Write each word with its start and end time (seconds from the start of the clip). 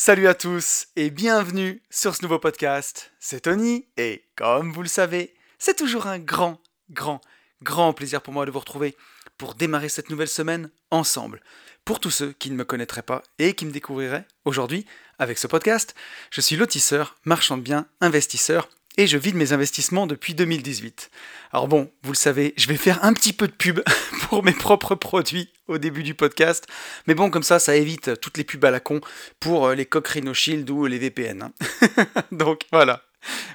Salut 0.00 0.28
à 0.28 0.34
tous 0.34 0.86
et 0.94 1.10
bienvenue 1.10 1.82
sur 1.90 2.14
ce 2.14 2.22
nouveau 2.22 2.38
podcast. 2.38 3.10
C'est 3.18 3.40
Tony 3.40 3.88
et 3.96 4.24
comme 4.36 4.72
vous 4.72 4.82
le 4.82 4.88
savez, 4.88 5.34
c'est 5.58 5.76
toujours 5.76 6.06
un 6.06 6.20
grand, 6.20 6.62
grand, 6.88 7.20
grand 7.64 7.92
plaisir 7.92 8.22
pour 8.22 8.32
moi 8.32 8.46
de 8.46 8.52
vous 8.52 8.60
retrouver 8.60 8.96
pour 9.38 9.56
démarrer 9.56 9.88
cette 9.88 10.08
nouvelle 10.08 10.28
semaine 10.28 10.70
ensemble. 10.92 11.42
Pour 11.84 11.98
tous 11.98 12.12
ceux 12.12 12.30
qui 12.30 12.52
ne 12.52 12.54
me 12.54 12.64
connaîtraient 12.64 13.02
pas 13.02 13.24
et 13.40 13.54
qui 13.54 13.66
me 13.66 13.72
découvriraient 13.72 14.24
aujourd'hui 14.44 14.86
avec 15.18 15.36
ce 15.36 15.48
podcast, 15.48 15.96
je 16.30 16.42
suis 16.42 16.54
lotisseur, 16.54 17.16
marchand 17.24 17.56
de 17.56 17.62
biens, 17.62 17.88
investisseur 18.00 18.68
et 18.98 19.06
je 19.06 19.16
vide 19.16 19.36
mes 19.36 19.52
investissements 19.52 20.06
depuis 20.06 20.34
2018. 20.34 21.10
Alors 21.52 21.68
bon, 21.68 21.90
vous 22.02 22.12
le 22.12 22.16
savez, 22.16 22.52
je 22.58 22.66
vais 22.66 22.76
faire 22.76 23.02
un 23.04 23.14
petit 23.14 23.32
peu 23.32 23.46
de 23.46 23.52
pub 23.52 23.80
pour 24.28 24.44
mes 24.44 24.52
propres 24.52 24.96
produits 24.96 25.50
au 25.68 25.78
début 25.78 26.02
du 26.02 26.14
podcast, 26.14 26.66
mais 27.06 27.14
bon, 27.14 27.30
comme 27.30 27.42
ça, 27.42 27.58
ça 27.58 27.76
évite 27.76 28.20
toutes 28.20 28.36
les 28.36 28.44
pubs 28.44 28.64
à 28.64 28.70
la 28.70 28.80
con 28.80 29.00
pour 29.40 29.68
euh, 29.68 29.74
les 29.74 29.86
Cochrane 29.86 30.34
Shield 30.34 30.68
ou 30.68 30.84
les 30.86 30.98
VPN. 30.98 31.42
hein. 31.42 31.52
Donc 32.32 32.62
voilà. 32.72 33.02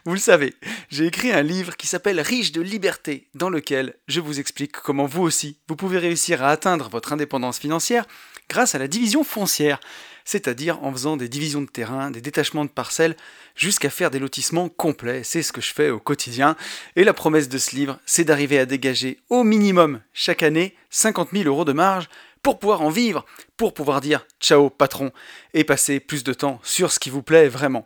Vous 0.05 0.13
le 0.13 0.19
savez, 0.19 0.53
j'ai 0.89 1.05
écrit 1.05 1.31
un 1.31 1.41
livre 1.41 1.77
qui 1.77 1.87
s'appelle 1.87 2.19
Riche 2.19 2.51
de 2.51 2.61
liberté, 2.61 3.29
dans 3.33 3.49
lequel 3.49 3.95
je 4.07 4.19
vous 4.19 4.39
explique 4.39 4.73
comment 4.73 5.05
vous 5.05 5.23
aussi, 5.23 5.59
vous 5.67 5.75
pouvez 5.75 5.99
réussir 5.99 6.43
à 6.43 6.49
atteindre 6.49 6.89
votre 6.89 7.13
indépendance 7.13 7.59
financière 7.59 8.05
grâce 8.49 8.75
à 8.75 8.79
la 8.79 8.87
division 8.87 9.23
foncière, 9.23 9.79
c'est-à-dire 10.25 10.81
en 10.83 10.91
faisant 10.91 11.17
des 11.17 11.27
divisions 11.27 11.61
de 11.61 11.67
terrain, 11.67 12.11
des 12.11 12.21
détachements 12.21 12.65
de 12.65 12.69
parcelles, 12.69 13.15
jusqu'à 13.55 13.89
faire 13.89 14.11
des 14.11 14.19
lotissements 14.19 14.69
complets. 14.69 15.23
C'est 15.23 15.43
ce 15.43 15.51
que 15.51 15.61
je 15.61 15.73
fais 15.73 15.89
au 15.89 15.99
quotidien. 15.99 16.55
Et 16.95 17.03
la 17.03 17.13
promesse 17.13 17.49
de 17.49 17.57
ce 17.57 17.75
livre, 17.75 17.99
c'est 18.05 18.23
d'arriver 18.23 18.59
à 18.59 18.65
dégager 18.65 19.19
au 19.29 19.43
minimum 19.43 20.01
chaque 20.13 20.43
année 20.43 20.75
50 20.89 21.29
000 21.33 21.45
euros 21.45 21.65
de 21.65 21.73
marge 21.73 22.09
pour 22.41 22.59
pouvoir 22.59 22.81
en 22.81 22.89
vivre, 22.89 23.25
pour 23.55 23.73
pouvoir 23.73 24.01
dire 24.01 24.25
ciao 24.39 24.69
patron 24.69 25.11
et 25.53 25.63
passer 25.63 25.99
plus 25.99 26.23
de 26.23 26.33
temps 26.33 26.59
sur 26.63 26.91
ce 26.91 26.99
qui 26.99 27.09
vous 27.09 27.23
plaît 27.23 27.47
vraiment. 27.47 27.85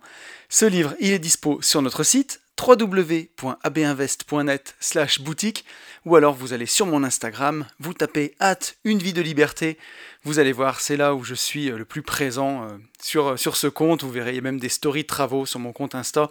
Ce 0.49 0.65
livre, 0.65 0.95
il 0.99 1.11
est 1.11 1.19
dispo 1.19 1.59
sur 1.61 1.81
notre 1.81 2.03
site 2.03 2.41
www.abinvest.net 2.59 4.75
slash 4.79 5.21
boutique 5.21 5.65
ou 6.05 6.15
alors 6.15 6.33
vous 6.33 6.53
allez 6.53 6.65
sur 6.65 6.85
mon 6.85 7.03
Instagram, 7.03 7.65
vous 7.79 7.93
tapez 7.93 8.35
hâte 8.41 8.77
une 8.83 8.99
vie 8.99 9.13
de 9.13 9.21
liberté, 9.21 9.77
vous 10.23 10.39
allez 10.39 10.53
voir, 10.53 10.79
c'est 10.79 10.97
là 10.97 11.15
où 11.15 11.23
je 11.23 11.35
suis 11.35 11.69
le 11.69 11.85
plus 11.85 12.01
présent 12.01 12.63
euh, 12.63 12.77
sur, 13.01 13.37
sur 13.37 13.55
ce 13.55 13.67
compte, 13.67 14.03
vous 14.03 14.11
verrez 14.11 14.39
même 14.41 14.59
des 14.59 14.69
stories 14.69 15.03
de 15.03 15.07
travaux 15.07 15.45
sur 15.45 15.59
mon 15.59 15.73
compte 15.73 15.95
Insta 15.95 16.29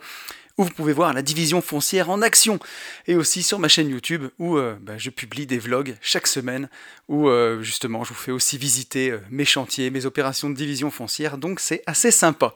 où 0.58 0.64
vous 0.64 0.70
pouvez 0.70 0.92
voir 0.92 1.12
la 1.12 1.22
division 1.22 1.60
foncière 1.60 2.10
en 2.10 2.22
action, 2.22 2.58
et 3.06 3.14
aussi 3.14 3.42
sur 3.42 3.58
ma 3.58 3.68
chaîne 3.68 3.90
YouTube 3.90 4.28
où 4.38 4.56
euh, 4.56 4.76
bah, 4.80 4.94
je 4.96 5.10
publie 5.10 5.46
des 5.46 5.58
vlogs 5.58 5.96
chaque 6.00 6.26
semaine, 6.26 6.68
où 7.08 7.28
euh, 7.28 7.62
justement 7.62 8.04
je 8.04 8.10
vous 8.10 8.14
fais 8.20 8.32
aussi 8.32 8.56
visiter 8.56 9.10
euh, 9.10 9.20
mes 9.30 9.44
chantiers, 9.44 9.90
mes 9.90 10.06
opérations 10.06 10.48
de 10.48 10.54
division 10.54 10.90
foncière, 10.90 11.38
donc 11.38 11.60
c'est 11.60 11.82
assez 11.86 12.10
sympa. 12.10 12.54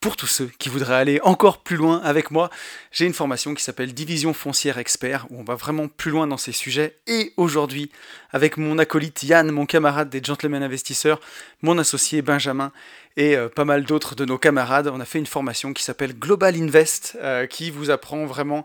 Pour 0.00 0.16
tous 0.16 0.26
ceux 0.26 0.50
qui 0.58 0.68
voudraient 0.68 0.94
aller 0.94 1.20
encore 1.22 1.62
plus 1.62 1.76
loin 1.76 2.00
avec 2.02 2.30
moi, 2.30 2.50
j'ai 2.92 3.06
une 3.06 3.12
formation 3.12 3.54
qui 3.54 3.62
s'appelle 3.62 3.92
Division 3.92 4.32
foncière 4.32 4.78
expert, 4.78 5.26
où 5.30 5.40
on 5.40 5.44
va 5.44 5.56
vraiment 5.56 5.88
plus 5.88 6.10
loin 6.10 6.26
dans 6.26 6.38
ces 6.38 6.52
sujets, 6.52 6.96
et 7.06 7.32
aujourd'hui, 7.36 7.90
avec 8.30 8.56
mon 8.56 8.78
acolyte 8.78 9.22
Yann, 9.24 9.50
mon 9.50 9.66
camarade 9.66 10.08
des 10.08 10.22
Gentlemen 10.22 10.62
Investisseurs, 10.62 11.20
mon 11.62 11.78
associé 11.78 12.22
Benjamin, 12.22 12.72
et 13.16 13.36
euh, 13.36 13.48
pas 13.48 13.64
mal 13.64 13.84
d'autres 13.84 14.14
de 14.14 14.24
nos 14.24 14.38
camarades. 14.38 14.88
On 14.88 15.00
a 15.00 15.04
fait 15.04 15.18
une 15.18 15.26
formation 15.26 15.72
qui 15.72 15.82
s'appelle 15.82 16.18
Global 16.18 16.54
Invest, 16.56 17.16
euh, 17.20 17.46
qui 17.46 17.70
vous 17.70 17.90
apprend 17.90 18.26
vraiment 18.26 18.64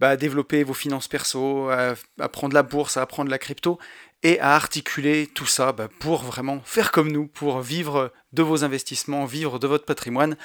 bah, 0.00 0.10
à 0.10 0.16
développer 0.16 0.64
vos 0.64 0.74
finances 0.74 1.08
perso, 1.08 1.68
à 1.68 1.94
apprendre 2.18 2.54
la 2.54 2.62
bourse, 2.62 2.96
à 2.96 3.02
apprendre 3.02 3.30
la 3.30 3.38
crypto, 3.38 3.78
et 4.24 4.40
à 4.40 4.54
articuler 4.54 5.26
tout 5.26 5.46
ça 5.46 5.72
bah, 5.72 5.88
pour 6.00 6.22
vraiment 6.22 6.60
faire 6.64 6.90
comme 6.90 7.12
nous, 7.12 7.26
pour 7.26 7.60
vivre 7.60 8.10
de 8.32 8.42
vos 8.42 8.64
investissements, 8.64 9.26
vivre 9.26 9.58
de 9.58 9.66
votre 9.66 9.84
patrimoine. 9.84 10.36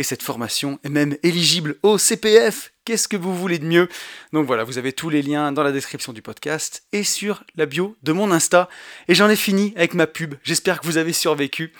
Et 0.00 0.02
cette 0.02 0.22
formation 0.22 0.78
est 0.82 0.88
même 0.88 1.18
éligible 1.22 1.76
au 1.82 1.98
CPF. 1.98 2.72
Qu'est-ce 2.86 3.06
que 3.06 3.18
vous 3.18 3.36
voulez 3.36 3.58
de 3.58 3.66
mieux? 3.66 3.86
Donc 4.32 4.46
voilà, 4.46 4.64
vous 4.64 4.78
avez 4.78 4.94
tous 4.94 5.10
les 5.10 5.20
liens 5.20 5.52
dans 5.52 5.62
la 5.62 5.72
description 5.72 6.14
du 6.14 6.22
podcast 6.22 6.84
et 6.92 7.04
sur 7.04 7.44
la 7.54 7.66
bio 7.66 7.98
de 8.02 8.12
mon 8.12 8.30
Insta. 8.30 8.70
Et 9.08 9.14
j'en 9.14 9.28
ai 9.28 9.36
fini 9.36 9.74
avec 9.76 9.92
ma 9.92 10.06
pub. 10.06 10.36
J'espère 10.42 10.80
que 10.80 10.86
vous 10.86 10.96
avez 10.96 11.12
survécu. 11.12 11.74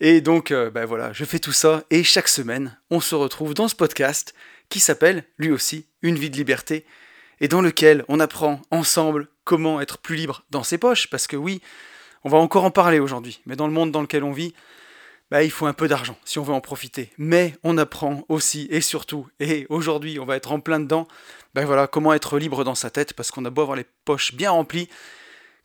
Et 0.00 0.22
donc, 0.22 0.52
euh, 0.52 0.70
bah 0.70 0.86
voilà, 0.86 1.12
je 1.12 1.26
fais 1.26 1.38
tout 1.38 1.52
ça. 1.52 1.84
Et 1.90 2.02
chaque 2.02 2.28
semaine, 2.28 2.78
on 2.88 3.00
se 3.00 3.14
retrouve 3.14 3.52
dans 3.52 3.68
ce 3.68 3.74
podcast 3.74 4.32
qui 4.70 4.80
s'appelle, 4.80 5.24
lui 5.36 5.50
aussi, 5.50 5.84
Une 6.00 6.16
vie 6.16 6.30
de 6.30 6.36
liberté 6.38 6.86
et 7.42 7.48
dans 7.48 7.60
lequel 7.60 8.06
on 8.08 8.20
apprend 8.20 8.62
ensemble 8.70 9.28
comment 9.44 9.82
être 9.82 9.98
plus 9.98 10.16
libre 10.16 10.46
dans 10.50 10.62
ses 10.62 10.78
poches, 10.78 11.10
parce 11.10 11.26
que 11.26 11.36
oui, 11.36 11.60
on 12.24 12.30
va 12.30 12.38
encore 12.38 12.64
en 12.64 12.70
parler 12.70 13.00
aujourd'hui, 13.00 13.42
mais 13.44 13.54
dans 13.54 13.66
le 13.66 13.74
monde 13.74 13.92
dans 13.92 14.00
lequel 14.00 14.24
on 14.24 14.32
vit, 14.32 14.54
bah, 15.30 15.42
il 15.42 15.50
faut 15.50 15.66
un 15.66 15.72
peu 15.72 15.88
d'argent 15.88 16.16
si 16.24 16.38
on 16.38 16.42
veut 16.42 16.54
en 16.54 16.60
profiter. 16.60 17.10
Mais 17.18 17.56
on 17.62 17.78
apprend 17.78 18.24
aussi 18.28 18.68
et 18.70 18.80
surtout, 18.80 19.28
et 19.40 19.66
aujourd'hui 19.68 20.18
on 20.18 20.24
va 20.24 20.36
être 20.36 20.52
en 20.52 20.60
plein 20.60 20.80
dedans, 20.80 21.08
bah 21.54 21.64
voilà, 21.64 21.86
comment 21.86 22.12
être 22.12 22.38
libre 22.38 22.64
dans 22.64 22.74
sa 22.74 22.90
tête, 22.90 23.12
parce 23.14 23.30
qu'on 23.30 23.44
a 23.44 23.50
beau 23.50 23.62
avoir 23.62 23.76
les 23.76 23.86
poches 24.04 24.34
bien 24.34 24.50
remplies, 24.50 24.88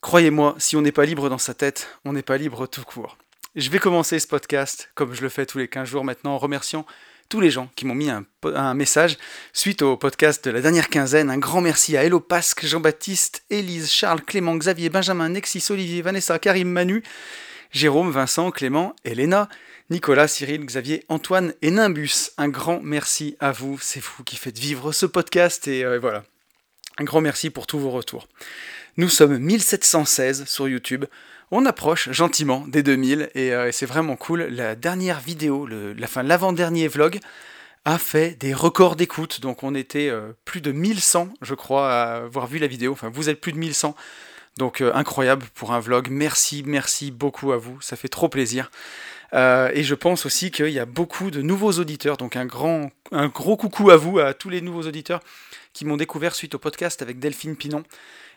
croyez-moi, 0.02 0.56
si 0.58 0.76
on 0.76 0.82
n'est 0.82 0.92
pas 0.92 1.06
libre 1.06 1.30
dans 1.30 1.38
sa 1.38 1.54
tête, 1.54 1.90
on 2.06 2.14
n'est 2.14 2.22
pas 2.22 2.38
libre 2.38 2.68
tout 2.68 2.84
court. 2.84 3.18
Je 3.56 3.70
vais 3.70 3.80
commencer 3.80 4.18
ce 4.20 4.28
podcast, 4.28 4.90
comme 4.96 5.14
je 5.14 5.22
le 5.22 5.30
fais 5.30 5.46
tous 5.46 5.58
les 5.58 5.68
15 5.68 5.88
jours 5.88 6.06
maintenant, 6.06 6.36
en 6.36 6.38
remerciant 6.38 6.86
tous 7.28 7.40
les 7.40 7.50
gens 7.50 7.70
qui 7.76 7.86
m'ont 7.86 7.96
mis 7.96 8.10
un, 8.10 8.74
message 8.74 9.18
suite 9.54 9.82
au 9.82 9.96
podcast 9.96 10.44
de 10.44 10.52
la 10.52 10.60
dernière 10.60 10.90
quinzaine. 10.90 11.30
Un 11.30 11.38
grand 11.38 11.62
merci 11.62 11.96
à 11.96 12.04
Hello 12.04 12.20
Pasque, 12.20 12.66
Jean-Baptiste, 12.66 13.44
Élise, 13.50 13.90
Charles, 13.90 14.22
Clément, 14.22 14.56
Xavier, 14.56 14.90
Benjamin, 14.90 15.30
Nexis, 15.30 15.66
Olivier, 15.70 16.02
Vanessa, 16.02 16.40
Karim, 16.40 16.70
Manu, 16.70 17.04
Jérôme, 17.72 18.12
Vincent, 18.12 18.52
Clément, 18.52 18.96
Elena, 19.04 19.50
Nicolas, 19.90 20.28
Cyril, 20.28 20.66
Xavier, 20.66 21.04
Antoine 21.10 21.54
et 21.62 21.72
Nimbus. 21.72 22.32
Un 22.38 22.50
grand 22.50 22.80
merci 22.82 23.36
à 23.40 23.52
vous. 23.52 23.78
C'est 23.82 24.02
vous 24.02 24.24
qui 24.24 24.36
faites 24.36 24.60
vivre 24.60 24.92
ce 24.92 25.06
podcast 25.06 25.68
et 25.68 25.84
euh, 25.84 26.00
voilà. 26.00 26.24
Un 26.98 27.04
grand 27.04 27.22
merci 27.22 27.50
pour 27.50 27.68
tous 27.68 27.80
vos 27.80 27.92
retours. 27.92 28.28
Nous 28.98 29.10
sommes 29.10 29.38
1716 29.38 30.46
sur 30.46 30.68
YouTube 30.68 31.06
on 31.52 31.66
approche 31.66 32.10
gentiment 32.12 32.66
des 32.68 32.82
2000 32.82 33.30
et, 33.36 33.54
euh, 33.54 33.68
et 33.68 33.72
c'est 33.74 33.86
vraiment 33.86 34.16
cool. 34.16 34.44
La 34.44 34.76
dernière 34.76 35.20
vidéo, 35.20 35.68
la 35.68 36.08
fin, 36.08 36.24
l'avant-dernier 36.24 36.88
vlog 36.88 37.20
a 37.84 37.98
fait 37.98 38.40
des 38.40 38.54
records 38.54 38.96
d'écoute. 38.96 39.42
Donc 39.42 39.64
on 39.64 39.76
était 39.76 40.08
euh, 40.08 40.32
plus 40.46 40.62
de 40.62 40.72
1100, 40.72 41.30
je 41.42 41.54
crois, 41.54 41.92
à 41.92 42.16
avoir 42.24 42.48
vu 42.48 42.58
la 42.58 42.68
vidéo. 42.68 42.94
Enfin, 42.94 43.10
vous 43.14 43.30
êtes 43.30 43.42
plus 43.42 43.52
de 43.52 43.58
1100. 43.58 43.96
Donc 44.58 44.82
euh, 44.82 44.92
incroyable 44.94 45.46
pour 45.54 45.72
un 45.72 45.80
vlog. 45.80 46.10
Merci, 46.10 46.64
merci 46.66 47.12
beaucoup 47.12 47.52
à 47.52 47.58
vous. 47.58 47.80
Ça 47.82 47.96
fait 47.96 48.10
trop 48.10 48.30
plaisir. 48.30 48.70
Euh, 49.34 49.72
et 49.74 49.84
je 49.84 49.96
pense 49.96 50.26
aussi 50.26 50.52
qu'il 50.52 50.70
y 50.70 50.80
a 50.80 50.86
beaucoup 50.86 51.32
de 51.32 51.42
nouveaux 51.42 51.72
auditeurs. 51.74 52.18
Donc 52.18 52.36
un 52.36 52.46
grand, 52.46 52.92
un 53.12 53.28
gros 53.28 53.56
coucou 53.56 53.92
à 53.92 53.98
vous, 53.98 54.20
à 54.20 54.34
tous 54.34 54.50
les 54.50 54.62
nouveaux 54.62 54.84
auditeurs 54.84 55.22
qui 55.74 55.86
m'ont 55.86 55.98
découvert 55.98 56.36
suite 56.36 56.56
au 56.56 56.60
podcast 56.60 57.02
avec 57.02 57.20
Delphine 57.20 57.56
Pinon. 57.56 57.84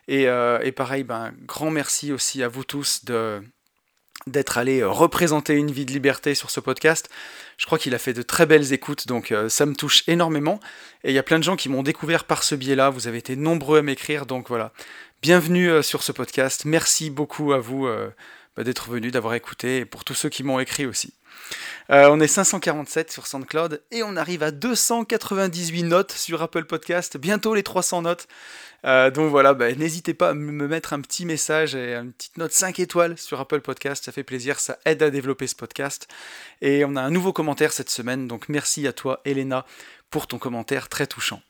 Et, 0.07 0.29
euh, 0.29 0.71
pareil, 0.73 1.03
ben, 1.03 1.33
grand 1.47 1.71
merci 1.71 2.13
aussi 2.13 2.43
à 2.43 2.49
vous 2.49 2.63
tous 2.63 3.07
de, 3.07 3.43
d'être 4.27 4.59
allés 4.59 4.85
représenter 4.85 5.55
une 5.55 5.71
vie 5.71 5.87
de 5.87 5.93
liberté 5.93 6.35
sur 6.35 6.51
ce 6.51 6.61
podcast. 6.61 7.09
Je 7.57 7.67
crois 7.67 7.79
qu'il 7.79 7.95
a 7.95 7.99
fait 7.99 8.13
de 8.13 8.23
très 8.23 8.47
belles 8.47 8.73
écoutes, 8.73 9.09
donc 9.09 9.33
ça 9.49 9.65
me 9.65 9.75
touche 9.75 10.05
énormément. 10.09 10.61
Et 11.05 11.11
il 11.11 11.15
y 11.15 11.19
a 11.19 11.23
plein 11.23 11.39
de 11.39 11.45
gens 11.45 11.57
qui 11.57 11.69
m'ont 11.69 11.83
découvert 11.83 12.25
par 12.25 12.43
ce 12.43 12.55
biais-là. 12.55 12.91
Vous 12.91 13.09
avez 13.09 13.19
été 13.19 13.35
nombreux 13.35 13.79
à 13.79 13.83
m'écrire, 13.83 14.27
donc 14.27 14.49
voilà. 14.49 14.73
Bienvenue 15.25 15.71
euh, 15.71 15.81
sur 15.81 16.03
ce 16.03 16.13
podcast. 16.13 16.67
Merci 16.67 17.09
beaucoup 17.09 17.55
à 17.55 17.59
vous 17.59 17.87
euh, 17.87 18.11
bah, 18.59 18.63
d'être 18.63 18.91
venus, 18.91 19.11
d'avoir 19.11 19.33
écouté, 19.33 19.79
et 19.79 19.85
pour 19.87 20.05
tous 20.05 20.13
ceux 20.13 20.29
qui 20.29 20.43
m'ont 20.43 20.61
écrit 20.61 20.85
aussi. 20.85 21.15
Euh, 21.89 22.09
on 22.11 22.21
est 22.21 22.27
547 22.27 23.11
sur 23.11 23.27
SoundCloud 23.27 23.81
et 23.91 24.03
on 24.03 24.17
arrive 24.17 24.43
à 24.43 24.51
298 24.51 25.83
notes 25.85 26.13
sur 26.13 26.43
Apple 26.43 26.67
Podcast, 26.67 27.17
bientôt 27.17 27.55
les 27.55 27.63
300 27.63 28.03
notes. 28.03 28.29
Donc 28.85 29.31
voilà, 29.31 29.55
bah, 29.55 29.73
n'hésitez 29.73 30.13
pas 30.13 30.29
à 30.29 30.35
me 30.35 30.69
mettre 30.69 30.93
un 30.93 31.01
petit 31.01 31.25
message 31.25 31.75
et 31.75 31.95
une 31.95 32.13
petite 32.13 32.37
note 32.37 32.53
5 32.53 32.79
étoiles 32.81 33.17
sur 33.17 33.41
Apple 33.41 33.63
Podcast, 33.63 34.05
ça 34.05 34.13
fait 34.13 34.25
plaisir, 34.25 34.61
ça 34.61 34.79
aide 34.85 35.03
à 35.03 35.09
développer 35.09 35.47
ce 35.47 35.55
podcast. 35.55 36.07
Et 36.61 36.85
on 36.85 36.97
a 36.97 37.01
un 37.01 37.11
nouveau 37.11 37.33
commentaire 37.33 37.73
cette 37.73 37.89
semaine, 37.89 38.29
donc 38.29 38.51
merci 38.51 38.87
à 38.87 38.93
toi 38.93 39.23
Elena 39.25 39.65
pour 40.15 40.29
ton 40.29 40.39
commentaire 40.39 40.89
très 40.89 41.09
touchant. 41.09 41.43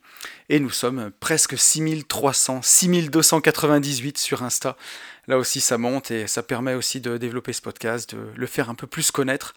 Et 0.48 0.58
nous 0.58 0.70
sommes 0.70 1.10
presque 1.20 1.58
6300, 1.58 2.62
6298 2.62 4.16
sur 4.16 4.42
Insta. 4.42 4.78
Là 5.28 5.36
aussi 5.36 5.60
ça 5.60 5.76
monte 5.76 6.10
et 6.10 6.26
ça 6.26 6.42
permet 6.42 6.72
aussi 6.72 7.02
de 7.02 7.18
développer 7.18 7.52
ce 7.52 7.60
podcast, 7.60 8.14
de 8.14 8.32
le 8.34 8.46
faire 8.46 8.70
un 8.70 8.74
peu 8.74 8.86
plus 8.86 9.10
connaître. 9.10 9.54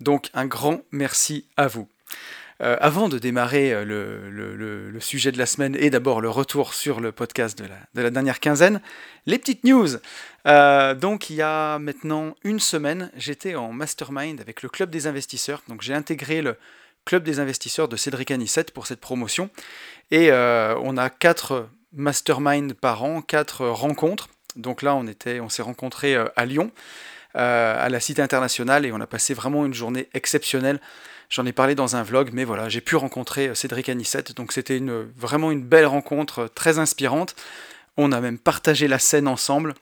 Donc 0.00 0.30
un 0.32 0.46
grand 0.46 0.80
merci 0.92 1.44
à 1.58 1.66
vous. 1.66 1.90
Euh, 2.62 2.78
avant 2.80 3.10
de 3.10 3.18
démarrer 3.18 3.74
euh, 3.74 3.84
le, 3.84 5.00
sujet 5.00 5.30
de 5.30 5.36
la 5.36 5.44
semaine 5.44 5.76
et 5.78 5.90
d'abord 5.90 6.22
le 6.22 6.30
retour 6.30 6.72
sur 6.72 7.00
le 7.00 7.12
podcast 7.12 7.58
de 7.58 7.64
la, 7.64 7.76
de 7.94 8.00
la 8.00 8.08
dernière 8.08 8.40
quinzaine, 8.40 8.80
les 9.26 9.38
petites 9.38 9.64
news. 9.64 9.88
Euh, 10.46 10.94
donc 10.94 11.28
il 11.28 11.36
y 11.36 11.42
a 11.42 11.78
maintenant 11.78 12.34
une 12.44 12.60
semaine, 12.60 13.10
j'étais 13.14 13.56
en 13.56 13.74
mastermind 13.74 14.40
avec 14.40 14.62
le 14.62 14.70
club 14.70 14.88
des 14.88 15.06
investisseurs. 15.06 15.62
Donc 15.68 15.82
j'ai 15.82 15.92
intégré 15.92 16.40
le 16.40 16.56
club 17.08 17.22
des 17.22 17.40
investisseurs 17.40 17.88
de 17.88 17.96
Cédric 17.96 18.30
Anissette 18.30 18.70
pour 18.70 18.86
cette 18.86 19.00
promotion. 19.00 19.48
Et 20.10 20.30
euh, 20.30 20.74
on 20.82 20.98
a 20.98 21.08
quatre 21.08 21.66
mastermind 21.94 22.74
par 22.74 23.02
an, 23.02 23.22
quatre 23.22 23.66
rencontres. 23.66 24.28
Donc 24.56 24.82
là 24.82 24.94
on 24.94 25.06
était, 25.06 25.40
on 25.40 25.48
s'est 25.48 25.62
rencontrés 25.62 26.16
à 26.36 26.44
Lyon 26.44 26.70
à 27.34 27.88
la 27.88 28.00
Cité 28.00 28.20
internationale 28.20 28.84
et 28.84 28.90
on 28.90 29.00
a 29.00 29.06
passé 29.06 29.32
vraiment 29.32 29.64
une 29.64 29.74
journée 29.74 30.08
exceptionnelle. 30.12 30.80
J'en 31.30 31.46
ai 31.46 31.52
parlé 31.52 31.74
dans 31.76 31.94
un 31.94 32.02
vlog, 32.02 32.30
mais 32.32 32.44
voilà, 32.44 32.68
j'ai 32.68 32.80
pu 32.80 32.96
rencontrer 32.96 33.54
Cédric 33.54 33.88
Anissette, 33.88 34.34
donc 34.34 34.50
c'était 34.50 34.76
une, 34.76 35.06
vraiment 35.16 35.52
une 35.52 35.62
belle 35.62 35.86
rencontre, 35.86 36.50
très 36.52 36.80
inspirante. 36.80 37.36
On 37.96 38.10
a 38.10 38.20
même 38.20 38.38
partagé 38.38 38.88
la 38.88 38.98
scène 38.98 39.28
ensemble, 39.28 39.74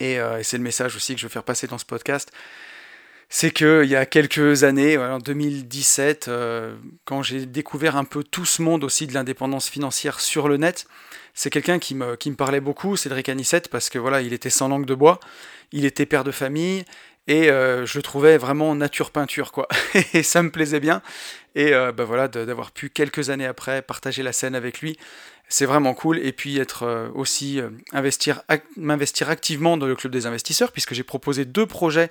et 0.00 0.18
c'est 0.42 0.56
le 0.56 0.64
message 0.64 0.96
aussi 0.96 1.14
que 1.14 1.20
je 1.20 1.26
veux 1.26 1.32
faire 1.32 1.44
passer 1.44 1.68
dans 1.68 1.78
ce 1.78 1.84
podcast 1.84 2.32
c'est 3.36 3.50
qu'il 3.50 3.86
y 3.86 3.96
a 3.96 4.06
quelques 4.06 4.62
années, 4.62 4.96
en 4.96 5.18
2017, 5.18 6.28
euh, 6.28 6.76
quand 7.04 7.24
j'ai 7.24 7.46
découvert 7.46 7.96
un 7.96 8.04
peu 8.04 8.22
tout 8.22 8.44
ce 8.44 8.62
monde 8.62 8.84
aussi 8.84 9.08
de 9.08 9.12
l'indépendance 9.12 9.68
financière 9.68 10.20
sur 10.20 10.46
le 10.46 10.56
net, 10.56 10.86
c'est 11.34 11.50
quelqu'un 11.50 11.80
qui 11.80 11.96
me, 11.96 12.14
parlait 12.36 12.60
beaucoup, 12.60 12.96
Cédric 12.96 13.28
Anissette, 13.28 13.70
parce 13.70 13.90
que 13.90 13.98
voilà, 13.98 14.22
il 14.22 14.32
était 14.32 14.50
sans 14.50 14.68
langue 14.68 14.86
de 14.86 14.94
bois, 14.94 15.18
il 15.72 15.84
était 15.84 16.06
père 16.06 16.22
de 16.22 16.30
famille, 16.30 16.84
et 17.26 17.50
euh, 17.50 17.84
je 17.84 17.98
trouvais 17.98 18.38
vraiment 18.38 18.72
nature 18.76 19.10
peinture, 19.10 19.50
quoi. 19.50 19.66
et 20.14 20.22
ça 20.22 20.40
me 20.40 20.52
plaisait 20.52 20.78
bien. 20.78 21.02
Et 21.56 21.74
euh, 21.74 21.90
bah 21.90 22.04
voilà, 22.04 22.28
d'avoir 22.28 22.70
pu 22.70 22.88
quelques 22.88 23.30
années 23.30 23.46
après 23.46 23.82
partager 23.82 24.22
la 24.22 24.32
scène 24.32 24.54
avec 24.54 24.80
lui, 24.80 24.96
c'est 25.48 25.66
vraiment 25.66 25.94
cool. 25.94 26.20
Et 26.20 26.30
puis 26.30 26.58
être 26.60 27.10
aussi 27.16 27.60
investir, 27.92 28.42
m'investir 28.76 29.28
activement 29.28 29.76
dans 29.76 29.86
le 29.86 29.96
club 29.96 30.12
des 30.12 30.26
investisseurs, 30.26 30.70
puisque 30.70 30.94
j'ai 30.94 31.02
proposé 31.02 31.44
deux 31.44 31.66
projets 31.66 32.10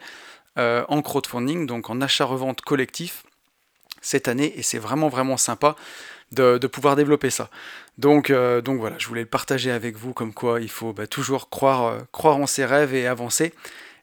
euh, 0.59 0.85
en 0.87 1.01
crowdfunding, 1.01 1.65
donc 1.65 1.89
en 1.89 1.99
achat-revente 1.99 2.61
collectif 2.61 3.23
cette 4.01 4.27
année, 4.27 4.53
et 4.55 4.61
c'est 4.61 4.77
vraiment 4.77 5.09
vraiment 5.09 5.37
sympa 5.37 5.75
de, 6.31 6.67
pouvoir 6.67 6.95
développer 6.95 7.29
ça. 7.29 7.49
Donc, 7.97 8.29
euh, 8.29 8.61
donc 8.61 8.79
voilà, 8.79 8.95
je 8.99 9.07
voulais 9.07 9.21
le 9.21 9.27
partager 9.27 9.71
avec 9.71 9.95
vous, 9.95 10.13
comme 10.13 10.33
quoi 10.33 10.61
il 10.61 10.69
faut 10.69 10.93
bah, 10.93 11.07
toujours 11.07 11.49
croire, 11.49 11.85
euh, 11.85 11.99
croire 12.11 12.37
en 12.37 12.47
ses 12.47 12.65
rêves 12.65 12.93
et 12.93 13.07
avancer. 13.07 13.53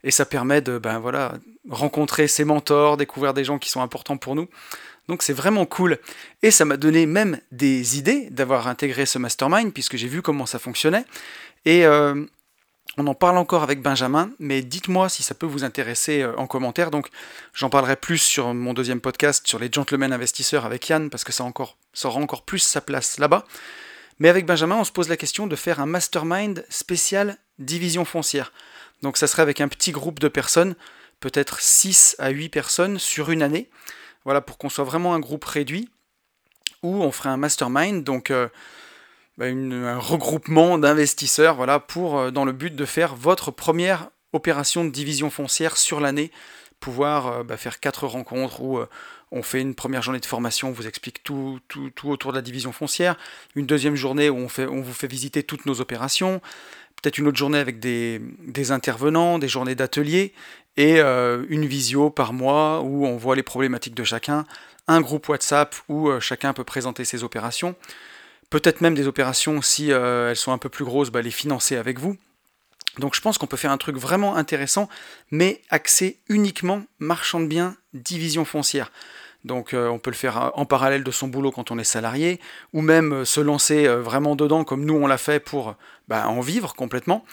Et 0.03 0.11
ça 0.11 0.25
permet 0.25 0.61
de 0.61 0.79
ben, 0.79 0.99
voilà, 0.99 1.35
rencontrer 1.69 2.27
ses 2.27 2.45
mentors, 2.45 2.97
découvrir 2.97 3.35
des 3.35 3.45
gens 3.45 3.59
qui 3.59 3.71
sont 3.71 3.83
importants 3.83 4.17
pour 4.17 4.35
nous. 4.35 4.49
Donc 5.09 5.23
c'est 5.23 5.33
vraiment 5.33 5.67
cool. 5.67 5.99
Et 6.43 6.51
ça 6.51 6.65
m'a 6.65 6.77
donné 6.77 7.07
même 7.07 7.39
des 7.53 7.99
idées 7.99 8.29
d'avoir 8.31 8.67
intégré 8.67 9.07
ce 9.07 9.19
mastermind, 9.19 9.73
puisque 9.73 9.97
j'ai 9.97 10.09
vu 10.09 10.23
comment 10.23 10.47
ça 10.47 10.59
fonctionnait. 10.59 11.05
Et 11.65 11.85
on 12.97 13.07
en 13.07 13.15
parle 13.15 13.39
encore 13.39 13.63
avec 13.63 13.83
Benjamin, 13.83 14.31
mais 14.39 14.63
dites-moi 14.63 15.09
si 15.09 15.23
ça 15.23 15.35
peut 15.35 15.47
vous 15.47 15.65
intéresser 15.65 16.23
euh, 16.23 16.37
en 16.37 16.47
commentaire. 16.47 16.91
Donc, 16.91 17.09
j'en 17.55 17.71
parlerai 17.71 17.97
plus 17.97 18.19
sur 18.19 18.53
mon 18.53 18.75
deuxième 18.75 19.01
podcast 19.01 19.47
sur 19.47 19.59
les 19.59 19.71
gentlemen 19.73 20.13
investisseurs 20.13 20.67
avec 20.67 20.89
Yann, 20.89 21.09
parce 21.09 21.25
que 21.25 21.33
ça, 21.33 21.45
encore, 21.45 21.77
ça 21.93 22.09
aura 22.09 22.21
encore 22.21 22.43
plus 22.43 22.59
sa 22.59 22.81
place 22.81 23.19
là-bas. 23.19 23.45
Mais 24.19 24.29
avec 24.29 24.45
Benjamin, 24.45 24.77
on 24.77 24.85
se 24.85 24.93
pose 24.93 25.09
la 25.09 25.17
question 25.17 25.47
de 25.47 25.57
faire 25.57 25.81
un 25.81 25.87
mastermind 25.87 26.65
spécial 26.69 27.39
division 27.59 28.05
foncière. 28.05 28.53
Donc, 29.03 29.17
ça 29.17 29.27
serait 29.27 29.43
avec 29.43 29.61
un 29.61 29.69
petit 29.69 29.93
groupe 29.93 30.19
de 30.19 30.29
personnes, 30.29 30.75
peut-être 31.21 31.61
6 31.61 32.17
à 32.19 32.31
8 32.31 32.49
personnes 32.51 32.99
sur 32.99 33.31
une 33.31 33.43
année. 33.43 33.71
Voilà, 34.25 34.41
pour 34.41 34.59
qu'on 34.59 34.69
soit 34.69 34.85
vraiment 34.85 35.15
un 35.15 35.21
groupe 35.21 35.45
réduit, 35.45 35.89
où 36.83 37.03
on 37.03 37.13
ferait 37.13 37.31
un 37.31 37.37
mastermind. 37.37 38.05
Donc, 38.05 38.31
euh, 38.31 38.49
bah, 39.41 39.47
un 39.47 39.99
regroupement 39.99 40.77
d'investisseurs 40.77 41.57
pour, 41.87 42.19
euh, 42.19 42.31
dans 42.31 42.45
le 42.45 42.53
but 42.53 42.77
de 42.77 42.85
faire 42.85 43.15
votre 43.17 43.51
première 43.51 44.11
opération 44.35 44.85
de 44.85 44.91
division 44.91 45.31
foncière 45.31 45.79
sur 45.79 45.99
l'année, 45.99 46.31
pouvoir 46.79 47.27
euh, 47.27 47.43
bah, 47.43 47.57
faire 47.57 47.81
quatre 47.81 48.07
rencontres 48.07 48.61
où 48.61 48.77
euh, 48.77 48.87
on 49.33 49.43
fait 49.43 49.63
une 49.63 49.75
première 49.75 50.03
journée 50.03 50.21
de 50.21 50.27
formation, 50.27 50.69
on 50.69 50.73
vous 50.73 50.87
explique 50.87 51.23
tout, 51.23 51.59
autour 52.05 52.33
de 52.33 52.37
la 52.37 52.43
division 52.43 52.71
foncière, 52.71 53.17
une 53.55 53.65
deuxième 53.65 53.97
journée 53.97 54.29
où 54.29 54.37
on, 54.37 54.81
vous 54.83 54.93
fait 54.93 55.07
visiter 55.07 55.43
toutes 55.43 55.65
nos 55.65 55.81
opérations, 55.81 56.43
peut-être 57.01 57.17
une 57.17 57.27
autre 57.27 57.39
journée 57.39 57.61
avec 57.61 57.81
des, 57.81 58.21
intervenants, 58.73 59.39
des 59.39 59.49
journées 59.49 59.75
d'atelier, 59.75 60.35
et 60.77 61.01
une 61.01 61.65
visio 61.65 62.11
par 62.11 62.33
mois 62.33 62.81
où 62.81 63.07
on 63.07 63.17
voit 63.17 63.37
les 63.37 63.43
problématiques 63.43 63.95
de 63.95 64.03
chacun, 64.03 64.45
un 64.89 65.01
groupe 65.01 65.29
WhatsApp 65.29 65.77
où 65.89 66.11
chacun 66.19 66.53
peut 66.53 66.65
présenter 66.65 67.05
ses 67.05 67.23
opérations 67.23 67.77
peut-être 68.51 68.81
même 68.81 68.95
des 68.95 69.07
opérations, 69.07 69.63
si 69.63 69.93
euh, 69.93 70.31
elles 70.31 70.37
sont 70.37 70.53
un 70.53 70.59
peu 70.59 70.69
plus 70.69 70.85
grosses, 70.85 71.11
bah, 71.11 71.23
les 71.23 71.31
financer 71.31 71.77
avec 71.77 71.99
vous. 71.99 72.17
Donc 72.99 73.15
je 73.15 73.21
pense 73.21 73.39
qu'on 73.39 73.47
peut 73.47 73.57
faire 73.57 73.71
un 73.71 73.79
truc 73.79 73.97
vraiment 73.97 74.37
intéressant, 74.37 74.89
mais 75.31 75.63
axé 75.71 76.19
uniquement 76.29 76.83
marchand 76.99 77.41
de 77.41 77.47
biens, 77.47 77.77
division 77.95 78.45
foncière. 78.45 78.91
Donc 79.45 79.73
euh, 79.73 79.89
on 79.89 79.99
peut 79.99 80.11
le 80.11 80.17
faire 80.17 80.51
en 80.55 80.67
parallèle 80.67 81.05
de 81.05 81.11
son 81.11 81.29
boulot 81.29 81.53
quand 81.53 81.71
on 81.71 81.79
est 81.79 81.85
salarié, 81.85 82.41
ou 82.73 82.83
même 82.83 83.13
euh, 83.13 83.25
se 83.25 83.41
lancer 83.41 83.87
vraiment 83.87 84.35
dedans 84.35 84.65
comme 84.65 84.85
nous 84.85 84.95
on 84.95 85.07
l'a 85.07 85.17
fait 85.19 85.39
pour 85.39 85.77
bah, 86.09 86.29
en 86.29 86.41
vivre 86.41 86.75
complètement. 86.75 87.25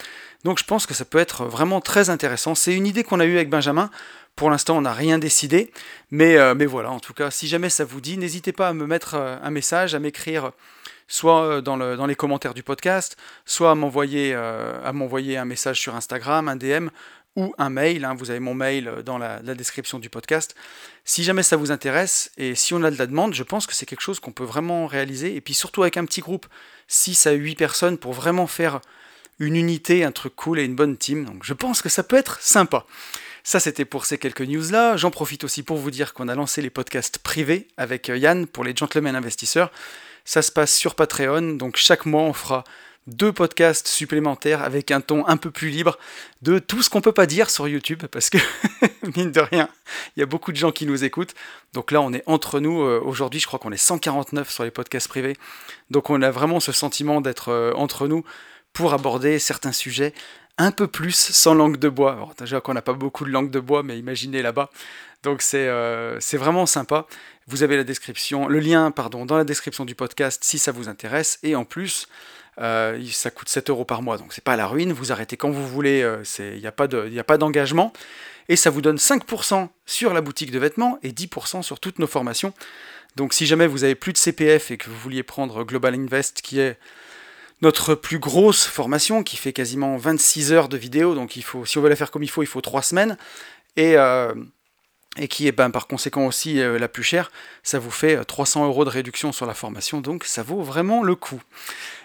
Donc 0.43 0.59
je 0.59 0.63
pense 0.63 0.85
que 0.85 0.93
ça 0.93 1.03
peut 1.03 1.17
être 1.17 1.45
vraiment 1.45 1.81
très 1.81 2.11
intéressant. 2.11 2.53
C'est 2.53 2.75
une 2.75 2.85
idée 2.85 3.03
qu'on 3.03 3.19
a 3.19 3.25
eue 3.25 3.35
avec 3.35 3.49
Benjamin. 3.49 3.89
Pour 4.35 4.51
l'instant 4.51 4.77
on 4.77 4.81
n'a 4.81 4.93
rien 4.93 5.17
décidé, 5.17 5.71
mais, 6.11 6.37
mais 6.53 6.67
voilà, 6.67 6.91
en 6.91 6.99
tout 6.99 7.13
cas, 7.13 7.31
si 7.31 7.47
jamais 7.47 7.71
ça 7.71 7.85
vous 7.85 8.01
dit, 8.01 8.19
n'hésitez 8.19 8.51
pas 8.51 8.69
à 8.69 8.73
me 8.73 8.85
mettre 8.85 9.15
un 9.15 9.49
message, 9.49 9.95
à 9.95 9.99
m'écrire 9.99 10.51
soit 11.07 11.43
euh, 11.43 11.61
dans, 11.61 11.75
le, 11.75 11.95
dans, 11.95 12.05
les 12.05 12.15
commentaires 12.15 12.53
du 12.53 12.63
podcast, 12.63 13.17
soit 13.45 13.71
à 13.71 13.75
m'envoyer, 13.75 14.33
euh, 14.33 14.79
un 14.83 15.45
message 15.45 15.79
sur 15.79 15.95
Instagram, 15.95 16.47
un 16.47 16.55
DM 16.55 16.89
ou 17.35 17.53
un 17.57 17.69
mail. 17.69 18.03
Hein. 18.05 18.15
vous 18.15 18.29
avez 18.29 18.39
mon 18.39 18.53
mail 18.53 18.87
euh, 18.87 19.01
dans 19.03 19.17
la, 19.17 19.39
description 19.39 19.99
du 19.99 20.09
podcast. 20.09 20.55
Si 21.05 21.23
jamais 21.23 21.43
ça 21.43 21.55
vous 21.55 21.71
intéresse 21.71 22.31
et 22.37 22.55
si 22.55 22.73
on 22.73 22.83
a 22.83 22.91
de 22.91 22.97
la 22.97 23.07
demande, 23.07 23.33
je 23.33 23.43
pense 23.43 23.65
que 23.65 23.73
c'est 23.73 23.85
quelque 23.85 24.01
chose 24.01 24.19
qu'on 24.19 24.31
peut 24.31 24.43
vraiment 24.43 24.87
réaliser. 24.87 25.35
Et 25.35 25.41
puis 25.41 25.53
surtout 25.53 25.81
avec 25.83 25.97
un 25.97 26.05
petit 26.05 26.21
groupe, 26.21 26.45
6 26.87 27.27
à 27.27 27.31
8 27.31 27.55
personnes 27.55 27.97
pour 27.97 28.13
vraiment 28.13 28.47
faire 28.47 28.81
une 29.39 29.55
unité, 29.55 30.03
un 30.03 30.11
truc 30.11 30.35
cool 30.35 30.59
et 30.59 30.65
une 30.65 30.75
bonne 30.75 30.97
team. 30.97 31.25
Donc 31.25 31.43
je 31.43 31.53
pense 31.53 31.81
que 31.81 31.89
ça 31.89 32.03
peut 32.03 32.17
être 32.17 32.41
sympa. 32.41 32.85
Ça, 33.43 33.61
c'était 33.61 33.85
pour 33.85 34.05
ces 34.05 34.17
quelques 34.17 34.41
news-là. 34.41 34.97
J'en 34.97 35.09
profite 35.09 35.45
aussi 35.45 35.63
pour 35.63 35.77
vous 35.77 35.89
dire 35.89 36.13
qu'on 36.13 36.27
a 36.27 36.35
lancé 36.35 36.61
les 36.61 36.69
podcasts 36.69 37.19
privés 37.19 37.69
avec 37.77 38.09
Yann 38.09 38.45
pour 38.45 38.65
les 38.65 38.75
gentlemen 38.75 39.15
investisseurs. 39.15 39.71
Ça 40.27 40.41
se 40.41 40.51
passe 40.51 40.75
sur 40.75 40.93
Patreon, 40.93 41.53
donc 41.53 41.77
chaque 41.77 42.05
mois 42.05 42.23
on 42.23 42.33
fera 42.33 42.65
deux 43.07 43.31
podcasts 43.31 43.87
supplémentaires 43.87 44.61
avec 44.61 44.91
un 44.91 44.99
ton 44.99 45.25
un 45.25 45.37
peu 45.37 45.51
plus 45.51 45.69
libre 45.69 45.97
de 46.41 46.59
tout 46.59 46.83
ce 46.83 46.89
qu'on 46.89 46.99
peut 46.99 47.13
pas 47.13 47.25
dire 47.25 47.49
sur 47.49 47.65
YouTube 47.69 48.03
parce 48.11 48.29
que 48.29 48.37
mine 49.15 49.31
de 49.31 49.39
rien, 49.39 49.69
il 50.17 50.19
y 50.19 50.23
a 50.23 50.25
beaucoup 50.25 50.51
de 50.51 50.57
gens 50.57 50.73
qui 50.73 50.85
nous 50.85 51.05
écoutent. 51.05 51.33
Donc 51.71 51.91
là, 51.91 52.01
on 52.01 52.11
est 52.11 52.23
entre 52.25 52.59
nous. 52.59 52.81
Euh, 52.81 52.99
aujourd'hui, 53.01 53.39
je 53.39 53.47
crois 53.47 53.57
qu'on 53.57 53.71
est 53.71 53.77
149 53.77 54.49
sur 54.49 54.65
les 54.65 54.71
podcasts 54.71 55.07
privés. 55.07 55.37
Donc 55.91 56.09
on 56.09 56.21
a 56.21 56.29
vraiment 56.29 56.59
ce 56.59 56.73
sentiment 56.73 57.21
d'être 57.21 57.47
euh, 57.47 57.71
entre 57.75 58.09
nous 58.09 58.25
pour 58.73 58.93
aborder 58.93 59.39
certains 59.39 59.71
sujets 59.71 60.13
un 60.57 60.71
peu 60.71 60.87
plus 60.87 61.15
sans 61.15 61.53
langue 61.53 61.77
de 61.77 61.87
bois. 61.87 62.11
Alors, 62.11 62.33
déjà 62.37 62.59
qu'on 62.59 62.73
n'a 62.73 62.81
pas 62.81 62.91
beaucoup 62.91 63.23
de 63.23 63.29
langue 63.29 63.49
de 63.49 63.61
bois, 63.61 63.81
mais 63.81 63.97
imaginez 63.97 64.41
là-bas. 64.41 64.71
Donc 65.23 65.41
c'est 65.41 65.67
euh, 65.69 66.19
vraiment 66.33 66.65
sympa. 66.65 67.07
Vous 67.47 67.63
avez 67.63 67.77
la 67.77 67.83
description, 67.83 68.47
le 68.47 68.59
lien 68.59 68.91
pardon, 68.91 69.25
dans 69.25 69.37
la 69.37 69.45
description 69.45 69.85
du 69.85 69.95
podcast 69.95 70.43
si 70.43 70.59
ça 70.59 70.71
vous 70.71 70.89
intéresse. 70.89 71.39
Et 71.43 71.55
en 71.55 71.63
plus, 71.63 72.07
euh, 72.59 73.01
ça 73.11 73.31
coûte 73.31 73.49
7 73.49 73.69
euros 73.69 73.85
par 73.85 74.01
mois, 74.01 74.17
donc 74.17 74.33
c'est 74.33 74.43
pas 74.43 74.55
la 74.55 74.67
ruine. 74.67 74.91
Vous 74.91 75.11
arrêtez 75.11 75.37
quand 75.37 75.49
vous 75.49 75.67
voulez, 75.67 76.01
euh, 76.01 76.23
il 76.39 76.59
n'y 76.59 76.67
a 76.67 76.71
pas 77.23 77.37
d'engagement. 77.37 77.93
et 78.49 78.55
ça 78.55 78.69
vous 78.69 78.81
donne 78.81 78.97
5% 78.97 79.69
sur 79.85 80.13
la 80.13 80.21
boutique 80.21 80.51
de 80.51 80.59
vêtements 80.59 80.99
et 81.03 81.11
10% 81.11 81.61
sur 81.63 81.79
toutes 81.79 81.99
nos 81.99 82.07
formations. 82.07 82.53
Donc 83.15 83.33
si 83.33 83.45
jamais 83.45 83.67
vous 83.67 83.83
avez 83.83 83.95
plus 83.95 84.13
de 84.13 84.17
CPF 84.17 84.71
et 84.71 84.77
que 84.77 84.89
vous 84.89 84.97
vouliez 84.97 85.23
prendre 85.23 85.63
Global 85.63 85.95
Invest, 85.95 86.41
qui 86.41 86.59
est 86.59 86.77
notre 87.61 87.95
plus 87.95 88.19
grosse 88.19 88.65
formation, 88.65 89.23
qui 89.23 89.37
fait 89.37 89.53
quasiment 89.53 89.97
26 89.97 90.53
heures 90.53 90.69
de 90.69 90.77
vidéo, 90.77 91.15
donc 91.15 91.35
il 91.35 91.43
faut, 91.43 91.65
si 91.65 91.77
on 91.77 91.81
veut 91.81 91.89
la 91.89 91.95
faire 91.95 92.11
comme 92.11 92.23
il 92.23 92.29
faut, 92.29 92.43
il 92.43 92.47
faut 92.47 92.61
3 92.61 92.83
semaines. 92.83 93.17
Et, 93.75 93.97
euh, 93.97 94.33
et 95.17 95.27
qui 95.27 95.47
est 95.47 95.51
ben, 95.51 95.69
par 95.69 95.87
conséquent 95.87 96.25
aussi 96.25 96.59
euh, 96.59 96.79
la 96.79 96.87
plus 96.87 97.03
chère, 97.03 97.31
ça 97.63 97.79
vous 97.79 97.91
fait 97.91 98.23
300 98.23 98.63
euh, 98.63 98.67
euros 98.67 98.85
de 98.85 98.89
réduction 98.89 99.31
sur 99.31 99.45
la 99.45 99.53
formation, 99.53 100.01
donc 100.01 100.23
ça 100.23 100.43
vaut 100.43 100.61
vraiment 100.61 101.03
le 101.03 101.15
coup. 101.15 101.41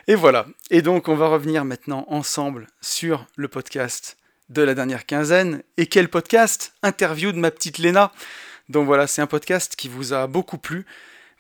Et 0.09 0.15
voilà, 0.15 0.47
et 0.71 0.83
donc 0.83 1.09
on 1.09 1.15
va 1.15 1.29
revenir 1.29 1.65
maintenant 1.65 2.05
ensemble 2.09 2.67
sur 2.81 3.27
le 3.37 3.49
podcast 3.49 4.17
de 4.49 4.63
la 4.63 4.75
dernière 4.75 5.07
quinzaine. 5.07 5.63
Et 5.77 5.87
quel 5.87 6.09
podcast? 6.09 6.75
Interview 6.83 7.33
de 7.33 7.39
ma 7.39 7.51
petite 7.51 7.79
Léna. 7.79 8.13
Donc 8.69 8.87
voilà, 8.87 9.07
c'est 9.07 9.23
un 9.23 9.27
podcast 9.27 9.77
qui 9.77 9.89
vous 9.89 10.13
a 10.13 10.27
beaucoup 10.27 10.59
plu. 10.59 10.85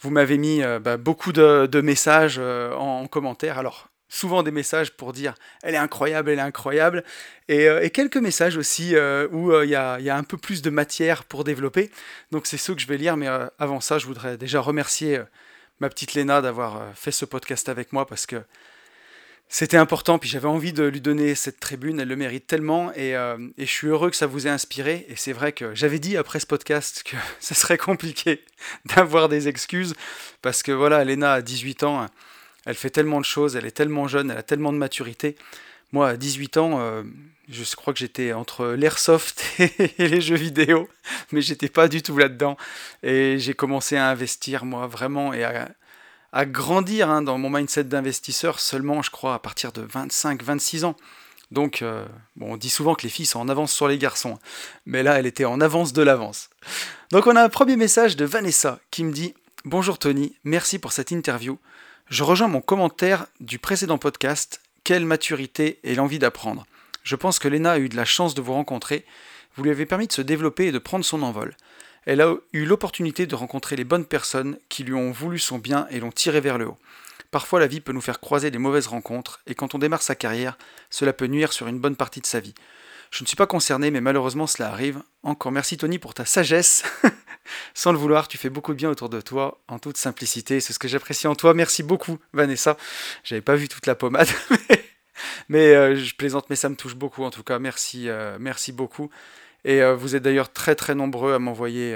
Vous 0.00 0.10
m'avez 0.10 0.38
mis 0.38 0.62
euh, 0.62 0.78
ben, 0.78 0.96
beaucoup 0.96 1.32
de, 1.32 1.80
messages 1.80 2.38
en, 2.38 3.06
commentaire. 3.06 3.58
Alors, 3.58 3.88
souvent 4.12 4.42
des 4.42 4.50
messages 4.50 4.92
pour 4.92 5.12
dire 5.14 5.34
elle 5.62 5.74
est 5.74 5.78
incroyable, 5.78 6.30
elle 6.30 6.38
est 6.38 6.42
incroyable, 6.42 7.02
et, 7.48 7.66
euh, 7.66 7.88
quelques 7.88 8.18
messages 8.18 8.58
aussi 8.58 8.94
euh, 8.94 9.26
où 9.32 9.52
euh, 9.52 9.64
il 9.64 9.70
y, 9.70 9.74
a, 9.74 10.16
un 10.16 10.22
peu 10.22 10.36
plus 10.36 10.60
de 10.60 10.70
matière 10.70 11.24
pour 11.24 11.44
développer. 11.44 11.90
Donc 12.30 12.46
c'est 12.46 12.58
ceux 12.58 12.74
que 12.74 12.80
je 12.80 12.86
vais 12.86 12.98
lire, 12.98 13.16
mais 13.16 13.26
avant 13.58 13.80
ça, 13.80 13.98
je 13.98 14.06
voudrais 14.06 14.36
déjà 14.36 14.60
remercier 14.60 15.20
ma 15.80 15.88
petite 15.88 16.12
Léna 16.12 16.42
d'avoir 16.42 16.94
fait 16.94 17.10
ce 17.10 17.24
podcast 17.24 17.68
avec 17.68 17.92
moi 17.92 18.06
parce 18.06 18.26
que 18.26 18.42
c'était 19.48 19.78
important, 19.78 20.18
puis 20.18 20.28
j'avais 20.28 20.48
envie 20.48 20.72
de 20.72 20.84
lui 20.84 21.00
donner 21.00 21.34
cette 21.34 21.60
tribune, 21.60 22.00
elle 22.00 22.08
le 22.08 22.16
mérite 22.16 22.46
tellement, 22.46 22.92
et, 22.94 23.10
et 23.10 23.66
je 23.66 23.70
suis 23.70 23.88
heureux 23.88 24.10
que 24.10 24.16
ça 24.16 24.26
vous 24.26 24.46
ait 24.46 24.50
inspiré, 24.50 25.04
et 25.08 25.16
c'est 25.16 25.34
vrai 25.34 25.52
que 25.52 25.74
j'avais 25.74 25.98
dit 25.98 26.16
après 26.16 26.40
ce 26.40 26.46
podcast 26.46 27.02
que 27.04 27.16
ce 27.40 27.54
serait 27.54 27.76
compliqué 27.76 28.44
d'avoir 28.96 29.28
des 29.28 29.48
excuses, 29.48 29.94
parce 30.40 30.62
que 30.62 30.72
voilà, 30.72 31.04
Léna 31.04 31.34
a 31.34 31.42
18 31.42 31.82
ans, 31.82 32.06
elle 32.66 32.74
fait 32.74 32.90
tellement 32.90 33.20
de 33.20 33.24
choses, 33.24 33.56
elle 33.56 33.66
est 33.66 33.72
tellement 33.72 34.08
jeune, 34.08 34.30
elle 34.30 34.38
a 34.38 34.42
tellement 34.42 34.72
de 34.72 34.78
maturité. 34.78 35.36
Moi, 35.92 36.08
à 36.08 36.16
18 36.16 36.56
ans, 36.56 36.80
euh, 36.80 37.02
je 37.48 37.76
crois 37.76 37.92
que 37.92 37.98
j'étais 37.98 38.32
entre 38.32 38.68
l'airsoft 38.68 39.44
et 39.58 40.08
les 40.08 40.20
jeux 40.20 40.36
vidéo, 40.36 40.88
mais 41.32 41.42
j'étais 41.42 41.68
pas 41.68 41.88
du 41.88 42.02
tout 42.02 42.16
là-dedans. 42.16 42.56
Et 43.02 43.38
j'ai 43.38 43.54
commencé 43.54 43.96
à 43.96 44.08
investir, 44.08 44.64
moi, 44.64 44.86
vraiment, 44.86 45.32
et 45.34 45.44
à, 45.44 46.46
grandir 46.46 47.10
hein, 47.10 47.20
dans 47.20 47.36
mon 47.36 47.50
mindset 47.50 47.84
d'investisseur 47.84 48.58
seulement, 48.58 49.02
je 49.02 49.10
crois, 49.10 49.34
à 49.34 49.38
partir 49.38 49.72
de 49.72 49.84
25-26 49.84 50.84
ans. 50.84 50.96
Donc, 51.50 51.82
euh, 51.82 52.06
on 52.40 52.56
dit 52.56 52.70
souvent 52.70 52.94
que 52.94 53.02
les 53.02 53.10
filles 53.10 53.26
sont 53.26 53.40
en 53.40 53.50
avance 53.50 53.72
sur 53.72 53.86
les 53.86 53.98
garçons, 53.98 54.38
mais 54.86 55.02
là, 55.02 55.18
elle 55.18 55.26
était 55.26 55.44
en 55.44 55.60
avance 55.60 55.92
de 55.92 56.00
l'avance. 56.00 56.48
Donc, 57.10 57.26
on 57.26 57.36
a 57.36 57.42
un 57.42 57.50
premier 57.50 57.76
message 57.76 58.16
de 58.16 58.24
Vanessa 58.24 58.78
qui 58.90 59.04
me 59.04 59.12
dit 59.12 59.34
Bonjour 59.66 59.98
Tony, 59.98 60.34
merci 60.44 60.78
pour 60.78 60.92
cette 60.92 61.10
interview. 61.10 61.58
Je 62.12 62.24
rejoins 62.24 62.48
mon 62.48 62.60
commentaire 62.60 63.24
du 63.40 63.58
précédent 63.58 63.96
podcast 63.96 64.60
quelle 64.84 65.06
maturité 65.06 65.78
et 65.82 65.94
l'envie 65.94 66.18
d'apprendre. 66.18 66.66
Je 67.04 67.16
pense 67.16 67.38
que 67.38 67.48
Lena 67.48 67.72
a 67.72 67.78
eu 67.78 67.88
de 67.88 67.96
la 67.96 68.04
chance 68.04 68.34
de 68.34 68.42
vous 68.42 68.52
rencontrer. 68.52 69.06
Vous 69.56 69.62
lui 69.62 69.70
avez 69.70 69.86
permis 69.86 70.08
de 70.08 70.12
se 70.12 70.20
développer 70.20 70.66
et 70.66 70.72
de 70.72 70.78
prendre 70.78 71.06
son 71.06 71.22
envol. 71.22 71.56
Elle 72.04 72.20
a 72.20 72.34
eu 72.52 72.66
l'opportunité 72.66 73.24
de 73.24 73.34
rencontrer 73.34 73.76
les 73.76 73.84
bonnes 73.84 74.04
personnes 74.04 74.58
qui 74.68 74.84
lui 74.84 74.92
ont 74.92 75.10
voulu 75.10 75.38
son 75.38 75.56
bien 75.56 75.86
et 75.88 76.00
l'ont 76.00 76.12
tiré 76.12 76.42
vers 76.42 76.58
le 76.58 76.68
haut. 76.68 76.78
Parfois 77.30 77.60
la 77.60 77.66
vie 77.66 77.80
peut 77.80 77.94
nous 77.94 78.02
faire 78.02 78.20
croiser 78.20 78.50
des 78.50 78.58
mauvaises 78.58 78.88
rencontres, 78.88 79.40
et 79.46 79.54
quand 79.54 79.74
on 79.74 79.78
démarre 79.78 80.02
sa 80.02 80.14
carrière, 80.14 80.58
cela 80.90 81.14
peut 81.14 81.28
nuire 81.28 81.54
sur 81.54 81.66
une 81.66 81.78
bonne 81.78 81.96
partie 81.96 82.20
de 82.20 82.26
sa 82.26 82.40
vie. 82.40 82.52
Je 83.12 83.22
ne 83.22 83.26
suis 83.26 83.36
pas 83.36 83.46
concerné, 83.46 83.90
mais 83.90 84.00
malheureusement 84.00 84.46
cela 84.46 84.70
arrive. 84.70 85.02
Encore 85.22 85.52
merci 85.52 85.76
Tony 85.76 85.98
pour 85.98 86.14
ta 86.14 86.24
sagesse. 86.24 86.82
Sans 87.74 87.92
le 87.92 87.98
vouloir, 87.98 88.26
tu 88.26 88.38
fais 88.38 88.48
beaucoup 88.48 88.72
de 88.72 88.78
bien 88.78 88.88
autour 88.88 89.10
de 89.10 89.20
toi, 89.20 89.60
en 89.68 89.78
toute 89.78 89.98
simplicité. 89.98 90.60
C'est 90.60 90.72
ce 90.72 90.78
que 90.78 90.88
j'apprécie 90.88 91.26
en 91.26 91.34
toi. 91.34 91.52
Merci 91.52 91.82
beaucoup, 91.82 92.18
Vanessa. 92.32 92.78
J'avais 93.22 93.42
pas 93.42 93.54
vu 93.54 93.68
toute 93.68 93.84
la 93.84 93.94
pommade, 93.94 94.28
mais, 95.50 95.74
euh, 95.74 95.94
je 95.94 96.14
plaisante, 96.14 96.48
mais 96.48 96.56
ça 96.56 96.70
me 96.70 96.74
touche 96.74 96.94
beaucoup 96.94 97.22
en 97.22 97.30
tout 97.30 97.42
cas. 97.42 97.58
Merci, 97.58 98.08
euh, 98.08 98.38
beaucoup. 98.68 99.10
Et 99.66 99.82
euh, 99.82 99.94
vous 99.94 100.16
êtes 100.16 100.22
d'ailleurs 100.22 100.50
très 100.50 100.74
très 100.74 100.94
nombreux 100.94 101.34
à 101.34 101.38
m'envoyer 101.38 101.94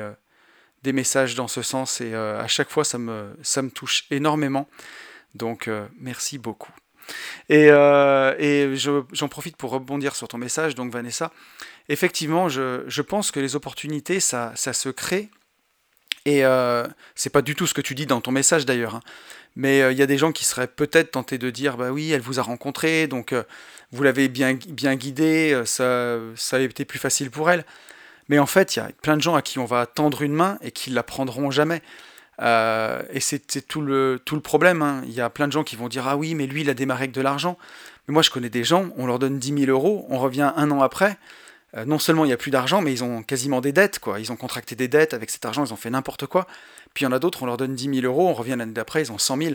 des 0.82 0.92
messages 0.92 1.34
dans 1.34 1.48
ce 1.48 1.62
sens, 1.62 2.02
et 2.02 2.14
à 2.14 2.46
chaque 2.46 2.68
fois 2.68 2.84
ça 2.84 2.98
me 2.98 3.70
touche 3.70 4.04
énormément. 4.10 4.68
Donc 5.34 5.70
merci 5.98 6.36
beaucoup. 6.36 6.72
Et, 7.48 7.70
euh, 7.70 8.76
j'en 9.12 9.28
profite 9.28 9.56
pour 9.56 9.70
rebondir 9.70 10.16
sur 10.16 10.28
ton 10.28 10.38
message, 10.38 10.74
donc 10.74 10.92
Vanessa. 10.92 11.32
Effectivement, 11.88 12.48
je, 12.48 13.00
pense 13.02 13.30
que 13.30 13.40
les 13.40 13.56
opportunités, 13.56 14.20
ça, 14.20 14.54
se 14.56 14.88
crée. 14.88 15.30
Et 16.24 16.44
euh, 16.44 16.84
c'est 17.14 17.30
pas 17.30 17.42
du 17.42 17.54
tout 17.54 17.68
ce 17.68 17.74
que 17.74 17.80
tu 17.80 17.94
dis 17.94 18.06
dans 18.06 18.20
ton 18.20 18.32
message 18.32 18.66
d'ailleurs. 18.66 18.96
Hein. 18.96 19.00
Mais 19.54 19.80
euh, 19.80 19.92
il 19.92 19.98
y 19.98 20.02
a 20.02 20.06
des 20.06 20.18
gens 20.18 20.32
qui 20.32 20.44
seraient 20.44 20.66
peut-être 20.66 21.12
tentés 21.12 21.38
de 21.38 21.50
dire 21.50 21.76
Bah 21.76 21.92
oui, 21.92 22.10
elle 22.10 22.20
vous 22.20 22.40
a 22.40 22.42
rencontré, 22.42 23.06
donc 23.06 23.32
euh, 23.32 23.44
vous 23.92 24.02
l'avez 24.02 24.26
bien, 24.28 24.58
bien 24.68 24.96
guidée, 24.96 25.62
ça, 25.64 26.18
ça 26.34 26.56
a 26.56 26.60
été 26.60 26.84
plus 26.84 26.98
facile 26.98 27.30
pour 27.30 27.48
elle. 27.48 27.64
Mais 28.28 28.40
en 28.40 28.46
fait, 28.46 28.74
il 28.74 28.80
y 28.80 28.82
a 28.82 28.90
plein 29.02 29.16
de 29.16 29.22
gens 29.22 29.36
à 29.36 29.42
qui 29.42 29.60
on 29.60 29.64
va 29.66 29.86
tendre 29.86 30.22
une 30.22 30.32
main 30.32 30.58
et 30.62 30.72
qui 30.72 30.90
la 30.90 31.04
prendront 31.04 31.52
jamais. 31.52 31.80
Euh, 32.42 33.02
et 33.10 33.20
c'est 33.20 33.66
tout 33.66 33.80
le, 33.80 34.20
tout 34.24 34.34
le 34.34 34.40
problème. 34.40 34.82
Hein. 34.82 35.02
Il 35.04 35.12
y 35.12 35.20
a 35.20 35.30
plein 35.30 35.46
de 35.46 35.52
gens 35.52 35.64
qui 35.64 35.76
vont 35.76 35.88
dire 35.88 36.06
Ah 36.06 36.16
oui, 36.16 36.34
mais 36.34 36.46
lui, 36.46 36.62
il 36.62 36.70
a 36.70 36.74
démarré 36.74 37.04
avec 37.04 37.12
de 37.12 37.20
l'argent. 37.20 37.58
Mais 38.06 38.12
moi, 38.12 38.22
je 38.22 38.30
connais 38.30 38.50
des 38.50 38.64
gens, 38.64 38.90
on 38.96 39.06
leur 39.06 39.18
donne 39.18 39.38
10 39.38 39.64
000 39.66 39.70
euros, 39.70 40.06
on 40.10 40.18
revient 40.18 40.52
un 40.54 40.70
an 40.70 40.80
après. 40.80 41.18
Euh, 41.76 41.84
non 41.84 41.98
seulement 41.98 42.24
il 42.24 42.28
n'y 42.28 42.32
a 42.32 42.36
plus 42.36 42.50
d'argent, 42.50 42.80
mais 42.80 42.92
ils 42.92 43.02
ont 43.02 43.22
quasiment 43.22 43.60
des 43.60 43.72
dettes. 43.72 43.98
quoi. 43.98 44.20
Ils 44.20 44.30
ont 44.32 44.36
contracté 44.36 44.76
des 44.76 44.88
dettes, 44.88 45.14
avec 45.14 45.30
cet 45.30 45.44
argent, 45.44 45.64
ils 45.64 45.72
ont 45.72 45.76
fait 45.76 45.90
n'importe 45.90 46.26
quoi. 46.26 46.46
Puis 46.94 47.04
il 47.04 47.04
y 47.04 47.08
en 47.08 47.12
a 47.12 47.18
d'autres, 47.18 47.42
on 47.42 47.46
leur 47.46 47.56
donne 47.56 47.74
10 47.74 48.00
000 48.00 48.06
euros, 48.06 48.28
on 48.28 48.34
revient 48.34 48.54
l'année 48.56 48.72
d'après, 48.72 49.02
ils 49.02 49.12
ont 49.12 49.18
100 49.18 49.36
000. 49.36 49.54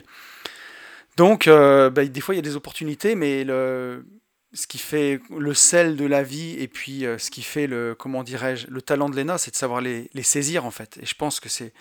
Donc, 1.18 1.48
euh, 1.48 1.90
bah, 1.90 2.06
des 2.06 2.22
fois, 2.22 2.36
il 2.36 2.38
y 2.38 2.40
a 2.40 2.44
des 2.44 2.56
opportunités, 2.56 3.16
mais 3.16 3.44
le, 3.44 4.06
ce 4.54 4.68
qui 4.68 4.78
fait 4.78 5.22
le 5.36 5.54
sel 5.54 5.96
de 5.96 6.06
la 6.06 6.24
vie 6.24 6.56
et 6.60 6.68
puis 6.68 7.06
ce 7.18 7.32
qui 7.32 7.42
fait 7.42 7.68
le, 7.68 7.96
comment 7.98 8.24
dirais-je, 8.24 8.68
le 8.68 8.82
talent 8.82 9.10
de 9.10 9.16
l'ENA, 9.16 9.38
c'est 9.38 9.52
de 9.52 9.56
savoir 9.56 9.82
les, 9.82 10.10
les, 10.14 10.24
saisir 10.24 10.66
en 10.66 10.72
fait. 10.72 11.00
Et 11.02 11.06
je 11.06 11.16
pense 11.16 11.40
que 11.40 11.50
c'est 11.50 11.74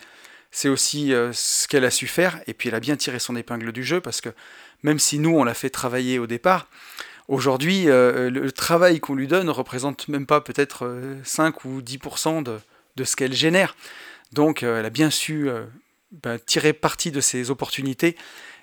c'est 0.51 0.69
aussi 0.69 1.13
euh, 1.13 1.31
ce 1.33 1.67
qu'elle 1.67 1.85
a 1.85 1.91
su 1.91 2.07
faire, 2.07 2.41
et 2.45 2.53
puis 2.53 2.69
elle 2.69 2.75
a 2.75 2.79
bien 2.79 2.97
tiré 2.97 3.19
son 3.19 3.35
épingle 3.35 3.71
du 3.71 3.83
jeu, 3.83 4.01
parce 4.01 4.21
que 4.21 4.29
même 4.83 4.99
si 4.99 5.17
nous, 5.17 5.35
on 5.35 5.43
l'a 5.43 5.53
fait 5.53 5.69
travailler 5.69 6.19
au 6.19 6.27
départ, 6.27 6.67
aujourd'hui, 7.27 7.89
euh, 7.89 8.29
le 8.29 8.51
travail 8.51 8.99
qu'on 8.99 9.15
lui 9.15 9.27
donne 9.27 9.47
ne 9.47 9.51
représente 9.51 10.09
même 10.09 10.25
pas 10.25 10.41
peut-être 10.41 11.19
5 11.23 11.55
euh, 11.55 11.69
ou 11.69 11.81
10% 11.81 12.43
de, 12.43 12.59
de, 12.97 13.03
ce 13.05 13.15
qu'elle 13.15 13.33
génère. 13.33 13.75
Donc 14.33 14.63
elle 14.63 14.85
a 14.85 14.89
bien 14.89 15.09
su 15.09 15.49
ben, 16.11 16.39
tirer 16.39 16.73
parti 16.73 17.11
de 17.11 17.21
ces 17.21 17.49
opportunités, 17.49 18.17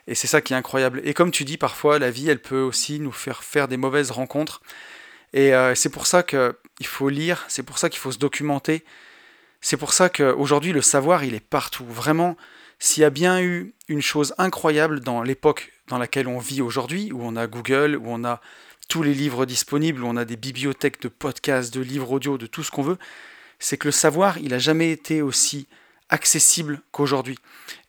et 0.06 0.14
c'est 0.14 0.26
ça 0.26 0.40
qui 0.40 0.52
est 0.52 0.56
incroyable. 0.56 1.00
Et 1.04 1.14
comme 1.14 1.30
tu 1.30 1.44
dis, 1.44 1.56
parfois, 1.56 1.98
la 1.98 2.10
vie, 2.10 2.28
elle 2.28 2.40
peut 2.40 2.60
aussi 2.60 3.00
nous 3.00 3.12
faire 3.12 3.44
faire 3.44 3.68
des 3.68 3.76
mauvaises 3.76 4.10
rencontres, 4.10 4.62
et 5.34 5.52
c'est 5.74 5.90
pour 5.90 6.06
ça 6.06 6.22
qu'il 6.22 6.54
faut 6.84 7.10
lire, 7.10 7.44
c'est 7.48 7.62
pour 7.62 7.76
ça 7.76 7.90
qu'il 7.90 7.98
faut 7.98 8.12
se 8.12 8.18
documenter, 8.18 8.82
c'est 9.60 9.76
pour 9.76 9.92
ça 9.92 10.08
qu'aujourd'hui, 10.08 10.72
le 10.72 10.82
savoir, 10.82 11.24
il 11.24 11.34
est 11.34 11.40
partout. 11.40 11.84
Vraiment, 11.84 12.36
s'il 12.78 13.02
y 13.02 13.04
a 13.04 13.10
bien 13.10 13.40
eu 13.42 13.74
une 13.88 14.02
chose 14.02 14.34
incroyable 14.38 15.00
dans 15.00 15.22
l'époque 15.22 15.72
dans 15.88 15.98
laquelle 15.98 16.28
on 16.28 16.38
vit 16.38 16.62
aujourd'hui, 16.62 17.12
où 17.12 17.20
on 17.22 17.36
a 17.36 17.46
Google, 17.46 17.96
où 17.96 18.04
on 18.06 18.24
a 18.24 18.40
tous 18.88 19.02
les 19.02 19.14
livres 19.14 19.46
disponibles, 19.46 20.02
où 20.02 20.06
on 20.06 20.16
a 20.16 20.24
des 20.24 20.36
bibliothèques 20.36 21.00
de 21.02 21.08
podcasts, 21.08 21.74
de 21.74 21.80
livres 21.80 22.12
audio, 22.12 22.38
de 22.38 22.46
tout 22.46 22.62
ce 22.62 22.70
qu'on 22.70 22.82
veut, 22.82 22.98
c'est 23.58 23.76
que 23.76 23.88
le 23.88 23.92
savoir, 23.92 24.38
il 24.38 24.50
n'a 24.50 24.58
jamais 24.58 24.92
été 24.92 25.22
aussi 25.22 25.66
accessible 26.08 26.80
qu'aujourd'hui. 26.92 27.38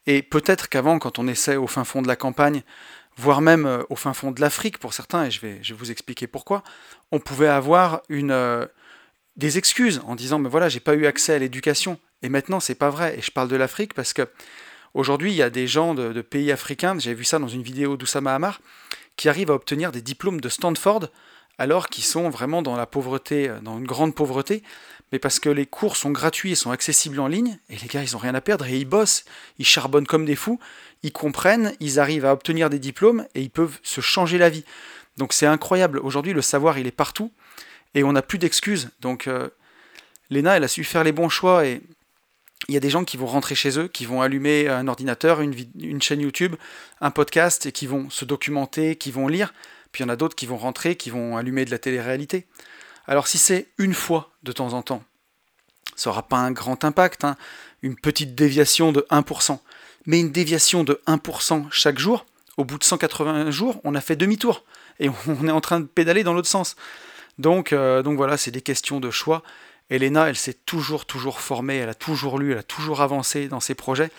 Et 0.07 0.21
peut-être 0.21 0.69
qu'avant, 0.69 0.97
quand 0.99 1.19
on 1.19 1.27
essaie 1.27 1.55
au 1.55 1.67
fin 1.67 1.83
fond 1.83 2.01
de 2.01 2.07
la 2.07 2.15
campagne, 2.15 2.63
voire 3.15 3.41
même 3.41 3.65
euh, 3.65 3.83
au 3.89 3.95
fin 3.95 4.13
fond 4.13 4.31
de 4.31 4.41
l'Afrique 4.41 4.79
pour 4.79 4.93
certains, 4.93 5.25
et 5.25 5.31
je 5.31 5.39
vais, 5.41 5.59
je 5.61 5.73
vous 5.73 5.91
expliquer 5.91 6.25
pourquoi, 6.25 6.63
on 7.11 7.19
pouvait 7.19 7.47
avoir 7.47 8.01
une, 8.09 8.31
euh, 8.31 8.65
des 9.39 9.57
excuses 9.57 10.01
en 10.05 10.15
disant 10.15 10.37
mais 10.37 10.49
voilà 10.49 10.69
j'ai 10.69 10.81
pas 10.81 10.93
eu 10.93 11.05
accès 11.05 11.33
à 11.33 11.39
l'éducation. 11.39 11.97
Et 12.21 12.29
maintenant 12.29 12.59
c'est 12.59 12.75
pas 12.75 12.89
vrai. 12.89 13.17
Et 13.17 13.21
je 13.21 13.31
parle 13.31 13.47
de 13.47 13.55
l'Afrique 13.55 13.93
parce 13.93 14.13
que 14.13 14.27
aujourd'hui 14.93 15.31
il 15.31 15.35
y 15.35 15.41
a 15.41 15.49
des 15.49 15.65
gens 15.65 15.95
de, 15.95 16.21
pays 16.21 16.51
africains 16.51 16.99
j'ai 16.99 17.13
vu 17.13 17.23
ça 17.23 17.39
dans 17.39 17.47
une 17.47 17.63
vidéo 17.63 17.95
d'Oussama 17.97 18.35
Hamar 18.35 18.59
qui 19.15 19.29
arrivent 19.29 19.51
à 19.51 19.55
obtenir 19.55 19.91
des 19.91 20.01
diplômes 20.01 20.41
de 20.41 20.49
Stanford 20.49 21.07
alors 21.57 21.87
qu'ils 21.89 22.03
sont 22.03 22.29
vraiment 22.29 22.61
dans 22.61 22.75
la 22.75 22.85
pauvreté 22.85 23.51
dans 23.63 23.79
une 23.79 23.87
grande 23.87 24.13
pauvreté. 24.13 24.61
Mais 25.11 25.17
parce 25.17 25.39
que 25.39 25.49
les 25.49 25.65
cours 25.65 25.95
sont 25.95 26.11
gratuits 26.11 26.51
et 26.51 26.55
sont 26.55 26.69
accessibles 26.69 27.19
en 27.19 27.27
ligne 27.27 27.57
et 27.69 27.77
les 27.77 27.87
gars 27.87 28.03
ils 28.03 28.15
ont 28.17 28.19
rien 28.19 28.35
à 28.35 28.41
perdre 28.41 28.67
et 28.67 28.77
ils 28.77 28.85
bossent 28.85 29.23
ils 29.57 29.65
charbonnent 29.65 30.05
comme 30.05 30.25
des 30.25 30.35
fous 30.35 30.59
ils 31.01 31.13
comprennent 31.13 31.73
ils 31.79 31.97
arrivent 31.99 32.25
à 32.25 32.33
obtenir 32.33 32.69
des 32.69 32.77
diplômes 32.77 33.25
et 33.35 33.41
ils 33.41 33.49
peuvent 33.49 33.79
se 33.83 34.01
changer 34.01 34.37
la 34.37 34.49
vie. 34.49 34.65
Donc 35.17 35.31
c'est 35.31 35.47
incroyable. 35.47 35.99
Aujourd'hui 35.99 36.33
le 36.33 36.41
savoir 36.41 36.77
il 36.77 36.87
est 36.87 36.91
partout 36.91 37.31
et 37.95 38.03
on 38.03 38.13
n'a 38.13 38.21
plus 38.21 38.37
d'excuses. 38.37 38.89
Donc 39.01 39.27
euh, 39.27 39.49
Léna, 40.29 40.57
elle 40.57 40.63
a 40.63 40.67
su 40.67 40.83
faire 40.83 41.03
les 41.03 41.11
bons 41.11 41.29
choix 41.29 41.65
et 41.65 41.81
il 42.67 42.73
y 42.73 42.77
a 42.77 42.81
des 42.81 42.89
gens 42.89 43.05
qui 43.05 43.17
vont 43.17 43.25
rentrer 43.25 43.55
chez 43.55 43.79
eux, 43.79 43.87
qui 43.87 44.05
vont 44.05 44.21
allumer 44.21 44.67
un 44.67 44.87
ordinateur, 44.87 45.41
une, 45.41 45.55
une 45.79 46.01
chaîne 46.01 46.19
YouTube, 46.19 46.55
un 47.01 47.11
podcast 47.11 47.65
et 47.65 47.71
qui 47.71 47.87
vont 47.87 48.09
se 48.09 48.25
documenter, 48.25 48.95
qui 48.95 49.11
vont 49.11 49.27
lire. 49.27 49.53
Puis 49.91 50.03
il 50.03 50.07
y 50.07 50.09
en 50.09 50.13
a 50.13 50.15
d'autres 50.15 50.35
qui 50.35 50.45
vont 50.45 50.57
rentrer, 50.57 50.95
qui 50.95 51.09
vont 51.09 51.37
allumer 51.37 51.65
de 51.65 51.71
la 51.71 51.79
télé-réalité. 51.79 52.45
Alors 53.07 53.27
si 53.27 53.37
c'est 53.37 53.69
une 53.77 53.93
fois 53.93 54.31
de 54.43 54.51
temps 54.51 54.73
en 54.73 54.83
temps, 54.83 55.03
ça 55.95 56.09
n'aura 56.09 56.23
pas 56.23 56.37
un 56.37 56.51
grand 56.51 56.85
impact, 56.85 57.23
hein. 57.23 57.35
une 57.81 57.95
petite 57.95 58.35
déviation 58.35 58.91
de 58.91 59.05
1%. 59.09 59.59
Mais 60.05 60.19
une 60.19 60.31
déviation 60.31 60.83
de 60.83 61.01
1% 61.07 61.67
chaque 61.71 61.99
jour, 61.99 62.25
au 62.57 62.65
bout 62.65 62.77
de 62.77 62.83
180 62.83 63.51
jours, 63.51 63.81
on 63.83 63.95
a 63.95 64.01
fait 64.01 64.15
demi-tour. 64.15 64.63
Et 64.99 65.09
on 65.27 65.47
est 65.47 65.51
en 65.51 65.61
train 65.61 65.79
de 65.79 65.85
pédaler 65.85 66.23
dans 66.23 66.33
l'autre 66.33 66.47
sens. 66.47 66.75
Donc, 67.39 67.71
euh, 67.73 68.03
donc 68.03 68.17
voilà, 68.17 68.37
c'est 68.37 68.51
des 68.51 68.61
questions 68.61 68.99
de 68.99 69.09
choix. 69.09 69.41
Elena, 69.89 70.29
elle 70.29 70.35
s'est 70.35 70.53
toujours, 70.53 71.05
toujours 71.05 71.39
formée, 71.39 71.77
elle 71.77 71.89
a 71.89 71.95
toujours 71.95 72.37
lu, 72.37 72.51
elle 72.51 72.59
a 72.59 72.63
toujours 72.63 73.01
avancé 73.01 73.47
dans 73.47 73.61
ses 73.61 73.73
projets. 73.73 74.11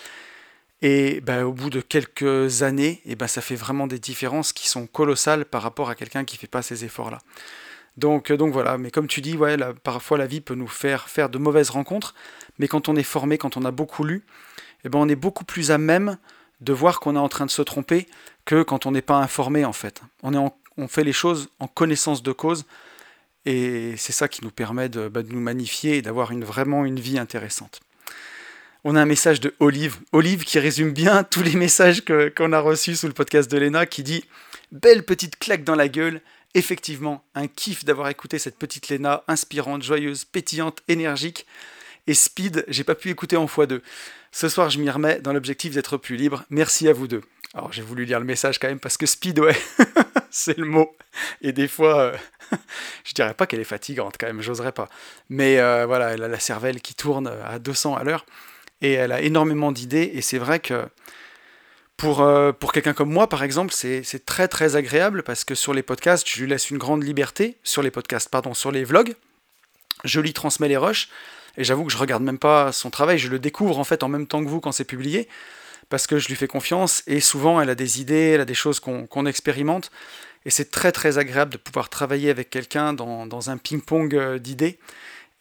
Et 0.82 1.20
ben, 1.20 1.44
au 1.44 1.52
bout 1.52 1.68
de 1.68 1.82
quelques 1.82 2.62
années, 2.62 3.02
et 3.04 3.14
ben, 3.14 3.26
ça 3.26 3.42
fait 3.42 3.54
vraiment 3.54 3.86
des 3.86 3.98
différences 3.98 4.52
qui 4.54 4.66
sont 4.66 4.86
colossales 4.86 5.44
par 5.44 5.62
rapport 5.62 5.90
à 5.90 5.94
quelqu'un 5.94 6.24
qui 6.24 6.36
ne 6.36 6.40
fait 6.40 6.46
pas 6.46 6.62
ces 6.62 6.86
efforts-là. 6.86 7.18
Donc, 7.98 8.30
euh, 8.30 8.38
donc 8.38 8.52
voilà, 8.52 8.78
mais 8.78 8.90
comme 8.90 9.06
tu 9.06 9.20
dis, 9.20 9.36
parfois 9.84 10.16
la 10.16 10.26
vie 10.26 10.40
peut 10.40 10.54
nous 10.54 10.66
faire 10.66 11.10
faire 11.10 11.28
de 11.28 11.36
mauvaises 11.36 11.70
rencontres, 11.70 12.14
mais 12.58 12.66
quand 12.66 12.88
on 12.88 12.96
est 12.96 13.02
formé, 13.02 13.36
quand 13.36 13.58
on 13.58 13.64
a 13.66 13.70
beaucoup 13.70 14.02
lu, 14.02 14.24
ben, 14.84 14.98
on 14.98 15.08
est 15.08 15.16
beaucoup 15.16 15.44
plus 15.44 15.70
à 15.70 15.76
même 15.76 16.16
de 16.62 16.72
voir 16.72 17.00
qu'on 17.00 17.16
est 17.16 17.20
en 17.20 17.28
train 17.28 17.44
de 17.44 17.50
se 17.50 17.62
tromper 17.62 18.06
que 18.46 18.62
quand 18.62 18.86
on 18.86 18.92
n'est 18.92 19.02
pas 19.02 19.16
informé 19.16 19.66
en 19.66 19.74
fait. 19.74 20.02
On 20.22 20.88
fait 20.88 21.04
les 21.04 21.12
choses 21.12 21.50
en 21.58 21.66
connaissance 21.66 22.22
de 22.22 22.32
cause, 22.32 22.64
et 23.46 23.94
c'est 23.96 24.12
ça 24.12 24.28
qui 24.28 24.44
nous 24.44 24.50
permet 24.50 24.88
de, 24.88 25.08
bah, 25.08 25.22
nous 25.26 25.40
magnifier 25.40 25.96
et 25.96 26.02
d'avoir 26.02 26.30
une, 26.30 26.44
vraiment 26.44 26.84
une 26.84 27.00
vie 27.00 27.18
intéressante. 27.18 27.80
On 28.84 28.96
a 28.96 29.02
un 29.02 29.06
message 29.06 29.40
de 29.40 29.54
Olive, 29.60 29.98
Olive 30.12 30.44
qui 30.44 30.58
résume 30.58 30.92
bien 30.92 31.22
tous 31.30 31.42
les 31.42 31.54
messages 31.54 32.02
qu'on 32.04 32.52
a 32.52 32.60
reçus 32.60 32.96
sous 32.96 33.06
le 33.06 33.12
podcast 33.12 33.50
de 33.50 33.58
Lena, 33.58 33.86
qui 33.86 34.02
dit 34.02 34.24
Belle 34.72 35.04
petite 35.04 35.38
claque 35.38 35.64
dans 35.64 35.74
la 35.74 35.88
gueule. 35.88 36.20
Effectivement, 36.54 37.22
un 37.34 37.46
kiff 37.46 37.84
d'avoir 37.84 38.08
écouté 38.08 38.38
cette 38.38 38.58
petite 38.58 38.88
Lena, 38.88 39.22
inspirante, 39.28 39.82
joyeuse, 39.82 40.24
pétillante, 40.24 40.80
énergique. 40.88 41.46
Et 42.06 42.14
Speed, 42.14 42.64
j'ai 42.68 42.82
pas 42.82 42.94
pu 42.94 43.10
écouter 43.10 43.36
en 43.36 43.46
x2. 43.46 43.80
Ce 44.32 44.48
soir, 44.48 44.70
je 44.70 44.78
m'y 44.78 44.90
remets 44.90 45.20
dans 45.20 45.32
l'objectif 45.32 45.74
d'être 45.74 45.96
plus 45.96 46.16
libre. 46.16 46.44
Merci 46.50 46.88
à 46.88 46.92
vous 46.92 47.06
deux. 47.06 47.22
Alors, 47.54 47.72
j'ai 47.72 47.82
voulu 47.82 48.04
lire 48.04 48.18
le 48.18 48.24
message 48.24 48.58
quand 48.58 48.68
même 48.68 48.80
parce 48.80 48.96
que 48.96 49.06
Speed, 49.06 49.38
ouais. 49.40 49.56
c'est 50.32 50.56
le 50.56 50.64
mot. 50.64 50.96
Et 51.42 51.52
des 51.52 51.68
fois, 51.68 52.00
euh, 52.00 52.16
je 53.04 53.14
dirais 53.14 53.34
pas 53.34 53.46
qu'elle 53.46 53.60
est 53.60 53.64
fatigante 53.64 54.14
quand 54.18 54.26
même, 54.26 54.40
j'oserais 54.40 54.72
pas. 54.72 54.88
Mais 55.28 55.58
euh, 55.58 55.86
voilà, 55.86 56.10
elle 56.10 56.22
a 56.22 56.28
la 56.28 56.40
cervelle 56.40 56.80
qui 56.80 56.94
tourne 56.94 57.26
à 57.44 57.58
200 57.58 57.96
à 57.96 58.04
l'heure 58.04 58.24
et 58.80 58.92
elle 58.92 59.12
a 59.12 59.20
énormément 59.20 59.72
d'idées. 59.72 60.10
Et 60.14 60.22
c'est 60.22 60.38
vrai 60.38 60.60
que 60.60 60.86
pour, 61.96 62.22
euh, 62.22 62.52
pour 62.52 62.72
quelqu'un 62.72 62.94
comme 62.94 63.12
moi, 63.12 63.28
par 63.28 63.42
exemple, 63.42 63.72
c'est 63.74 64.24
très 64.24 64.48
très 64.48 64.76
agréable 64.76 65.22
parce 65.22 65.44
que 65.44 65.54
sur 65.54 65.74
les 65.74 65.82
podcasts, 65.82 66.28
je 66.28 66.40
lui 66.40 66.48
laisse 66.48 66.70
une 66.70 66.78
grande 66.78 67.02
liberté. 67.02 67.58
Sur 67.62 67.82
les 67.82 67.90
podcasts, 67.90 68.30
pardon, 68.30 68.54
sur 68.54 68.70
les 68.70 68.84
vlogs, 68.84 69.14
je 70.04 70.20
lui 70.20 70.32
transmets 70.32 70.68
les 70.68 70.78
rushs. 70.78 71.08
Et 71.56 71.64
j'avoue 71.64 71.84
que 71.84 71.92
je 71.92 71.98
regarde 71.98 72.22
même 72.22 72.38
pas 72.38 72.72
son 72.72 72.90
travail, 72.90 73.18
je 73.18 73.28
le 73.28 73.38
découvre 73.38 73.78
en 73.78 73.84
fait 73.84 74.02
en 74.02 74.08
même 74.08 74.26
temps 74.26 74.42
que 74.42 74.48
vous 74.48 74.60
quand 74.60 74.72
c'est 74.72 74.84
publié, 74.84 75.28
parce 75.90 76.06
que 76.06 76.18
je 76.18 76.28
lui 76.28 76.36
fais 76.36 76.46
confiance, 76.46 77.02
et 77.06 77.20
souvent 77.20 77.60
elle 77.60 77.68
a 77.68 77.74
des 77.74 78.00
idées, 78.00 78.30
elle 78.34 78.40
a 78.40 78.46
des 78.46 78.54
choses 78.54 78.80
qu'on 78.80 79.26
expérimente, 79.26 79.90
et 80.46 80.50
c'est 80.50 80.70
très 80.70 80.92
très 80.92 81.18
agréable 81.18 81.52
de 81.52 81.58
pouvoir 81.58 81.90
travailler 81.90 82.30
avec 82.30 82.48
quelqu'un 82.48 82.94
dans, 82.94 83.50
un 83.50 83.58
ping-pong 83.58 84.14
euh, 84.14 84.38
d'idées. 84.38 84.78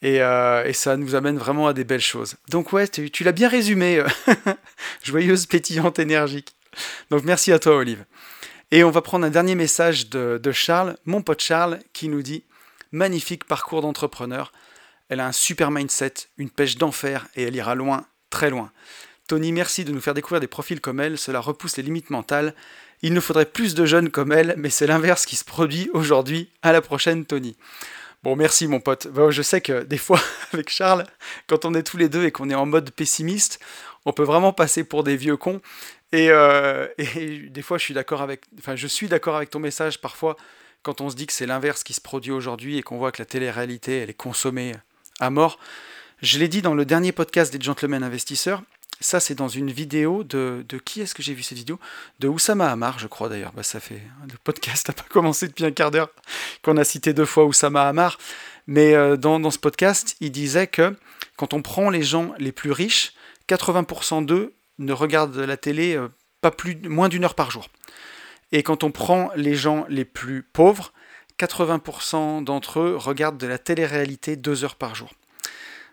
Euh, 0.02 0.64
et, 0.64 0.72
ça 0.72 0.96
nous 0.96 1.14
amène 1.14 1.38
vraiment 1.38 1.66
à 1.66 1.72
des 1.72 1.84
belles 1.84 2.00
choses. 2.00 2.36
Donc 2.48 2.72
ouais, 2.72 2.88
tu, 2.88 3.24
l'as 3.24 3.32
bien 3.32 3.48
résumé, 3.48 3.98
euh, 3.98 4.06
joyeuse, 5.02 5.46
pétillante, 5.46 5.98
énergique. 5.98 6.54
Donc 7.10 7.24
merci 7.24 7.52
à 7.52 7.58
toi 7.58 7.76
Olive. 7.76 8.04
Et 8.70 8.84
on 8.84 8.90
va 8.90 9.02
prendre 9.02 9.26
un 9.26 9.30
dernier 9.30 9.54
message 9.54 10.10
de, 10.10 10.40
de 10.42 10.52
Charles, 10.52 10.96
mon 11.04 11.22
pote 11.22 11.42
Charles, 11.42 11.80
qui 11.92 12.08
nous 12.08 12.22
dit 12.22 12.44
Magnifique 12.92 13.44
parcours 13.44 13.82
d'entrepreneur. 13.82 14.52
Elle 15.08 15.20
a 15.20 15.26
un 15.26 15.32
super 15.32 15.70
mindset, 15.70 16.14
une 16.38 16.50
pêche 16.50 16.76
d'enfer 16.76 17.26
et 17.34 17.42
elle 17.44 17.56
ira 17.56 17.74
loin, 17.74 18.06
très 18.30 18.48
loin. 18.50 18.72
Tony, 19.30 19.52
merci 19.52 19.84
de 19.84 19.92
nous 19.92 20.00
faire 20.00 20.14
découvrir 20.14 20.40
des 20.40 20.48
profils 20.48 20.80
comme 20.80 20.98
elle, 20.98 21.16
cela 21.16 21.38
repousse 21.38 21.76
les 21.76 21.84
limites 21.84 22.10
mentales. 22.10 22.52
Il 23.00 23.14
nous 23.14 23.20
faudrait 23.20 23.46
plus 23.46 23.76
de 23.76 23.86
jeunes 23.86 24.10
comme 24.10 24.32
elle, 24.32 24.54
mais 24.56 24.70
c'est 24.70 24.88
l'inverse 24.88 25.24
qui 25.24 25.36
se 25.36 25.44
produit 25.44 25.88
aujourd'hui. 25.94 26.50
À 26.62 26.72
la 26.72 26.80
prochaine, 26.80 27.24
Tony. 27.24 27.56
Bon, 28.24 28.34
merci 28.34 28.66
mon 28.66 28.80
pote. 28.80 29.06
je 29.30 29.42
sais 29.42 29.60
que 29.60 29.84
des 29.84 29.98
fois, 29.98 30.20
avec 30.52 30.68
Charles, 30.68 31.06
quand 31.46 31.64
on 31.64 31.74
est 31.74 31.84
tous 31.84 31.96
les 31.96 32.08
deux 32.08 32.24
et 32.24 32.32
qu'on 32.32 32.50
est 32.50 32.56
en 32.56 32.66
mode 32.66 32.90
pessimiste, 32.90 33.60
on 34.04 34.12
peut 34.12 34.24
vraiment 34.24 34.52
passer 34.52 34.82
pour 34.82 35.04
des 35.04 35.16
vieux 35.16 35.36
cons. 35.36 35.60
Et, 36.10 36.30
euh, 36.30 36.88
des 36.98 37.62
fois, 37.62 37.78
je 37.78 37.84
suis 37.84 37.94
d'accord 37.94 38.22
avec, 38.22 38.42
enfin, 38.58 38.74
je 38.74 38.88
suis 38.88 39.06
d'accord 39.06 39.36
avec 39.36 39.50
ton 39.50 39.60
message 39.60 40.00
parfois 40.00 40.36
quand 40.82 41.00
on 41.00 41.08
se 41.08 41.14
dit 41.14 41.28
que 41.28 41.32
c'est 41.32 41.46
l'inverse 41.46 41.84
qui 41.84 41.92
se 41.92 42.00
produit 42.00 42.32
aujourd'hui 42.32 42.78
et 42.78 42.82
qu'on 42.82 42.98
voit 42.98 43.12
que 43.12 43.22
la 43.22 43.26
télé-réalité, 43.26 43.98
elle 43.98 44.10
est 44.10 44.14
consommée 44.14 44.72
à 45.20 45.30
mort. 45.30 45.60
Je 46.20 46.40
l'ai 46.40 46.48
dit 46.48 46.62
dans 46.62 46.74
le 46.74 46.84
dernier 46.84 47.12
podcast 47.12 47.52
des 47.52 47.64
Gentlemen 47.64 48.02
Investisseurs, 48.02 48.62
ça, 49.00 49.18
c'est 49.18 49.34
dans 49.34 49.48
une 49.48 49.70
vidéo 49.70 50.24
de, 50.24 50.64
de 50.68 50.78
qui 50.78 51.00
est-ce 51.00 51.14
que 51.14 51.22
j'ai 51.22 51.32
vu 51.32 51.42
cette 51.42 51.56
vidéo? 51.56 51.78
De 52.18 52.28
Oussama 52.28 52.70
Hamar, 52.70 52.98
je 52.98 53.06
crois 53.06 53.28
d'ailleurs. 53.28 53.52
Bah, 53.52 53.62
ça 53.62 53.80
fait 53.80 54.02
le 54.30 54.36
podcast 54.44 54.88
n'a 54.88 54.94
pas 54.94 55.04
commencé 55.10 55.48
depuis 55.48 55.64
un 55.64 55.70
quart 55.70 55.90
d'heure 55.90 56.10
qu'on 56.62 56.76
a 56.76 56.84
cité 56.84 57.14
deux 57.14 57.24
fois 57.24 57.46
Oussama 57.46 57.88
Hamar. 57.88 58.18
Mais 58.66 58.94
euh, 58.94 59.16
dans, 59.16 59.40
dans, 59.40 59.50
ce 59.50 59.58
podcast, 59.58 60.16
il 60.20 60.30
disait 60.30 60.66
que 60.66 60.94
quand 61.36 61.54
on 61.54 61.62
prend 61.62 61.88
les 61.88 62.02
gens 62.02 62.34
les 62.38 62.52
plus 62.52 62.72
riches, 62.72 63.14
80% 63.48 64.26
d'eux 64.26 64.52
ne 64.78 64.92
regardent 64.92 65.36
la 65.36 65.56
télé 65.56 65.96
euh, 65.96 66.08
pas 66.40 66.50
plus 66.50 66.76
moins 66.88 67.08
d'une 67.08 67.24
heure 67.24 67.34
par 67.34 67.50
jour. 67.50 67.68
Et 68.52 68.62
quand 68.62 68.84
on 68.84 68.90
prend 68.90 69.30
les 69.34 69.54
gens 69.54 69.86
les 69.88 70.04
plus 70.04 70.42
pauvres, 70.42 70.92
80% 71.38 72.44
d'entre 72.44 72.80
eux 72.80 72.96
regardent 72.96 73.38
de 73.38 73.46
la 73.46 73.58
télé-réalité 73.58 74.36
deux 74.36 74.64
heures 74.64 74.76
par 74.76 74.94
jour. 74.94 75.10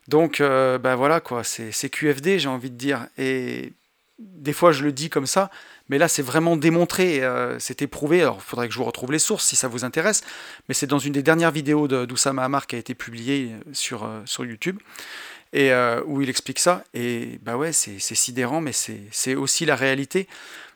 Donc, 0.07 0.39
ben 0.39 0.95
voilà, 0.95 1.19
quoi, 1.19 1.43
c'est 1.43 1.89
QFD, 1.89 2.39
j'ai 2.39 2.49
envie 2.49 2.71
de 2.71 2.77
dire. 2.77 3.07
Et 3.17 3.73
des 4.19 4.53
fois, 4.53 4.71
je 4.71 4.83
le 4.83 4.91
dis 4.91 5.09
comme 5.09 5.27
ça, 5.27 5.51
mais 5.89 5.97
là, 5.97 6.07
c'est 6.07 6.21
vraiment 6.21 6.57
démontré, 6.57 7.23
euh, 7.23 7.59
c'est 7.59 7.81
éprouvé. 7.81 8.21
Alors, 8.21 8.37
il 8.39 8.43
faudrait 8.43 8.67
que 8.67 8.73
je 8.73 8.79
vous 8.79 8.85
retrouve 8.85 9.11
les 9.11 9.19
sources 9.19 9.45
si 9.45 9.55
ça 9.55 9.67
vous 9.67 9.85
intéresse, 9.85 10.23
mais 10.67 10.73
c'est 10.73 10.87
dans 10.87 10.99
une 10.99 11.13
des 11.13 11.23
dernières 11.23 11.51
vidéos 11.51 11.87
d'Oussama 11.87 12.43
Hamar 12.43 12.67
qui 12.67 12.75
a 12.75 12.79
été 12.79 12.95
publiée 12.95 13.51
euh, 13.51 13.69
sur, 13.73 14.09
sur 14.25 14.45
YouTube, 14.45 14.79
et 15.53 15.71
où 16.05 16.21
il 16.21 16.29
explique 16.29 16.59
ça. 16.59 16.83
Et 16.93 17.39
bah 17.41 17.55
ouais, 17.55 17.71
c'est 17.71 17.99
sidérant, 17.99 18.59
mais 18.59 18.73
c'est 18.73 19.35
aussi 19.35 19.65
la 19.65 19.75
réalité. 19.75 20.27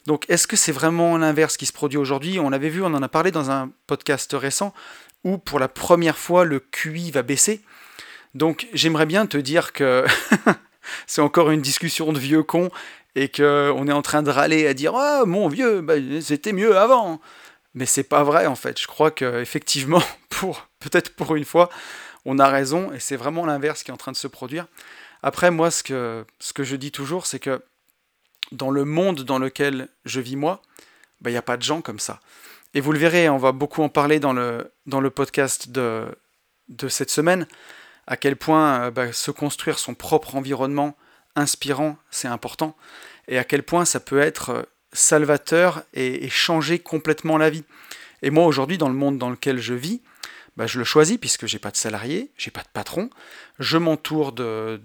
Donc, 0.08 0.26
est-ce 0.30 0.48
que 0.48 0.56
c'est 0.56 0.72
vraiment 0.72 1.18
l'inverse 1.18 1.58
qui 1.58 1.66
se 1.66 1.74
produit 1.74 1.98
aujourd'hui? 1.98 2.40
On 2.40 2.50
l'avait 2.50 2.70
vu, 2.70 2.82
on 2.82 2.88
en 2.88 3.04
a 3.04 3.10
parlé 3.10 3.32
dans 3.32 3.52
un 3.52 3.70
podcast 3.86 4.34
récent, 4.34 4.74
où 5.26 5.38
pour 5.38 5.60
la 5.60 5.68
première 5.68 6.18
fois, 6.18 6.46
le 6.46 6.60
QI 6.60 7.12
va 7.12 7.22
baisser. 7.22 7.62
Donc 8.34 8.68
j'aimerais 8.74 9.06
bien 9.06 9.26
te 9.26 9.38
dire 9.38 9.74
que 9.74 10.06
c'est 11.08 11.22
encore 11.22 11.52
une 11.52 11.62
discussion 11.62 12.14
de 12.14 12.20
vieux 12.20 12.44
cons 12.44 12.70
et 13.16 13.30
qu'on 13.30 13.88
est 13.88 13.94
en 13.94 14.02
train 14.02 14.24
de 14.24 14.30
râler 14.30 14.68
à 14.68 14.74
dire 14.74 14.96
Ah 14.96 15.24
mon 15.26 15.48
vieux, 15.48 15.82
bah, 15.82 15.96
c'était 16.22 16.54
mieux 16.54 16.78
avant. 16.78 17.20
Mais 17.74 17.86
c'est 17.86 18.04
pas 18.04 18.24
vrai 18.24 18.46
en 18.48 18.56
fait. 18.56 18.80
Je 18.80 18.88
crois 18.88 19.12
qu'effectivement, 19.12 20.04
pour 20.30 20.68
peut-être 20.80 21.16
pour 21.16 21.36
une 21.36 21.46
fois, 21.46 21.70
on 22.26 22.40
a 22.40 22.48
raison 22.48 22.92
et 22.94 23.00
c'est 23.00 23.16
vraiment 23.16 23.46
l'inverse 23.46 23.84
qui 23.84 23.92
est 23.92 23.94
en 23.94 23.98
train 23.98 24.12
de 24.12 24.18
se 24.18 24.28
produire. 24.28 24.68
Après, 25.24 25.52
moi, 25.52 25.70
ce 25.70 25.84
que, 25.84 26.26
que 26.56 26.64
je 26.64 26.76
dis 26.76 26.92
toujours, 26.92 27.26
c'est 27.26 27.40
que 27.40 27.62
dans 28.52 28.72
le 28.72 28.86
monde 28.86 29.22
dans 29.22 29.40
lequel 29.40 29.88
je 30.06 30.20
vis 30.20 30.36
moi, 30.36 30.62
bah, 31.22 31.30
il 31.30 31.34
n'y 31.34 31.38
a 31.38 31.44
pas 31.44 31.58
de 31.58 31.62
gens 31.62 31.82
comme 31.82 32.00
ça. 32.00 32.20
Et 32.74 32.82
vous 32.82 32.92
le 32.92 33.00
verrez, 33.00 33.30
on 33.30 33.38
va 33.38 33.52
beaucoup 33.52 33.84
en 33.84 33.90
parler 33.90 34.20
dans 34.20 34.34
le, 34.34 35.10
podcast 35.10 35.70
de 35.70 36.16
cette 36.88 37.12
semaine 37.12 37.46
à 38.08 38.18
quel 38.18 38.36
point 38.36 38.82
euh, 38.84 38.92
bah, 38.92 39.14
se 39.14 39.32
construire 39.32 39.80
son 39.80 39.94
propre 39.94 40.36
environnement 40.36 40.96
inspirant, 41.36 41.98
c'est 42.10 42.28
important, 42.28 42.76
et 43.28 43.38
à 43.38 43.44
quel 43.44 43.64
point 43.64 43.86
ça 43.86 44.00
peut 44.00 44.20
être 44.20 44.50
euh, 44.50 44.64
salvateur 44.94 45.84
et, 45.94 46.30
changer 46.30 46.80
complètement 46.80 47.38
la 47.38 47.50
vie. 47.50 47.64
Et 48.22 48.30
moi 48.30 48.46
aujourd'hui, 48.46 48.78
dans 48.78 48.90
le 48.90 48.96
monde 48.96 49.18
dans 49.18 49.30
lequel 49.30 49.60
je 49.60 49.74
vis, 49.74 50.02
bah, 50.58 50.68
je 50.68 50.78
le 50.78 50.84
choisis 50.84 51.18
puisque 51.18 51.46
j'ai 51.46 51.60
pas 51.60 51.72
de 51.72 51.78
salarié, 51.78 52.32
j'ai 52.38 52.52
pas 52.52 52.62
de 52.62 52.68
patron, 52.74 53.10
je 53.60 53.78
m'entoure 53.78 54.34
de, 54.34 54.80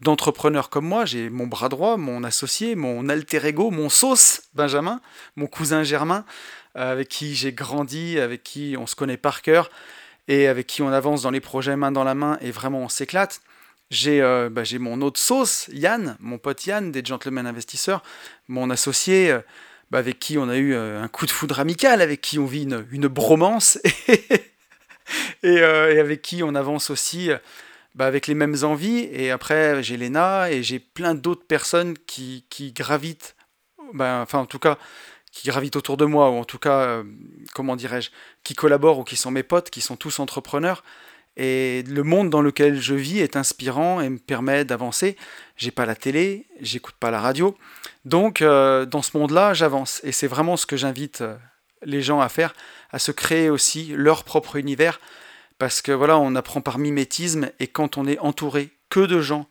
d'entrepreneurs 0.00 0.70
comme 0.70 0.86
moi, 0.86 1.04
j'ai 1.04 1.30
mon 1.30 1.46
bras 1.46 1.68
droit, 1.68 1.96
mon 1.96 2.22
associé, 2.22 2.76
mon 2.76 3.08
alter 3.08 3.44
ego, 3.44 3.70
mon 3.70 3.88
sauce, 3.88 4.42
Benjamin, 4.54 5.00
mon 5.36 5.46
cousin 5.46 5.82
Germain, 5.82 6.24
euh, 6.76 6.92
avec 6.92 7.08
qui 7.08 7.34
j'ai 7.34 7.52
grandi, 7.52 8.18
avec 8.18 8.44
qui 8.44 8.76
on 8.78 8.86
se 8.86 8.94
connaît 8.94 9.16
par 9.16 9.42
cœur, 9.42 9.70
et 10.30 10.46
avec 10.46 10.68
qui 10.68 10.80
on 10.80 10.92
avance 10.92 11.22
dans 11.22 11.32
les 11.32 11.40
projets 11.40 11.74
main 11.74 11.90
dans 11.90 12.04
la 12.04 12.14
main 12.14 12.38
et 12.40 12.52
vraiment 12.52 12.78
on 12.78 12.88
s'éclate. 12.88 13.42
J'ai 13.90 14.22
euh, 14.22 14.48
bah, 14.48 14.62
mon 14.78 15.02
autre 15.02 15.18
sauce, 15.18 15.68
Yann, 15.72 16.16
mon 16.20 16.38
pote 16.38 16.64
Yann, 16.66 16.92
des 16.92 17.04
Gentlemen 17.04 17.48
Investisseurs, 17.48 18.04
mon 18.46 18.70
associé, 18.70 19.32
euh, 19.32 19.40
bah, 19.90 19.98
avec 19.98 20.20
qui 20.20 20.38
on 20.38 20.48
a 20.48 20.56
eu 20.56 20.72
euh, 20.72 21.02
un 21.02 21.08
coup 21.08 21.26
de 21.26 21.32
foudre 21.32 21.58
amical, 21.58 22.00
avec 22.00 22.20
qui 22.20 22.38
on 22.38 22.46
vit 22.46 22.62
une, 22.62 23.08
bromance, 23.08 23.80
et, 25.42 25.62
avec 25.62 26.22
qui 26.22 26.44
on 26.44 26.54
avance 26.54 26.90
aussi 26.90 27.30
bah, 27.96 28.06
avec 28.06 28.28
les 28.28 28.34
mêmes 28.34 28.56
envies. 28.62 29.08
Et 29.10 29.32
après, 29.32 29.82
j'ai 29.82 29.96
Léna, 29.96 30.52
et 30.52 30.62
j'ai 30.62 30.78
plein 30.78 31.16
d'autres 31.16 31.44
personnes 31.44 31.98
qui, 32.06 32.44
qui 32.50 32.70
gravitent, 32.70 33.34
enfin 33.98 34.38
en 34.38 34.46
tout 34.46 34.60
cas, 34.60 34.78
qui 35.32 35.48
gravitent 35.48 35.76
autour 35.76 35.96
de 35.96 36.04
moi, 36.04 36.30
ou 36.30 36.34
en 36.34 36.44
tout 36.44 36.58
cas, 36.58 36.80
euh, 36.80 37.04
comment 37.54 37.76
dirais-je, 37.76 38.10
qui 38.42 38.54
collaborent 38.54 38.98
ou 38.98 39.04
qui 39.04 39.16
sont 39.16 39.30
mes 39.30 39.42
potes, 39.42 39.70
qui 39.70 39.80
sont 39.80 39.96
tous 39.96 40.18
entrepreneurs. 40.18 40.82
Et 41.36 41.84
le 41.84 42.02
monde 42.02 42.28
dans 42.28 42.42
lequel 42.42 42.80
je 42.80 42.94
vis 42.94 43.20
est 43.20 43.36
inspirant 43.36 44.00
et 44.00 44.08
me 44.08 44.18
permet 44.18 44.64
d'avancer. 44.64 45.16
J'ai 45.56 45.70
pas 45.70 45.86
la 45.86 45.94
télé, 45.94 46.46
j'écoute 46.60 46.96
pas 46.98 47.10
la 47.10 47.20
radio. 47.20 47.56
Donc, 48.04 48.42
euh, 48.42 48.84
dans 48.84 49.02
ce 49.02 49.16
monde-là, 49.16 49.54
j'avance. 49.54 50.00
Et 50.02 50.12
c'est 50.12 50.26
vraiment 50.26 50.56
ce 50.56 50.66
que 50.66 50.76
j'invite 50.76 51.20
euh, 51.20 51.36
les 51.82 52.02
gens 52.02 52.20
à 52.20 52.28
faire, 52.28 52.52
à 52.90 52.98
se 52.98 53.12
créer 53.12 53.48
aussi 53.48 53.94
leur 53.96 54.24
propre 54.24 54.56
univers. 54.56 55.00
Parce 55.58 55.80
que 55.82 55.92
voilà, 55.92 56.18
on 56.18 56.34
apprend 56.34 56.60
par 56.60 56.78
mimétisme. 56.78 57.50
Et 57.60 57.68
quand 57.68 57.96
on 57.96 58.06
est 58.06 58.18
entouré 58.18 58.70
que 58.88 59.00
de 59.00 59.20
gens 59.20 59.46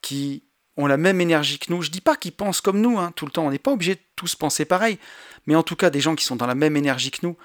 qui 0.00 0.42
ont 0.78 0.86
la 0.86 0.96
même 0.96 1.20
énergie 1.20 1.58
que 1.58 1.70
nous. 1.70 1.82
Je 1.82 1.90
dis 1.90 2.00
pas 2.00 2.16
qu'ils 2.16 2.32
pensent 2.32 2.62
comme 2.62 2.80
nous 2.80 2.98
hein, 2.98 3.12
tout 3.14 3.26
le 3.26 3.32
temps, 3.32 3.46
on 3.46 3.50
n'est 3.50 3.58
pas 3.58 3.72
obligé 3.72 3.96
de 3.96 4.00
tous 4.16 4.34
penser 4.34 4.64
pareil, 4.64 4.98
mais 5.46 5.54
en 5.54 5.62
tout 5.62 5.76
cas 5.76 5.90
des 5.90 6.00
gens 6.00 6.14
qui 6.14 6.24
sont 6.24 6.36
dans 6.36 6.46
la 6.46 6.54
même 6.54 6.76
énergie 6.76 7.10
que 7.10 7.26
nous. 7.26 7.36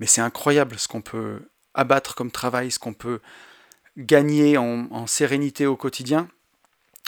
Mais 0.00 0.06
c'est 0.06 0.20
incroyable 0.20 0.78
ce 0.78 0.88
qu'on 0.88 1.00
peut 1.00 1.40
abattre 1.74 2.14
comme 2.14 2.30
travail, 2.30 2.70
ce 2.70 2.78
qu'on 2.78 2.94
peut 2.94 3.20
gagner 3.96 4.58
en, 4.58 5.06
sérénité 5.06 5.66
au 5.66 5.76
quotidien. 5.76 6.28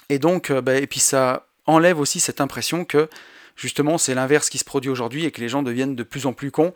Et 0.09 0.19
donc, 0.19 0.51
euh, 0.51 0.61
bah, 0.61 0.77
et 0.77 0.87
puis 0.87 1.01
ça 1.01 1.47
enlève 1.67 1.99
aussi 1.99 2.21
cette 2.21 2.41
impression 2.41 2.85
que 2.85 3.09
justement 3.57 3.99
c'est 3.99 4.15
l'inverse 4.15 4.51
qui 4.51 4.59
se 4.59 4.65
produit 4.65 4.91
aujourd'hui 4.91 5.25
et 5.25 5.31
que 5.31 5.41
les 5.41 5.49
gens 5.49 5.63
deviennent 5.63 5.97
de 5.97 6.03
plus 6.03 6.27
en 6.27 6.33
plus 6.33 6.51
cons. 6.51 6.75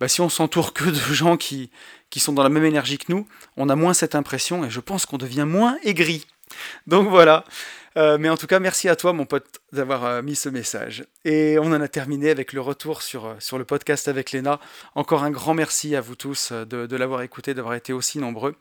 Bah, 0.00 0.08
si 0.08 0.20
on 0.20 0.28
s'entoure 0.28 0.72
que 0.72 0.84
de 0.84 0.94
gens 1.14 1.36
qui, 1.36 1.70
qui 2.10 2.20
sont 2.20 2.32
dans 2.32 2.42
la 2.42 2.48
même 2.48 2.64
énergie 2.64 2.98
que 2.98 3.10
nous, 3.12 3.26
on 3.56 3.68
a 3.68 3.76
moins 3.76 3.94
cette 3.94 4.14
impression 4.14 4.64
et 4.64 4.70
je 4.70 4.80
pense 4.80 5.06
qu'on 5.06 5.18
devient 5.18 5.46
moins 5.46 5.78
aigri. 5.84 6.26
Donc 6.86 7.08
voilà. 7.08 7.44
Euh, 7.96 8.16
mais 8.18 8.28
en 8.28 8.36
tout 8.36 8.46
cas, 8.46 8.58
merci 8.58 8.88
à 8.88 8.96
toi, 8.96 9.12
mon 9.12 9.26
pote, 9.26 9.60
d'avoir 9.72 10.04
euh, 10.04 10.22
mis 10.22 10.36
ce 10.36 10.48
message. 10.48 11.04
Et 11.24 11.58
on 11.58 11.66
en 11.66 11.80
a 11.80 11.88
terminé 11.88 12.30
avec 12.30 12.52
le 12.52 12.60
retour 12.60 13.02
sur, 13.02 13.26
euh, 13.26 13.34
sur 13.38 13.58
le 13.58 13.64
podcast 13.64 14.08
avec 14.08 14.32
Léna. 14.32 14.60
Encore 14.94 15.24
un 15.24 15.30
grand 15.30 15.54
merci 15.54 15.94
à 15.94 16.00
vous 16.00 16.16
tous 16.16 16.52
de, 16.52 16.96
l'avoir 16.96 17.22
écouté, 17.22 17.54
d'avoir 17.54 17.74
été 17.74 17.92
aussi 17.92 18.18
nombreux. 18.18 18.56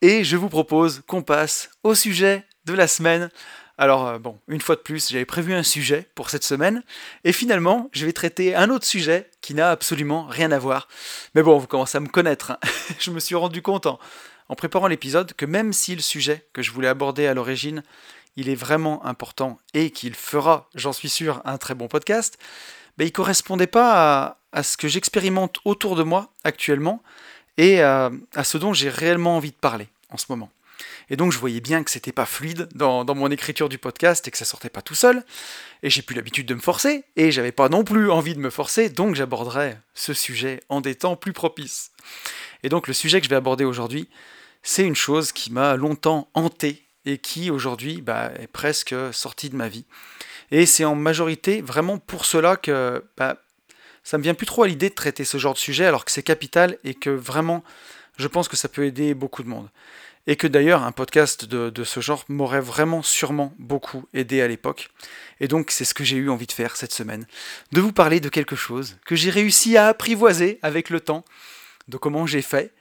Et 0.00 0.24
je 0.24 0.36
vous 0.36 0.48
propose 0.48 1.02
qu'on 1.06 1.22
passe 1.22 1.70
au 1.82 1.94
sujet 1.94 2.44
de 2.64 2.72
la 2.72 2.88
semaine 2.88 3.30
Alors 3.78 4.18
bon, 4.18 4.38
une 4.48 4.60
fois 4.60 4.76
de 4.76 4.80
plus, 4.80 5.10
j'avais 5.10 5.24
prévu 5.24 5.54
un 5.54 5.62
sujet 5.62 6.08
pour 6.14 6.30
cette 6.30 6.44
semaine, 6.44 6.82
et 7.24 7.32
finalement, 7.32 7.88
je 7.92 8.04
vais 8.04 8.12
traiter 8.12 8.54
un 8.54 8.70
autre 8.70 8.86
sujet 8.86 9.30
qui 9.40 9.54
n'a 9.54 9.70
absolument 9.70 10.26
rien 10.26 10.50
à 10.52 10.58
voir. 10.58 10.88
Mais 11.34 11.42
bon, 11.42 11.58
vous 11.58 11.66
commencez 11.66 11.98
à 11.98 12.00
me 12.00 12.08
connaître. 12.08 12.52
Hein. 12.52 12.58
je 12.98 13.10
me 13.10 13.20
suis 13.20 13.34
rendu 13.34 13.62
compte 13.62 13.86
en, 13.86 13.98
préparant 14.56 14.86
l'épisode 14.86 15.32
que 15.34 15.46
même 15.46 15.72
si 15.72 15.94
le 15.94 16.02
sujet 16.02 16.44
que 16.52 16.62
je 16.62 16.72
voulais 16.72 16.88
aborder 16.88 17.26
à 17.26 17.34
l'origine, 17.34 17.82
il 18.36 18.48
est 18.48 18.54
vraiment 18.54 19.04
important 19.04 19.58
et 19.74 19.90
qu'il 19.90 20.14
fera, 20.14 20.68
j'en 20.74 20.92
suis 20.92 21.08
sûr, 21.08 21.42
un 21.44 21.58
très 21.58 21.74
bon 21.74 21.88
podcast, 21.88 22.38
ben, 22.98 23.04
il 23.04 23.08
ne 23.08 23.12
correspondait 23.12 23.66
pas 23.66 24.38
à, 24.52 24.62
ce 24.62 24.76
que 24.76 24.88
j'expérimente 24.88 25.58
autour 25.64 25.96
de 25.96 26.02
moi 26.02 26.30
actuellement 26.44 27.02
et 27.56 27.80
à 27.82 28.10
ce 28.44 28.58
dont 28.58 28.72
j'ai 28.72 28.88
réellement 28.88 29.36
envie 29.36 29.50
de 29.50 29.56
parler 29.56 29.88
en 30.10 30.16
ce 30.16 30.26
moment. 30.28 30.50
Et 31.10 31.16
donc 31.16 31.32
je 31.32 31.38
voyais 31.38 31.60
bien 31.60 31.82
que 31.82 31.90
c'était 31.90 32.12
pas 32.12 32.26
fluide 32.26 32.68
dans, 32.74 33.04
mon 33.14 33.30
écriture 33.30 33.68
du 33.68 33.78
podcast 33.78 34.26
et 34.26 34.30
que 34.30 34.38
ça 34.38 34.44
sortait 34.44 34.70
pas 34.70 34.82
tout 34.82 34.94
seul. 34.94 35.24
Et 35.82 35.90
j'ai 35.90 36.02
plus 36.02 36.14
l'habitude 36.14 36.46
de 36.46 36.54
me 36.54 36.60
forcer, 36.60 37.04
et 37.16 37.30
j'avais 37.30 37.52
pas 37.52 37.68
non 37.68 37.84
plus 37.84 38.10
envie 38.10 38.34
de 38.34 38.40
me 38.40 38.50
forcer, 38.50 38.88
donc 38.88 39.14
j'aborderai 39.14 39.76
ce 39.94 40.14
sujet 40.14 40.60
en 40.68 40.80
des 40.80 40.94
temps 40.94 41.16
plus 41.16 41.32
propices. 41.32 41.90
Et 42.62 42.68
donc 42.68 42.86
le 42.88 42.94
sujet 42.94 43.20
que 43.20 43.24
je 43.24 43.30
vais 43.30 43.36
aborder 43.36 43.64
aujourd'hui, 43.64 44.08
c'est 44.62 44.84
une 44.84 44.94
chose 44.94 45.32
qui 45.32 45.52
m'a 45.52 45.76
longtemps 45.76 46.28
hanté 46.34 46.84
et 47.06 47.18
qui 47.18 47.50
aujourd'hui 47.50 48.00
bah, 48.00 48.30
est 48.38 48.46
presque 48.46 48.94
sortie 49.12 49.50
de 49.50 49.56
ma 49.56 49.68
vie. 49.68 49.84
Et 50.50 50.66
c'est 50.66 50.84
en 50.84 50.94
majorité 50.94 51.62
vraiment 51.62 51.98
pour 51.98 52.24
cela 52.24 52.56
que 52.56 53.04
bah, 53.16 53.36
ça 54.04 54.18
me 54.18 54.22
vient 54.22 54.34
plus 54.34 54.46
trop 54.46 54.62
à 54.64 54.68
l'idée 54.68 54.90
de 54.90 54.94
traiter 54.94 55.24
ce 55.24 55.38
genre 55.38 55.54
de 55.54 55.58
sujet 55.58 55.86
alors 55.86 56.04
que 56.04 56.10
c'est 56.10 56.22
capital 56.22 56.78
et 56.84 56.94
que 56.94 57.10
vraiment 57.10 57.64
je 58.18 58.28
pense 58.28 58.48
que 58.48 58.56
ça 58.56 58.68
peut 58.68 58.84
aider 58.84 59.14
beaucoup 59.14 59.42
de 59.42 59.48
monde 59.48 59.68
et 60.26 60.36
que 60.36 60.46
d'ailleurs 60.46 60.82
un 60.82 60.92
podcast 60.92 61.44
de, 61.44 61.84
ce 61.84 62.00
genre 62.00 62.24
m'aurait 62.28 62.60
vraiment 62.60 63.02
sûrement 63.02 63.54
beaucoup 63.58 64.06
aidé 64.14 64.40
à 64.40 64.48
l'époque. 64.48 64.90
Et 65.40 65.48
donc 65.48 65.70
c'est 65.70 65.84
ce 65.84 65.94
que 65.94 66.04
j'ai 66.04 66.16
eu 66.16 66.30
envie 66.30 66.46
de 66.46 66.52
faire 66.52 66.76
cette 66.76 66.92
semaine, 66.92 67.26
de 67.72 67.80
vous 67.80 67.92
parler 67.92 68.20
de 68.20 68.28
quelque 68.28 68.56
chose 68.56 68.96
que 69.04 69.16
j'ai 69.16 69.30
réussi 69.30 69.76
à 69.76 69.88
apprivoiser 69.88 70.58
avec 70.62 70.90
le 70.90 71.00
temps, 71.00 71.24
de 71.88 71.96
comment 71.96 72.26
j'ai 72.26 72.42
fait, 72.42 72.72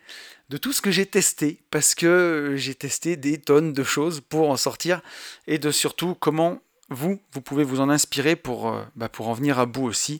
de 0.51 0.57
tout 0.57 0.73
ce 0.73 0.81
que 0.81 0.91
j'ai 0.91 1.05
testé, 1.05 1.61
parce 1.71 1.95
que 1.95 2.55
j'ai 2.57 2.75
testé 2.75 3.15
des 3.15 3.39
tonnes 3.39 3.71
de 3.71 3.83
choses 3.85 4.19
pour 4.19 4.49
en 4.49 4.57
sortir, 4.57 4.99
et 5.47 5.57
de 5.59 5.71
surtout 5.71 6.13
comment 6.13 6.59
vous, 6.89 7.21
vous 7.31 7.39
pouvez 7.39 7.63
vous 7.63 7.79
en 7.79 7.89
inspirer 7.89 8.35
pour, 8.35 8.67
euh, 8.67 8.83
bah, 8.97 9.07
en 9.19 9.33
venir 9.33 9.59
à 9.59 9.65
bout 9.65 9.85
aussi 9.85 10.19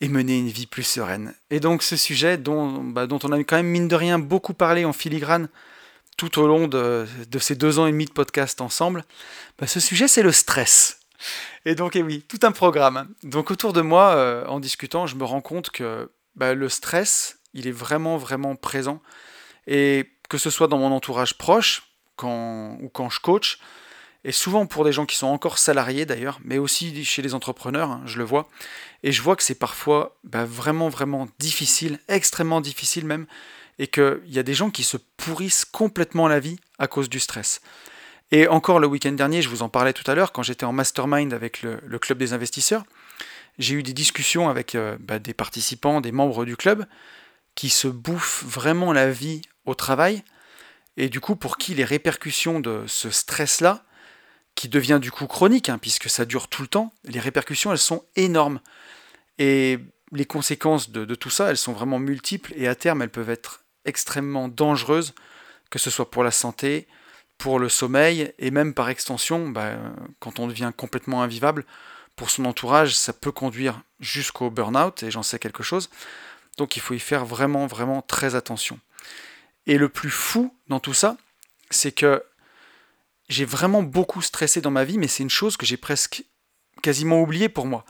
et 0.00 0.08
mener 0.08 0.36
une 0.36 0.48
vie 0.48 0.66
plus 0.66 0.82
sereine. 0.82 1.32
Et 1.50 1.60
donc 1.60 1.84
ce 1.84 1.96
sujet 1.96 2.38
dont, 2.38 2.82
bah, 2.82 3.06
on 3.08 3.30
a 3.30 3.38
quand 3.44 3.54
même 3.54 3.68
mine 3.68 3.86
de 3.86 3.94
rien 3.94 4.18
beaucoup 4.18 4.52
parlé 4.52 4.84
en 4.84 4.92
filigrane 4.92 5.48
tout 6.16 6.40
au 6.40 6.48
long 6.48 6.66
de, 6.66 7.06
ces 7.38 7.54
deux 7.54 7.78
ans 7.78 7.86
et 7.86 7.92
demi 7.92 8.06
de 8.06 8.10
podcast 8.10 8.60
ensemble, 8.60 9.04
bah, 9.60 9.68
ce 9.68 9.78
sujet 9.78 10.08
c'est 10.08 10.24
le 10.24 10.32
stress. 10.32 10.98
Et 11.66 11.76
donc, 11.76 11.94
et 11.94 12.00
eh 12.00 12.02
oui, 12.02 12.24
tout 12.26 12.40
un 12.42 12.50
programme. 12.50 13.08
Donc 13.22 13.52
autour 13.52 13.72
de 13.72 13.80
moi, 13.80 14.16
euh, 14.16 14.44
en 14.46 14.58
discutant, 14.58 15.06
je 15.06 15.14
me 15.14 15.22
rends 15.22 15.40
compte 15.40 15.70
que 15.70 16.10
bah, 16.34 16.52
le 16.52 16.68
stress, 16.68 17.38
il 17.54 17.68
est 17.68 17.72
vraiment, 17.72 18.16
vraiment 18.16 18.56
présent. 18.56 19.00
Et 19.66 20.10
que 20.28 20.38
ce 20.38 20.50
soit 20.50 20.68
dans 20.68 20.78
mon 20.78 20.92
entourage 20.92 21.34
proche, 21.38 21.82
quand, 22.16 22.76
ou 22.80 22.88
quand 22.88 23.10
je 23.10 23.20
coach, 23.20 23.58
et 24.24 24.32
souvent 24.32 24.66
pour 24.66 24.84
des 24.84 24.92
gens 24.92 25.06
qui 25.06 25.16
sont 25.16 25.26
encore 25.26 25.58
salariés 25.58 26.06
d'ailleurs, 26.06 26.38
mais 26.44 26.58
aussi 26.58 27.04
chez 27.04 27.22
les 27.22 27.34
entrepreneurs, 27.34 27.90
hein, 27.90 28.02
je 28.06 28.18
le 28.18 28.24
vois. 28.24 28.48
Et 29.02 29.10
je 29.10 29.20
vois 29.20 29.34
que 29.34 29.42
c'est 29.42 29.58
parfois 29.58 30.16
bah, 30.22 30.44
vraiment, 30.44 30.88
vraiment 30.88 31.28
difficile, 31.38 31.98
extrêmement 32.08 32.60
difficile 32.60 33.04
même, 33.04 33.26
et 33.78 33.88
qu'il 33.88 34.20
y 34.26 34.38
a 34.38 34.44
des 34.44 34.54
gens 34.54 34.70
qui 34.70 34.84
se 34.84 34.96
pourrissent 35.16 35.64
complètement 35.64 36.28
la 36.28 36.38
vie 36.38 36.58
à 36.78 36.86
cause 36.86 37.08
du 37.08 37.18
stress. 37.18 37.60
Et 38.30 38.46
encore 38.48 38.78
le 38.78 38.86
week-end 38.86 39.12
dernier, 39.12 39.42
je 39.42 39.48
vous 39.48 39.62
en 39.62 39.68
parlais 39.68 39.92
tout 39.92 40.08
à 40.10 40.14
l'heure, 40.14 40.32
quand 40.32 40.42
j'étais 40.42 40.64
en 40.64 40.72
mastermind 40.72 41.34
avec 41.34 41.62
le, 41.62 41.98
club 41.98 42.18
des 42.18 42.32
investisseurs, 42.32 42.84
j'ai 43.58 43.74
eu 43.74 43.82
des 43.82 43.92
discussions 43.92 44.48
avec 44.48 44.74
euh, 44.74 44.96
bah, 45.00 45.18
des 45.18 45.34
participants, 45.34 46.00
des 46.00 46.12
membres 46.12 46.44
du 46.44 46.56
club, 46.56 46.86
qui 47.54 47.68
se 47.68 47.88
bouffent 47.88 48.44
vraiment 48.46 48.92
la 48.92 49.10
vie 49.10 49.42
au 49.64 49.74
travail, 49.74 50.22
et 50.96 51.08
du 51.08 51.20
coup 51.20 51.36
pour 51.36 51.56
qui 51.56 51.74
les 51.74 51.84
répercussions 51.84 52.60
de 52.60 52.84
ce 52.86 53.10
stress-là, 53.10 53.84
qui 54.54 54.68
devient 54.68 54.98
du 55.00 55.10
coup 55.10 55.26
chronique, 55.26 55.68
hein, 55.68 55.78
puisque 55.78 56.10
ça 56.10 56.24
dure 56.24 56.48
tout 56.48 56.62
le 56.62 56.68
temps, 56.68 56.92
les 57.04 57.20
répercussions 57.20 57.72
elles 57.72 57.78
sont 57.78 58.04
énormes. 58.16 58.60
Et 59.38 59.78
les 60.12 60.26
conséquences 60.26 60.90
de, 60.90 61.14
tout 61.14 61.30
ça, 61.30 61.48
elles 61.48 61.56
sont 61.56 61.72
vraiment 61.72 61.98
multiples 61.98 62.52
et 62.56 62.68
à 62.68 62.74
terme, 62.74 63.02
elles 63.02 63.10
peuvent 63.10 63.30
être 63.30 63.64
extrêmement 63.84 64.48
dangereuse, 64.48 65.14
que 65.70 65.78
ce 65.78 65.90
soit 65.90 66.10
pour 66.10 66.22
la 66.22 66.30
santé, 66.30 66.86
pour 67.38 67.58
le 67.58 67.68
sommeil, 67.68 68.32
et 68.38 68.50
même 68.50 68.74
par 68.74 68.88
extension, 68.88 69.48
bah, 69.48 69.72
quand 70.20 70.38
on 70.38 70.46
devient 70.46 70.70
complètement 70.76 71.22
invivable, 71.22 71.64
pour 72.14 72.30
son 72.30 72.44
entourage, 72.44 72.94
ça 72.94 73.14
peut 73.14 73.32
conduire 73.32 73.82
jusqu'au 74.00 74.50
burn-out, 74.50 75.02
et 75.02 75.10
j'en 75.10 75.22
sais 75.22 75.38
quelque 75.38 75.62
chose. 75.62 75.88
Donc 76.58 76.76
il 76.76 76.80
faut 76.80 76.94
y 76.94 77.00
faire 77.00 77.24
vraiment, 77.24 77.66
vraiment 77.66 78.02
très 78.02 78.34
attention. 78.34 78.78
Et 79.66 79.78
le 79.78 79.88
plus 79.88 80.10
fou 80.10 80.54
dans 80.68 80.80
tout 80.80 80.94
ça, 80.94 81.16
c'est 81.70 81.92
que 81.92 82.22
j'ai 83.28 83.44
vraiment 83.44 83.82
beaucoup 83.82 84.22
stressé 84.22 84.60
dans 84.60 84.70
ma 84.70 84.84
vie, 84.84 84.98
mais 84.98 85.08
c'est 85.08 85.22
une 85.22 85.30
chose 85.30 85.56
que 85.56 85.66
j'ai 85.66 85.76
presque 85.76 86.24
quasiment 86.82 87.22
oubliée 87.22 87.48
pour 87.48 87.66
moi. 87.66 87.84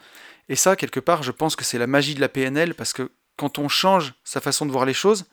Et 0.49 0.57
ça, 0.57 0.77
quelque 0.77 1.01
part, 1.01 1.23
je 1.23 1.33
pense 1.33 1.57
que 1.57 1.65
c'est 1.65 1.79
la 1.79 1.87
magie 1.87 2.15
de 2.15 2.21
la 2.21 2.29
PNL, 2.29 2.75
parce 2.75 2.93
que 2.93 3.11
quand 3.37 3.59
on 3.59 3.69
change 3.69 4.15
sa 4.25 4.41
façon 4.41 4.67
de 4.67 4.73
voir 4.73 4.85
les 4.85 4.95
choses, 4.95 5.25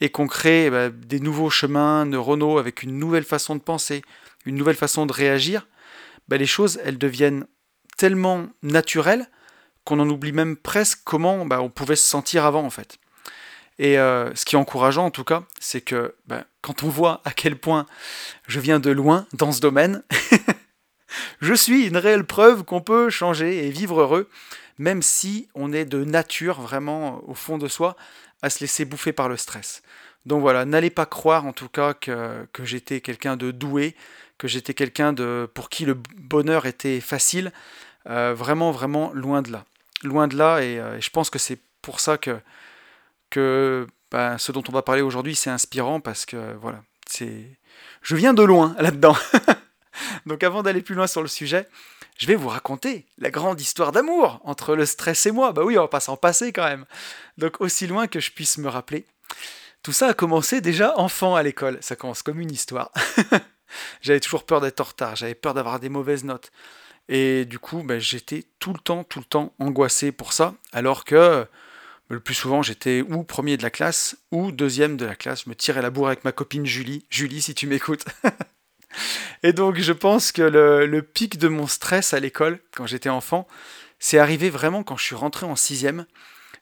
et 0.00 0.10
qu'on 0.10 0.26
crée 0.26 0.70
bah, 0.70 0.90
des 0.90 1.20
nouveaux 1.20 1.50
chemins 1.50 2.04
neuronaux 2.04 2.58
avec 2.58 2.82
une 2.82 2.98
nouvelle 2.98 3.24
façon 3.24 3.54
de 3.54 3.60
penser, 3.60 4.02
une 4.44 4.56
nouvelle 4.56 4.76
façon 4.76 5.06
de 5.06 5.12
réagir, 5.12 5.66
bah, 6.28 6.36
les 6.36 6.46
choses, 6.46 6.80
elles 6.84 6.98
deviennent 6.98 7.46
tellement 7.96 8.46
naturelles 8.62 9.28
qu'on 9.84 10.00
en 10.00 10.08
oublie 10.08 10.32
même 10.32 10.56
presque 10.56 11.00
comment 11.04 11.44
bah, 11.46 11.60
on 11.60 11.70
pouvait 11.70 11.96
se 11.96 12.06
sentir 12.06 12.44
avant 12.44 12.64
en 12.64 12.70
fait. 12.70 12.98
Et 13.78 13.98
euh, 13.98 14.34
ce 14.34 14.44
qui 14.44 14.54
est 14.54 14.58
encourageant 14.58 15.06
en 15.06 15.10
tout 15.10 15.24
cas, 15.24 15.42
c'est 15.58 15.80
que 15.80 16.14
quand 16.60 16.82
on 16.82 16.88
voit 16.88 17.20
à 17.24 17.32
quel 17.32 17.56
point 17.56 17.86
je 18.46 18.60
viens 18.60 18.78
de 18.78 18.90
loin 18.90 19.26
dans 19.32 19.52
ce 19.52 19.60
domaine, 19.60 20.02
je 21.40 21.54
suis 21.54 21.86
une 21.86 21.96
réelle 21.96 22.24
preuve 22.24 22.64
qu'on 22.64 22.80
peut 22.80 23.10
changer 23.10 23.66
et 23.66 23.70
vivre 23.70 24.00
heureux, 24.00 24.28
même 24.78 25.02
si 25.02 25.48
on 25.54 25.72
est 25.72 25.84
de 25.84 26.04
nature 26.04 26.60
vraiment 26.60 27.20
au 27.28 27.34
fond 27.34 27.58
de 27.58 27.68
soi 27.68 27.96
à 28.42 28.50
se 28.50 28.60
laisser 28.60 28.84
bouffer 28.84 29.12
par 29.12 29.28
le 29.28 29.36
stress. 29.36 29.82
Donc 30.26 30.40
voilà, 30.40 30.64
n'allez 30.64 30.90
pas 30.90 31.06
croire 31.06 31.44
en 31.44 31.52
tout 31.52 31.68
cas 31.68 31.94
que, 31.94 32.46
j'étais 32.62 33.00
quelqu'un 33.00 33.36
de 33.36 33.50
doué, 33.50 33.94
que 34.38 34.48
j'étais 34.48 34.74
quelqu'un 34.74 35.12
de 35.12 35.48
pour 35.52 35.68
qui 35.68 35.84
le 35.84 35.94
bonheur 36.16 36.66
était 36.66 37.00
facile. 37.00 37.52
Euh, 38.08 38.34
vraiment, 38.34 38.70
vraiment 38.70 39.12
loin 39.14 39.42
de 39.42 39.50
là. 39.50 39.64
Loin 40.02 40.28
de 40.28 40.36
là, 40.36 40.60
et, 40.60 40.78
euh, 40.78 41.00
je 41.00 41.08
pense 41.10 41.30
que 41.30 41.38
c'est 41.38 41.58
pour 41.80 42.00
ça 42.00 42.18
que, 42.18 42.38
ben, 44.10 44.38
ce 44.38 44.52
dont 44.52 44.62
on 44.68 44.72
va 44.72 44.82
parler 44.82 45.02
aujourd'hui, 45.02 45.34
c'est 45.34 45.50
inspirant 45.50 46.00
parce 46.00 46.26
que 46.26 46.54
voilà, 46.60 46.82
c'est. 47.06 47.58
Je 48.02 48.16
viens 48.16 48.34
de 48.34 48.42
loin 48.42 48.74
là-dedans. 48.78 49.16
Donc 50.26 50.42
avant 50.42 50.62
d'aller 50.62 50.82
plus 50.82 50.94
loin 50.94 51.06
sur 51.06 51.22
le 51.22 51.28
sujet, 51.28 51.68
je 52.18 52.26
vais 52.26 52.34
vous 52.34 52.48
raconter 52.48 53.06
la 53.18 53.30
grande 53.30 53.60
histoire 53.60 53.92
d'amour 53.92 54.40
entre 54.44 54.76
le 54.76 54.86
stress 54.86 55.26
et 55.26 55.32
moi. 55.32 55.52
Bah 55.52 55.62
oui, 55.64 55.78
on 55.78 55.82
va 55.82 55.88
pas 55.88 56.00
s'en 56.00 56.16
passer 56.16 56.52
quand 56.52 56.64
même. 56.64 56.84
Donc 57.38 57.60
aussi 57.60 57.86
loin 57.86 58.06
que 58.06 58.20
je 58.20 58.30
puisse 58.30 58.58
me 58.58 58.68
rappeler. 58.68 59.06
Tout 59.82 59.92
ça 59.92 60.08
a 60.08 60.14
commencé 60.14 60.60
déjà 60.60 60.98
enfant 60.98 61.34
à 61.34 61.42
l'école. 61.42 61.78
Ça 61.80 61.96
commence 61.96 62.22
comme 62.22 62.40
une 62.40 62.52
histoire. 62.52 62.92
j'avais 64.00 64.20
toujours 64.20 64.44
peur 64.44 64.60
d'être 64.60 64.80
en 64.80 64.84
retard, 64.84 65.16
j'avais 65.16 65.34
peur 65.34 65.54
d'avoir 65.54 65.80
des 65.80 65.88
mauvaises 65.88 66.24
notes. 66.24 66.50
Et 67.08 67.44
du 67.44 67.58
coup, 67.58 67.82
bah, 67.82 67.98
j'étais 67.98 68.44
tout 68.58 68.72
le 68.72 68.78
temps, 68.78 69.04
tout 69.04 69.18
le 69.18 69.24
temps 69.26 69.52
angoissé 69.58 70.10
pour 70.10 70.32
ça, 70.32 70.54
alors 70.72 71.04
que 71.04 71.46
le 72.08 72.20
plus 72.20 72.34
souvent 72.34 72.62
j'étais 72.62 73.02
ou 73.02 73.24
premier 73.24 73.56
de 73.56 73.62
la 73.62 73.70
classe 73.70 74.16
ou 74.30 74.52
deuxième 74.52 74.96
de 74.96 75.06
la 75.06 75.14
classe. 75.14 75.44
Je 75.44 75.50
me 75.50 75.54
tirais 75.54 75.82
la 75.82 75.90
bourre 75.90 76.08
avec 76.08 76.24
ma 76.24 76.32
copine 76.32 76.66
Julie. 76.66 77.06
Julie, 77.10 77.42
si 77.42 77.54
tu 77.54 77.66
m'écoutes. 77.66 78.04
Et 79.42 79.52
donc 79.52 79.78
je 79.78 79.92
pense 79.92 80.32
que 80.32 80.42
le, 80.42 81.02
pic 81.02 81.38
de 81.38 81.48
mon 81.48 81.66
stress 81.66 82.14
à 82.14 82.20
l'école, 82.20 82.60
quand 82.72 82.86
j'étais 82.86 83.08
enfant, 83.08 83.46
c'est 83.98 84.18
arrivé 84.18 84.50
vraiment 84.50 84.82
quand 84.82 84.96
je 84.96 85.04
suis 85.04 85.14
rentré 85.14 85.46
en 85.46 85.56
sixième, 85.56 86.06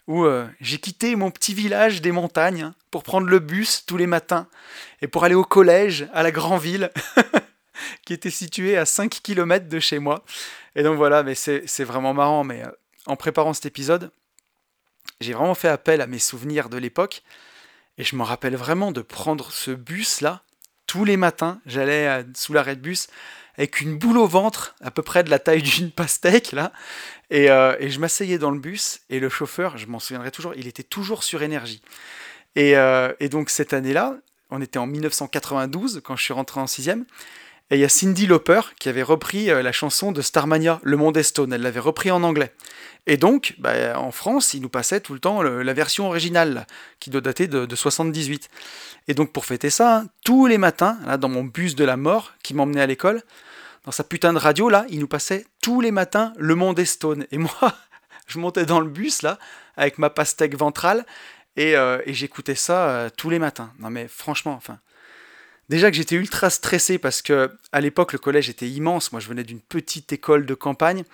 où 0.07 0.25
euh, 0.25 0.47
j'ai 0.61 0.79
quitté 0.79 1.15
mon 1.15 1.31
petit 1.31 1.55
village 1.55 2.03
des 2.03 2.13
montagnes 2.13 2.73
pour 2.91 3.03
prendre 3.03 3.29
le 3.29 3.39
bus 3.39 3.85
tous 3.87 3.97
les 3.97 4.07
matins 4.07 4.49
et 5.01 5.07
pour 5.07 5.25
aller 5.25 5.35
au 5.35 5.45
collège 5.45 6.09
à 6.13 6.23
la 6.23 6.31
grande 6.31 6.61
ville, 6.61 6.91
qui 8.05 8.13
était 8.13 8.31
située 8.31 8.77
à 8.77 8.85
5 8.85 9.11
km 9.23 9.69
de 9.69 9.79
chez 9.79 9.99
moi. 9.99 10.25
Et 10.75 10.83
donc 10.83 10.97
voilà, 10.97 11.23
mais 11.23 11.35
c'est 11.35 11.85
vraiment 11.85 12.15
marrant, 12.15 12.45
mais 12.45 12.63
euh, 12.65 12.71
en 13.07 13.17
préparant 13.17 13.53
cet 13.53 13.67
épisode, 13.67 14.11
j'ai 15.23 15.33
vraiment 15.33 15.55
fait 15.55 15.69
appel 15.69 16.01
à 16.01 16.07
mes 16.07 16.19
souvenirs 16.19 16.69
de 16.69 16.77
l'époque, 16.77 17.23
et 17.99 18.05
je 18.05 18.17
me 18.17 18.23
rappelle 18.23 18.57
vraiment 18.57 18.93
de 18.93 19.03
prendre 19.03 19.53
ce 19.53 19.71
bus-là 19.71 20.43
tous 20.87 21.05
les 21.05 21.17
matins, 21.17 21.61
j'allais 21.65 22.25
sous 22.35 22.53
l'arrêt 22.53 22.77
de 22.77 22.81
bus 22.81 23.09
avec 23.57 23.81
une 23.81 23.99
boule 23.99 24.19
au 24.19 24.27
ventre, 24.27 24.75
à 24.83 24.91
peu 24.91 25.03
près 25.03 25.25
de 25.25 25.31
la 25.31 25.39
taille 25.39 25.63
d'une 25.63 25.91
pastèque, 25.93 26.53
là. 26.53 26.73
Euh, 27.33 27.77
et, 27.81 27.91
je 27.91 27.99
m'asseyais 27.99 28.39
dans 28.39 28.51
le 28.51 28.59
bus, 28.59 29.01
et 29.09 29.21
le 29.21 29.29
chauffeur, 29.29 29.79
je 29.79 29.87
m'en 29.87 29.99
souviendrai 29.99 30.31
toujours, 30.31 30.53
il 30.57 30.67
était 30.67 30.83
toujours 30.83 31.23
sur 31.23 31.43
énergie. 31.43 31.83
Et, 32.57 32.77
euh, 32.77 33.13
donc 33.31 33.51
cette 33.51 33.73
année-là, 33.73 34.17
on 34.51 34.61
était 34.61 34.79
en 34.79 34.87
1992, 34.87 36.03
quand 36.05 36.17
je 36.17 36.25
suis 36.25 36.35
rentré 36.35 36.61
en 36.61 36.67
sixième, 36.67 37.05
Et 37.71 37.77
il 37.77 37.81
y 37.81 37.85
a 37.85 37.89
Cindy 37.89 38.27
Lauper 38.27 38.61
qui 38.79 38.91
avait 38.91 39.03
repris 39.03 39.51
euh, 39.51 39.63
la 39.63 39.73
chanson 39.73 40.13
de 40.13 40.21
Starmania, 40.21 40.79
Le 40.83 40.99
Monde 40.99 41.17
est 41.17 41.23
Stone. 41.23 41.55
Elle 41.55 41.63
l'avait 41.63 41.81
repris 41.81 42.11
en 42.11 42.23
anglais. 42.23 42.53
Et 43.07 43.17
donc, 43.17 43.55
bah, 43.59 43.99
en 43.99 44.13
France, 44.13 44.55
il 44.55 44.63
nous 44.63 44.69
passait 44.69 45.01
tout 45.01 45.13
le 45.13 45.19
temps 45.19 45.43
la 45.43 45.73
version 45.73 46.07
originale, 46.07 46.67
qui 47.01 47.11
doit 47.11 47.21
dater 47.21 47.49
de, 47.49 47.75
78. 47.75 48.49
Et 49.09 49.15
donc, 49.15 49.33
pour 49.33 49.45
fêter 49.45 49.71
ça, 49.71 49.99
hein, 49.99 50.07
tous 50.25 50.47
les 50.47 50.59
matins, 50.59 50.99
là, 51.07 51.17
dans 51.17 51.29
mon 51.29 51.45
bus 51.45 51.75
de 51.75 51.85
la 51.85 51.97
mort 51.97 52.33
qui 52.43 52.55
m'emmenait 52.55 52.81
à 52.81 52.87
l'école, 52.87 53.23
dans 53.85 53.93
sa 53.93 54.05
putain 54.05 54.33
de 54.33 54.39
radio, 54.39 54.69
là, 54.69 54.87
il 54.89 55.01
nous 55.01 55.09
passait 55.09 55.47
tous 55.61 55.81
les 55.81 55.91
matins 55.91 56.33
Le 56.37 56.55
Monde 56.55 56.79
est 56.79 56.85
Stone. 56.85 57.27
Et 57.33 57.39
moi, 57.39 57.77
je 58.29 58.39
montais 58.39 58.67
dans 58.67 58.79
le 58.79 58.89
bus, 58.89 59.23
là, 59.23 59.39
avec 59.77 59.99
ma 59.99 60.09
pastèque 60.09 60.57
ventrale, 60.57 61.05
et, 61.57 61.77
euh, 61.77 62.01
j'écoutais 62.07 62.55
ça 62.55 62.89
euh, 62.89 63.11
tous 63.15 63.31
les 63.31 63.39
matins. 63.39 63.73
Non 63.79 63.91
mais 63.91 64.09
franchement, 64.09 64.53
enfin... 64.53 64.79
Déjà 65.69 65.91
que 65.91 65.97
j'étais 65.97 66.17
ultra 66.17 66.51
stressé 66.51 66.99
parce 66.99 67.23
que 67.23 67.51
à 67.71 67.81
l'époque 67.81 68.13
le 68.13 68.19
collège 68.19 68.51
était 68.51 68.69
immense. 68.69 69.13
Moi 69.13 69.21
je 69.21 69.29
venais 69.29 69.45
d'une 69.45 69.61
petite 69.61 70.13
école 70.13 70.45
de 70.45 70.55
campagne 70.55 71.05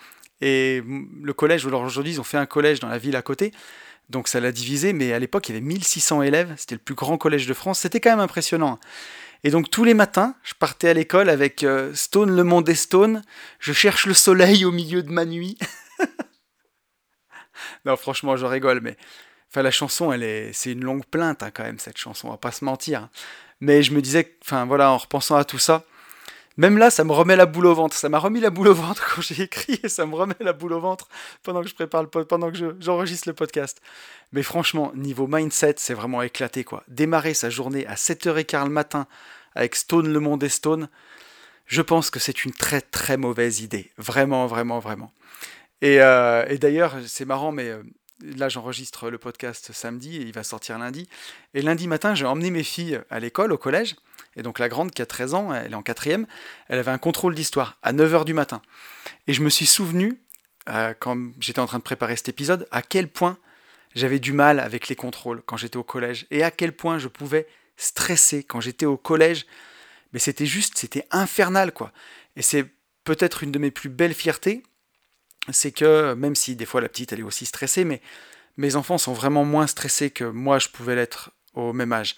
et 0.41 0.81
le 1.21 1.33
collège, 1.33 1.65
aujourd'hui 1.65 2.13
ils 2.13 2.21
ont 2.21 2.25
fait 2.25 2.37
un 2.37 2.45
collège 2.45 2.79
dans 2.79 2.89
la 2.89 2.97
ville 2.97 3.15
à 3.15 3.21
côté. 3.21 3.51
Donc 4.09 4.27
ça 4.27 4.39
l'a 4.39 4.51
divisé, 4.51 4.93
mais 4.93 5.13
à 5.13 5.19
l'époque 5.19 5.49
il 5.49 5.53
y 5.53 5.57
avait 5.57 5.65
1600 5.65 6.23
élèves, 6.23 6.53
c'était 6.57 6.75
le 6.75 6.81
plus 6.81 6.95
grand 6.95 7.17
collège 7.17 7.45
de 7.45 7.53
France, 7.53 7.79
c'était 7.79 7.99
quand 7.99 8.09
même 8.09 8.19
impressionnant. 8.19 8.79
Et 9.43 9.51
donc 9.51 9.69
tous 9.69 9.83
les 9.83 9.93
matins, 9.93 10.35
je 10.43 10.53
partais 10.53 10.89
à 10.89 10.93
l'école 10.93 11.29
avec 11.29 11.63
euh, 11.63 11.93
Stone, 11.93 12.35
le 12.35 12.43
monde 12.43 12.67
est 12.69 12.75
Stone, 12.75 13.21
je 13.59 13.71
cherche 13.71 14.05
le 14.05 14.13
soleil 14.13 14.65
au 14.65 14.71
milieu 14.71 15.03
de 15.03 15.11
ma 15.11 15.25
nuit. 15.25 15.57
non, 17.85 17.95
franchement, 17.95 18.35
je 18.35 18.45
rigole, 18.45 18.81
mais 18.81 18.97
enfin, 19.51 19.61
la 19.61 19.71
chanson, 19.71 20.11
elle 20.11 20.23
est, 20.23 20.51
c'est 20.53 20.71
une 20.71 20.83
longue 20.83 21.05
plainte 21.05 21.43
hein, 21.43 21.51
quand 21.53 21.63
même, 21.63 21.79
cette 21.79 21.97
chanson, 21.97 22.27
on 22.29 22.31
va 22.31 22.37
pas 22.37 22.51
se 22.51 22.65
mentir. 22.65 23.09
Mais 23.61 23.83
je 23.83 23.93
me 23.93 24.01
disais, 24.01 24.37
en 24.51 24.97
repensant 24.97 25.35
à 25.35 25.43
tout 25.43 25.59
ça, 25.59 25.83
même 26.59 26.77
là, 26.77 26.89
ça 26.89 27.05
me 27.05 27.13
remet 27.13 27.37
la 27.37 27.45
boule 27.45 27.67
au 27.67 27.73
ventre. 27.73 27.95
Ça 27.95 28.09
m'a 28.09 28.19
remis 28.19 28.41
la 28.41 28.49
boule 28.49 28.67
au 28.67 28.73
ventre 28.73 29.15
quand 29.15 29.21
j'ai 29.21 29.43
écrit 29.43 29.79
et 29.81 29.87
ça 29.87 30.05
me 30.05 30.13
remet 30.13 30.35
la 30.41 30.51
boule 30.51 30.73
au 30.73 30.81
ventre 30.81 31.07
pendant 31.41 31.61
que 31.61 31.69
je 31.69 31.73
prépare 31.73 32.03
le 32.03 32.09
pendant 32.09 32.51
que 32.51 32.75
j'enregistre 32.81 33.29
le 33.29 33.33
podcast. 33.33 33.79
Mais 34.33 34.43
franchement, 34.43 34.91
niveau 34.93 35.25
mindset, 35.25 35.75
c'est 35.77 35.93
vraiment 35.93 36.21
éclaté 36.21 36.65
quoi. 36.65 36.83
Démarrer 36.89 37.33
sa 37.33 37.49
journée 37.49 37.87
à 37.87 37.95
7h15 37.95 38.65
le 38.65 38.71
matin 38.71 39.07
avec 39.55 39.73
Stone 39.77 40.11
le 40.11 40.19
monde 40.19 40.43
et 40.43 40.49
Stone, 40.49 40.89
je 41.65 41.81
pense 41.81 42.09
que 42.09 42.19
c'est 42.19 42.43
une 42.43 42.51
très 42.51 42.81
très 42.81 43.15
mauvaise 43.15 43.61
idée. 43.61 43.91
Vraiment, 43.97 44.45
vraiment, 44.45 44.79
vraiment. 44.79 45.13
Et, 45.81 46.01
euh, 46.01 46.57
d'ailleurs, 46.57 46.97
c'est 47.07 47.23
marrant, 47.23 47.53
mais 47.53 47.69
euh, 47.69 47.83
là 48.35 48.49
j'enregistre 48.49 49.09
le 49.09 49.17
podcast 49.17 49.71
samedi 49.71 50.17
et 50.17 50.23
il 50.23 50.33
va 50.33 50.43
sortir 50.43 50.77
lundi. 50.77 51.07
Et 51.53 51.61
lundi 51.61 51.87
matin, 51.87 52.15
j'ai 52.15 52.25
emmené 52.25 52.51
mes 52.51 52.63
filles 52.63 52.99
à 53.09 53.21
l'école, 53.21 53.53
au 53.53 53.57
collège. 53.57 53.95
Et 54.35 54.43
donc 54.43 54.59
la 54.59 54.69
grande 54.69 54.91
qui 54.91 55.01
a 55.01 55.05
13 55.05 55.33
ans, 55.33 55.53
elle 55.53 55.71
est 55.71 55.75
en 55.75 55.81
quatrième, 55.81 56.27
elle 56.67 56.79
avait 56.79 56.91
un 56.91 56.97
contrôle 56.97 57.35
d'histoire 57.35 57.77
à 57.81 57.93
9h 57.93 58.25
du 58.25 58.33
matin. 58.33 58.61
Et 59.27 59.33
je 59.33 59.41
me 59.41 59.49
suis 59.49 59.65
souvenu, 59.65 60.21
euh, 60.69 60.93
quand 60.99 61.17
j'étais 61.39 61.59
en 61.59 61.65
train 61.65 61.79
de 61.79 61.83
préparer 61.83 62.15
cet 62.15 62.29
épisode, 62.29 62.67
à 62.71 62.81
quel 62.81 63.07
point 63.07 63.37
j'avais 63.95 64.19
du 64.19 64.33
mal 64.33 64.59
avec 64.59 64.87
les 64.87 64.95
contrôles 64.95 65.41
quand 65.45 65.57
j'étais 65.57 65.77
au 65.77 65.83
collège. 65.83 66.27
Et 66.31 66.43
à 66.43 66.51
quel 66.51 66.73
point 66.73 66.99
je 66.99 67.07
pouvais 67.07 67.47
stresser 67.77 68.43
quand 68.43 68.61
j'étais 68.61 68.85
au 68.85 68.97
collège. 68.97 69.45
Mais 70.13 70.19
c'était 70.19 70.45
juste, 70.45 70.77
c'était 70.77 71.05
infernal 71.11 71.71
quoi. 71.71 71.91
Et 72.35 72.41
c'est 72.41 72.65
peut-être 73.03 73.43
une 73.43 73.51
de 73.51 73.59
mes 73.59 73.71
plus 73.71 73.89
belles 73.89 74.13
fiertés, 74.13 74.63
c'est 75.51 75.71
que 75.71 76.13
même 76.13 76.35
si 76.35 76.55
des 76.55 76.65
fois 76.65 76.81
la 76.81 76.89
petite 76.89 77.13
elle 77.13 77.21
est 77.21 77.23
aussi 77.23 77.45
stressée, 77.45 77.83
mais 77.83 78.01
mes 78.57 78.75
enfants 78.75 78.97
sont 78.97 79.13
vraiment 79.13 79.45
moins 79.45 79.67
stressés 79.67 80.11
que 80.11 80.25
moi 80.25 80.59
je 80.59 80.67
pouvais 80.67 80.95
l'être 80.95 81.31
au 81.53 81.73
même 81.73 81.93
âge. 81.93 82.15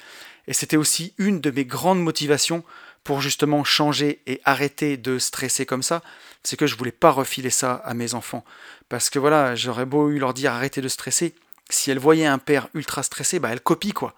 Et 0.48 0.54
c'était 0.54 0.78
aussi 0.78 1.14
une 1.18 1.42
de 1.42 1.52
mes 1.52 1.66
grandes 1.66 2.02
motivations 2.02 2.64
pour 3.04 3.22
justement 3.22 3.64
changer 3.64 4.22
et 4.28 4.42
arrêter 4.46 4.98
de 4.98 5.18
stresser 5.18 5.66
comme 5.66 5.84
ça, 5.84 6.02
c'est 6.44 6.58
que 6.58 6.68
je 6.68 6.76
voulais 6.76 6.92
pas 6.92 7.12
refiler 7.12 7.50
ça 7.50 7.74
à 7.74 7.94
mes 7.94 8.14
enfants. 8.14 8.46
Parce 8.90 9.10
que 9.10 9.20
voilà, 9.20 9.56
j'aurais 9.56 9.86
beau 9.86 10.10
eu 10.10 10.20
leur 10.20 10.34
dire 10.34 10.54
arrêtez 10.54 10.82
de 10.82 10.88
stresser, 10.88 11.34
si 11.70 11.90
elles 11.90 12.00
voyaient 12.00 12.26
un 12.26 12.38
père 12.38 12.68
ultra 12.74 13.04
stressé, 13.04 13.40
bah 13.40 13.50
elles 13.52 13.62
copient 13.62 13.94
quoi. 13.94 14.14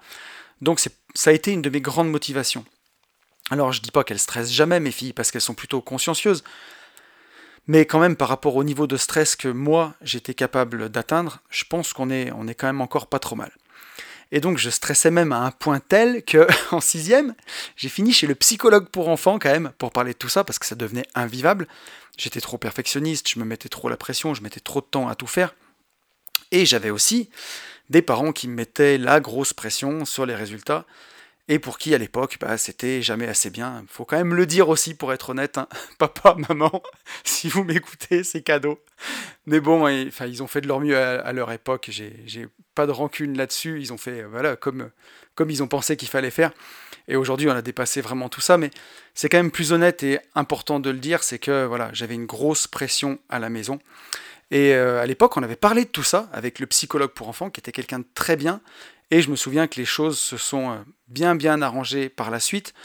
Donc 0.61 0.79
ça 0.79 1.29
a 1.29 1.33
été 1.33 1.51
une 1.51 1.61
de 1.61 1.69
mes 1.69 1.81
grandes 1.81 2.09
motivations. 2.09 2.65
Alors 3.49 3.71
je 3.71 3.81
dis 3.81 3.91
pas 3.91 4.03
qu'elles 4.03 4.19
stressent 4.19 4.51
jamais 4.51 4.79
mes 4.79 4.91
filles 4.91 5.13
parce 5.13 5.31
qu'elles 5.31 5.41
sont 5.41 5.53
plutôt 5.53 5.81
consciencieuses, 5.81 6.43
mais 7.67 7.85
quand 7.85 7.99
même 7.99 8.15
par 8.15 8.29
rapport 8.29 8.55
au 8.55 8.63
niveau 8.63 8.87
de 8.87 8.97
stress 8.97 9.35
que 9.35 9.47
moi 9.47 9.93
j'étais 10.01 10.33
capable 10.33 10.89
d'atteindre, 10.89 11.39
je 11.49 11.63
pense 11.65 11.93
qu'on 11.93 12.09
est, 12.09 12.31
on 12.31 12.47
est 12.47 12.55
quand 12.55 12.67
même 12.67 12.81
encore 12.81 13.07
pas 13.07 13.19
trop 13.19 13.35
mal. 13.35 13.51
Et 14.33 14.41
donc 14.41 14.57
je 14.57 14.71
stressais 14.71 15.11
même 15.11 15.31
à 15.31 15.41
un 15.41 15.51
point 15.51 15.79
tel 15.79 16.23
que 16.23 16.47
en 16.71 16.81
sixième, 16.81 17.35
j'ai 17.77 17.87
fini 17.87 18.11
chez 18.11 18.25
le 18.25 18.33
psychologue 18.33 18.89
pour 18.89 19.07
enfants 19.07 19.37
quand 19.37 19.51
même 19.51 19.71
pour 19.77 19.91
parler 19.91 20.13
de 20.13 20.17
tout 20.17 20.27
ça 20.27 20.43
parce 20.43 20.57
que 20.57 20.65
ça 20.65 20.73
devenait 20.75 21.05
invivable. 21.13 21.67
J'étais 22.17 22.41
trop 22.41 22.57
perfectionniste, 22.57 23.29
je 23.29 23.39
me 23.39 23.45
mettais 23.45 23.69
trop 23.69 23.89
la 23.89 23.95
pression, 23.95 24.33
je 24.33 24.41
mettais 24.41 24.59
trop 24.59 24.81
de 24.81 24.87
temps 24.87 25.07
à 25.07 25.13
tout 25.13 25.27
faire. 25.27 25.53
Et 26.51 26.65
j'avais 26.65 26.89
aussi 26.89 27.29
des 27.91 28.01
parents 28.01 28.31
qui 28.31 28.47
me 28.47 28.55
mettaient 28.55 28.97
la 28.97 29.19
grosse 29.19 29.53
pression 29.53 30.03
sur 30.03 30.25
les 30.25 30.35
résultats 30.35 30.87
et 31.47 31.59
pour 31.59 31.77
qui 31.77 31.93
à 31.93 31.97
l'époque 31.97 32.37
bah, 32.39 32.57
c'était 32.57 33.01
jamais 33.01 33.27
assez 33.27 33.49
bien. 33.49 33.83
Faut 33.87 34.05
quand 34.05 34.17
même 34.17 34.33
le 34.33 34.45
dire 34.45 34.69
aussi 34.69 34.93
pour 34.93 35.13
être 35.13 35.31
honnête, 35.31 35.57
hein. 35.57 35.67
papa, 35.97 36.35
maman, 36.47 36.81
si 37.23 37.49
vous 37.49 37.63
m'écoutez, 37.63 38.23
c'est 38.23 38.41
cadeau. 38.41 38.79
Mais 39.45 39.59
bon, 39.59 39.87
ils 39.87 40.43
ont 40.43 40.47
fait 40.47 40.61
de 40.61 40.67
leur 40.67 40.79
mieux 40.79 40.97
à, 40.97 41.33
leur 41.33 41.51
époque, 41.51 41.89
j'ai 41.91 42.47
pas 42.75 42.85
de 42.87 42.91
rancune 42.91 43.37
là-dessus, 43.37 43.79
ils 43.81 43.91
ont 43.93 43.97
fait 43.97 44.21
euh, 44.21 44.27
voilà 44.27 44.55
comme, 44.55 44.89
comme 45.35 45.49
ils 45.49 45.61
ont 45.61 45.67
pensé 45.67 45.97
qu'il 45.97 46.07
fallait 46.07 46.31
faire. 46.31 46.51
Et 47.07 47.17
aujourd'hui, 47.17 47.49
on 47.49 47.51
a 47.51 47.61
dépassé 47.61 47.99
vraiment 47.99 48.29
tout 48.29 48.39
ça, 48.39 48.57
mais 48.57 48.71
c'est 49.13 49.27
quand 49.27 49.37
même 49.37 49.51
plus 49.51 49.73
honnête 49.73 50.03
et 50.03 50.19
important 50.35 50.79
de 50.79 50.89
le 50.89 50.99
dire, 50.99 51.23
c'est 51.23 51.39
que 51.39 51.65
voilà, 51.65 51.89
j'avais 51.91 52.15
une 52.15 52.25
grosse 52.25 52.67
pression 52.67 53.19
à 53.27 53.39
la 53.39 53.49
maison. 53.49 53.79
Et 54.53 54.75
euh, 54.75 55.01
à 55.01 55.07
l'époque, 55.07 55.35
on 55.35 55.41
avait 55.41 55.55
parlé 55.55 55.83
de 55.83 55.89
tout 55.89 56.03
ça 56.03 56.29
avec 56.31 56.59
le 56.59 56.67
psychologue 56.67 57.09
pour 57.09 57.27
enfants, 57.27 57.49
qui 57.49 57.59
était 57.59 57.71
quelqu'un 57.71 57.99
de 57.99 58.05
très 58.13 58.35
bien, 58.35 58.61
et 59.09 59.19
je 59.19 59.31
me 59.31 59.35
souviens 59.35 59.65
que 59.65 59.79
les 59.79 59.85
choses 59.85 60.19
se 60.19 60.37
sont 60.37 60.69
euh, 60.69 60.75
bien 61.07 61.33
bien 61.33 61.63
arrangées 61.63 62.07
par 62.07 62.29
la 62.29 62.39
suite, 62.39 62.75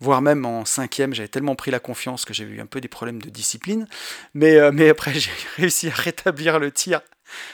voire 0.00 0.20
même 0.20 0.44
en 0.44 0.64
cinquième, 0.64 1.14
j'avais 1.14 1.28
tellement 1.28 1.54
pris 1.54 1.70
la 1.70 1.78
confiance 1.78 2.24
que 2.24 2.34
j'ai 2.34 2.42
eu 2.42 2.60
un 2.60 2.66
peu 2.66 2.80
des 2.80 2.88
problèmes 2.88 3.22
de 3.22 3.30
discipline. 3.30 3.86
Mais, 4.34 4.56
euh, 4.56 4.72
mais 4.72 4.88
après, 4.88 5.14
j'ai 5.18 5.30
réussi 5.58 5.86
à 5.90 5.94
rétablir 5.94 6.58
le 6.58 6.72
tir. 6.72 7.02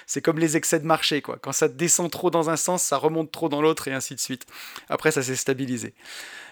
C'est 0.06 0.22
comme 0.22 0.38
les 0.38 0.56
excès 0.56 0.80
de 0.80 0.86
marché, 0.86 1.20
quoi. 1.20 1.38
Quand 1.38 1.52
ça 1.52 1.68
descend 1.68 2.10
trop 2.10 2.30
dans 2.30 2.48
un 2.48 2.56
sens, 2.56 2.82
ça 2.82 2.96
remonte 2.96 3.30
trop 3.30 3.50
dans 3.50 3.60
l'autre, 3.60 3.86
et 3.86 3.92
ainsi 3.92 4.14
de 4.14 4.20
suite. 4.20 4.46
Après, 4.88 5.10
ça 5.10 5.22
s'est 5.22 5.36
stabilisé. 5.36 5.94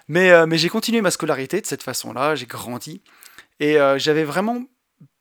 Mais, 0.07 0.47
mais 0.47 0.59
j'ai 0.59 0.69
continué 0.69 1.01
ma 1.01 1.11
scolarité 1.11 1.63
de 1.63 1.67
cette 1.67 1.83
façon-là, 1.83 2.37
j'ai 2.37 2.47
grandi. 2.47 3.01
Et 3.59 3.79
j'avais 3.97 4.23
vraiment 4.23 4.63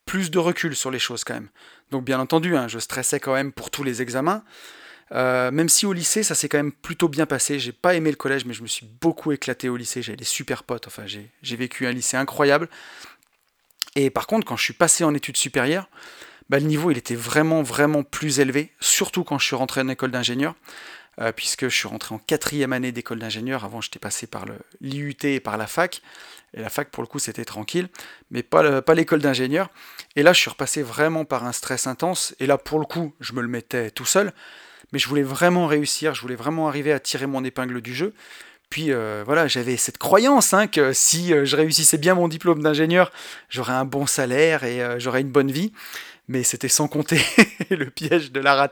plus 0.05 0.31
de 0.31 0.39
recul 0.39 0.75
sur 0.75 0.91
les 0.91 0.99
choses 0.99 1.23
quand 1.23 1.33
même. 1.33 1.49
Donc 1.91 2.05
bien 2.05 2.19
entendu, 2.19 2.55
hein, 2.55 2.67
je 2.67 2.79
stressais 2.79 3.19
quand 3.19 3.33
même 3.33 3.51
pour 3.51 3.71
tous 3.71 3.83
les 3.83 4.01
examens. 4.01 4.43
Euh, 5.11 5.51
même 5.51 5.69
si 5.69 5.85
au 5.85 5.93
lycée, 5.93 6.23
ça 6.23 6.33
s'est 6.33 6.49
quand 6.49 6.57
même 6.57 6.71
plutôt 6.71 7.07
bien 7.07 7.25
passé. 7.25 7.59
J'ai 7.59 7.71
pas 7.71 7.93
aimé 7.93 8.09
le 8.09 8.15
collège, 8.15 8.45
mais 8.45 8.53
je 8.53 8.63
me 8.63 8.67
suis 8.67 8.87
beaucoup 9.01 9.31
éclaté 9.31 9.69
au 9.69 9.77
lycée. 9.77 10.01
J'avais 10.01 10.17
des 10.17 10.23
super 10.23 10.63
potes. 10.63 10.87
Enfin, 10.87 11.03
j'ai 11.05 11.55
vécu 11.55 11.85
un 11.85 11.91
lycée 11.91 12.17
incroyable. 12.17 12.69
Et 13.95 14.09
par 14.09 14.27
contre, 14.27 14.45
quand 14.45 14.57
je 14.57 14.63
suis 14.63 14.73
passé 14.73 15.03
en 15.03 15.13
études 15.13 15.37
supérieures, 15.37 15.89
bah, 16.49 16.59
le 16.59 16.65
niveau 16.65 16.91
il 16.91 16.97
était 16.97 17.15
vraiment 17.15 17.63
vraiment 17.63 18.03
plus 18.03 18.39
élevé, 18.39 18.71
surtout 18.79 19.23
quand 19.23 19.39
je 19.39 19.45
suis 19.45 19.55
rentré 19.55 19.81
en 19.81 19.87
école 19.87 20.11
d'ingénieur, 20.11 20.55
euh, 21.21 21.31
puisque 21.31 21.67
je 21.67 21.75
suis 21.75 21.87
rentré 21.87 22.13
en 22.15 22.19
quatrième 22.19 22.73
année 22.73 22.91
d'école 22.91 23.19
d'ingénieur. 23.19 23.65
Avant, 23.65 23.81
j'étais 23.81 23.99
passé 23.99 24.27
par 24.27 24.45
l'IUT 24.81 25.17
et 25.23 25.39
par 25.39 25.57
la 25.57 25.67
fac. 25.67 26.01
Et 26.53 26.61
la 26.61 26.69
fac, 26.69 26.89
pour 26.89 27.03
le 27.03 27.07
coup, 27.07 27.19
c'était 27.19 27.45
tranquille, 27.45 27.89
mais 28.31 28.43
pas 28.43 28.81
l'école 28.93 29.19
d'ingénieur. 29.19 29.69
Et 30.15 30.23
là, 30.23 30.31
je 30.31 30.39
suis 30.39 30.49
repassé 30.49 30.81
vraiment 30.81 31.25
par 31.25 31.45
un 31.45 31.51
stress 31.51 31.85
intense. 31.87 32.33
Et 32.39 32.47
là, 32.47 32.57
pour 32.57 32.79
le 32.79 32.85
coup, 32.85 33.13
je 33.19 33.33
me 33.33 33.41
le 33.41 33.47
mettais 33.47 33.91
tout 33.91 34.05
seul 34.05 34.33
mais 34.91 34.99
je 34.99 35.07
voulais 35.07 35.23
vraiment 35.23 35.67
réussir, 35.67 36.15
je 36.15 36.21
voulais 36.21 36.35
vraiment 36.35 36.67
arriver 36.67 36.91
à 36.91 36.99
tirer 36.99 37.27
mon 37.27 37.43
épingle 37.43 37.81
du 37.81 37.93
jeu. 37.93 38.13
Puis 38.69 38.91
euh, 38.91 39.23
voilà, 39.25 39.47
j'avais 39.47 39.77
cette 39.77 39.97
croyance 39.97 40.53
hein, 40.53 40.67
que 40.67 40.91
si 40.91 41.33
euh, 41.33 41.45
je 41.45 41.55
réussissais 41.55 41.97
bien 41.97 42.15
mon 42.15 42.27
diplôme 42.27 42.63
d'ingénieur, 42.63 43.11
j'aurais 43.49 43.73
un 43.73 43.85
bon 43.85 44.05
salaire 44.05 44.63
et 44.63 44.81
j'aurais 44.99 45.21
une 45.21 45.31
bonne 45.31 45.51
vie. 45.51 45.71
Mais 46.27 46.43
c'était 46.43 46.69
sans 46.69 46.87
compter 46.87 47.19
le 47.69 47.89
piège 47.89 48.31
de 48.31 48.39
la 48.39 48.55
rat. 48.55 48.69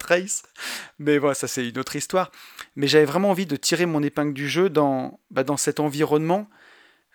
Mais 1.00 1.18
voilà, 1.18 1.36
ça 1.36 1.48
c'est 1.48 1.68
une 1.68 1.78
autre 1.78 1.96
histoire. 1.96 2.32
Mais 2.76 2.88
j'avais 2.88 3.06
vraiment 3.06 3.30
envie 3.30 3.46
de 3.46 3.56
tirer 3.56 3.86
mon 3.86 4.02
épingle 4.02 4.34
du 4.34 4.50
jeu 4.50 4.70
dans, 4.70 5.20
bah, 5.32 5.44
dans 5.44 5.58
cet 5.58 5.80
environnement 5.80 6.50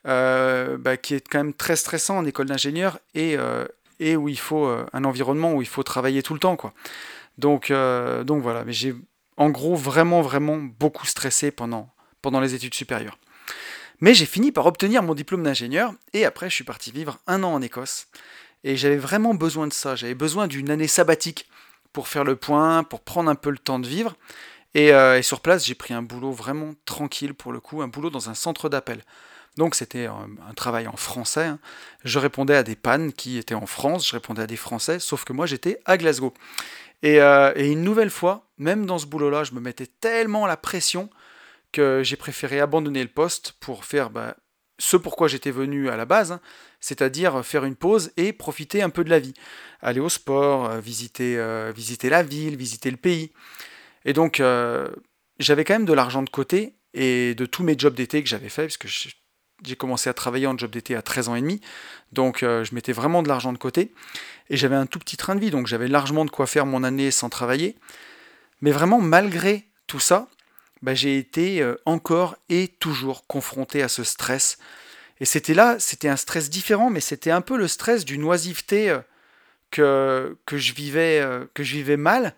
bah, 0.05 0.97
qui 0.97 1.15
est 1.15 1.29
quand 1.29 1.39
même 1.39 1.53
très 1.53 1.77
stressant 1.77 2.17
en 2.17 2.25
école 2.25 2.47
d'ingénieur 2.47 2.99
et, 3.15 3.37
et 4.01 4.17
où 4.17 4.29
il 4.31 4.39
faut 4.39 4.67
un 4.93 5.05
environnement 5.05 5.53
où 5.53 5.61
il 5.61 5.69
faut 5.69 5.83
travailler 5.83 6.23
tout 6.23 6.33
le 6.33 6.41
temps. 6.41 6.57
quoi. 6.57 6.73
Donc, 7.39 7.71
euh, 7.71 8.25
donc 8.25 8.43
voilà, 8.43 8.65
mais 8.65 8.73
j'ai 8.73 8.95
en 9.37 9.49
gros 9.51 9.77
vraiment 9.77 10.21
vraiment 10.21 10.57
beaucoup 10.59 11.07
stressé 11.07 11.53
pendant, 11.53 11.89
pendant 12.21 12.41
les 12.41 12.55
études 12.55 12.75
supérieures. 12.75 13.19
Mais 14.01 14.13
j'ai 14.13 14.27
fini 14.27 14.53
par 14.53 14.67
obtenir 14.67 15.03
mon 15.03 15.15
diplôme 15.15 15.45
d'ingénieur 15.45 15.95
et 16.13 16.25
après 16.25 16.51
je 16.51 16.55
suis 16.57 16.65
parti 16.65 16.93
vivre 16.93 17.19
un 17.27 17.43
an 17.45 17.55
en 17.55 17.63
Écosse. 17.63 18.09
Et 18.69 18.77
j'avais 18.77 18.99
vraiment 18.99 19.33
besoin 19.33 19.67
de 19.67 19.73
ça, 19.73 19.97
j'avais 19.97 20.15
besoin 20.15 20.47
d'une 20.47 20.69
année 20.69 20.89
sabbatique 20.89 21.49
pour 21.95 22.07
faire 22.07 22.23
le 22.23 22.37
point, 22.37 22.85
pour 22.85 23.01
prendre 23.01 23.31
un 23.31 23.35
peu 23.35 23.49
le 23.49 23.57
temps 23.57 23.79
de 23.79 23.89
vivre. 23.89 24.15
Et, 24.75 24.93
euh, 24.93 25.23
sur 25.23 25.41
place, 25.41 25.65
j'ai 25.65 25.75
pris 25.75 25.95
un 25.95 26.03
boulot 26.03 26.33
vraiment 26.33 26.75
tranquille 26.85 27.33
pour 27.33 27.51
le 27.51 27.61
coup, 27.61 27.81
un 27.81 27.89
boulot 27.89 28.11
dans 28.11 28.29
un 28.29 28.35
centre 28.35 28.69
d'appel. 28.69 29.01
Donc 29.57 29.75
c'était 29.75 30.05
un, 30.05 30.53
travail 30.55 30.87
en 30.87 30.97
français. 30.97 31.47
Hein. 31.47 31.59
Je 32.05 32.19
répondais 32.19 32.55
à 32.55 32.63
des 32.63 32.77
pannes 32.77 33.15
qui 33.15 33.39
étaient 33.39 33.55
en 33.55 33.65
France, 33.65 34.07
je 34.07 34.13
répondais 34.13 34.43
à 34.43 34.47
des 34.47 34.57
Français, 34.57 34.99
sauf 34.99 35.25
que 35.25 35.33
moi 35.33 35.47
j'étais 35.47 35.81
à 35.87 35.97
Glasgow. 35.97 36.35
Et, 37.03 37.23
euh, 37.23 37.55
et, 37.57 37.73
une 37.73 37.83
nouvelle 37.83 38.11
fois, 38.11 38.51
même 38.59 38.85
dans 38.85 38.99
ce 38.99 39.07
boulot-là, 39.07 39.45
je 39.45 39.53
me 39.53 39.61
mettais 39.61 39.87
tellement 39.87 40.47
la 40.47 40.59
pression 40.59 41.09
que 41.73 42.03
j'ai 42.05 42.17
préféré 42.17 42.61
abandonner 42.61 43.03
le 43.03 43.09
poste 43.09 43.55
pour 43.61 43.87
faire 43.87 44.11
bah, 44.11 44.37
ce 44.79 44.97
pourquoi 44.97 45.29
j'étais 45.29 45.51
venu 45.51 45.89
à 45.89 45.97
la 45.97 46.05
base, 46.05 46.33
hein, 46.33 46.41
c'est-à-dire 46.81 47.45
faire 47.45 47.65
une 47.65 47.75
pause 47.75 48.13
et 48.17 48.33
profiter 48.33 48.83
un 48.83 48.91
peu 48.91 49.05
de 49.05 49.11
la 49.11 49.19
vie. 49.19 49.35
Aller 49.81 50.01
au 50.01 50.09
sport, 50.09 50.71
euh, 50.71 50.81
visiter, 50.81 51.37
euh, 51.37 51.73
visiter 51.75 52.09
la 52.09 52.23
ville, 52.23 52.57
visiter 52.57 52.91
le 52.91 52.97
pays. 52.97 53.33
Et 54.05 54.13
donc, 54.13 54.41
euh, 54.41 54.89
j'avais 55.41 55.65
quand 55.65 55.75
même 55.75 55.85
de 55.85 55.93
l'argent 55.93 56.23
de 56.23 56.31
côté 56.31 56.75
et 56.95 57.35
de 57.35 57.47
tous 57.47 57.63
mes 57.63 57.77
jobs 57.77 57.95
d'été 57.95 58.23
que 58.23 58.29
j'avais 58.29 58.49
fait, 58.49 58.63
parce 58.63 58.77
que 58.77 58.89
j'ai 58.89 59.77
commencé 59.77 60.09
à 60.09 60.15
travailler 60.15 60.47
en 60.47 60.57
job 60.57 60.71
d'été 60.71 60.95
à 60.95 61.03
13 61.03 61.29
ans 61.29 61.35
et 61.35 61.41
demi, 61.41 61.61
donc 62.13 62.39
je 62.41 62.75
mettais 62.75 62.93
vraiment 62.93 63.23
de 63.23 63.29
l'argent 63.29 63.53
de 63.53 63.59
côté. 63.59 63.93
Et 64.49 64.57
j'avais 64.57 64.77
un 64.77 64.87
tout 64.87 64.99
petit 64.99 65.17
train 65.17 65.35
de 65.35 65.41
vie, 65.41 65.51
donc 65.51 65.67
j'avais 65.67 65.89
largement 65.89 66.25
de 66.25 66.31
quoi 66.31 66.47
faire 66.47 66.65
mon 66.65 66.83
année 66.83 67.11
sans 67.11 67.29
travailler. 67.29 67.77
Mais 68.63 68.71
vraiment, 68.71 69.01
malgré 69.01 69.69
tout 69.87 70.01
ça, 70.01 70.29
bah, 70.83 70.95
j'ai 70.95 71.19
été 71.19 71.61
euh, 71.63 71.77
encore 71.85 72.37
et 72.49 72.69
toujours 72.69 73.27
confronté 73.27 73.83
à 73.83 73.89
ce 73.89 74.05
stress. 74.05 74.59
Et 75.21 75.25
c'était 75.25 75.55
là, 75.55 75.77
c'était 75.79 76.09
un 76.09 76.17
stress 76.17 76.51
différent, 76.51 76.91
mais 76.91 77.01
c'était 77.01 77.31
un 77.31 77.41
peu 77.41 77.57
le 77.57 77.69
stress 77.69 78.05
d'une 78.05 78.25
oisiveté 78.25 78.91
euh, 78.91 79.01
que, 79.71 80.37
que, 80.47 80.57
je 80.57 80.73
vivais, 80.73 81.21
euh, 81.21 81.45
que 81.55 81.63
je 81.63 81.75
vivais 81.75 81.97
mal. 81.97 82.35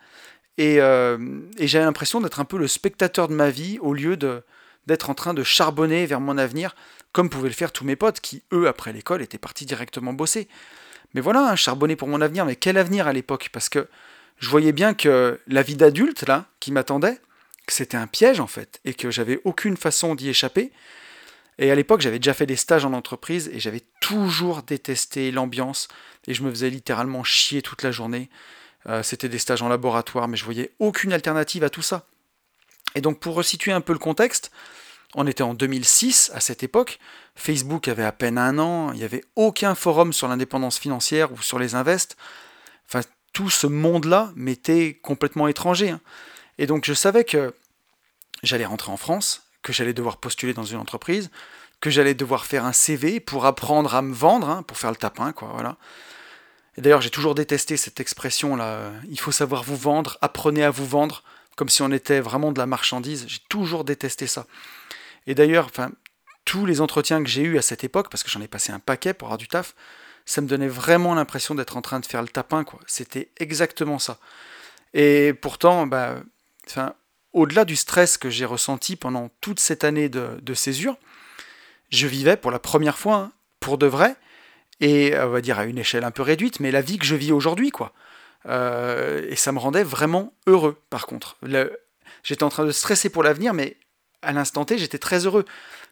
Et, 0.58 0.76
et 0.76 1.66
j'avais 1.68 1.86
l'impression 1.86 2.20
d'être 2.20 2.38
un 2.38 2.44
peu 2.44 2.58
le 2.58 2.68
spectateur 2.68 3.28
de 3.28 3.32
ma 3.32 3.48
vie 3.48 3.78
au 3.80 3.94
lieu 3.94 4.18
de, 4.18 4.42
d'être 4.86 5.08
en 5.08 5.14
train 5.14 5.32
de 5.32 5.42
charbonner 5.42 6.04
vers 6.04 6.20
mon 6.20 6.36
avenir, 6.36 6.76
comme 7.12 7.30
pouvaient 7.30 7.48
le 7.48 7.54
faire 7.54 7.72
tous 7.72 7.84
mes 7.84 7.96
potes 7.96 8.20
qui, 8.20 8.42
eux, 8.52 8.68
après 8.68 8.92
l'école, 8.92 9.22
étaient 9.22 9.38
partis 9.38 9.64
directement 9.64 10.12
bosser. 10.12 10.48
Mais 11.14 11.22
voilà, 11.22 11.48
un 11.48 11.56
charbonner 11.56 11.96
pour 11.96 12.08
mon 12.08 12.20
avenir, 12.20 12.44
mais 12.44 12.56
quel 12.56 12.76
avenir 12.76 13.06
à 13.06 13.14
l'époque? 13.14 13.48
Parce 13.54 13.70
que 13.70 13.88
je 14.36 14.50
voyais 14.50 14.72
bien 14.72 14.92
que 14.92 15.40
la 15.46 15.62
vie 15.62 15.76
d'adulte, 15.76 16.26
là, 16.26 16.44
qui 16.60 16.72
m'attendait, 16.72 17.20
c'était 17.72 17.96
un 17.96 18.06
piège 18.06 18.40
en 18.40 18.46
fait, 18.46 18.80
et 18.84 18.94
que 18.94 19.10
j'avais 19.10 19.40
aucune 19.44 19.76
façon 19.76 20.14
d'y 20.14 20.28
échapper. 20.28 20.72
Et 21.58 21.70
à 21.70 21.74
l'époque, 21.74 22.00
j'avais 22.00 22.18
déjà 22.18 22.32
fait 22.32 22.46
des 22.46 22.56
stages 22.56 22.86
en 22.86 22.94
entreprise 22.94 23.50
et 23.52 23.60
j'avais 23.60 23.82
toujours 24.00 24.62
détesté 24.62 25.30
l'ambiance 25.30 25.88
et 26.26 26.32
je 26.32 26.42
me 26.42 26.50
faisais 26.50 26.70
littéralement 26.70 27.22
chier 27.22 27.60
toute 27.60 27.82
la 27.82 27.90
journée. 27.90 28.30
Euh, 28.86 29.02
c'était 29.02 29.28
des 29.28 29.38
stages 29.38 29.60
en 29.60 29.68
laboratoire, 29.68 30.26
mais 30.26 30.38
je 30.38 30.44
voyais 30.44 30.70
aucune 30.78 31.12
alternative 31.12 31.62
à 31.62 31.70
tout 31.70 31.82
ça. 31.82 32.06
Et 32.94 33.02
donc, 33.02 33.20
pour 33.20 33.34
resituer 33.34 33.72
un 33.72 33.82
peu 33.82 33.92
le 33.92 33.98
contexte, 33.98 34.50
on 35.14 35.26
était 35.26 35.42
en 35.42 35.54
2006 35.54 36.30
à 36.34 36.40
cette 36.40 36.62
époque. 36.62 36.98
Facebook 37.34 37.88
avait 37.88 38.04
à 38.04 38.12
peine 38.12 38.38
un 38.38 38.58
an. 38.58 38.92
Il 38.92 38.98
n'y 38.98 39.04
avait 39.04 39.24
aucun 39.36 39.74
forum 39.74 40.12
sur 40.12 40.28
l'indépendance 40.28 40.78
financière 40.78 41.32
ou 41.32 41.42
sur 41.42 41.58
les 41.58 41.74
invests. 41.74 42.16
Enfin, 42.88 43.00
tout 43.32 43.50
ce 43.50 43.66
monde-là 43.66 44.32
m'était 44.34 44.98
complètement 45.02 45.46
étranger. 45.46 45.90
Hein. 45.90 46.00
Et 46.58 46.66
donc, 46.66 46.84
je 46.84 46.94
savais 46.94 47.24
que 47.24 47.54
j'allais 48.42 48.64
rentrer 48.64 48.90
en 48.90 48.96
France, 48.96 49.42
que 49.62 49.72
j'allais 49.72 49.92
devoir 49.92 50.16
postuler 50.16 50.54
dans 50.54 50.64
une 50.64 50.78
entreprise, 50.78 51.30
que 51.80 51.90
j'allais 51.90 52.14
devoir 52.14 52.46
faire 52.46 52.64
un 52.64 52.72
CV 52.72 53.20
pour 53.20 53.46
apprendre 53.46 53.94
à 53.94 54.02
me 54.02 54.12
vendre, 54.12 54.48
hein, 54.48 54.62
pour 54.62 54.76
faire 54.76 54.90
le 54.90 54.96
tapin, 54.96 55.32
quoi, 55.32 55.50
voilà. 55.52 55.76
Et 56.76 56.82
d'ailleurs, 56.82 57.00
j'ai 57.00 57.10
toujours 57.10 57.34
détesté 57.34 57.76
cette 57.76 58.00
expression-là, 58.00 58.92
il 59.08 59.18
faut 59.18 59.32
savoir 59.32 59.64
vous 59.64 59.76
vendre, 59.76 60.18
apprenez 60.22 60.62
à 60.62 60.70
vous 60.70 60.86
vendre, 60.86 61.22
comme 61.56 61.68
si 61.68 61.82
on 61.82 61.90
était 61.92 62.20
vraiment 62.20 62.52
de 62.52 62.58
la 62.58 62.64
marchandise. 62.64 63.26
J'ai 63.28 63.40
toujours 63.50 63.84
détesté 63.84 64.26
ça. 64.26 64.46
Et 65.26 65.34
d'ailleurs, 65.34 65.66
enfin, 65.66 65.90
tous 66.46 66.64
les 66.64 66.80
entretiens 66.80 67.22
que 67.22 67.28
j'ai 67.28 67.42
eus 67.42 67.58
à 67.58 67.62
cette 67.62 67.84
époque, 67.84 68.08
parce 68.10 68.22
que 68.22 68.30
j'en 68.30 68.40
ai 68.40 68.48
passé 68.48 68.72
un 68.72 68.78
paquet 68.78 69.12
pour 69.12 69.28
avoir 69.28 69.36
du 69.36 69.46
taf, 69.46 69.74
ça 70.24 70.40
me 70.40 70.46
donnait 70.46 70.68
vraiment 70.68 71.14
l'impression 71.14 71.54
d'être 71.54 71.76
en 71.76 71.82
train 71.82 72.00
de 72.00 72.06
faire 72.06 72.22
le 72.22 72.28
tapin, 72.28 72.64
quoi. 72.64 72.80
C'était 72.86 73.30
exactement 73.38 73.98
ça. 73.98 74.18
Et 74.94 75.34
pourtant, 75.34 75.86
bah, 75.86 76.16
enfin, 76.66 76.94
au-delà 77.32 77.64
du 77.64 77.76
stress 77.76 78.18
que 78.18 78.30
j'ai 78.30 78.44
ressenti 78.44 78.96
pendant 78.96 79.30
toute 79.40 79.60
cette 79.60 79.84
année 79.84 80.08
de, 80.08 80.54
césure, 80.54 80.96
je 81.90 82.06
vivais 82.06 82.36
pour 82.36 82.50
la 82.50 82.58
première 82.58 82.98
fois, 82.98 83.16
hein, 83.16 83.32
pour 83.60 83.78
de 83.78 83.86
vrai, 83.86 84.16
et 84.80 85.14
on 85.18 85.28
va 85.28 85.40
dire 85.40 85.58
à 85.58 85.64
une 85.64 85.78
échelle 85.78 86.04
un 86.04 86.10
peu 86.10 86.22
réduite, 86.22 86.60
mais 86.60 86.70
la 86.70 86.80
vie 86.80 86.98
que 86.98 87.04
je 87.04 87.14
vis 87.14 87.32
aujourd'hui, 87.32 87.70
quoi. 87.70 87.92
Euh, 88.46 89.26
et 89.28 89.36
ça 89.36 89.52
me 89.52 89.58
rendait 89.58 89.84
vraiment 89.84 90.32
heureux, 90.46 90.80
par 90.88 91.06
contre. 91.06 91.36
J'étais 92.22 92.42
en 92.42 92.48
train 92.48 92.64
de 92.64 92.72
stresser 92.72 93.10
pour 93.10 93.22
l'avenir, 93.22 93.52
mais 93.52 93.76
à 94.22 94.32
l'instant 94.32 94.64
T, 94.64 94.78
j'étais 94.78 94.98
très 94.98 95.26
heureux. 95.26 95.44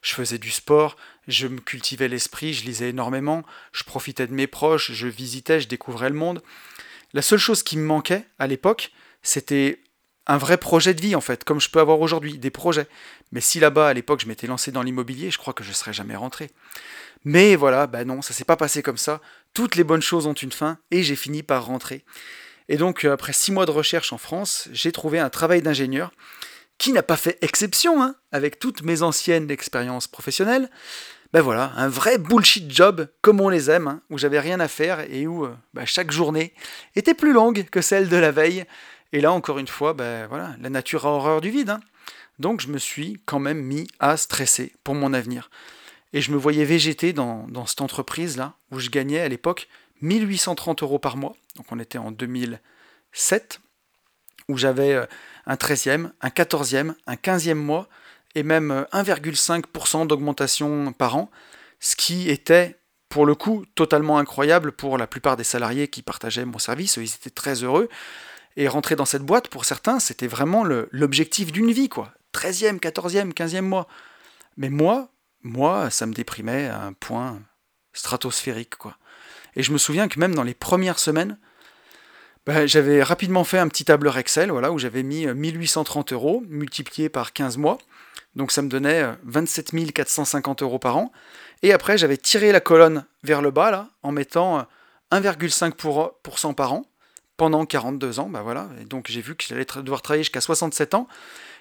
Je 0.03 0.15
faisais 0.15 0.39
du 0.39 0.51
sport, 0.51 0.97
je 1.27 1.47
me 1.47 1.61
cultivais 1.61 2.09
l'esprit, 2.09 2.55
je 2.55 2.65
lisais 2.65 2.91
énormément, 2.91 3.43
je 3.73 3.85
profitais 3.85 4.27
de 4.27 4.33
mes 4.33 4.47
proches, 4.47 4.93
je 4.93 5.09
visitais, 5.09 5.61
je 5.61 5.69
découvrais 5.69 6.09
le 6.09 6.15
monde. 6.15 6.43
La 7.15 7.23
seule 7.23 7.39
chose 7.39 7.63
qui 7.63 7.77
me 7.77 7.85
manquait 7.85 8.25
à 8.39 8.47
l'époque, 8.47 8.93
c'était 9.23 9.81
un 10.29 10.39
vrai 10.39 10.59
projet 10.59 10.95
de 10.95 11.01
vie 11.01 11.17
en 11.17 11.21
fait, 11.21 11.45
comme 11.45 11.61
je 11.61 11.71
peux 11.71 11.81
avoir 11.81 12.01
aujourd'hui, 12.01 12.39
des 12.39 12.51
projets. 12.51 12.87
Mais 13.33 13.41
si 13.41 13.61
là-bas, 13.61 13.89
à 13.89 13.95
l'époque, 13.95 14.21
je 14.21 14.27
m'étais 14.27 14.47
lancé 14.47 14.71
dans 14.71 14.83
l'immobilier, 14.83 15.31
je 15.31 15.39
crois 15.39 15.55
que 15.55 15.65
je 15.65 15.71
ne 15.71 15.75
serais 15.75 15.93
jamais 15.93 16.17
rentré. 16.17 16.51
Mais 17.25 17.57
voilà, 17.57 17.87
bah 17.87 18.05
non, 18.05 18.23
ça 18.23 18.33
s'est 18.33 18.45
pas 18.45 18.57
passé 18.57 18.83
comme 18.83 18.99
ça. 18.99 19.21
Toutes 19.55 19.77
les 19.77 19.85
bonnes 19.85 20.03
choses 20.03 20.27
ont 20.27 20.35
une 20.35 20.53
fin 20.53 20.79
et 20.91 21.03
j'ai 21.03 21.17
fini 21.17 21.43
par 21.43 21.65
rentrer. 21.65 22.05
Et 22.69 22.77
donc, 22.77 23.05
euh, 23.05 23.13
après 23.13 23.33
six 23.33 23.51
mois 23.51 23.67
de 23.67 23.71
recherche 23.71 24.13
en 24.13 24.19
France, 24.19 24.69
j'ai 24.73 24.93
trouvé 24.93 25.19
un 25.19 25.31
travail 25.31 25.63
d'ingénieur 25.63 26.13
qui 26.77 26.93
n'a 26.93 27.03
pas 27.03 27.17
fait 27.17 27.39
exception, 27.43 28.03
hein, 28.03 28.15
avec 28.31 28.59
toutes 28.59 28.83
mes 28.83 29.03
anciennes 29.03 29.51
expériences 29.51 30.07
professionnelles. 30.07 30.71
Ben 31.33 31.43
voilà, 31.43 31.73
un 31.77 31.89
vrai 31.89 32.17
bullshit 32.17 32.73
job 32.73 33.09
comme 33.21 33.41
on 33.41 33.49
les 33.49 33.69
aime, 33.69 33.89
hein, 33.89 34.01
où 34.11 34.17
j'avais 34.17 34.41
rien 34.41 34.61
à 34.61 34.69
faire 34.69 35.01
et 35.13 35.27
où 35.27 35.45
euh, 35.45 35.55
bah, 35.75 35.85
chaque 35.85 36.11
journée 36.11 36.55
était 36.95 37.15
plus 37.15 37.33
longue 37.33 37.67
que 37.71 37.83
celle 37.83 38.09
de 38.09 38.17
la 38.17 38.31
veille. 38.31 38.65
Et 39.13 39.21
là, 39.21 39.33
encore 39.33 39.59
une 39.59 39.69
fois, 39.69 39.95
ben, 39.95 40.27
voilà, 40.27 40.55
la 40.61 40.71
nature 40.71 41.07
a 41.07 41.11
horreur 41.11 41.41
du 41.41 41.51
vide. 41.51 41.71
Hein. 41.71 41.81
Donc 42.39 42.61
je 42.61 42.69
me 42.69 42.79
suis 42.79 43.21
quand 43.27 43.41
même 43.41 43.61
mis 43.61 43.89
à 43.99 44.17
stresser 44.17 44.73
pour 44.85 44.95
mon 44.95 45.13
avenir. 45.13 45.51
Et 46.13 46.21
je 46.21 46.31
me 46.31 46.37
voyais 46.37 46.65
végéter 46.65 47.13
dans, 47.13 47.67
cette 47.67 47.81
entreprise-là, 47.81 48.55
où 48.71 48.79
je 48.79 48.91
gagnais 48.91 49.21
à 49.21 49.29
l'époque 49.29 49.69
1830 50.01 50.83
euros 50.83 50.99
par 50.99 51.17
mois. 51.17 51.37
Donc 51.57 51.67
on 51.71 51.79
était 51.79 51.99
en 51.99 52.11
2007, 52.11 53.61
où 54.49 54.57
j'avais 54.57 54.95
euh, 54.95 55.07
un 55.47 55.57
13e, 55.57 56.11
un 56.21 56.29
14e, 56.29 56.95
un 57.07 57.15
15e 57.15 57.55
mois, 57.55 57.89
et 58.35 58.43
même 58.43 58.87
1,5% 58.93 60.03
euh, 60.03 60.07
d'augmentation 60.07 60.93
par 60.93 61.17
an, 61.17 61.31
ce 61.81 61.97
qui 61.97 62.31
était 62.31 62.77
pour 63.09 63.27
le 63.27 63.35
coup 63.35 63.65
totalement 63.75 64.19
incroyable 64.19 64.73
pour 64.73 64.99
la 64.99 65.07
plupart 65.07 65.37
des 65.37 65.45
salariés 65.45 65.89
qui 65.89 66.03
partageaient 66.03 66.45
mon 66.45 66.59
service, 66.59 66.97
ils 66.97 67.05
étaient 67.05 67.31
très 67.31 67.65
heureux. 67.65 67.89
Et 68.61 68.67
rentrer 68.67 68.97
dans 68.97 69.05
cette 69.05 69.23
boîte, 69.23 69.47
pour 69.47 69.65
certains, 69.65 70.01
c'était 70.01 70.27
vraiment 70.27 70.65
l'objectif 70.65 71.53
d'une 71.53 71.71
vie, 71.71 71.89
quoi. 71.89 72.13
13e, 72.35 72.81
14e, 72.81 73.33
15e 73.33 73.61
mois. 73.61 73.87
Mais 74.57 74.69
moi, 74.69 75.11
moi, 75.45 75.91
ça 75.91 76.07
me 76.07 76.13
déprimait 76.13 76.67
à 76.67 76.83
un 76.83 76.93
point 76.93 77.41
stratosphérique, 77.93 78.75
quoi. 78.75 78.99
Et 79.55 79.63
je 79.63 79.71
me 79.71 79.79
souviens 79.79 80.09
que 80.09 80.19
même 80.19 80.35
dans 80.35 80.43
les 80.43 80.55
premières 80.55 80.99
semaines, 80.99 81.39
bah, 82.47 82.67
j'avais 82.67 83.01
rapidement 83.01 83.45
fait 83.45 83.59
un 83.59 83.69
petit 83.69 83.85
tableur 83.85 84.19
Excel, 84.19 84.51
voilà, 84.51 84.73
où 84.73 84.79
j'avais 84.81 85.05
mis 85.05 85.25
1830 85.29 86.11
euh, 86.11 86.15
euros 86.17 86.43
multiplié 86.49 87.09
par 87.09 87.33
15 87.33 87.59
mois. 87.59 87.79
Donc 88.35 88.51
ça 88.51 88.63
me 88.63 88.69
donnait 88.69 89.05
27 89.23 89.73
euh, 89.73 89.87
450 89.95 90.63
euros 90.63 90.81
par 90.81 90.97
an. 90.97 91.13
Et 91.63 91.73
après, 91.73 91.97
j'avais 91.97 92.17
tiré 92.17 92.51
la 92.51 92.61
colonne 92.61 93.05
vers 93.23 93.41
le 93.41 93.53
bas, 93.53 93.89
en 94.03 94.11
mettant 94.11 94.67
1,5% 95.13 96.51
euh, 96.51 96.53
par 96.55 96.73
an 96.73 96.85
pendant 97.39 97.65
42 97.65 98.19
ans, 98.19 98.29
bah 98.29 98.43
voilà, 98.43 98.69
et 98.83 98.85
donc 98.85 99.07
j'ai 99.09 99.23
vu 99.23 99.37
que 99.37 99.45
j'allais 99.47 99.65
devoir 99.77 100.03
travailler 100.03 100.25
jusqu'à 100.25 100.43
67 100.43 100.93
ans, 100.95 101.09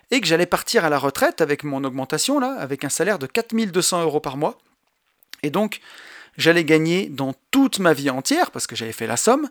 et 0.09 0.19
que 0.19 0.27
j'allais 0.27 0.47
partir 0.47 0.83
à 0.83 0.89
la 0.89 0.97
retraite 0.97 1.39
avec 1.39 1.63
mon 1.63 1.83
augmentation, 1.83 2.39
là, 2.39 2.55
avec 2.59 2.83
un 2.83 2.89
salaire 2.89 3.19
de 3.19 3.27
4200 3.27 4.01
euros 4.01 4.19
par 4.19 4.37
mois, 4.37 4.57
et 5.43 5.51
donc 5.51 5.79
j'allais 6.35 6.65
gagner 6.65 7.07
dans 7.07 7.35
toute 7.51 7.77
ma 7.79 7.93
vie 7.93 8.09
entière, 8.09 8.49
parce 8.49 8.65
que 8.65 8.75
j'avais 8.75 8.91
fait 8.91 9.05
la 9.05 9.17
somme, 9.17 9.49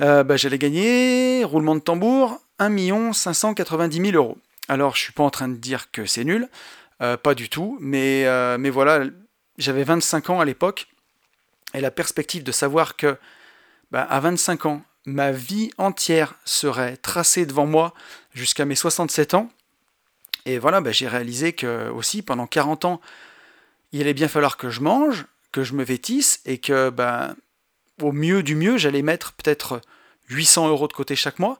euh, 0.00 0.24
bah, 0.24 0.36
j'allais 0.36 0.58
gagner, 0.58 1.44
roulement 1.44 1.74
de 1.74 1.80
tambour, 1.80 2.40
1 2.58 3.12
590 3.12 4.10
000 4.12 4.16
euros. 4.16 4.38
Alors 4.68 4.96
je 4.96 5.02
suis 5.02 5.12
pas 5.12 5.24
en 5.24 5.30
train 5.30 5.48
de 5.48 5.56
dire 5.56 5.90
que 5.90 6.06
c'est 6.06 6.24
nul, 6.24 6.48
euh, 7.02 7.18
pas 7.18 7.34
du 7.34 7.50
tout, 7.50 7.76
mais, 7.80 8.24
euh, 8.26 8.56
mais 8.58 8.70
voilà, 8.70 9.04
j'avais 9.58 9.84
25 9.84 10.30
ans 10.30 10.40
à 10.40 10.46
l'époque, 10.46 10.86
et 11.74 11.82
la 11.82 11.90
perspective 11.90 12.42
de 12.42 12.52
savoir 12.52 12.96
que 12.96 13.18
bah, 13.90 14.06
à 14.08 14.20
25 14.20 14.64
ans, 14.64 14.82
ma 15.06 15.32
vie 15.32 15.70
entière 15.78 16.34
serait 16.44 16.96
tracée 16.96 17.46
devant 17.46 17.66
moi 17.66 17.94
jusqu'à 18.34 18.64
mes 18.64 18.74
67 18.74 19.34
ans. 19.34 19.50
Et 20.46 20.58
voilà, 20.58 20.80
ben, 20.80 20.92
j'ai 20.92 21.08
réalisé 21.08 21.52
que 21.52 21.88
aussi 21.90 22.22
pendant 22.22 22.46
40 22.46 22.84
ans, 22.84 23.00
il 23.92 24.00
allait 24.00 24.14
bien 24.14 24.28
falloir 24.28 24.56
que 24.56 24.70
je 24.70 24.80
mange, 24.80 25.26
que 25.52 25.62
je 25.62 25.74
me 25.74 25.84
vêtisse 25.84 26.40
et 26.44 26.58
que 26.58 26.90
ben, 26.90 27.36
au 28.02 28.12
mieux 28.12 28.42
du 28.42 28.54
mieux, 28.54 28.76
j'allais 28.76 29.02
mettre 29.02 29.32
peut-être 29.32 29.80
800 30.28 30.68
euros 30.68 30.88
de 30.88 30.92
côté 30.92 31.16
chaque 31.16 31.38
mois. 31.38 31.58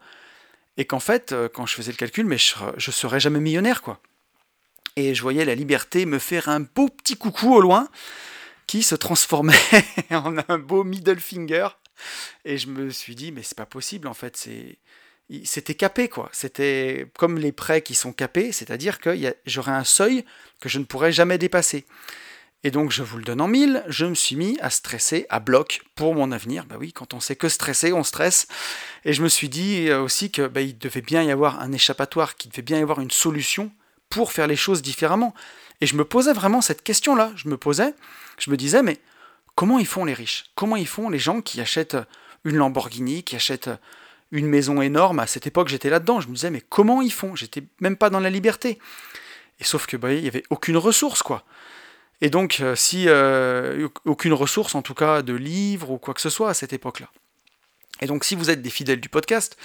Et 0.77 0.85
qu'en 0.85 1.01
fait, 1.01 1.33
euh, 1.33 1.49
quand 1.49 1.67
je 1.67 1.75
faisais 1.75 1.93
le 1.93 1.97
calcul, 1.97 2.27
mais 2.27 2.39
je, 2.39 2.55
ne 2.65 2.93
serais 2.93 3.21
jamais 3.21 3.39
millionnaire, 3.39 3.81
quoi. 3.81 4.01
et 4.97 5.15
je 5.15 5.23
voyais 5.23 5.45
la 5.45 5.55
liberté 5.55 6.05
me 6.05 6.19
faire 6.19 6.49
un 6.49 6.61
beau 6.61 6.89
petit 6.89 7.17
coucou 7.17 7.55
au 7.55 7.61
loin 7.61 7.89
qui 8.67 8.83
se 8.83 8.97
transformait 8.97 9.55
en 10.11 10.37
un 10.49 10.59
beau 10.59 10.83
middle 10.83 11.21
finger. 11.21 11.69
Et 12.45 12.59
je 12.59 12.69
me 12.69 12.91
suis 12.91 13.15
dit, 13.15 13.33
mais 13.33 13.43
c'est 13.43 13.57
pas 13.57 13.67
possible 13.67 14.09
en 14.09 14.15
fait, 14.15 14.37
c'est 14.37 14.79
c'était 15.45 15.75
capé 15.75 16.09
quoi. 16.09 16.29
C'était 16.33 17.07
comme 17.17 17.39
les 17.39 17.53
prêts 17.53 17.83
qui 17.83 17.95
sont 17.95 18.13
capés, 18.13 18.53
c'est-à-dire 18.53 19.01
que 19.01 19.17
j'aurais 19.47 19.73
un 19.73 19.85
seuil 19.85 20.25
que 20.61 20.69
je 20.69 20.79
ne 20.79 20.85
pourrais 20.85 21.13
jamais 21.13 21.39
dépasser. 21.39 21.87
Et 22.63 22.71
donc 22.71 22.91
je 22.91 23.03
vous 23.03 23.19
le 23.19 23.25
donne 23.25 23.41
en 23.41 23.49
mille, 23.49 23.83
je 23.89 24.07
me 24.07 24.15
suis 24.15 24.37
mis 24.37 24.59
à 24.61 24.71
stresser 24.71 25.27
à 25.29 25.41
bloc 25.41 25.83
pour 25.95 26.15
mon 26.15 26.33
avenir. 26.33 26.65
Bah 26.65 26.77
oui, 26.79 26.93
quand 26.93 27.15
on 27.15 27.21
sait 27.21 27.37
que 27.37 27.49
stresser, 27.49 27.93
on 27.93 28.03
stresse. 28.03 28.47
Et 29.05 29.13
je 29.13 29.23
me 29.23 29.29
suis 29.29 29.49
dit 29.49 29.89
euh, 29.89 30.01
aussi 30.03 30.31
que 30.31 30.47
bah, 30.47 30.63
il 30.63 30.79
devait 30.79 31.03
bien 31.03 31.23
y 31.23 31.31
avoir 31.31 31.61
un 31.61 31.73
échappatoire, 31.73 32.37
qu'il 32.37 32.51
devait 32.51 32.63
bien 32.63 32.79
y 32.79 32.83
avoir 32.83 33.01
une 33.01 33.11
solution 33.11 33.71
pour 34.09 34.33
faire 34.33 34.47
les 34.47 34.57
choses 34.57 34.81
différemment. 34.81 35.35
Et 35.81 35.87
je 35.87 35.95
me 35.97 36.05
posais 36.05 36.33
vraiment 36.33 36.63
cette 36.63 36.83
question-là. 36.83 37.33
Je 37.37 37.49
me 37.49 37.59
posais, 37.59 37.95
je 38.39 38.51
me 38.51 38.57
disais, 38.57 38.83
mais 38.83 38.99
comment 39.55 39.79
ils 39.79 39.87
font 39.87 40.05
les 40.05 40.15
riches? 40.15 40.45
Comment 40.55 40.77
ils 40.77 40.87
font 40.87 41.11
les 41.11 41.19
gens 41.19 41.41
qui 41.41 41.61
achètent 41.61 41.97
une 42.45 42.57
Lamborghini, 42.57 43.23
qui 43.23 43.37
achètent 43.37 43.71
une 44.31 44.47
maison 44.47 44.83
énorme? 44.83 45.19
À 45.19 45.27
cette 45.27 45.47
époque, 45.47 45.69
j'étais 45.69 45.91
là-dedans. 45.91 46.21
Je 46.21 46.29
me 46.29 46.35
disais, 46.35 46.51
mais 46.51 46.63
comment 46.63 47.03
ils 47.03 47.13
font? 47.13 47.35
J'étais 47.37 47.63
même 47.81 47.97
pas 47.97 48.11
dans 48.11 48.21
la 48.21 48.31
liberté. 48.31 48.79
Et 49.61 49.65
sauf 49.65 49.87
que 49.87 49.97
bah, 49.97 50.13
il 50.13 50.25
y 50.25 50.29
avait 50.29 50.45
aucune 50.51 50.77
ressource, 50.77 51.23
quoi. 51.23 51.45
Et 52.21 52.31
donc, 52.31 52.59
euh, 52.61 52.75
si 52.75 53.05
euh, 53.09 53.89
aucune 54.05 54.33
ressource, 54.33 54.75
en 54.75 54.83
tout 54.83 54.95
cas 54.95 55.23
de 55.23 55.35
livres 55.35 55.91
ou 55.91 55.99
quoi 55.99 56.15
que 56.15 56.21
ce 56.21 56.31
soit 56.31 56.51
à 56.51 56.55
cette 56.55 56.73
époque-là. 56.73 57.09
Et 58.01 58.07
donc, 58.07 58.25
si 58.25 58.35
vous 58.35 58.51
êtes 58.51 58.63
des 58.63 58.71
fidèles 58.71 59.01
du 59.01 59.09
podcast, 59.09 59.57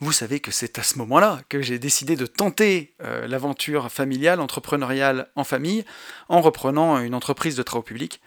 vous 0.00 0.12
savez 0.12 0.40
que 0.40 0.50
c'est 0.50 0.78
à 0.78 0.82
ce 0.82 0.98
moment-là 0.98 1.40
que 1.48 1.62
j'ai 1.62 1.78
décidé 1.78 2.16
de 2.16 2.26
tenter 2.26 2.94
euh, 3.02 3.26
l'aventure 3.26 3.90
familiale, 3.90 4.40
entrepreneuriale 4.40 5.28
en 5.36 5.44
famille, 5.44 5.84
en 6.28 6.40
reprenant 6.40 7.00
une 7.00 7.14
entreprise 7.14 7.56
de 7.56 7.62
travaux 7.62 7.82
publics. 7.82 8.20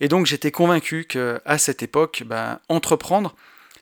Et 0.00 0.08
donc, 0.08 0.26
j'étais 0.26 0.50
convaincu 0.50 1.04
qu'à 1.04 1.58
cette 1.58 1.82
époque, 1.82 2.22
ben, 2.26 2.60
entreprendre, 2.68 3.34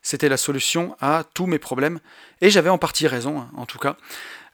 c'était 0.02 0.28
la 0.28 0.36
solution 0.36 0.96
à 1.00 1.24
tous 1.34 1.46
mes 1.46 1.58
problèmes. 1.58 1.98
Et 2.40 2.50
j'avais 2.50 2.70
en 2.70 2.78
partie 2.78 3.06
raison, 3.06 3.40
hein, 3.40 3.50
en 3.56 3.66
tout 3.66 3.78
cas. 3.78 3.96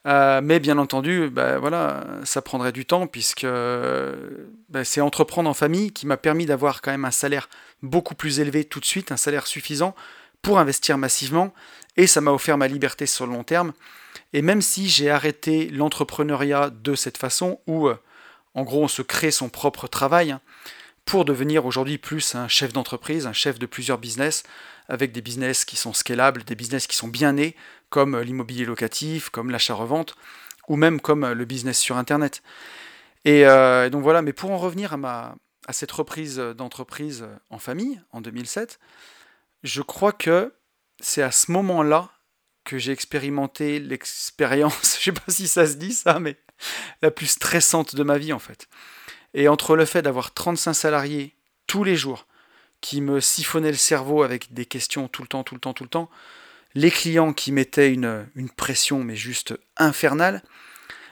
Euh, 0.06 0.40
mais 0.42 0.60
bien 0.60 0.78
entendu, 0.78 1.28
bah, 1.30 1.58
voilà, 1.58 2.06
ça 2.24 2.40
prendrait 2.40 2.72
du 2.72 2.86
temps 2.86 3.06
puisque 3.06 3.46
bah, 4.70 4.84
c'est 4.84 5.00
entreprendre 5.02 5.50
en 5.50 5.54
famille 5.54 5.92
qui 5.92 6.06
m'a 6.06 6.16
permis 6.16 6.46
d'avoir 6.46 6.80
quand 6.80 6.90
même 6.90 7.04
un 7.04 7.10
salaire 7.10 7.50
beaucoup 7.82 8.14
plus 8.14 8.40
élevé 8.40 8.64
tout 8.64 8.80
de 8.80 8.86
suite, 8.86 9.12
un 9.12 9.18
salaire 9.18 9.46
suffisant 9.46 9.94
pour 10.40 10.58
investir 10.58 10.96
massivement 10.96 11.52
et 11.96 12.06
ça 12.06 12.22
m'a 12.22 12.30
offert 12.30 12.56
ma 12.56 12.66
liberté 12.66 13.04
sur 13.04 13.26
le 13.26 13.32
long 13.32 13.44
terme. 13.44 13.72
Et 14.32 14.42
même 14.42 14.62
si 14.62 14.88
j'ai 14.88 15.10
arrêté 15.10 15.68
l'entrepreneuriat 15.68 16.70
de 16.70 16.94
cette 16.94 17.18
façon 17.18 17.60
où 17.66 17.88
euh, 17.88 17.98
en 18.54 18.62
gros 18.62 18.84
on 18.84 18.88
se 18.88 19.02
crée 19.02 19.30
son 19.30 19.50
propre 19.50 19.86
travail 19.86 20.30
hein, 20.32 20.40
pour 21.10 21.24
devenir 21.24 21.66
aujourd'hui 21.66 21.98
plus 21.98 22.36
un 22.36 22.46
chef 22.46 22.72
d'entreprise, 22.72 23.26
un 23.26 23.32
chef 23.32 23.58
de 23.58 23.66
plusieurs 23.66 23.98
business, 23.98 24.44
avec 24.88 25.10
des 25.10 25.20
business 25.20 25.64
qui 25.64 25.74
sont 25.74 25.92
scalables, 25.92 26.44
des 26.44 26.54
business 26.54 26.86
qui 26.86 26.94
sont 26.94 27.08
bien 27.08 27.32
nés, 27.32 27.56
comme 27.88 28.16
l'immobilier 28.20 28.64
locatif, 28.64 29.28
comme 29.28 29.50
l'achat-revente, 29.50 30.14
ou 30.68 30.76
même 30.76 31.00
comme 31.00 31.26
le 31.26 31.44
business 31.44 31.80
sur 31.80 31.96
Internet. 31.96 32.44
Euh, 33.26 33.86
et, 33.86 33.90
donc 33.90 34.04
voilà, 34.04 34.22
mais 34.22 34.32
pour 34.32 34.52
en 34.52 34.58
revenir 34.58 34.92
à, 34.92 34.96
ma, 34.98 35.34
à 35.66 35.72
cette 35.72 35.90
reprise 35.90 36.36
d'entreprise 36.36 37.26
en 37.50 37.58
famille, 37.58 38.00
en 38.12 38.20
2007, 38.20 38.78
je 39.64 39.82
crois 39.82 40.12
que 40.12 40.54
c'est 41.00 41.22
à 41.22 41.32
ce 41.32 41.50
moment-là 41.50 42.08
que 42.62 42.78
j'ai 42.78 42.92
expérimenté 42.92 43.80
l'expérience, 43.80 44.96
je 45.00 45.06
sais 45.06 45.12
pas 45.12 45.22
si 45.26 45.48
ça 45.48 45.66
se 45.66 45.74
dit 45.74 45.92
ça, 45.92 46.20
mais 46.20 46.36
la 47.02 47.10
plus 47.10 47.26
stressante 47.26 47.96
de 47.96 48.04
ma 48.04 48.16
vie 48.16 48.32
en 48.32 48.38
fait. 48.38 48.68
Et 49.34 49.48
entre 49.48 49.76
le 49.76 49.84
fait 49.84 50.02
d'avoir 50.02 50.32
35 50.32 50.72
salariés 50.74 51.34
tous 51.66 51.84
les 51.84 51.96
jours, 51.96 52.26
qui 52.80 53.00
me 53.00 53.20
siphonnait 53.20 53.70
le 53.70 53.76
cerveau 53.76 54.22
avec 54.22 54.52
des 54.52 54.66
questions 54.66 55.08
tout 55.08 55.22
le 55.22 55.28
temps, 55.28 55.44
tout 55.44 55.54
le 55.54 55.60
temps, 55.60 55.74
tout 55.74 55.84
le 55.84 55.90
temps, 55.90 56.10
les 56.74 56.90
clients 56.90 57.32
qui 57.32 57.52
mettaient 57.52 57.92
une, 57.92 58.26
pression 58.56 59.02
mais 59.04 59.16
juste 59.16 59.54
infernale. 59.76 60.42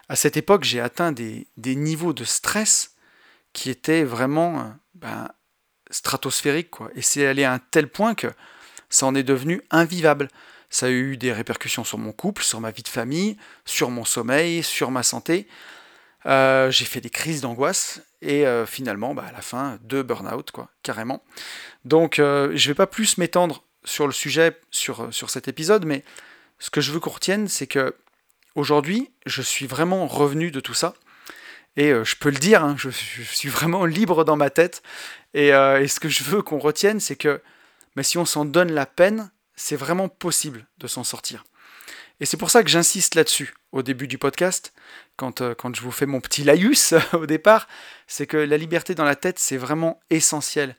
À 0.09 0.17
cette 0.17 0.37
époque, 0.37 0.65
j'ai 0.65 0.81
atteint 0.81 1.13
des, 1.13 1.47
niveaux 1.59 2.13
de 2.13 2.25
stress 2.25 2.95
qui 3.53 3.71
étaient 3.71 4.05
vraiment 4.05 4.61
euh, 4.61 4.65
ben, 4.95 5.29
stratosphériques. 5.91 6.71
Quoi. 6.71 6.91
Et 6.95 7.03
c'est 7.03 7.27
allé 7.27 7.45
à 7.45 7.53
un 7.53 7.59
tel 7.59 7.89
point 7.89 8.15
que 8.15 8.29
ça 8.89 9.07
en 9.07 9.15
est 9.15 9.23
devenu 9.23 9.63
invivable. 9.71 10.29
Ça 10.71 10.87
a 10.87 10.91
eu 10.91 11.17
des 11.17 11.33
répercussions 11.33 11.85
sur 11.85 11.99
mon 11.99 12.13
couple, 12.13 12.43
sur 12.43 12.61
ma 12.61 12.71
vie 12.71 12.83
de 12.83 12.89
famille, 12.89 13.37
sur 13.65 13.91
mon 13.91 14.05
sommeil, 14.05 14.63
sur 14.63 14.91
ma 14.91 15.03
santé. 15.03 15.49
Euh, 16.27 16.71
j'ai 16.71 16.85
fait 16.85 17.01
des 17.01 17.11
crises 17.11 17.41
d'angoisse 17.41 18.01
et 18.23 18.47
euh, 18.47 18.67
finalement, 18.67 19.15
bah, 19.15 19.25
à 19.29 19.33
la 19.33 19.41
fin, 19.41 19.79
deux 19.83 20.03
burn-out, 20.03 20.51
quoi, 20.51 20.71
carrément. 20.83 21.23
Donc, 21.85 22.19
euh, 22.19 22.53
je 22.55 22.69
ne 22.69 22.73
vais 22.73 22.77
pas 22.77 22.87
plus 22.87 23.19
m'étendre 23.19 23.65
sur 23.85 24.07
le 24.07 24.13
sujet 24.13 24.59
sur, 24.71 25.13
sur 25.13 25.31
cet 25.31 25.49
épisode, 25.49 25.85
mais 25.85 26.05
ce 26.59 26.71
que 26.71 26.81
je 26.81 26.93
veux 26.93 27.01
qu'on 27.01 27.11
retienne, 27.11 27.49
c'est 27.49 27.67
que 27.67 27.95
aujourd'hui, 28.55 29.11
je 29.27 29.43
suis 29.43 29.67
vraiment 29.67 30.07
revenu 30.07 30.51
de 30.51 30.61
tout 30.61 30.75
ça. 30.75 30.95
Et 31.77 31.91
je 31.91 32.17
peux 32.17 32.31
le 32.31 32.39
dire, 32.39 32.65
hein, 32.65 32.75
je, 32.77 32.91
suis 32.91 33.49
vraiment 33.49 33.85
libre 33.85 34.25
dans 34.25 34.35
ma 34.35 34.51
tête. 34.51 34.83
Et, 35.33 35.51
et 35.51 35.87
ce 35.87 36.01
que 36.01 36.09
je 36.09 36.25
veux 36.25 36.43
qu'on 36.43 36.59
retienne, 36.59 36.99
c'est 36.99 37.15
que 37.15 37.41
mais 37.99 38.05
si 38.05 38.17
on 38.17 38.25
s'en 38.25 38.45
donne 38.45 38.71
la 38.71 38.87
peine, 38.87 39.31
c'est 39.57 39.75
vraiment 39.75 40.09
possible 40.09 40.67
de 40.79 40.87
s'en 40.87 41.03
sortir. 41.03 41.43
Et 42.21 42.27
c'est 42.27 42.37
pour 42.37 42.51
ça 42.51 42.63
que 42.63 42.71
j'insiste 42.71 43.15
là-dessus 43.15 43.55
au 43.73 43.83
début 43.83 44.09
du 44.09 44.19
podcast, 44.19 44.73
quand, 45.17 45.41
euh, 45.41 45.55
quand 45.55 45.75
je 45.75 45.83
vous 45.83 45.91
fais 45.91 46.07
mon 46.07 46.21
petit 46.21 46.43
laïus 46.43 46.95
au 47.13 47.27
départ, 47.27 47.69
c'est 48.07 48.27
que 48.27 48.37
la 48.37 48.57
liberté 48.57 48.95
dans 48.95 49.05
la 49.05 49.17
tête, 49.17 49.39
c'est 49.39 49.57
vraiment 49.57 50.01
essentiel. 50.11 50.77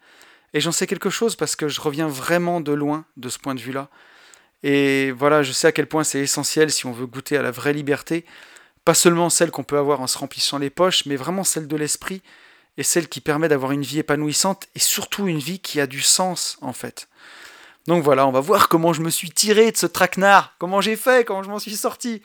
Et 0.53 0.59
j'en 0.59 0.71
sais 0.71 0.87
quelque 0.87 1.09
chose 1.09 1.35
parce 1.35 1.55
que 1.55 1.67
je 1.67 1.79
reviens 1.79 2.07
vraiment 2.07 2.59
de 2.61 2.71
loin 2.71 3.05
de 3.17 3.29
ce 3.29 3.37
point 3.37 3.55
de 3.55 3.59
vue-là. 3.59 3.89
Et 4.63 5.11
voilà, 5.11 5.43
je 5.43 5.51
sais 5.51 5.67
à 5.67 5.71
quel 5.71 5.87
point 5.87 6.03
c'est 6.03 6.19
essentiel 6.19 6.71
si 6.71 6.85
on 6.85 6.91
veut 6.91 7.05
goûter 7.05 7.37
à 7.37 7.41
la 7.41 7.51
vraie 7.51 7.73
liberté, 7.73 8.25
pas 8.83 8.93
seulement 8.93 9.29
celle 9.29 9.51
qu'on 9.51 9.63
peut 9.63 9.77
avoir 9.77 10.01
en 10.01 10.07
se 10.07 10.17
remplissant 10.17 10.57
les 10.57 10.69
poches, 10.69 11.05
mais 11.05 11.15
vraiment 11.15 11.43
celle 11.43 11.67
de 11.67 11.75
l'esprit 11.77 12.21
et 12.77 12.83
celle 12.83 13.07
qui 13.07 13.21
permet 13.21 13.47
d'avoir 13.47 13.71
une 13.71 13.83
vie 13.83 13.99
épanouissante 13.99 14.67
et 14.75 14.79
surtout 14.79 15.27
une 15.27 15.39
vie 15.39 15.59
qui 15.59 15.79
a 15.79 15.87
du 15.87 16.01
sens 16.01 16.57
en 16.61 16.73
fait. 16.73 17.07
Donc 17.89 18.03
voilà, 18.03 18.27
on 18.27 18.31
va 18.31 18.39
voir 18.39 18.69
comment 18.69 18.93
je 18.93 19.01
me 19.01 19.09
suis 19.09 19.31
tiré 19.31 19.71
de 19.71 19.75
ce 19.75 19.87
traquenard, 19.87 20.53
comment 20.59 20.79
j'ai 20.79 20.95
fait, 20.95 21.25
comment 21.25 21.41
je 21.41 21.49
m'en 21.49 21.57
suis 21.57 21.75
sorti. 21.75 22.21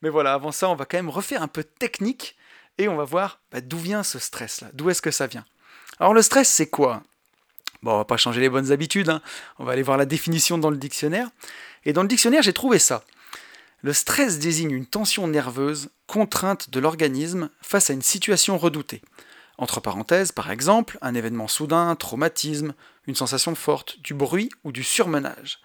Mais 0.00 0.08
voilà, 0.08 0.32
avant 0.32 0.52
ça, 0.52 0.70
on 0.70 0.74
va 0.74 0.86
quand 0.86 0.96
même 0.96 1.10
refaire 1.10 1.42
un 1.42 1.48
peu 1.48 1.60
de 1.60 1.68
technique 1.68 2.34
et 2.78 2.88
on 2.88 2.96
va 2.96 3.04
voir 3.04 3.38
bah, 3.52 3.60
d'où 3.60 3.76
vient 3.76 4.04
ce 4.04 4.18
stress-là, 4.18 4.70
d'où 4.72 4.88
est-ce 4.88 5.02
que 5.02 5.10
ça 5.10 5.26
vient? 5.26 5.44
Alors 6.00 6.14
le 6.14 6.22
stress, 6.22 6.48
c'est 6.48 6.70
quoi? 6.70 7.02
Bon, 7.82 7.92
on 7.92 7.98
va 7.98 8.06
pas 8.06 8.16
changer 8.16 8.40
les 8.40 8.48
bonnes 8.48 8.72
habitudes, 8.72 9.10
hein. 9.10 9.20
on 9.58 9.64
va 9.64 9.72
aller 9.72 9.82
voir 9.82 9.98
la 9.98 10.06
définition 10.06 10.56
dans 10.56 10.70
le 10.70 10.78
dictionnaire. 10.78 11.28
Et 11.84 11.92
dans 11.92 12.00
le 12.00 12.08
dictionnaire, 12.08 12.42
j'ai 12.42 12.54
trouvé 12.54 12.78
ça. 12.78 13.04
Le 13.82 13.92
stress 13.92 14.38
désigne 14.38 14.70
une 14.70 14.86
tension 14.86 15.26
nerveuse, 15.28 15.90
contrainte 16.06 16.70
de 16.70 16.80
l'organisme 16.80 17.50
face 17.60 17.90
à 17.90 17.92
une 17.92 18.00
situation 18.00 18.56
redoutée. 18.56 19.02
Entre 19.58 19.80
parenthèses, 19.80 20.32
par 20.32 20.50
exemple, 20.50 20.96
un 21.02 21.14
événement 21.14 21.48
soudain, 21.48 21.90
un 21.90 21.96
traumatisme, 21.96 22.72
une 23.06 23.14
sensation 23.14 23.54
forte, 23.54 24.00
du 24.00 24.14
bruit 24.14 24.50
ou 24.64 24.72
du 24.72 24.82
surmenage. 24.82 25.60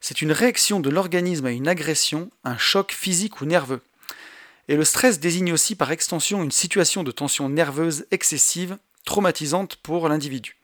C'est 0.00 0.22
une 0.22 0.32
réaction 0.32 0.80
de 0.80 0.90
l'organisme 0.90 1.46
à 1.46 1.50
une 1.50 1.68
agression, 1.68 2.30
un 2.44 2.56
choc 2.56 2.92
physique 2.92 3.40
ou 3.40 3.46
nerveux. 3.46 3.80
Et 4.68 4.76
le 4.76 4.84
stress 4.84 5.18
désigne 5.18 5.52
aussi 5.52 5.74
par 5.74 5.90
extension 5.90 6.42
une 6.42 6.50
situation 6.50 7.02
de 7.02 7.10
tension 7.10 7.48
nerveuse 7.48 8.06
excessive, 8.10 8.78
traumatisante 9.04 9.76
pour 9.76 10.08
l'individu. 10.08 10.56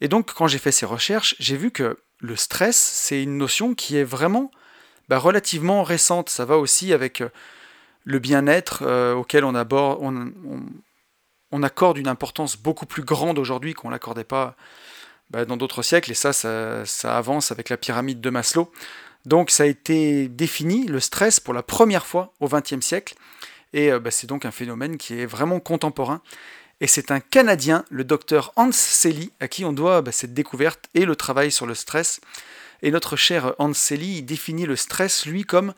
Et 0.00 0.08
donc 0.08 0.32
quand 0.32 0.46
j'ai 0.46 0.58
fait 0.58 0.72
ces 0.72 0.86
recherches, 0.86 1.34
j'ai 1.38 1.56
vu 1.56 1.70
que 1.70 1.98
le 2.20 2.36
stress, 2.36 2.76
c'est 2.76 3.22
une 3.22 3.36
notion 3.36 3.74
qui 3.74 3.96
est 3.96 4.04
vraiment 4.04 4.50
bah, 5.08 5.18
relativement 5.18 5.82
récente. 5.82 6.30
Ça 6.30 6.44
va 6.44 6.58
aussi 6.58 6.92
avec 6.92 7.20
euh, 7.20 7.28
le 8.04 8.18
bien-être 8.18 8.82
euh, 8.82 9.14
auquel 9.14 9.44
on, 9.44 9.54
on 11.50 11.62
accorde 11.62 11.98
une 11.98 12.08
importance 12.08 12.56
beaucoup 12.56 12.86
plus 12.86 13.02
grande 13.02 13.38
aujourd'hui 13.38 13.74
qu'on 13.74 13.88
ne 13.88 13.92
l'accordait 13.92 14.24
pas 14.24 14.56
bah, 15.30 15.44
dans 15.44 15.56
d'autres 15.56 15.82
siècles, 15.82 16.10
et 16.10 16.14
ça, 16.14 16.32
ça, 16.32 17.18
avance 17.18 17.52
avec 17.52 17.68
la 17.68 17.76
pyramide 17.76 18.20
de 18.20 18.30
Maslow. 18.30 18.70
Donc 19.26 19.50
ça 19.50 19.64
a 19.64 19.66
été 19.66 20.28
défini, 20.28 20.86
le 20.86 21.00
stress, 21.00 21.40
pour 21.40 21.54
la 21.54 21.62
première 21.62 22.06
fois 22.06 22.32
au 22.40 22.48
XXe 22.48 22.80
siècle, 22.80 23.14
et 23.72 23.92
euh, 23.92 23.98
bah, 23.98 24.10
c'est 24.10 24.26
donc 24.26 24.44
un 24.44 24.50
phénomène 24.50 24.96
qui 24.96 25.20
est 25.20 25.26
vraiment 25.26 25.60
contemporain. 25.60 26.22
Et 26.80 26.86
c'est 26.86 27.10
un 27.10 27.20
Canadien, 27.20 27.84
le 27.90 28.04
docteur 28.04 28.52
Hans 28.56 28.72
Selye, 28.72 29.32
à 29.40 29.48
qui 29.48 29.64
on 29.64 29.72
doit 29.72 30.00
bah, 30.00 30.12
cette 30.12 30.32
découverte 30.32 30.88
et 30.94 31.04
le 31.04 31.16
travail 31.16 31.50
sur 31.50 31.66
le 31.66 31.74
stress. 31.74 32.20
Et 32.82 32.90
notre 32.90 33.16
cher 33.16 33.54
Hans 33.58 33.74
Selye 33.74 34.22
définit 34.22 34.64
le 34.64 34.76
stress, 34.76 35.26
lui, 35.26 35.42
comme 35.42 35.74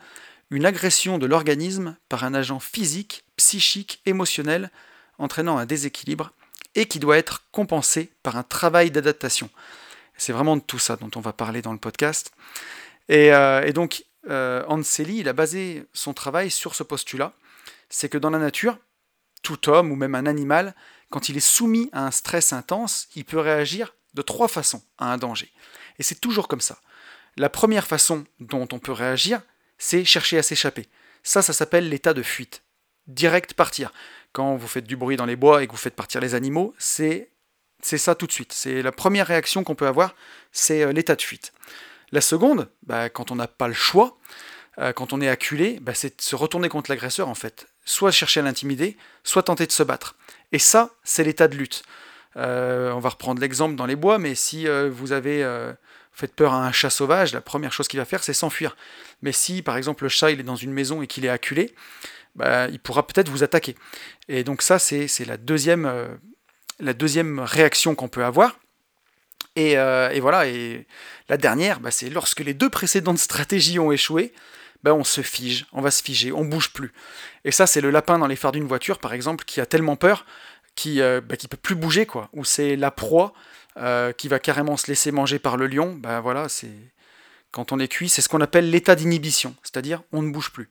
une 0.50 0.66
agression 0.66 1.18
de 1.18 1.26
l'organisme 1.26 1.96
par 2.08 2.24
un 2.24 2.34
agent 2.34 2.60
physique, 2.60 3.24
psychique, 3.36 4.02
émotionnel, 4.04 4.70
entraînant 5.18 5.58
un 5.58 5.66
déséquilibre 5.66 6.32
et 6.74 6.86
qui 6.86 6.98
doit 6.98 7.18
être 7.18 7.46
compensé 7.52 8.12
par 8.22 8.36
un 8.36 8.42
travail 8.42 8.90
d'adaptation. 8.90 9.50
C'est 10.16 10.32
vraiment 10.32 10.56
de 10.56 10.62
tout 10.62 10.78
ça 10.78 10.96
dont 10.96 11.10
on 11.16 11.20
va 11.20 11.32
parler 11.32 11.62
dans 11.62 11.72
le 11.72 11.78
podcast. 11.78 12.32
Et, 13.08 13.32
euh, 13.32 13.72
donc, 13.72 14.04
euh, 14.28 14.64
Anseli, 14.68 15.18
il 15.18 15.28
a 15.28 15.32
basé 15.32 15.86
son 15.92 16.12
travail 16.12 16.50
sur 16.50 16.74
ce 16.74 16.82
postulat, 16.82 17.32
c'est 17.88 18.08
que 18.08 18.18
dans 18.18 18.30
la 18.30 18.38
nature, 18.38 18.78
tout 19.42 19.68
homme 19.68 19.90
ou 19.90 19.96
même 19.96 20.14
un 20.14 20.26
animal, 20.26 20.74
quand 21.08 21.28
il 21.28 21.36
est 21.36 21.40
soumis 21.40 21.88
à 21.92 22.06
un 22.06 22.10
stress 22.10 22.52
intense, 22.52 23.08
il 23.16 23.24
peut 23.24 23.38
réagir 23.38 23.94
de 24.14 24.22
trois 24.22 24.48
façons 24.48 24.82
à 24.98 25.12
un 25.12 25.16
danger. 25.16 25.50
Et 25.98 26.02
c'est 26.02 26.20
toujours 26.20 26.48
comme 26.48 26.60
ça. 26.60 26.78
La 27.36 27.48
première 27.48 27.86
façon 27.86 28.24
dont 28.38 28.68
on 28.72 28.78
peut 28.78 28.92
réagir, 28.92 29.40
c'est 29.78 30.04
chercher 30.04 30.38
à 30.38 30.42
s'échapper. 30.42 30.88
Ça, 31.22 31.42
ça 31.42 31.52
s'appelle 31.52 31.88
l'état 31.88 32.14
de 32.14 32.22
fuite. 32.22 32.62
Direct 33.06 33.54
partir. 33.54 33.92
Quand 34.32 34.56
vous 34.56 34.68
faites 34.68 34.86
du 34.86 34.96
bruit 34.96 35.16
dans 35.16 35.26
les 35.26 35.36
bois 35.36 35.62
et 35.62 35.66
que 35.66 35.72
vous 35.72 35.78
faites 35.78 35.96
partir 35.96 36.20
les 36.20 36.34
animaux, 36.34 36.74
c'est 36.78 37.30
ça 37.82 38.14
tout 38.14 38.26
de 38.26 38.32
suite. 38.32 38.52
C'est 38.52 38.82
la 38.82 38.92
première 38.92 39.26
réaction 39.26 39.64
qu'on 39.64 39.74
peut 39.74 39.86
avoir, 39.86 40.14
c'est 40.52 40.82
euh, 40.82 40.92
l'état 40.92 41.16
de 41.16 41.22
fuite. 41.22 41.52
La 42.12 42.20
seconde, 42.20 42.68
bah, 42.84 43.08
quand 43.08 43.30
on 43.30 43.36
n'a 43.36 43.48
pas 43.48 43.68
le 43.68 43.74
choix, 43.74 44.18
euh, 44.78 44.92
quand 44.92 45.12
on 45.12 45.20
est 45.20 45.28
acculé, 45.28 45.78
bah, 45.80 45.94
c'est 45.94 46.18
de 46.18 46.22
se 46.22 46.36
retourner 46.36 46.68
contre 46.68 46.90
l'agresseur 46.90 47.28
en 47.28 47.34
fait. 47.34 47.66
Soit 47.84 48.12
chercher 48.12 48.40
à 48.40 48.42
l'intimider, 48.44 48.96
soit 49.24 49.44
tenter 49.44 49.66
de 49.66 49.72
se 49.72 49.82
battre. 49.82 50.14
Et 50.52 50.58
ça, 50.58 50.90
c'est 51.02 51.24
l'état 51.24 51.48
de 51.48 51.56
lutte. 51.56 51.82
Euh, 52.36 52.92
on 52.92 53.00
va 53.00 53.08
reprendre 53.08 53.40
l'exemple 53.40 53.74
dans 53.74 53.86
les 53.86 53.96
bois, 53.96 54.18
mais 54.18 54.36
si 54.36 54.66
vous 54.90 55.10
avez 55.10 55.44
fait 56.12 56.32
peur 56.32 56.52
à 56.52 56.64
un 56.64 56.70
chat 56.70 56.90
sauvage, 56.90 57.32
la 57.32 57.40
première 57.40 57.72
chose 57.72 57.88
qu'il 57.88 57.98
va 57.98 58.04
faire, 58.04 58.22
c'est 58.22 58.32
s'enfuir. 58.32 58.76
Mais 59.22 59.32
si, 59.32 59.62
par 59.62 59.76
exemple, 59.76 60.04
le 60.04 60.08
chat 60.08 60.30
il 60.30 60.38
est 60.38 60.44
dans 60.44 60.56
une 60.56 60.72
maison 60.72 61.02
et 61.02 61.06
qu'il 61.06 61.24
est 61.24 61.30
acculé, 61.30 61.74
bah, 62.40 62.68
il 62.68 62.80
pourra 62.80 63.06
peut-être 63.06 63.28
vous 63.28 63.42
attaquer. 63.42 63.76
Et 64.28 64.44
donc 64.44 64.62
ça, 64.62 64.78
c'est 64.78 65.24
la 65.26 65.36
deuxième 65.36 66.18
la 66.80 66.94
deuxième 66.94 67.40
réaction 67.40 67.94
qu'on 67.94 68.08
peut 68.08 68.24
avoir. 68.24 68.58
Euh, 69.58 70.10
et, 70.10 70.20
voilà, 70.20 70.46
et 70.46 70.86
la 71.28 71.36
dernière, 71.36 71.80
bah, 71.80 71.90
c'est 71.90 72.08
lorsque 72.08 72.40
les 72.40 72.54
deux 72.54 72.70
précédentes 72.70 73.18
stratégies 73.18 73.78
ont 73.78 73.92
échoué, 73.92 74.32
bah, 74.82 74.94
on 74.94 75.04
se 75.04 75.20
fige, 75.20 75.66
on 75.72 75.82
va 75.82 75.90
se 75.90 76.02
figer, 76.02 76.32
on 76.32 76.44
bouge 76.44 76.72
plus. 76.72 76.92
Et 77.44 77.50
ça, 77.50 77.66
c'est 77.66 77.80
le 77.80 77.90
lapin 77.90 78.18
dans 78.18 78.26
les 78.26 78.36
phares 78.36 78.52
d'une 78.52 78.66
voiture, 78.66 78.98
par 78.98 79.12
exemple, 79.12 79.44
qui 79.44 79.60
a 79.60 79.66
tellement 79.66 79.96
peur 79.96 80.24
qu'il 80.76 80.96
ne 80.96 81.02
euh, 81.02 81.20
bah, 81.20 81.36
peut 81.36 81.56
plus 81.56 81.74
bouger, 81.74 82.06
quoi. 82.06 82.30
Ou 82.32 82.44
c'est 82.44 82.76
la 82.76 82.90
proie 82.90 83.34
euh, 83.76 84.12
qui 84.12 84.28
va 84.28 84.38
carrément 84.38 84.76
se 84.76 84.86
laisser 84.86 85.12
manger 85.12 85.38
par 85.38 85.56
le 85.56 85.66
lion. 85.66 86.00
Voilà, 86.22 86.48
c'est 86.48 86.72
quand 87.50 87.72
on 87.72 87.80
est 87.80 87.88
cuit, 87.88 88.08
c'est 88.08 88.22
ce 88.22 88.28
qu'on 88.28 88.40
appelle 88.40 88.70
l'état 88.70 88.94
d'inhibition, 88.94 89.54
c'est-à-dire 89.62 90.02
on 90.12 90.22
ne 90.22 90.30
bouge 90.30 90.50
plus. 90.50 90.70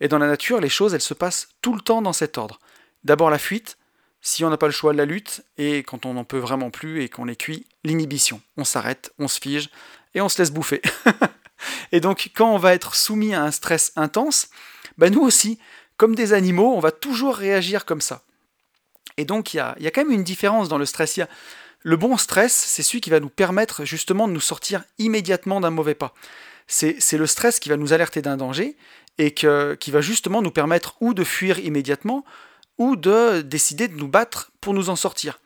Et 0.00 0.08
dans 0.08 0.18
la 0.18 0.26
nature, 0.26 0.60
les 0.60 0.68
choses, 0.68 0.94
elles 0.94 1.00
se 1.00 1.14
passent 1.14 1.48
tout 1.60 1.74
le 1.74 1.80
temps 1.80 2.02
dans 2.02 2.12
cet 2.12 2.38
ordre. 2.38 2.60
D'abord 3.04 3.30
la 3.30 3.38
fuite, 3.38 3.78
si 4.20 4.44
on 4.44 4.50
n'a 4.50 4.56
pas 4.56 4.66
le 4.66 4.72
choix 4.72 4.92
de 4.92 4.98
la 4.98 5.04
lutte, 5.04 5.44
et 5.58 5.82
quand 5.82 6.06
on 6.06 6.14
n'en 6.14 6.24
peut 6.24 6.38
vraiment 6.38 6.70
plus 6.70 7.02
et 7.02 7.08
qu'on 7.08 7.28
est 7.28 7.36
cuit, 7.36 7.66
l'inhibition. 7.84 8.40
On 8.56 8.64
s'arrête, 8.64 9.12
on 9.18 9.28
se 9.28 9.38
fige, 9.38 9.70
et 10.14 10.20
on 10.20 10.28
se 10.28 10.38
laisse 10.38 10.50
bouffer. 10.50 10.80
et 11.92 12.00
donc 12.00 12.30
quand 12.34 12.50
on 12.50 12.58
va 12.58 12.74
être 12.74 12.94
soumis 12.94 13.34
à 13.34 13.42
un 13.42 13.50
stress 13.50 13.92
intense, 13.96 14.48
bah 14.96 15.10
nous 15.10 15.20
aussi, 15.20 15.58
comme 15.96 16.14
des 16.14 16.32
animaux, 16.32 16.72
on 16.74 16.80
va 16.80 16.90
toujours 16.90 17.36
réagir 17.36 17.84
comme 17.84 18.00
ça. 18.00 18.22
Et 19.18 19.24
donc 19.24 19.52
il 19.52 19.58
y 19.58 19.60
a, 19.60 19.76
y 19.78 19.86
a, 19.86 19.90
quand 19.90 20.04
même 20.04 20.12
une 20.12 20.24
différence 20.24 20.68
dans 20.68 20.78
le 20.78 20.86
stress. 20.86 21.20
le 21.82 21.96
bon 21.96 22.16
stress, 22.16 22.52
c'est 22.54 22.82
celui 22.82 23.02
qui 23.02 23.10
va 23.10 23.20
nous 23.20 23.28
permettre 23.28 23.84
justement 23.84 24.26
de 24.26 24.32
nous 24.32 24.40
sortir 24.40 24.84
immédiatement 24.98 25.60
d'un 25.60 25.70
mauvais 25.70 25.94
pas. 25.94 26.14
C'est 26.66 27.18
le 27.18 27.26
stress 27.26 27.60
qui 27.60 27.68
va 27.68 27.76
nous 27.76 27.92
alerter 27.92 28.22
d'un 28.22 28.38
danger 28.38 28.76
et 29.18 29.32
que, 29.32 29.74
qui 29.74 29.90
va 29.90 30.00
justement 30.00 30.42
nous 30.42 30.50
permettre 30.50 30.96
ou 31.00 31.14
de 31.14 31.24
fuir 31.24 31.58
immédiatement, 31.58 32.24
ou 32.78 32.96
de 32.96 33.42
décider 33.42 33.88
de 33.88 33.94
nous 33.94 34.08
battre 34.08 34.50
pour 34.60 34.74
nous 34.74 34.90
en 34.90 34.96
sortir. 34.96 35.40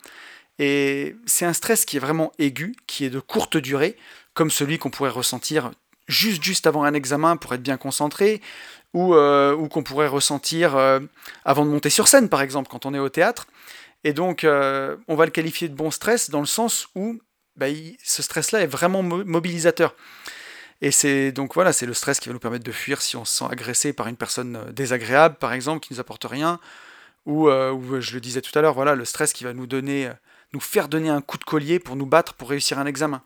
Et 0.58 1.14
c'est 1.26 1.44
un 1.44 1.52
stress 1.52 1.84
qui 1.84 1.96
est 1.96 2.00
vraiment 2.00 2.32
aigu, 2.38 2.74
qui 2.86 3.04
est 3.04 3.10
de 3.10 3.20
courte 3.20 3.56
durée, 3.56 3.96
comme 4.34 4.50
celui 4.50 4.78
qu'on 4.78 4.90
pourrait 4.90 5.10
ressentir 5.10 5.70
juste 6.08 6.42
juste 6.42 6.66
avant 6.66 6.84
un 6.84 6.94
examen 6.94 7.36
pour 7.36 7.54
être 7.54 7.62
bien 7.62 7.76
concentré, 7.76 8.40
ou, 8.94 9.14
euh, 9.14 9.68
qu'on 9.68 9.82
pourrait 9.82 10.08
ressentir 10.08 10.76
euh, 10.76 11.00
avant 11.44 11.64
de 11.64 11.70
monter 11.70 11.90
sur 11.90 12.08
scène, 12.08 12.28
par 12.28 12.40
exemple, 12.40 12.68
quand 12.70 12.86
on 12.86 12.94
est 12.94 12.98
au 12.98 13.10
théâtre. 13.10 13.46
Et 14.04 14.12
donc, 14.12 14.44
euh, 14.44 14.96
on 15.08 15.16
va 15.16 15.26
le 15.26 15.30
qualifier 15.30 15.68
de 15.68 15.74
bon 15.74 15.90
stress 15.90 16.30
dans 16.30 16.40
le 16.40 16.46
sens 16.46 16.88
où 16.94 17.20
bah, 17.56 17.66
ce 18.02 18.22
stress-là 18.22 18.62
est 18.62 18.66
vraiment 18.66 19.02
mobilisateur. 19.02 19.94
Et 20.80 20.90
c'est 20.90 21.32
donc 21.32 21.54
voilà, 21.54 21.72
c'est 21.72 21.86
le 21.86 21.94
stress 21.94 22.20
qui 22.20 22.28
va 22.28 22.32
nous 22.32 22.38
permettre 22.38 22.64
de 22.64 22.72
fuir 22.72 23.02
si 23.02 23.16
on 23.16 23.24
se 23.24 23.38
sent 23.38 23.46
agressé 23.50 23.92
par 23.92 24.06
une 24.06 24.16
personne 24.16 24.70
désagréable, 24.72 25.36
par 25.36 25.52
exemple, 25.52 25.80
qui 25.80 25.92
nous 25.92 26.00
apporte 26.00 26.24
rien, 26.24 26.60
euh, 27.28 27.72
ou, 27.72 28.00
je 28.00 28.14
le 28.14 28.20
disais 28.20 28.40
tout 28.40 28.56
à 28.58 28.62
l'heure, 28.62 28.74
voilà, 28.74 28.94
le 28.94 29.04
stress 29.04 29.32
qui 29.32 29.44
va 29.44 29.52
nous 29.52 29.66
donner, 29.66 30.06
euh, 30.06 30.12
nous 30.52 30.60
faire 30.60 30.88
donner 30.88 31.10
un 31.10 31.20
coup 31.20 31.36
de 31.36 31.44
collier 31.44 31.78
pour 31.78 31.96
nous 31.96 32.06
battre 32.06 32.34
pour 32.34 32.48
réussir 32.48 32.78
un 32.78 32.86
examen. 32.86 33.22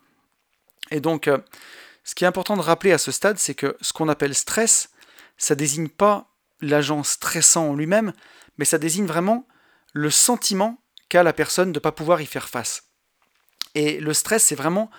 Et 0.91 0.99
donc, 0.99 1.27
euh, 1.27 1.37
ce 2.03 2.15
qui 2.15 2.25
est 2.25 2.27
important 2.27 2.57
de 2.57 2.61
rappeler 2.61 2.91
à 2.91 2.97
ce 2.97 3.11
stade, 3.11 3.37
c'est 3.37 3.55
que 3.55 3.77
ce 3.81 3.93
qu'on 3.93 4.09
appelle 4.09 4.35
stress, 4.35 4.89
ça 5.37 5.55
désigne 5.55 5.87
pas 5.87 6.29
l'agent 6.59 7.03
stressant 7.03 7.69
en 7.69 7.75
lui-même, 7.75 8.13
mais 8.57 8.65
ça 8.65 8.77
désigne 8.77 9.05
vraiment 9.05 9.47
le 9.93 10.09
sentiment 10.09 10.81
qu'a 11.07 11.23
la 11.23 11.33
personne 11.33 11.71
de 11.71 11.77
ne 11.77 11.81
pas 11.81 11.91
pouvoir 11.91 12.21
y 12.21 12.25
faire 12.25 12.49
face. 12.49 12.83
Et 13.75 13.99
le 13.99 14.13
stress, 14.13 14.43
c'est 14.43 14.55
vraiment 14.55 14.91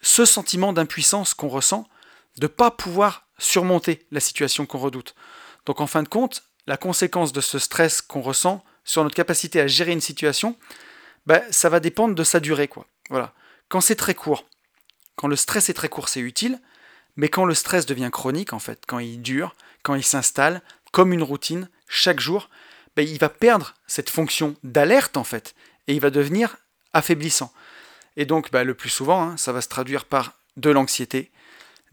ce 0.00 0.24
sentiment 0.24 0.72
d'impuissance 0.72 1.34
qu'on 1.34 1.48
ressent, 1.48 1.88
de 2.38 2.44
ne 2.44 2.48
pas 2.48 2.70
pouvoir 2.70 3.28
surmonter 3.38 4.06
la 4.10 4.20
situation 4.20 4.66
qu'on 4.66 4.78
redoute. 4.78 5.14
Donc 5.66 5.80
en 5.80 5.86
fin 5.86 6.02
de 6.02 6.08
compte, 6.08 6.44
la 6.66 6.76
conséquence 6.76 7.32
de 7.32 7.40
ce 7.40 7.58
stress 7.58 8.00
qu'on 8.00 8.22
ressent 8.22 8.64
sur 8.84 9.02
notre 9.02 9.16
capacité 9.16 9.60
à 9.60 9.66
gérer 9.66 9.92
une 9.92 10.00
situation, 10.00 10.56
ben, 11.26 11.42
ça 11.50 11.68
va 11.68 11.80
dépendre 11.80 12.14
de 12.14 12.24
sa 12.24 12.40
durée. 12.40 12.68
Quoi. 12.68 12.86
Voilà. 13.10 13.32
Quand 13.68 13.80
c'est 13.80 13.96
très 13.96 14.14
court, 14.14 14.46
quand 15.16 15.28
le 15.28 15.36
stress 15.36 15.68
est 15.68 15.74
très 15.74 15.88
court, 15.88 16.08
c'est 16.08 16.20
utile, 16.20 16.60
mais 17.16 17.28
quand 17.28 17.44
le 17.44 17.54
stress 17.54 17.86
devient 17.86 18.10
chronique, 18.12 18.52
en 18.52 18.58
fait, 18.58 18.82
quand 18.86 18.98
il 18.98 19.22
dure, 19.22 19.54
quand 19.82 19.94
il 19.94 20.02
s'installe, 20.02 20.62
comme 20.92 21.12
une 21.12 21.22
routine, 21.22 21.68
chaque 21.88 22.20
jour, 22.20 22.50
ben, 22.96 23.06
il 23.06 23.18
va 23.18 23.28
perdre 23.28 23.74
cette 23.86 24.10
fonction 24.10 24.56
d'alerte, 24.62 25.16
en 25.16 25.24
fait, 25.24 25.54
et 25.86 25.94
il 25.94 26.00
va 26.00 26.10
devenir 26.10 26.56
affaiblissant. 26.92 27.52
Et 28.16 28.26
donc, 28.26 28.50
ben, 28.50 28.64
le 28.64 28.74
plus 28.74 28.90
souvent, 28.90 29.22
hein, 29.22 29.36
ça 29.36 29.52
va 29.52 29.60
se 29.60 29.68
traduire 29.68 30.04
par 30.04 30.34
de 30.56 30.70
l'anxiété, 30.70 31.32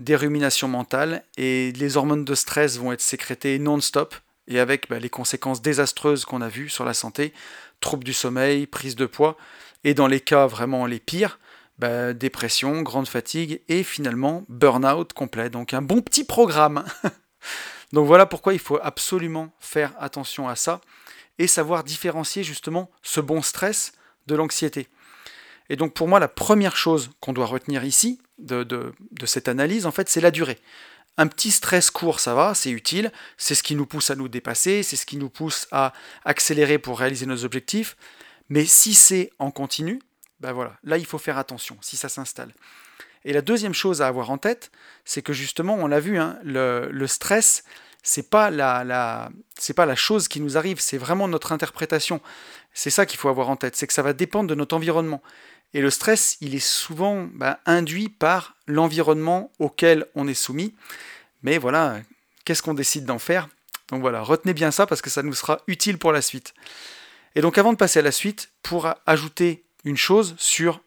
des 0.04 0.16
ruminations 0.16 0.68
mentales, 0.68 1.24
et 1.38 1.72
les 1.74 1.98
hormones 1.98 2.26
de 2.26 2.36
stress 2.36 2.78
vont 2.78 2.92
être 2.92 3.02
sécrétées 3.02 3.60
non-stop, 3.60 4.16
et 4.48 4.60
avec 4.60 4.90
bah, 4.90 5.00
les 5.00 5.10
conséquences 5.10 5.62
désastreuses 5.62 6.26
qu'on 6.26 6.42
a 6.42 6.50
vues 6.50 6.70
sur 6.70 6.86
la 6.86 6.94
santé, 6.94 7.34
troubles 7.80 8.04
du 8.04 8.14
sommeil, 8.14 8.68
prise 8.68 8.96
de 8.96 9.06
poids, 9.06 9.38
et 9.84 9.94
dans 9.94 10.08
les 10.08 10.20
cas 10.20 10.48
vraiment 10.48 10.86
les 10.86 11.00
pires, 11.00 11.40
bah, 11.78 12.14
dépression, 12.14 12.82
grande 12.82 13.08
fatigue 13.08 13.62
et 13.68 13.84
finalement 13.84 14.46
burn-out 14.50 15.14
complet. 15.14 15.50
Donc 15.50 15.74
un 15.74 15.82
bon 15.82 16.02
petit 16.02 16.24
programme. 16.24 16.84
Donc 17.94 18.06
voilà 18.06 18.26
pourquoi 18.26 18.54
il 18.54 18.60
faut 18.60 18.80
absolument 18.82 19.52
faire 19.60 19.94
attention 20.00 20.48
à 20.48 20.56
ça 20.56 20.80
et 21.40 21.48
savoir 21.48 21.84
différencier 21.84 22.44
justement 22.44 22.92
ce 23.02 23.20
bon 23.20 23.42
stress 23.42 23.94
de 24.28 24.36
l'anxiété. 24.36 24.88
Et 25.72 25.78
donc 25.78 25.94
pour 25.94 26.10
moi, 26.10 26.20
la 26.20 26.28
première 26.28 26.76
chose 26.76 27.12
qu'on 27.22 27.32
doit 27.32 27.46
retenir 27.46 27.86
ici 27.86 28.20
de, 28.40 28.64
de, 28.64 28.94
cette 29.26 29.48
analyse, 29.48 29.86
en 29.86 29.92
fait, 29.92 30.10
c'est 30.10 30.20
la 30.20 30.30
durée. 30.30 30.60
Un 31.16 31.28
petit 31.28 31.50
stress 31.50 31.90
court, 31.90 32.20
ça 32.20 32.36
va, 32.36 32.54
c'est 32.54 32.72
utile, 32.72 33.10
c'est 33.38 33.56
ce 33.56 33.64
qui 33.64 33.76
nous 33.76 33.86
pousse 33.86 34.12
à 34.12 34.16
nous 34.16 34.28
dépasser, 34.28 34.84
c'est 34.84 34.98
ce 34.98 35.06
qui 35.06 35.16
nous 35.16 35.30
pousse 35.30 35.70
à 35.72 35.94
accélérer 36.26 36.78
pour 36.78 37.00
réaliser 37.00 37.26
nos 37.26 37.46
objectifs. 37.46 37.96
Mais 38.50 38.66
si 38.66 38.94
c'est 38.94 39.32
en 39.40 39.50
continu, 39.50 40.02
ben 40.42 40.52
voilà, 40.52 40.76
là 40.84 40.98
il 40.98 41.06
faut 41.06 41.18
faire 41.18 41.38
attention 41.38 41.78
si 41.80 41.96
ça 41.96 42.10
s'installe. 42.10 42.54
Et 43.24 43.32
la 43.32 43.42
deuxième 43.42 43.74
chose 43.74 44.02
à 44.02 44.08
avoir 44.08 44.30
en 44.30 44.38
tête, 44.38 44.72
c'est 45.06 45.22
que 45.22 45.32
justement, 45.32 45.76
on 45.76 45.88
l'a 45.88 46.02
vu, 46.02 46.18
hein, 46.18 46.38
le, 46.44 47.08
stress, 47.08 47.64
c'est 48.04 48.30
pas 48.30 48.50
la, 48.50 48.84
la 48.84 49.30
c'est 49.58 49.74
pas 49.74 49.86
la 49.86 49.96
chose 49.96 50.28
qui 50.28 50.42
nous 50.42 50.58
arrive, 50.58 50.82
c'est 50.82 50.98
vraiment 50.98 51.30
notre 51.30 51.54
interprétation. 51.54 52.20
C'est 52.74 52.90
ça 52.90 53.06
qu'il 53.06 53.20
faut 53.20 53.30
avoir 53.30 53.50
en 53.50 53.56
tête, 53.56 53.78
c'est 53.78 53.88
que 53.88 53.94
ça 53.94 54.02
va 54.02 54.12
dépendre 54.12 54.50
de 54.50 54.56
notre 54.56 54.76
environnement. 54.76 55.22
Et 55.74 55.82
le 55.82 55.90
stress, 55.90 56.38
il 56.42 56.54
est 56.54 56.60
souvent 56.60 57.28
bah, 57.34 57.60
induit 57.66 58.10
par 58.10 58.56
l'environnement 58.68 59.52
auquel 59.60 60.06
on 60.16 60.28
est 60.28 60.34
soumis. 60.34 60.76
Mais 61.44 61.58
voilà, 61.58 62.00
qu'est-ce 62.44 62.62
qu'on 62.62 62.74
décide 62.74 63.06
d'en 63.06 63.20
faire? 63.20 63.48
Donc 63.90 64.02
voilà, 64.02 64.22
retenez 64.22 64.54
bien 64.54 64.72
ça 64.72 64.86
parce 64.86 65.02
que 65.02 65.10
ça 65.10 65.24
nous 65.24 65.34
sera 65.34 65.62
utile 65.68 65.98
pour 65.98 66.12
la 66.12 66.22
suite. 66.22 66.54
Et 67.36 67.42
donc 67.42 67.58
avant 67.58 67.72
de 67.72 67.78
passer 67.78 68.00
à 68.00 68.04
la 68.04 68.12
suite, 68.12 68.52
pour 68.64 68.94
ajouter 69.06 69.64
une 69.86 69.98
chose 69.98 70.36
sur 70.38 70.82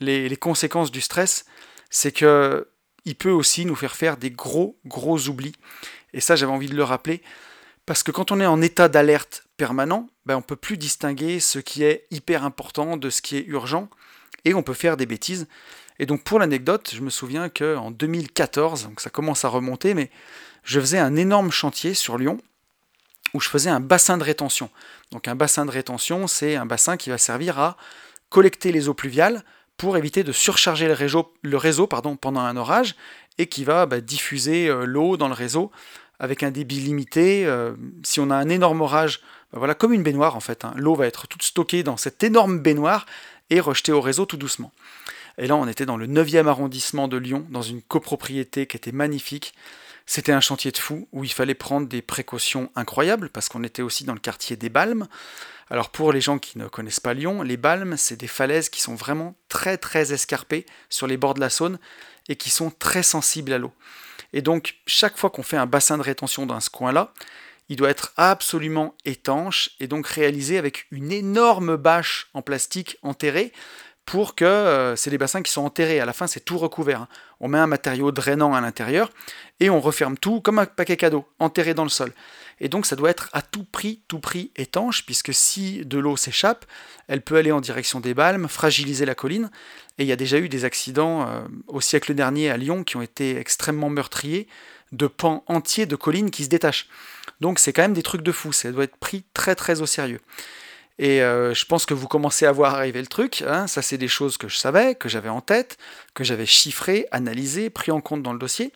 les, 0.00 0.36
conséquences 0.36 0.90
du 0.90 1.00
stress, 1.00 1.44
c'est 1.90 2.12
que 2.12 2.68
il 3.04 3.14
peut 3.14 3.30
aussi 3.30 3.64
nous 3.64 3.74
faire 3.74 3.96
faire 3.96 4.18
des 4.18 4.30
gros, 4.30 4.78
gros 4.84 5.28
oublis. 5.28 5.54
Et 6.12 6.20
ça, 6.20 6.36
j'avais 6.36 6.52
envie 6.52 6.68
de 6.68 6.74
le 6.74 6.84
rappeler, 6.84 7.22
parce 7.86 8.02
que 8.02 8.10
quand 8.10 8.32
on 8.32 8.40
est 8.40 8.46
en 8.46 8.60
état 8.60 8.88
d'alerte 8.88 9.44
permanent, 9.56 10.08
ben, 10.26 10.36
on 10.36 10.42
peut 10.42 10.56
plus 10.56 10.76
distinguer 10.76 11.40
ce 11.40 11.58
qui 11.58 11.84
est 11.84 12.06
hyper 12.10 12.44
important 12.44 12.98
de 12.98 13.08
ce 13.08 13.22
qui 13.22 13.36
est 13.36 13.44
urgent 13.46 13.88
et 14.44 14.54
on 14.54 14.62
peut 14.62 14.74
faire 14.74 14.96
des 14.96 15.06
bêtises. 15.06 15.46
Et 15.98 16.06
donc 16.06 16.22
pour 16.22 16.38
l'anecdote, 16.38 16.92
je 16.94 17.00
me 17.00 17.10
souviens 17.10 17.48
qu'en 17.48 17.90
2014, 17.90 18.84
donc 18.84 19.00
ça 19.00 19.10
commence 19.10 19.44
à 19.44 19.48
remonter, 19.48 19.94
mais 19.94 20.10
je 20.62 20.80
faisais 20.80 20.98
un 20.98 21.16
énorme 21.16 21.50
chantier 21.50 21.94
sur 21.94 22.18
Lyon 22.18 22.38
où 23.34 23.40
je 23.40 23.48
faisais 23.48 23.70
un 23.70 23.80
bassin 23.80 24.16
de 24.16 24.24
rétention. 24.24 24.70
Donc 25.10 25.28
un 25.28 25.34
bassin 25.34 25.66
de 25.66 25.70
rétention, 25.70 26.26
c'est 26.26 26.56
un 26.56 26.66
bassin 26.66 26.96
qui 26.96 27.10
va 27.10 27.18
servir 27.18 27.58
à 27.58 27.76
collecter 28.30 28.72
les 28.72 28.88
eaux 28.88 28.94
pluviales 28.94 29.44
pour 29.76 29.96
éviter 29.96 30.24
de 30.24 30.32
surcharger 30.32 30.88
le 30.88 31.56
réseau, 31.56 31.86
pendant 31.86 32.40
un 32.40 32.56
orage 32.56 32.96
et 33.38 33.46
qui 33.46 33.64
va 33.64 33.86
bah, 33.86 34.00
diffuser 34.00 34.68
euh, 34.68 34.84
l'eau 34.84 35.16
dans 35.16 35.28
le 35.28 35.34
réseau 35.34 35.70
avec 36.18 36.42
un 36.42 36.50
débit 36.50 36.80
limité. 36.80 37.46
Euh, 37.46 37.74
si 38.02 38.18
on 38.18 38.30
a 38.30 38.36
un 38.36 38.48
énorme 38.48 38.80
orage, 38.80 39.20
ben 39.52 39.58
voilà, 39.58 39.74
comme 39.74 39.92
une 39.92 40.02
baignoire 40.02 40.36
en 40.36 40.40
fait, 40.40 40.64
hein. 40.64 40.74
l'eau 40.76 40.94
va 40.94 41.06
être 41.06 41.28
toute 41.28 41.42
stockée 41.42 41.82
dans 41.82 41.96
cette 41.96 42.22
énorme 42.24 42.58
baignoire 42.58 43.06
et 43.50 43.60
rejetée 43.60 43.92
au 43.92 44.00
réseau 44.00 44.26
tout 44.26 44.36
doucement. 44.36 44.72
Et 45.38 45.46
là, 45.46 45.56
on 45.56 45.68
était 45.68 45.86
dans 45.86 45.96
le 45.96 46.06
9e 46.06 46.46
arrondissement 46.46 47.08
de 47.08 47.16
Lyon, 47.16 47.46
dans 47.50 47.62
une 47.62 47.80
copropriété 47.80 48.66
qui 48.66 48.76
était 48.76 48.92
magnifique. 48.92 49.54
C'était 50.04 50.32
un 50.32 50.40
chantier 50.40 50.72
de 50.72 50.78
fou 50.78 51.06
où 51.12 51.22
il 51.22 51.32
fallait 51.32 51.54
prendre 51.54 51.86
des 51.86 52.02
précautions 52.02 52.72
incroyables 52.74 53.28
parce 53.28 53.48
qu'on 53.48 53.62
était 53.62 53.82
aussi 53.82 54.04
dans 54.04 54.14
le 54.14 54.20
quartier 54.20 54.56
des 54.56 54.70
Balmes. 54.70 55.06
Alors 55.70 55.90
pour 55.90 56.12
les 56.12 56.20
gens 56.20 56.38
qui 56.38 56.58
ne 56.58 56.66
connaissent 56.66 56.98
pas 56.98 57.14
Lyon, 57.14 57.42
les 57.42 57.58
Balmes, 57.58 57.96
c'est 57.98 58.16
des 58.16 58.26
falaises 58.26 58.70
qui 58.70 58.80
sont 58.80 58.94
vraiment 58.94 59.36
très 59.48 59.76
très 59.76 60.12
escarpées 60.12 60.64
sur 60.88 61.06
les 61.06 61.18
bords 61.18 61.34
de 61.34 61.40
la 61.40 61.50
Saône 61.50 61.78
et 62.28 62.36
qui 62.36 62.48
sont 62.48 62.70
très 62.70 63.02
sensibles 63.02 63.52
à 63.52 63.58
l'eau. 63.58 63.72
Et 64.32 64.40
donc 64.40 64.76
chaque 64.86 65.18
fois 65.18 65.30
qu'on 65.30 65.42
fait 65.42 65.58
un 65.58 65.66
bassin 65.66 65.98
de 65.98 66.02
rétention 66.02 66.46
dans 66.46 66.58
ce 66.60 66.70
coin-là, 66.70 67.12
il 67.68 67.76
doit 67.76 67.90
être 67.90 68.12
absolument 68.16 68.94
étanche 69.04 69.70
et 69.80 69.86
donc 69.86 70.06
réalisé 70.06 70.58
avec 70.58 70.86
une 70.90 71.12
énorme 71.12 71.76
bâche 71.76 72.28
en 72.34 72.42
plastique 72.42 72.98
enterrée 73.02 73.52
pour 74.08 74.34
que 74.34 74.46
euh, 74.46 74.96
c'est 74.96 75.10
des 75.10 75.18
bassins 75.18 75.42
qui 75.42 75.52
sont 75.52 75.62
enterrés. 75.62 76.00
À 76.00 76.06
la 76.06 76.14
fin, 76.14 76.26
c'est 76.26 76.40
tout 76.40 76.56
recouvert. 76.56 77.02
Hein. 77.02 77.08
On 77.40 77.48
met 77.48 77.58
un 77.58 77.66
matériau 77.66 78.10
drainant 78.10 78.54
à 78.54 78.60
l'intérieur 78.62 79.10
et 79.60 79.68
on 79.68 79.80
referme 79.80 80.16
tout 80.16 80.40
comme 80.40 80.58
un 80.58 80.64
paquet 80.64 80.96
cadeau, 80.96 81.26
enterré 81.38 81.74
dans 81.74 81.82
le 81.82 81.90
sol. 81.90 82.14
Et 82.58 82.70
donc, 82.70 82.86
ça 82.86 82.96
doit 82.96 83.10
être 83.10 83.28
à 83.34 83.42
tout 83.42 83.64
prix, 83.64 84.00
tout 84.08 84.18
prix 84.18 84.50
étanche, 84.56 85.04
puisque 85.04 85.34
si 85.34 85.84
de 85.84 85.98
l'eau 85.98 86.16
s'échappe, 86.16 86.64
elle 87.06 87.20
peut 87.20 87.36
aller 87.36 87.52
en 87.52 87.60
direction 87.60 88.00
des 88.00 88.14
balmes, 88.14 88.48
fragiliser 88.48 89.04
la 89.04 89.14
colline. 89.14 89.50
Et 89.98 90.04
il 90.04 90.08
y 90.08 90.12
a 90.12 90.16
déjà 90.16 90.38
eu 90.38 90.48
des 90.48 90.64
accidents 90.64 91.28
euh, 91.28 91.42
au 91.66 91.82
siècle 91.82 92.14
dernier 92.14 92.48
à 92.48 92.56
Lyon 92.56 92.84
qui 92.84 92.96
ont 92.96 93.02
été 93.02 93.36
extrêmement 93.36 93.90
meurtriers, 93.90 94.48
de 94.92 95.06
pans 95.06 95.44
entiers 95.46 95.86
de 95.86 95.96
collines 95.96 96.30
qui 96.30 96.44
se 96.44 96.48
détachent. 96.48 96.88
Donc, 97.40 97.58
c'est 97.58 97.72
quand 97.72 97.82
même 97.82 97.94
des 97.94 98.02
trucs 98.02 98.22
de 98.22 98.32
fou. 98.32 98.52
Ça 98.52 98.72
doit 98.72 98.84
être 98.84 98.96
pris 98.96 99.24
très, 99.34 99.54
très 99.54 99.80
au 99.80 99.86
sérieux. 99.86 100.20
Et 100.98 101.22
euh, 101.22 101.54
je 101.54 101.64
pense 101.64 101.86
que 101.86 101.94
vous 101.94 102.08
commencez 102.08 102.44
à 102.44 102.52
voir 102.52 102.74
arriver 102.74 103.00
le 103.00 103.06
truc. 103.06 103.44
Hein. 103.46 103.66
Ça, 103.68 103.82
c'est 103.82 103.98
des 103.98 104.08
choses 104.08 104.36
que 104.36 104.48
je 104.48 104.56
savais, 104.56 104.96
que 104.96 105.08
j'avais 105.08 105.28
en 105.28 105.40
tête, 105.40 105.78
que 106.14 106.24
j'avais 106.24 106.46
chiffrées, 106.46 107.06
analysées, 107.12 107.70
pris 107.70 107.92
en 107.92 108.00
compte 108.00 108.22
dans 108.22 108.32
le 108.32 108.38
dossier. 108.38 108.72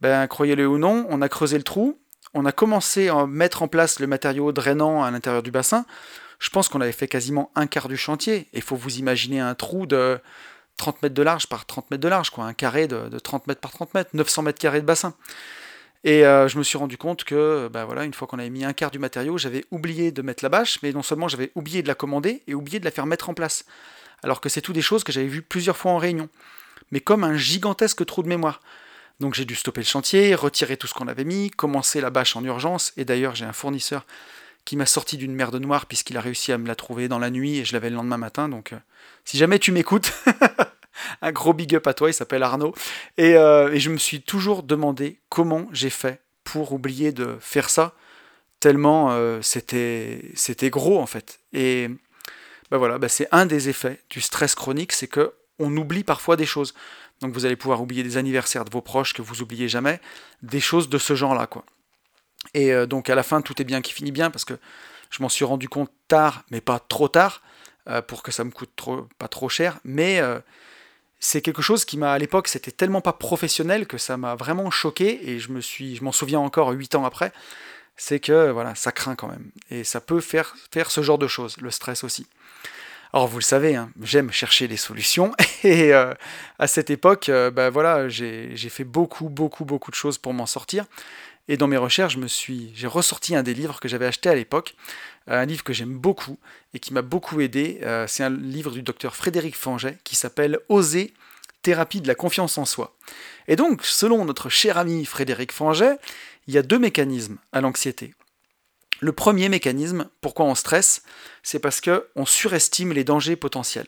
Ben, 0.00 0.26
croyez-le 0.26 0.68
ou 0.68 0.78
non, 0.78 1.06
on 1.08 1.22
a 1.22 1.28
creusé 1.28 1.56
le 1.56 1.64
trou, 1.64 1.98
on 2.34 2.44
a 2.44 2.52
commencé 2.52 3.08
à 3.08 3.26
mettre 3.26 3.62
en 3.62 3.68
place 3.68 3.98
le 3.98 4.06
matériau 4.06 4.52
drainant 4.52 5.02
à 5.02 5.10
l'intérieur 5.10 5.42
du 5.42 5.50
bassin. 5.50 5.86
Je 6.38 6.50
pense 6.50 6.68
qu'on 6.68 6.80
avait 6.80 6.92
fait 6.92 7.08
quasiment 7.08 7.50
un 7.56 7.66
quart 7.66 7.88
du 7.88 7.96
chantier. 7.96 8.46
Il 8.52 8.62
faut 8.62 8.76
vous 8.76 8.98
imaginer 8.98 9.40
un 9.40 9.54
trou 9.54 9.86
de 9.86 10.20
30 10.78 11.02
mètres 11.02 11.14
de 11.14 11.22
large 11.22 11.46
par 11.46 11.66
30 11.66 11.90
mètres 11.90 12.02
de 12.02 12.08
large, 12.08 12.30
quoi, 12.30 12.44
un 12.44 12.54
carré 12.54 12.88
de, 12.88 13.10
de 13.10 13.18
30 13.18 13.46
mètres 13.46 13.60
par 13.60 13.72
30 13.72 13.92
mètres, 13.92 14.10
900 14.14 14.42
mètres 14.42 14.58
carrés 14.58 14.80
de 14.80 14.86
bassin. 14.86 15.14
Et 16.04 16.24
euh, 16.24 16.48
je 16.48 16.58
me 16.58 16.62
suis 16.62 16.78
rendu 16.78 16.96
compte 16.96 17.24
que, 17.24 17.68
bah 17.72 17.84
voilà, 17.84 18.04
une 18.04 18.14
fois 18.14 18.28
qu'on 18.28 18.38
avait 18.38 18.50
mis 18.50 18.64
un 18.64 18.72
quart 18.72 18.90
du 18.90 18.98
matériau, 18.98 19.36
j'avais 19.36 19.64
oublié 19.70 20.12
de 20.12 20.22
mettre 20.22 20.44
la 20.44 20.48
bâche, 20.48 20.78
mais 20.82 20.92
non 20.92 21.02
seulement 21.02 21.28
j'avais 21.28 21.50
oublié 21.54 21.82
de 21.82 21.88
la 21.88 21.94
commander 21.94 22.42
et 22.46 22.54
oublié 22.54 22.78
de 22.78 22.84
la 22.84 22.90
faire 22.90 23.06
mettre 23.06 23.28
en 23.28 23.34
place. 23.34 23.64
Alors 24.22 24.40
que 24.40 24.48
c'est 24.48 24.62
tout 24.62 24.72
des 24.72 24.82
choses 24.82 25.04
que 25.04 25.12
j'avais 25.12 25.26
vues 25.26 25.42
plusieurs 25.42 25.76
fois 25.76 25.92
en 25.92 25.98
réunion, 25.98 26.28
mais 26.92 27.00
comme 27.00 27.24
un 27.24 27.36
gigantesque 27.36 28.06
trou 28.06 28.22
de 28.22 28.28
mémoire. 28.28 28.60
Donc 29.20 29.34
j'ai 29.34 29.44
dû 29.44 29.56
stopper 29.56 29.80
le 29.80 29.86
chantier, 29.86 30.34
retirer 30.36 30.76
tout 30.76 30.86
ce 30.86 30.94
qu'on 30.94 31.08
avait 31.08 31.24
mis, 31.24 31.50
commencer 31.50 32.00
la 32.00 32.10
bâche 32.10 32.36
en 32.36 32.44
urgence, 32.44 32.92
et 32.96 33.04
d'ailleurs 33.04 33.34
j'ai 33.34 33.44
un 33.44 33.52
fournisseur 33.52 34.06
qui 34.64 34.76
m'a 34.76 34.86
sorti 34.86 35.16
d'une 35.16 35.34
merde 35.34 35.56
noire 35.56 35.86
puisqu'il 35.86 36.16
a 36.16 36.20
réussi 36.20 36.52
à 36.52 36.58
me 36.58 36.68
la 36.68 36.76
trouver 36.76 37.08
dans 37.08 37.18
la 37.18 37.30
nuit 37.30 37.58
et 37.58 37.64
je 37.64 37.72
l'avais 37.72 37.90
le 37.90 37.96
lendemain 37.96 38.18
matin. 38.18 38.48
Donc 38.48 38.72
euh, 38.72 38.78
si 39.24 39.36
jamais 39.36 39.58
tu 39.58 39.72
m'écoutes, 39.72 40.12
un 41.22 41.32
gros 41.32 41.52
big 41.52 41.74
up 41.74 41.86
à 41.86 41.94
toi, 41.94 42.10
il 42.10 42.14
s'appelle 42.14 42.42
Arnaud. 42.42 42.74
Euh, 43.20 43.72
et, 43.72 43.80
je 43.80 43.90
me 43.90 43.98
suis 43.98 44.22
toujours 44.22 44.62
demandé 44.62 45.20
comment 45.28 45.68
j'ai 45.72 45.90
fait 45.90 46.22
pour 46.44 46.72
oublier 46.72 47.12
de 47.12 47.36
faire 47.40 47.68
ça, 47.68 47.94
tellement 48.60 49.12
euh, 49.12 49.40
c'était, 49.42 50.20
gros 50.70 50.98
en 50.98 51.06
fait. 51.06 51.40
Et 51.52 51.88
ben 52.70 52.78
voilà, 52.78 52.98
ben 52.98 53.08
c'est 53.08 53.28
un 53.32 53.46
des 53.46 53.68
effets 53.68 54.00
du 54.10 54.20
stress 54.20 54.54
chronique, 54.54 54.92
c'est 54.92 55.08
que 55.08 55.34
on 55.58 55.76
oublie 55.76 56.04
parfois 56.04 56.36
des 56.36 56.46
choses. 56.46 56.74
Donc 57.20 57.34
vous 57.34 57.44
allez 57.44 57.56
pouvoir 57.56 57.82
oublier 57.82 58.02
des 58.02 58.16
anniversaires 58.16 58.64
de 58.64 58.70
vos 58.70 58.80
proches 58.80 59.12
que 59.12 59.22
vous 59.22 59.42
oubliez 59.42 59.68
jamais, 59.68 60.00
des 60.42 60.60
choses 60.60 60.88
de 60.88 60.98
ce 60.98 61.14
genre-là, 61.14 61.46
quoi. 61.46 61.64
Et 62.54 62.72
euh, 62.72 62.86
donc 62.86 63.10
à 63.10 63.14
la 63.14 63.22
fin, 63.22 63.42
tout 63.42 63.60
est 63.60 63.64
bien 63.64 63.82
qui 63.82 63.92
finit 63.92 64.12
bien 64.12 64.30
parce 64.30 64.44
que 64.44 64.54
je 65.10 65.22
m'en 65.22 65.28
suis 65.28 65.44
rendu 65.44 65.68
compte 65.68 65.90
tard, 66.06 66.44
mais 66.50 66.60
pas 66.60 66.78
trop 66.78 67.08
tard, 67.08 67.42
pour 68.06 68.22
que 68.22 68.32
ça 68.32 68.44
me 68.44 68.50
coûte 68.50 68.70
pas 69.18 69.28
trop 69.28 69.48
cher. 69.48 69.78
Mais 69.84 70.20
c'est 71.20 71.42
quelque 71.42 71.62
chose 71.62 71.84
qui 71.84 71.98
m'a 71.98 72.12
à 72.12 72.18
l'époque 72.18 72.48
c'était 72.48 72.70
tellement 72.70 73.00
pas 73.00 73.12
professionnel 73.12 73.86
que 73.86 73.98
ça 73.98 74.16
m'a 74.16 74.34
vraiment 74.34 74.70
choqué 74.70 75.30
et 75.30 75.38
je 75.38 75.50
me 75.50 75.60
suis 75.60 75.96
je 75.96 76.04
m'en 76.04 76.12
souviens 76.12 76.40
encore 76.40 76.70
huit 76.70 76.94
ans 76.94 77.04
après 77.04 77.32
c'est 77.96 78.20
que 78.20 78.50
voilà 78.50 78.74
ça 78.74 78.92
craint 78.92 79.16
quand 79.16 79.28
même 79.28 79.50
et 79.70 79.84
ça 79.84 80.00
peut 80.00 80.20
faire 80.20 80.54
faire 80.70 80.90
ce 80.90 81.02
genre 81.02 81.18
de 81.18 81.26
choses 81.26 81.56
le 81.58 81.70
stress 81.70 82.04
aussi 82.04 82.26
alors 83.12 83.26
vous 83.26 83.38
le 83.38 83.44
savez 83.44 83.74
hein, 83.74 83.90
j'aime 84.00 84.30
chercher 84.30 84.68
des 84.68 84.76
solutions 84.76 85.32
et 85.64 85.92
euh, 85.92 86.14
à 86.60 86.68
cette 86.68 86.90
époque 86.90 87.28
euh, 87.28 87.50
bah, 87.50 87.70
voilà 87.70 88.08
j'ai 88.08 88.56
fait 88.56 88.84
beaucoup 88.84 89.28
beaucoup 89.28 89.64
beaucoup 89.64 89.90
de 89.90 89.96
choses 89.96 90.18
pour 90.18 90.34
m'en 90.34 90.46
sortir 90.46 90.84
et 91.48 91.56
dans 91.56 91.66
mes 91.66 91.78
recherches, 91.78 92.18
je 92.20 92.26
suis, 92.26 92.70
j'ai 92.74 92.86
ressorti 92.86 93.34
un 93.34 93.42
des 93.42 93.54
livres 93.54 93.80
que 93.80 93.88
j'avais 93.88 94.06
acheté 94.06 94.28
à 94.28 94.34
l'époque, 94.34 94.74
euh, 95.30 95.40
un 95.40 95.46
livre 95.46 95.64
que 95.64 95.72
j'aime 95.72 95.96
beaucoup 95.96 96.38
et 96.74 96.78
qui 96.78 96.92
m'a 96.92 97.02
beaucoup 97.02 97.40
aidé. 97.40 97.80
Euh, 97.82 98.06
c'est 98.06 98.22
un 98.22 98.30
livre 98.30 98.70
du 98.70 98.82
docteur 98.82 99.16
Frédéric 99.16 99.56
Fanget 99.56 99.98
qui 100.04 100.14
s'appelle 100.14 100.58
Oser, 100.68 101.14
thérapie 101.62 102.02
de 102.02 102.06
la 102.06 102.14
confiance 102.14 102.58
en 102.58 102.66
soi. 102.66 102.96
Et 103.48 103.56
donc, 103.56 103.84
selon 103.84 104.26
notre 104.26 104.50
cher 104.50 104.76
ami 104.76 105.06
Frédéric 105.06 105.52
Fanget, 105.52 105.98
il 106.46 106.54
y 106.54 106.58
a 106.58 106.62
deux 106.62 106.78
mécanismes 106.78 107.38
à 107.52 107.62
l'anxiété. 107.62 108.14
Le 109.00 109.12
premier 109.12 109.48
mécanisme, 109.48 110.08
pourquoi 110.20 110.44
on 110.44 110.54
stresse, 110.54 111.02
c'est 111.42 111.60
parce 111.60 111.80
qu'on 111.80 112.26
surestime 112.26 112.92
les 112.92 113.04
dangers 113.04 113.36
potentiels. 113.36 113.86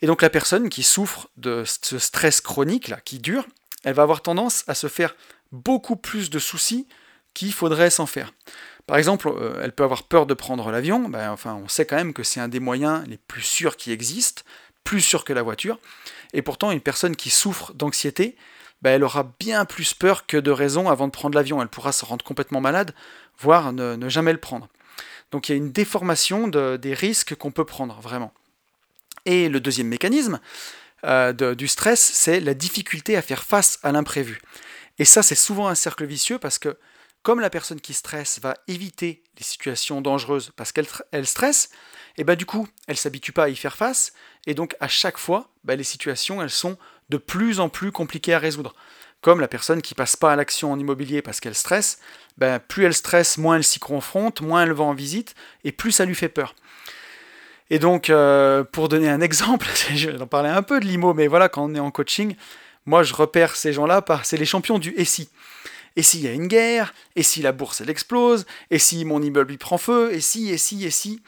Et 0.00 0.06
donc 0.06 0.22
la 0.22 0.30
personne 0.30 0.68
qui 0.68 0.82
souffre 0.82 1.28
de 1.36 1.64
ce 1.64 1.98
stress 1.98 2.40
chronique 2.40 2.88
là, 2.88 3.00
qui 3.04 3.18
dure, 3.18 3.46
elle 3.84 3.94
va 3.94 4.02
avoir 4.02 4.22
tendance 4.22 4.64
à 4.68 4.74
se 4.74 4.88
faire 4.88 5.14
beaucoup 5.52 5.96
plus 5.96 6.30
de 6.30 6.38
soucis 6.38 6.86
qu'il 7.34 7.52
faudrait 7.52 7.90
s'en 7.90 8.06
faire. 8.06 8.32
Par 8.86 8.96
exemple, 8.96 9.28
euh, 9.28 9.60
elle 9.62 9.72
peut 9.72 9.84
avoir 9.84 10.02
peur 10.02 10.26
de 10.26 10.34
prendre 10.34 10.70
l'avion, 10.70 11.08
ben, 11.08 11.30
enfin, 11.30 11.54
on 11.62 11.68
sait 11.68 11.86
quand 11.86 11.96
même 11.96 12.12
que 12.12 12.22
c'est 12.22 12.40
un 12.40 12.48
des 12.48 12.60
moyens 12.60 13.06
les 13.06 13.16
plus 13.16 13.42
sûrs 13.42 13.76
qui 13.76 13.92
existent, 13.92 14.42
plus 14.84 15.00
sûr 15.00 15.24
que 15.24 15.32
la 15.32 15.42
voiture, 15.42 15.78
et 16.32 16.42
pourtant 16.42 16.72
une 16.72 16.80
personne 16.80 17.14
qui 17.14 17.30
souffre 17.30 17.72
d'anxiété, 17.74 18.36
ben, 18.82 18.90
elle 18.90 19.04
aura 19.04 19.32
bien 19.38 19.64
plus 19.64 19.94
peur 19.94 20.26
que 20.26 20.36
de 20.36 20.50
raison 20.50 20.90
avant 20.90 21.06
de 21.06 21.12
prendre 21.12 21.36
l'avion, 21.36 21.62
elle 21.62 21.68
pourra 21.68 21.92
se 21.92 22.04
rendre 22.04 22.24
complètement 22.24 22.60
malade, 22.60 22.94
voire 23.38 23.72
ne, 23.72 24.08
jamais 24.08 24.32
le 24.32 24.40
prendre. 24.40 24.68
Donc 25.30 25.48
il 25.48 25.52
y 25.52 25.54
a 25.54 25.58
une 25.58 25.72
déformation 25.72 26.48
des 26.48 26.94
risques 26.94 27.34
qu'on 27.36 27.52
peut 27.52 27.64
prendre, 27.64 28.00
vraiment. 28.00 28.34
Et 29.24 29.48
le 29.48 29.60
deuxième 29.60 29.86
mécanisme 29.86 30.40
euh, 31.04 31.54
du 31.54 31.68
stress, 31.68 32.00
c'est 32.00 32.40
la 32.40 32.54
difficulté 32.54 33.16
à 33.16 33.22
faire 33.22 33.44
face 33.44 33.78
à 33.82 33.92
l'imprévu. 33.92 34.42
Et 35.02 35.04
ça, 35.04 35.24
c'est 35.24 35.34
souvent 35.34 35.66
un 35.66 35.74
cercle 35.74 36.06
vicieux 36.06 36.38
parce 36.38 36.60
que 36.60 36.78
comme 37.24 37.40
la 37.40 37.50
personne 37.50 37.80
qui 37.80 37.92
stresse 37.92 38.38
va 38.40 38.54
éviter 38.68 39.24
les 39.36 39.42
situations 39.42 40.00
dangereuses 40.00 40.52
parce 40.54 40.70
qu'elle 40.70 41.26
stresse, 41.26 41.70
et 42.18 42.22
ben 42.22 42.36
du 42.36 42.46
coup, 42.46 42.68
elle 42.86 42.96
s'habitue 42.96 43.32
pas 43.32 43.46
à 43.46 43.48
y 43.48 43.56
faire 43.56 43.74
face, 43.74 44.12
et 44.46 44.54
donc 44.54 44.76
à 44.78 44.86
chaque 44.86 45.18
fois, 45.18 45.50
ben, 45.64 45.76
les 45.76 45.82
situations, 45.82 46.40
elles 46.40 46.50
sont 46.50 46.78
de 47.08 47.16
plus 47.16 47.58
en 47.58 47.68
plus 47.68 47.90
compliquées 47.90 48.34
à 48.34 48.38
résoudre. 48.38 48.76
Comme 49.22 49.40
la 49.40 49.48
personne 49.48 49.82
qui 49.82 49.96
passe 49.96 50.14
pas 50.14 50.34
à 50.34 50.36
l'action 50.36 50.70
en 50.70 50.78
immobilier 50.78 51.20
parce 51.20 51.40
qu'elle 51.40 51.56
stresse, 51.56 51.98
ben, 52.38 52.60
plus 52.60 52.84
elle 52.84 52.94
stresse, 52.94 53.38
moins 53.38 53.56
elle 53.56 53.64
s'y 53.64 53.80
confronte, 53.80 54.40
moins 54.40 54.62
elle 54.62 54.72
va 54.72 54.84
en 54.84 54.94
visite, 54.94 55.34
et 55.64 55.72
plus 55.72 55.90
ça 55.90 56.04
lui 56.04 56.14
fait 56.14 56.28
peur. 56.28 56.54
Et 57.70 57.80
donc, 57.80 58.08
euh, 58.08 58.62
pour 58.62 58.88
donner 58.88 59.08
un 59.08 59.20
exemple, 59.28 59.66
je 59.96 60.10
vais 60.10 60.22
en 60.22 60.28
parler 60.28 60.50
un 60.50 60.62
peu 60.62 60.78
de 60.78 60.84
l'IMO, 60.84 61.12
mais 61.12 61.26
voilà, 61.26 61.48
quand 61.48 61.64
on 61.64 61.74
est 61.74 61.80
en 61.80 61.90
coaching, 61.90 62.36
moi, 62.86 63.02
je 63.02 63.14
repère 63.14 63.56
ces 63.56 63.72
gens-là 63.72 64.02
par. 64.02 64.24
C'est 64.24 64.36
les 64.36 64.44
champions 64.44 64.78
du 64.78 64.92
et 64.96 65.04
si. 65.04 65.30
Et 65.96 66.02
s'il 66.02 66.20
y 66.20 66.28
a 66.28 66.32
une 66.32 66.46
guerre 66.46 66.94
Et 67.16 67.22
si 67.22 67.42
la 67.42 67.52
bourse 67.52 67.80
elle 67.82 67.90
explose 67.90 68.46
Et 68.70 68.78
si 68.78 69.04
mon 69.04 69.20
immeuble 69.22 69.52
il 69.52 69.58
prend 69.58 69.78
feu 69.78 70.12
Et 70.14 70.22
si, 70.22 70.50
et 70.50 70.56
si, 70.56 70.84
et 70.84 70.90
si 70.90 71.22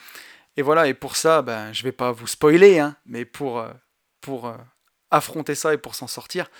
Et 0.57 0.63
voilà, 0.63 0.87
et 0.87 0.95
pour 0.95 1.17
ça, 1.17 1.43
ben, 1.43 1.73
je 1.73 1.83
vais 1.83 1.93
pas 1.93 2.13
vous 2.13 2.27
spoiler, 2.27 2.79
hein, 2.79 2.97
mais 3.07 3.25
pour, 3.25 3.59
euh, 3.59 3.69
pour 4.21 4.47
euh, 4.47 4.57
affronter 5.11 5.55
ça 5.55 5.75
et 5.75 5.79
pour 5.79 5.95
s'en 5.95 6.07
sortir, 6.07 6.51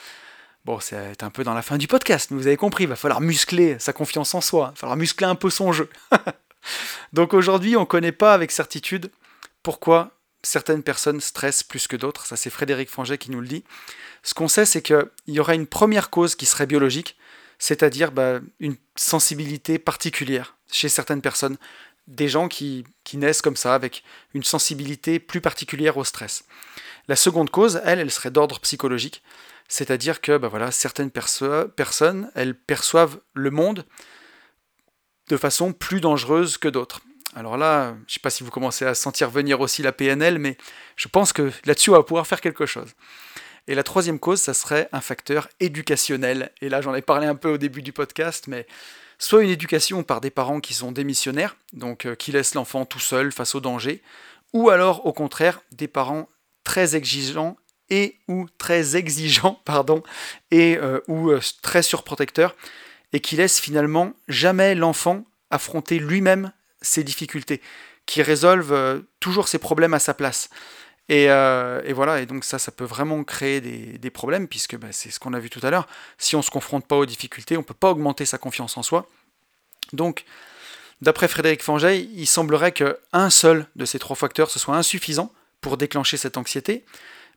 bon, 0.65 0.81
c'est 0.81 1.23
un 1.23 1.31
peu 1.31 1.45
dans 1.45 1.55
la 1.55 1.63
fin 1.63 1.79
du 1.79 1.87
podcast, 1.87 2.31
mais 2.31 2.37
vous 2.37 2.47
avez 2.47 2.57
compris, 2.57 2.85
il 2.85 2.89
va 2.89 2.97
falloir 2.97 3.21
muscler 3.21 3.79
sa 3.79 3.93
confiance 3.93 4.35
en 4.35 4.41
soi, 4.41 4.69
il 4.69 4.75
va 4.75 4.81
falloir 4.81 4.97
muscler 4.97 5.27
un 5.27 5.35
peu 5.35 5.51
son 5.51 5.73
jeu. 5.73 5.89
Donc 7.13 7.35
aujourd'hui, 7.35 7.77
on 7.77 7.81
ne 7.81 7.87
connaît 7.87 8.13
pas 8.13 8.35
avec 8.35 8.51
certitude 8.51 9.11
pourquoi 9.63 10.14
certaines 10.45 10.83
personnes 10.83 11.21
stressent 11.21 11.63
plus 11.63 11.89
que 11.89 11.97
d'autres, 11.97 12.27
ça 12.27 12.37
c'est 12.37 12.51
Frédéric 12.51 12.89
Fanget 12.89 13.19
qui 13.19 13.31
nous 13.31 13.41
le 13.41 13.49
dit. 13.49 13.65
Ce 14.23 14.35
qu'on 14.35 14.49
sait, 14.49 14.67
c'est 14.67 14.83
qu'il 14.83 15.07
y 15.27 15.41
aurait 15.41 15.55
une 15.55 15.67
première 15.67 16.11
cause 16.11 16.35
qui 16.35 16.47
serait 16.47 16.67
biologique, 16.67 17.17
c'est-à-dire 17.59 18.13
bah, 18.13 18.41
une 18.61 18.77
sensibilité 18.97 19.79
particulière 19.79 20.57
chez 20.71 20.89
certaines 20.89 21.23
personnes, 21.23 21.57
des 22.07 22.29
gens 22.29 22.49
qui, 22.49 22.85
naissent 23.15 23.43
comme 23.43 23.57
ça, 23.57 23.75
avec 23.75 24.03
une 24.35 24.43
sensibilité 24.43 25.19
plus 25.19 25.41
particulière 25.41 25.97
au 25.97 26.05
stress. 26.05 26.45
La 27.09 27.17
seconde 27.17 27.51
cause, 27.51 27.81
elle, 27.85 28.01
elle 28.01 28.11
serait 28.11 28.31
d'ordre 28.31 28.61
psychologique, 28.61 29.23
C'est-à-dire 29.69 30.21
que 30.21 30.37
bah 30.37 30.71
certaines 30.71 31.11
personnes, 31.11 32.31
elles 32.35 32.55
perçoivent 32.55 33.21
le 33.33 33.51
monde 33.51 33.85
de 35.29 35.37
façon 35.37 35.73
plus 35.73 36.01
dangereuse 36.01 36.59
que 36.59 36.69
d'autres. 36.69 37.01
Alors 37.35 37.57
là, 37.57 37.91
je 37.91 37.95
ne 37.95 38.11
sais 38.11 38.21
pas 38.21 38.31
si 38.31 38.45
vous 38.45 38.51
commencez 38.51 38.85
à 38.85 38.95
sentir 38.95 39.29
venir 39.29 39.61
aussi 39.61 39.83
la 39.83 39.93
PNL, 39.93 40.39
mais 40.39 40.57
je 40.97 41.09
pense 41.09 41.33
que 41.33 41.51
là-dessus, 41.65 41.91
on 41.91 41.95
va 41.95 42.03
pouvoir 42.03 42.27
faire 42.27 42.41
quelque 42.41 42.67
chose. 42.67 42.95
Et 43.67 43.75
la 43.75 43.83
troisième 43.83 44.19
cause, 44.19 44.41
ça 44.41 44.55
serait 44.55 44.89
un 44.93 45.01
facteur 45.01 45.49
éducationnel. 45.59 46.53
Et 46.61 46.69
là, 46.69 46.81
j'en 46.81 46.95
ai 46.95 47.03
parlé 47.03 47.27
un 47.27 47.35
peu 47.35 47.55
au 47.55 47.59
début 47.59 47.83
du 47.83 47.93
podcast, 47.93 48.47
mais 48.47 48.67
soit 49.19 49.43
une 49.43 49.51
éducation 49.51 50.03
par 50.03 50.21
des 50.21 50.31
parents 50.31 50.61
qui 50.61 50.75
sont 50.75 50.93
démissionnaires, 50.93 51.57
donc 51.73 52.07
euh, 52.07 52.15
qui 52.15 52.31
laissent 52.31 52.55
l'enfant 52.55 52.85
tout 52.85 53.01
seul 53.01 53.33
face 53.33 53.55
au 53.55 53.61
danger, 53.61 54.03
ou 54.53 54.71
alors 54.71 55.07
au 55.07 55.13
contraire 55.13 55.61
des 55.73 55.89
parents 55.89 56.29
très 56.63 56.95
exigeants 56.95 57.57
et 57.91 58.17
ou 58.29 58.47
très 58.59 58.97
exigeants, 58.97 59.61
pardon, 59.65 60.03
et 60.51 60.77
euh, 60.77 61.01
ou 61.09 61.31
euh, 61.31 61.41
très 61.63 61.83
surprotecteurs, 61.83 62.55
et 63.13 63.21
qui 63.21 63.37
laissent 63.37 63.61
finalement 63.61 64.13
jamais 64.29 64.75
l'enfant 64.75 65.25
affronter 65.51 65.99
lui-même 65.99 66.53
ses 66.85 67.03
difficultés, 67.03 67.61
qui 68.07 68.23
résolvent 68.23 69.03
toujours 69.19 69.49
ses 69.49 69.59
problèmes 69.59 69.95
à 69.95 69.99
sa 69.99 70.15
place. 70.15 70.51
Euh, 71.11 71.83
et, 71.85 71.93
voilà, 71.93 72.21
et 72.21 72.27
donc 72.27 72.45
ça, 72.45 72.59
ça 72.59 72.73
peut 72.73 72.85
vraiment 72.85 73.23
créer 73.25 73.61
des, 73.61 74.11
problèmes, 74.11 74.49
puisque 74.49 74.77
bah, 74.77 74.89
c'est 74.91 75.11
ce 75.11 75.19
qu'on 75.19 75.35
a 75.35 75.39
vu 75.39 75.51
tout 75.51 75.61
à 75.63 75.71
l'heure. 75.71 75.87
Si 76.19 76.37
on 76.37 76.41
ne 76.41 76.45
se 76.45 76.51
confronte 76.51 76.87
pas 76.87 76.97
aux 76.97 77.07
difficultés, 77.07 77.57
on 77.57 77.61
ne 77.61 77.65
peut 77.65 77.75
pas 77.75 77.91
augmenter 77.91 78.25
sa 78.25 78.39
confiance 78.39 78.77
en 78.77 78.83
soi. 78.83 79.07
Donc, 79.93 80.25
d'après 81.03 81.29
Frédéric 81.29 81.63
Fangey, 81.63 82.09
il 82.15 82.27
semblerait 82.27 82.73
qu'un 82.73 83.31
seul 83.31 83.67
de 83.77 83.85
ces 83.85 83.99
trois 83.99 84.17
facteurs, 84.17 84.51
ce 84.51 84.59
soit 84.59 84.77
insuffisant 84.77 85.33
pour 85.61 85.77
déclencher 85.77 86.17
cette 86.17 86.37
anxiété, 86.37 86.85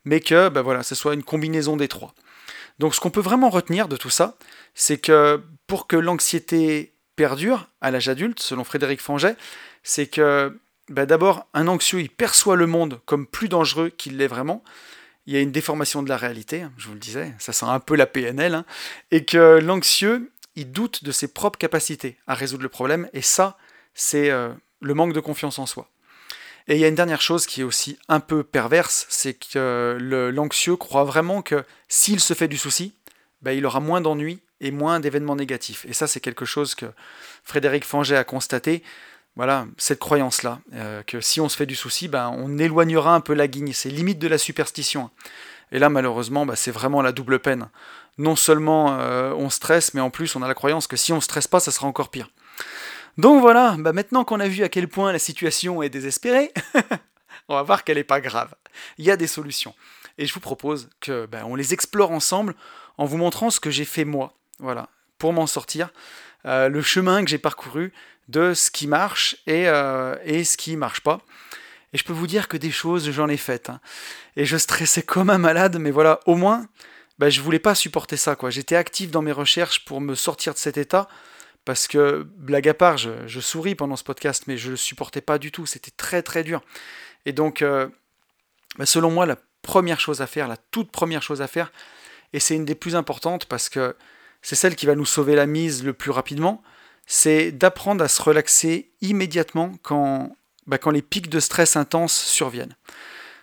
mais 0.05 0.19
que 0.19 0.49
bah, 0.49 0.61
voilà, 0.61 0.83
ce 0.83 0.95
soit 0.95 1.13
une 1.13 1.23
combinaison 1.23 1.77
des 1.77 1.87
trois. 1.87 2.13
Donc 2.79 2.93
ce 2.93 2.99
qu'on 2.99 3.09
peut 3.09 3.21
vraiment 3.21 3.49
retenir 3.49 3.87
de 3.87 3.97
tout 3.97 4.09
ça, 4.09 4.37
c'est 4.75 4.99
que 4.99 5.41
pour 5.65 5.87
que 5.87 5.97
l'anxiété 5.97 6.93
perdure 7.17 7.67
à 7.81 7.91
l'âge 7.91 8.07
adulte, 8.07 8.39
selon 8.39 8.63
Frédéric 8.63 9.01
Fangey, 9.01 9.35
c'est 9.83 10.07
que 10.07 10.57
bah, 10.87 11.05
d'abord, 11.05 11.45
un 11.53 11.67
anxieux, 11.67 11.99
il 11.99 12.09
perçoit 12.09 12.55
le 12.55 12.67
monde 12.67 13.01
comme 13.05 13.27
plus 13.27 13.49
dangereux 13.49 13.89
qu'il 13.89 14.15
l'est 14.15 14.27
vraiment. 14.27 14.63
Il 15.25 15.33
y 15.33 15.37
a 15.37 15.41
une 15.41 15.51
déformation 15.51 16.01
de 16.01 16.07
la 16.07 16.15
réalité, 16.15 16.61
hein, 16.61 16.71
je 16.77 16.87
vous 16.87 16.93
le 16.93 16.99
disais, 16.99 17.33
ça 17.39 17.51
sent 17.51 17.65
un 17.65 17.81
peu 17.81 17.97
la 17.97 18.05
PNL, 18.05 18.55
hein, 18.55 18.65
et 19.11 19.25
que 19.25 19.59
l'anxieux, 19.59 20.31
il 20.55 20.71
doute 20.71 21.03
de 21.03 21.11
ses 21.11 21.27
propres 21.27 21.59
capacités 21.59 22.15
à 22.27 22.33
résoudre 22.33 22.63
le 22.63 22.69
problème, 22.69 23.09
et 23.11 23.21
ça, 23.21 23.57
c'est 23.93 24.29
euh, 24.29 24.53
le 24.79 24.93
manque 24.93 25.11
de 25.11 25.19
confiance 25.19 25.59
en 25.59 25.65
soi. 25.65 25.89
Et 26.69 26.75
il 26.75 26.79
y 26.79 26.85
a 26.85 26.87
une 26.87 26.95
dernière 26.95 27.21
chose 27.21 27.45
qui 27.45 27.61
est 27.61 27.65
aussi 27.65 27.97
un 28.07 28.21
peu 28.21 28.43
perverse, 28.43 29.05
c'est 29.09 29.33
que 29.33 29.97
l'anxieux 30.33 30.77
croit 30.77 31.03
vraiment 31.03 31.41
que 31.41 31.65
s'il 31.89 32.21
se 32.21 32.33
fait 32.33 32.47
du 32.47 32.57
souci, 32.57 32.93
bah, 33.41 33.53
il 33.53 33.65
aura 33.65 33.81
moins 33.81 33.99
d'ennuis 33.99 34.39
et 34.61 34.71
moins 34.71 34.99
d'événements 34.99 35.35
négatifs. 35.35 35.85
Et 35.87 35.93
ça, 35.93 36.07
c'est 36.07 36.19
quelque 36.19 36.45
chose 36.45 36.75
que 36.75 36.87
Frédéric 37.43 37.85
Fanget 37.85 38.17
a 38.17 38.23
constaté 38.23 38.83
voilà, 39.37 39.67
cette 39.77 39.99
croyance-là, 39.99 40.59
euh, 40.73 41.03
que 41.03 41.21
si 41.21 41.39
on 41.39 41.47
se 41.47 41.55
fait 41.55 41.67
du 41.67 41.75
souci, 41.75 42.07
ben, 42.07 42.33
on 42.35 42.57
éloignera 42.57 43.13
un 43.13 43.19
peu 43.19 43.35
la 43.35 43.47
guigne. 43.47 43.71
C'est 43.71 43.89
limite 43.89 44.17
de 44.17 44.27
la 44.27 44.39
superstition. 44.39 45.11
Et 45.71 45.77
là, 45.77 45.89
malheureusement, 45.89 46.47
ben, 46.47 46.55
c'est 46.55 46.71
vraiment 46.71 47.03
la 47.03 47.11
double 47.11 47.37
peine. 47.37 47.69
Non 48.17 48.35
seulement 48.35 48.97
euh, 48.99 49.31
on 49.33 49.51
stresse, 49.51 49.93
mais 49.93 50.01
en 50.01 50.09
plus, 50.09 50.35
on 50.35 50.41
a 50.41 50.47
la 50.47 50.55
croyance 50.55 50.87
que 50.87 50.97
si 50.97 51.13
on 51.13 51.17
ne 51.17 51.21
stresse 51.21 51.47
pas, 51.47 51.59
ça 51.59 51.71
sera 51.71 51.85
encore 51.85 52.09
pire. 52.09 52.31
Donc 53.19 53.39
voilà, 53.39 53.75
ben, 53.77 53.93
maintenant 53.93 54.25
qu'on 54.25 54.39
a 54.39 54.47
vu 54.47 54.63
à 54.63 54.69
quel 54.69 54.87
point 54.87 55.11
la 55.11 55.19
situation 55.19 55.83
est 55.83 55.89
désespérée, 55.89 56.51
on 57.47 57.53
va 57.53 57.61
voir 57.61 57.83
qu'elle 57.83 57.97
n'est 57.97 58.03
pas 58.03 58.21
grave. 58.21 58.55
Il 58.97 59.05
y 59.05 59.11
a 59.11 59.17
des 59.17 59.27
solutions. 59.27 59.75
Et 60.17 60.25
je 60.25 60.33
vous 60.33 60.39
propose 60.39 60.89
que 60.99 61.29
on 61.45 61.55
les 61.55 61.75
explore 61.75 62.09
ensemble 62.09 62.55
en 62.97 63.05
vous 63.05 63.17
montrant 63.17 63.51
ce 63.51 63.59
que 63.59 63.69
j'ai 63.69 63.85
fait 63.85 64.03
moi. 64.03 64.33
Voilà, 64.59 64.89
pour 65.17 65.33
m'en 65.33 65.47
sortir. 65.47 65.89
Euh, 66.45 66.69
le 66.69 66.81
chemin 66.81 67.23
que 67.23 67.29
j'ai 67.29 67.37
parcouru 67.37 67.93
de 68.27 68.53
ce 68.53 68.71
qui 68.71 68.87
marche 68.87 69.37
et, 69.47 69.67
euh, 69.67 70.15
et 70.23 70.43
ce 70.43 70.57
qui 70.57 70.75
marche 70.75 71.01
pas. 71.01 71.21
Et 71.93 71.97
je 71.97 72.03
peux 72.03 72.13
vous 72.13 72.27
dire 72.27 72.47
que 72.47 72.57
des 72.57 72.71
choses, 72.71 73.09
j'en 73.11 73.29
ai 73.29 73.37
faites. 73.37 73.69
Hein. 73.69 73.79
Et 74.35 74.45
je 74.45 74.57
stressais 74.57 75.03
comme 75.03 75.29
un 75.29 75.37
malade, 75.37 75.77
mais 75.79 75.91
voilà, 75.91 76.19
au 76.25 76.35
moins, 76.35 76.67
bah, 77.17 77.29
je 77.29 77.41
voulais 77.41 77.59
pas 77.59 77.75
supporter 77.75 78.17
ça. 78.17 78.35
quoi. 78.35 78.49
J'étais 78.49 78.75
actif 78.75 79.11
dans 79.11 79.21
mes 79.21 79.31
recherches 79.31 79.85
pour 79.85 80.01
me 80.01 80.15
sortir 80.15 80.53
de 80.53 80.59
cet 80.59 80.77
état. 80.77 81.07
Parce 81.65 81.87
que, 81.87 82.25
blague 82.37 82.69
à 82.69 82.73
part, 82.73 82.97
je, 82.97 83.39
souris 83.41 83.75
pendant 83.75 83.97
ce 83.97 84.03
podcast, 84.03 84.43
mais 84.47 84.57
je 84.57 84.67
ne 84.67 84.71
le 84.71 84.77
supportais 84.77 85.21
pas 85.21 85.37
du 85.37 85.51
tout. 85.51 85.65
C'était 85.65 85.91
très 85.91 86.21
très 86.21 86.43
dur. 86.43 86.61
Et 87.25 87.33
donc, 87.33 87.61
euh, 87.61 87.87
bah, 88.77 88.85
selon 88.85 89.11
moi, 89.11 89.25
la 89.25 89.37
première 89.61 89.99
chose 89.99 90.21
à 90.21 90.27
faire, 90.27 90.47
la 90.47 90.57
toute 90.57 90.91
première 90.91 91.21
chose 91.21 91.41
à 91.41 91.47
faire, 91.47 91.71
et 92.31 92.39
c'est 92.39 92.55
une 92.55 92.65
des 92.65 92.75
plus 92.75 92.95
importantes 92.95 93.45
parce 93.45 93.67
que 93.67 93.95
c'est 94.47 94.55
celle 94.55 94.77
qui 94.77 94.85
va 94.85 94.95
nous 94.95 95.03
sauver 95.05 95.35
la 95.35 95.45
mise 95.45 95.83
le 95.83 95.91
plus 95.91 96.09
rapidement, 96.09 96.63
c'est 97.05 97.51
d'apprendre 97.51 98.01
à 98.01 98.07
se 98.07 98.21
relaxer 98.21 98.93
immédiatement 99.01 99.73
quand, 99.83 100.37
bah, 100.67 100.77
les 100.93 101.01
pics 101.01 101.29
de 101.29 101.41
stress 101.41 101.75
intenses 101.75 102.15
surviennent. 102.15 102.77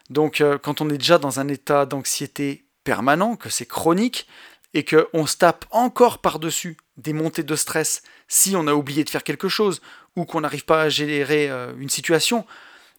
Donc 0.08 0.40
euh, 0.40 0.56
quand 0.56 0.80
on 0.80 0.88
est 0.88 0.96
déjà 0.96 1.18
dans 1.18 1.40
un 1.40 1.48
état 1.48 1.84
d'anxiété 1.84 2.64
permanent, 2.84 3.36
que 3.36 3.50
c'est 3.50 3.66
chronique, 3.66 4.26
et 4.72 4.82
qu'on 4.82 5.26
se 5.26 5.36
tape 5.36 5.66
encore 5.72 6.22
par-dessus 6.22 6.78
des 6.96 7.12
montées 7.12 7.42
de 7.42 7.54
stress 7.54 8.02
si 8.26 8.56
on 8.56 8.66
a 8.66 8.72
oublié 8.72 9.04
de 9.04 9.10
faire 9.10 9.24
quelque 9.24 9.50
chose, 9.50 9.82
ou 10.16 10.24
qu'on 10.24 10.40
n'arrive 10.40 10.64
pas 10.64 10.84
à 10.84 10.88
gérer 10.88 11.50
euh, 11.50 11.74
une 11.78 11.90
situation, 11.90 12.46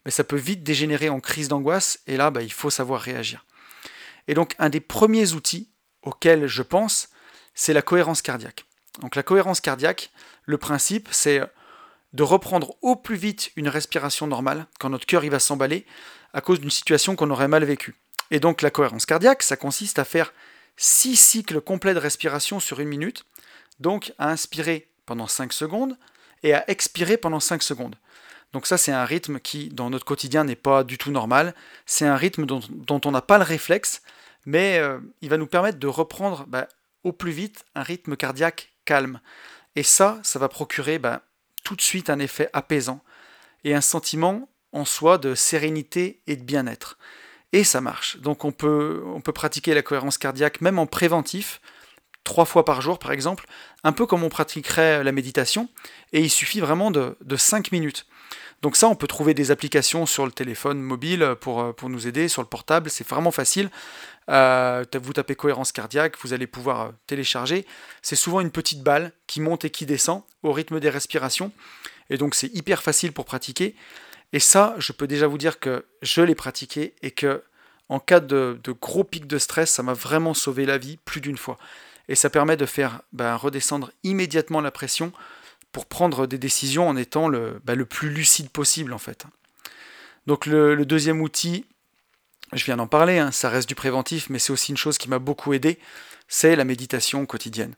mais 0.06 0.12
ça 0.12 0.24
peut 0.24 0.36
vite 0.36 0.62
dégénérer 0.62 1.10
en 1.10 1.22
crise 1.22 1.48
d'angoisse, 1.48 2.02
et 2.06 2.18
là, 2.18 2.30
bah, 2.30 2.44
il 2.44 2.54
faut 2.54 2.70
savoir 2.70 3.02
réagir. 3.02 3.48
Et 4.28 4.36
donc 4.36 4.54
un 4.60 4.70
des 4.70 4.80
premiers 4.80 5.34
outils 5.34 5.72
auxquels 6.04 6.46
je 6.46 6.62
pense, 6.62 7.10
c'est 7.56 7.74
la 7.74 7.82
cohérence 7.82 8.22
cardiaque. 8.22 8.66
Donc 9.02 9.16
la 9.16 9.24
cohérence 9.24 9.62
cardiaque, 9.62 10.12
le 10.46 10.58
principe, 10.58 11.10
c'est 11.12 11.42
de 12.14 12.24
reprendre 12.24 12.76
au 12.82 12.96
plus 12.96 13.18
vite 13.18 13.52
une 13.56 13.68
respiration 13.68 14.28
normale 14.28 14.68
quand 14.80 14.90
notre 14.90 15.06
cœur 15.06 15.26
va 15.26 15.40
s'emballer 15.40 15.86
à 16.34 16.42
cause 16.42 16.60
d'une 16.60 16.72
situation 16.72 17.16
qu'on 17.16 17.30
aurait 17.30 17.48
mal 17.48 17.64
vécue. 17.66 17.96
Et 18.32 18.40
donc 18.40 18.62
la 18.62 18.72
cohérence 18.72 19.06
cardiaque, 19.06 19.44
ça 19.44 19.58
consiste 19.58 20.00
à 20.00 20.06
faire 20.06 20.34
6 20.78 21.16
cycles 21.16 21.62
complets 21.62 21.94
de 21.94 22.00
respiration 22.00 22.60
sur 22.60 22.80
une 22.80 22.90
minute, 22.90 23.26
donc 23.80 24.14
à 24.18 24.30
inspirer 24.30 24.88
pendant 25.06 25.28
5 25.28 25.54
secondes 25.54 25.98
et 26.44 26.54
à 26.54 26.70
expirer 26.70 27.18
pendant 27.18 27.40
5 27.40 27.64
secondes. 27.64 27.96
Donc 28.54 28.68
ça 28.68 28.78
c'est 28.78 28.92
un 28.92 29.06
rythme 29.06 29.40
qui 29.40 29.70
dans 29.70 29.90
notre 29.90 30.06
quotidien 30.06 30.44
n'est 30.46 30.56
pas 30.56 30.84
du 30.84 30.98
tout 30.98 31.12
normal, 31.12 31.54
c'est 31.86 32.06
un 32.06 32.16
rythme 32.16 32.46
dont, 32.46 33.02
on 33.04 33.12
n'a 33.12 33.22
pas 33.22 33.38
le 33.38 33.44
réflexe, 33.44 34.02
mais 34.46 34.78
euh, 34.78 35.00
il 35.22 35.30
va 35.30 35.38
nous 35.38 35.48
permettre 35.48 35.80
de 35.80 35.88
reprendre 35.88 36.46
bah, 36.48 36.68
au 37.06 37.14
plus 37.14 37.32
vite 37.32 37.64
un 37.76 37.84
rythme 37.84 38.18
cardiaque 38.18 38.74
calme. 38.84 39.22
Et 39.78 39.84
ça, 39.84 40.20
ça 40.24 40.40
va 40.40 40.50
procurer 40.50 41.00
ben, 41.00 41.22
tout 41.64 41.76
de 41.76 41.82
suite 41.82 42.10
un 42.10 42.20
effet 42.20 42.50
apaisant 42.52 43.02
et 43.64 43.74
un 43.74 43.82
sentiment 43.82 44.50
en 44.74 44.84
soi 44.84 45.18
de 45.18 45.36
sérénité 45.36 46.22
et 46.28 46.36
de 46.36 46.44
bien-être. 46.44 46.98
Et 47.54 47.64
ça 47.64 47.80
marche. 47.80 48.18
Donc 48.18 48.44
on 48.44 48.52
peut, 48.52 49.04
pratiquer 49.34 49.74
la 49.74 49.82
cohérence 49.82 50.18
cardiaque 50.18 50.62
même 50.62 50.80
en 50.80 50.88
préventif, 50.88 51.62
trois 52.24 52.46
fois 52.46 52.66
par 52.66 52.82
jour 52.82 53.00
par 53.00 53.12
exemple, 53.12 53.46
un 53.84 53.92
peu 53.92 54.06
comme 54.06 54.24
on 54.24 54.30
pratiquerait 54.30 55.04
la 55.04 55.12
méditation, 55.12 55.70
et 56.12 56.22
il 56.22 56.30
suffit 56.30 56.60
vraiment 56.60 56.92
de, 56.92 57.16
5 57.36 57.72
minutes. 57.72 58.08
Donc 58.66 58.78
ça, 58.78 58.88
on 58.88 58.96
peut 58.96 59.06
trouver 59.06 59.36
des 59.36 59.52
applications 59.52 60.08
sur 60.08 60.26
le 60.26 60.32
téléphone 60.32 60.82
mobile 60.82 61.36
pour, 61.40 61.76
pour 61.76 61.88
nous 61.88 62.08
aider, 62.08 62.28
sur 62.28 62.42
le 62.42 62.48
portable, 62.48 62.90
c'est 62.90 63.08
vraiment 63.08 63.30
facile. 63.30 63.70
Euh, 64.32 64.84
vous 65.00 65.14
tapez 65.14 65.36
cohérence 65.36 65.72
cardiaque, 65.72 66.16
vous 66.24 66.34
allez 66.34 66.48
pouvoir 66.48 66.82
euh, 66.82 66.90
télécharger. 67.06 67.68
C'est 68.02 68.16
souvent 68.16 68.42
une 68.42 68.50
petite 68.50 68.82
balle 68.82 69.12
qui 69.28 69.40
monte 69.40 69.66
et 69.66 69.70
qui 69.70 69.86
descend 69.86 70.24
au 70.42 70.52
rythme 70.52 70.80
des 70.80 70.90
respirations. 70.90 71.52
Et 72.10 72.18
donc 72.18 72.34
c'est 72.34 72.52
hyper 72.56 72.82
facile 72.82 73.12
pour 73.12 73.26
pratiquer. 73.26 73.76
Et 74.34 74.40
ça, 74.40 74.74
je 74.80 74.94
peux 74.94 75.06
déjà 75.06 75.28
vous 75.28 75.38
dire 75.38 75.60
que 75.60 75.86
je 76.02 76.24
l'ai 76.24 76.34
pratiqué 76.34 76.96
et 77.04 77.12
que 77.12 77.44
en 77.90 78.00
cas 78.00 78.20
de, 78.20 78.60
gros 78.82 79.04
pics 79.04 79.28
de 79.28 79.38
stress, 79.38 79.70
ça 79.70 79.84
m'a 79.84 79.94
vraiment 79.94 80.34
sauvé 80.34 80.66
la 80.66 80.80
vie 80.80 80.98
plus 81.06 81.22
d'une 81.22 81.38
fois. 81.38 81.60
Et 82.10 82.16
ça 82.16 82.32
permet 82.32 82.58
de 82.58 82.66
faire 82.66 83.04
ben, 83.14 83.36
redescendre 83.36 83.92
immédiatement 84.02 84.60
la 84.60 84.72
pression 84.72 85.12
pour 85.76 85.88
prendre 85.88 86.26
des 86.26 86.38
décisions 86.38 86.88
en 86.88 86.96
étant 86.96 87.28
le, 87.28 87.60
ben, 87.66 87.78
le 87.78 87.86
plus 87.86 88.10
lucide 88.10 88.50
possible 88.50 88.94
en 88.94 88.98
fait. 88.98 89.26
Donc 90.26 90.46
le 90.46 90.86
deuxième 90.86 91.20
outil, 91.20 91.66
je 92.54 92.64
viens 92.64 92.78
d'en 92.78 92.88
parler, 92.88 93.20
hein, 93.20 93.34
ça 93.34 93.50
reste 93.50 93.68
du 93.68 93.76
préventif, 93.76 94.30
mais 94.30 94.40
c'est 94.40 94.54
aussi 94.54 94.72
une 94.72 94.78
chose 94.78 94.98
qui 94.98 95.10
m'a 95.10 95.20
beaucoup 95.20 95.52
aidé, 95.52 95.78
c'est 96.30 96.56
la 96.56 96.64
méditation 96.64 97.26
quotidienne. 97.26 97.76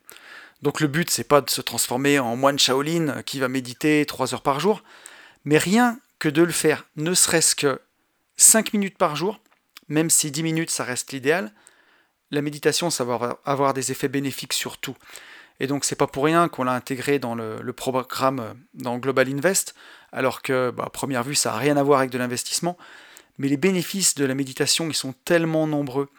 Donc 0.62 0.80
le 0.80 0.88
but, 0.88 1.10
c'est 1.10 1.24
pas 1.24 1.42
de 1.42 1.50
se 1.50 1.60
transformer 1.60 2.20
en 2.20 2.36
moine 2.36 2.60
Shaolin 2.60 3.24
qui 3.24 3.40
va 3.40 3.48
méditer 3.48 4.06
3 4.06 4.36
heures 4.36 4.44
par 4.44 4.60
jour, 4.60 4.84
mais 5.44 5.58
rien 5.58 6.00
que 6.20 6.30
de 6.30 6.44
le 6.44 6.52
faire, 6.52 6.86
ne 6.98 7.16
serait-ce 7.16 7.56
que 7.56 7.82
5 8.36 8.74
minutes 8.74 9.00
par 9.00 9.16
jour, 9.16 9.40
même 9.88 10.12
si 10.12 10.30
10 10.30 10.44
minutes 10.44 10.70
ça 10.70 10.84
reste 10.84 11.14
l'idéal, 11.14 11.52
la 12.30 12.44
méditation, 12.44 12.92
ça 12.92 13.04
va 13.04 13.40
avoir 13.44 13.74
des 13.74 13.92
effets 13.92 14.08
bénéfiques 14.08 14.54
sur 14.54 14.78
tout. 14.78 14.96
Et 15.60 15.68
donc 15.68 15.86
c'est 15.86 15.96
pas 15.96 16.08
pour 16.08 16.26
rien 16.26 16.50
qu'on 16.50 16.64
l'a 16.64 16.74
intégré 16.74 17.20
dans 17.20 17.36
le, 17.36 17.74
programme 17.74 18.56
dans 18.74 18.98
Global 18.98 19.28
Invest, 19.28 19.74
alors 20.12 20.42
que 20.42 20.72
bah, 20.72 20.86
à 20.88 20.90
première 20.90 21.24
vue 21.24 21.36
ça 21.36 21.52
n'a 21.52 21.58
rien 21.58 21.78
à 21.78 21.84
voir 21.84 22.00
avec 22.00 22.12
de 22.12 22.18
l'investissement, 22.18 22.78
mais 23.38 23.48
les 23.48 23.58
bénéfices 23.58 24.16
de 24.16 24.26
la 24.26 24.36
méditation, 24.36 24.88
ils 24.88 24.96
sont 24.96 25.14
tellement 25.26 25.68
nombreux. 25.68 26.10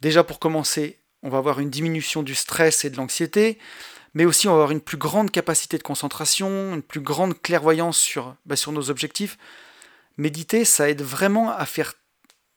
Déjà 0.00 0.24
pour 0.24 0.38
commencer, 0.38 1.00
on 1.22 1.30
va 1.30 1.38
avoir 1.38 1.60
une 1.60 1.70
diminution 1.70 2.22
du 2.22 2.34
stress 2.34 2.84
et 2.84 2.90
de 2.90 2.96
l'anxiété, 2.96 3.58
mais 4.14 4.24
aussi 4.24 4.48
on 4.48 4.52
va 4.52 4.56
avoir 4.56 4.70
une 4.70 4.80
plus 4.80 4.96
grande 4.96 5.30
capacité 5.30 5.78
de 5.78 5.82
concentration, 5.82 6.74
une 6.74 6.82
plus 6.82 7.00
grande 7.00 7.40
clairvoyance 7.40 7.98
sur, 7.98 8.36
bah, 8.46 8.56
sur 8.56 8.72
nos 8.72 8.90
objectifs. 8.90 9.38
Méditer, 10.16 10.64
ça 10.64 10.88
aide 10.88 11.02
vraiment 11.02 11.50
à 11.50 11.66
faire, 11.66 11.94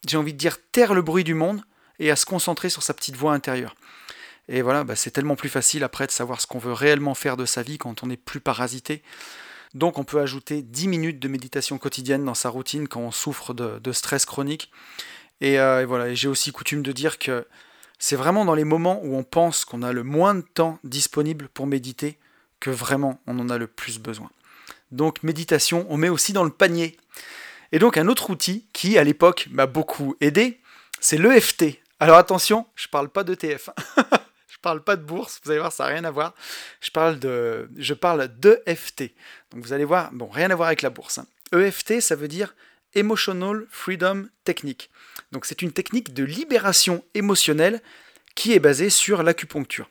j'ai 0.07 0.17
envie 0.17 0.33
de 0.33 0.37
dire, 0.37 0.57
taire 0.71 0.93
le 0.93 1.01
bruit 1.01 1.23
du 1.23 1.33
monde 1.33 1.63
et 1.99 2.11
à 2.11 2.15
se 2.15 2.25
concentrer 2.25 2.69
sur 2.69 2.83
sa 2.83 2.93
petite 2.93 3.15
voix 3.15 3.33
intérieure. 3.33 3.75
Et 4.49 4.61
voilà, 4.61 4.83
bah, 4.83 4.95
c'est 4.95 5.11
tellement 5.11 5.35
plus 5.35 5.49
facile 5.49 5.83
après 5.83 6.07
de 6.07 6.11
savoir 6.11 6.39
ce 6.39 6.47
qu'on 6.47 6.59
veut 6.59 6.73
réellement 6.73 7.15
faire 7.15 7.37
de 7.37 7.45
sa 7.45 7.63
vie 7.63 7.77
quand 7.77 8.03
on 8.03 8.07
n'est 8.07 8.17
plus 8.17 8.39
parasité. 8.39 9.03
Donc 9.73 9.97
on 9.97 10.03
peut 10.03 10.19
ajouter 10.19 10.61
10 10.61 10.87
minutes 10.87 11.19
de 11.19 11.27
méditation 11.27 11.77
quotidienne 11.77 12.23
dans 12.23 12.33
sa 12.33 12.49
routine 12.49 12.87
quand 12.87 13.01
on 13.01 13.11
souffre 13.11 13.53
de, 13.53 13.91
stress 13.91 14.25
chronique. 14.25 14.71
Et, 15.41 15.59
euh, 15.59 15.81
et 15.81 15.85
voilà, 15.85 16.13
j'ai 16.13 16.27
aussi 16.27 16.51
coutume 16.51 16.81
de 16.81 16.91
dire 16.91 17.19
que 17.19 17.45
c'est 17.99 18.15
vraiment 18.15 18.45
dans 18.45 18.55
les 18.55 18.63
moments 18.63 19.01
où 19.03 19.15
on 19.15 19.23
pense 19.23 19.65
qu'on 19.65 19.83
a 19.83 19.91
le 19.91 20.03
moins 20.03 20.35
de 20.35 20.41
temps 20.41 20.79
disponible 20.83 21.49
pour 21.49 21.67
méditer 21.67 22.17
que 22.59 22.69
vraiment 22.69 23.19
on 23.27 23.37
en 23.39 23.49
a 23.49 23.57
le 23.57 23.67
plus 23.67 23.99
besoin. 23.99 24.29
Donc 24.91 25.21
méditation, 25.23 25.85
on 25.89 25.97
met 25.97 26.09
aussi 26.09 26.33
dans 26.33 26.43
le 26.43 26.49
panier. 26.49 26.97
Et 27.71 27.79
donc 27.79 27.97
un 27.97 28.07
autre 28.07 28.29
outil 28.29 28.65
qui 28.71 28.97
à 28.97 29.03
l'époque 29.03 29.47
m'a 29.51 29.65
beaucoup 29.65 30.15
aidé, 30.21 30.59
c'est 30.99 31.17
l'EFT. 31.17 31.79
Alors 31.99 32.17
attention, 32.17 32.65
je 32.75 32.87
ne 32.87 32.91
parle 32.91 33.09
pas 33.09 33.23
d'ETF. 33.23 33.69
parle 34.67 34.83
pas 34.83 34.97
de 34.97 35.01
bourse, 35.01 35.39
vous 35.45 35.51
allez 35.51 35.61
voir, 35.61 35.71
ça 35.71 35.85
n'a 35.85 35.91
rien 35.91 36.03
à 36.03 36.11
voir. 36.11 36.33
Je 36.81 36.91
parle 36.91 37.19
de, 37.19 37.69
je 37.77 37.93
parle 37.93 38.27
d'EFT. 38.27 39.13
Donc 39.51 39.63
vous 39.63 39.71
allez 39.71 39.85
voir, 39.85 40.11
bon, 40.11 40.27
rien 40.27 40.51
à 40.51 40.55
voir 40.55 40.67
avec 40.67 40.81
la 40.81 40.89
bourse. 40.89 41.21
EFT, 41.53 41.91
hein. 41.91 41.97
e 41.99 42.01
ça 42.01 42.15
veut 42.17 42.27
dire 42.27 42.53
Emotional 42.93 43.65
Freedom 43.69 44.27
Technique. 44.43 44.89
Donc 45.31 45.45
c'est 45.45 45.61
une 45.61 45.71
technique 45.71 46.13
de 46.13 46.25
libération 46.25 47.01
émotionnelle 47.13 47.81
qui 48.35 48.51
est 48.51 48.59
basée 48.59 48.89
sur 48.89 49.23
l'acupuncture. 49.23 49.89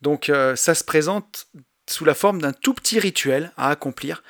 Donc 0.00 0.28
euh, 0.28 0.54
ça 0.54 0.76
se 0.76 0.84
présente 0.84 1.48
sous 1.90 2.04
la 2.04 2.14
forme 2.14 2.40
d'un 2.40 2.52
tout 2.52 2.72
petit 2.72 3.00
rituel 3.00 3.52
à 3.56 3.70
accomplir 3.70 4.22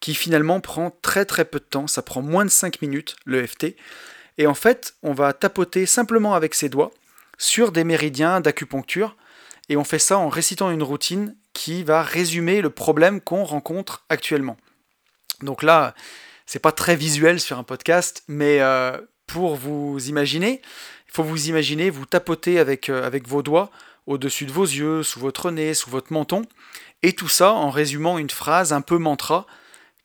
qui 0.00 0.16
finalement 0.16 0.60
prend 0.60 0.90
très 1.00 1.24
très 1.26 1.44
peu 1.44 1.60
de 1.60 1.64
temps, 1.64 1.86
ça 1.86 2.02
prend 2.02 2.22
moins 2.22 2.44
de 2.44 2.50
5 2.50 2.82
minutes 2.82 3.14
l'EFT. 3.24 3.76
Et 4.36 4.48
en 4.48 4.54
fait, 4.54 4.94
on 5.04 5.12
va 5.12 5.32
tapoter 5.32 5.86
simplement 5.86 6.34
avec 6.34 6.54
ses 6.54 6.68
doigts 6.68 6.90
sur 7.38 7.70
des 7.70 7.84
méridiens 7.84 8.40
d'acupuncture 8.40 9.16
et 9.68 9.76
on 9.76 9.84
fait 9.84 9.98
ça 9.98 10.18
en 10.18 10.28
récitant 10.28 10.70
une 10.70 10.82
routine 10.82 11.36
qui 11.52 11.82
va 11.82 12.02
résumer 12.02 12.60
le 12.60 12.70
problème 12.70 13.20
qu'on 13.20 13.44
rencontre 13.44 14.04
actuellement. 14.08 14.56
Donc 15.42 15.62
là, 15.62 15.94
c'est 16.46 16.58
pas 16.58 16.72
très 16.72 16.96
visuel 16.96 17.40
sur 17.40 17.58
un 17.58 17.62
podcast, 17.62 18.22
mais 18.28 18.60
euh, 18.60 18.98
pour 19.26 19.56
vous 19.56 19.98
imaginer, 20.08 20.62
il 21.06 21.12
faut 21.12 21.22
vous 21.22 21.48
imaginer 21.48 21.90
vous 21.90 22.06
tapoter 22.06 22.58
avec, 22.58 22.88
euh, 22.88 23.04
avec 23.04 23.28
vos 23.28 23.42
doigts 23.42 23.70
au-dessus 24.06 24.46
de 24.46 24.52
vos 24.52 24.64
yeux, 24.64 25.02
sous 25.02 25.20
votre 25.20 25.50
nez, 25.50 25.74
sous 25.74 25.90
votre 25.90 26.12
menton, 26.12 26.42
et 27.02 27.12
tout 27.12 27.28
ça 27.28 27.52
en 27.52 27.70
résumant 27.70 28.16
une 28.16 28.30
phrase 28.30 28.72
un 28.72 28.80
peu 28.80 28.96
mantra, 28.96 29.46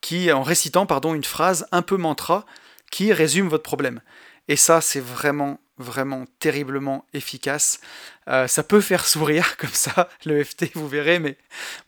qui, 0.01 0.32
en 0.34 0.43
récitant 0.43 0.86
pardon, 0.86 1.16
une 1.16 1.24
phrase 1.24 1.66
un 1.72 1.82
peu 1.82 1.95
mantra 1.95 2.45
qui 2.91 3.14
résume 3.14 3.47
votre 3.47 3.64
problème. 3.64 4.01
Et 4.49 4.57
ça, 4.57 4.82
c'est 4.82 4.99
vraiment, 4.99 5.59
vraiment 5.78 6.26
terriblement 6.39 7.05
efficace. 7.13 7.80
Euh, 8.28 8.47
ça 8.47 8.63
peut 8.63 8.82
faire 8.82 9.05
sourire 9.05 9.57
comme 9.57 9.74
ça, 9.74 10.09
le 10.26 10.43
FT, 10.43 10.71
vous 10.76 10.88
verrez, 10.88 11.19
mais 11.19 11.38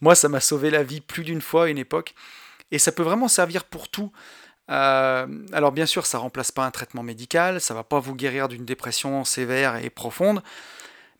moi, 0.01 0.15
ça 0.15 0.29
m'a 0.29 0.39
sauvé 0.39 0.69
la 0.69 0.83
vie 0.83 1.01
plus 1.01 1.23
d'une 1.23 1.41
fois 1.41 1.65
à 1.65 1.67
une 1.67 1.77
époque. 1.77 2.15
Et 2.71 2.79
ça 2.79 2.91
peut 2.91 3.03
vraiment 3.03 3.27
servir 3.27 3.63
pour 3.63 3.89
tout. 3.89 4.11
Euh, 4.71 5.27
alors 5.53 5.71
bien 5.71 5.85
sûr, 5.85 6.05
ça 6.05 6.17
remplace 6.17 6.51
pas 6.51 6.65
un 6.65 6.71
traitement 6.71 7.03
médical, 7.03 7.61
ça 7.61 7.73
va 7.73 7.83
pas 7.83 7.99
vous 7.99 8.15
guérir 8.15 8.47
d'une 8.47 8.65
dépression 8.65 9.23
sévère 9.23 9.75
et 9.77 9.89
profonde, 9.89 10.41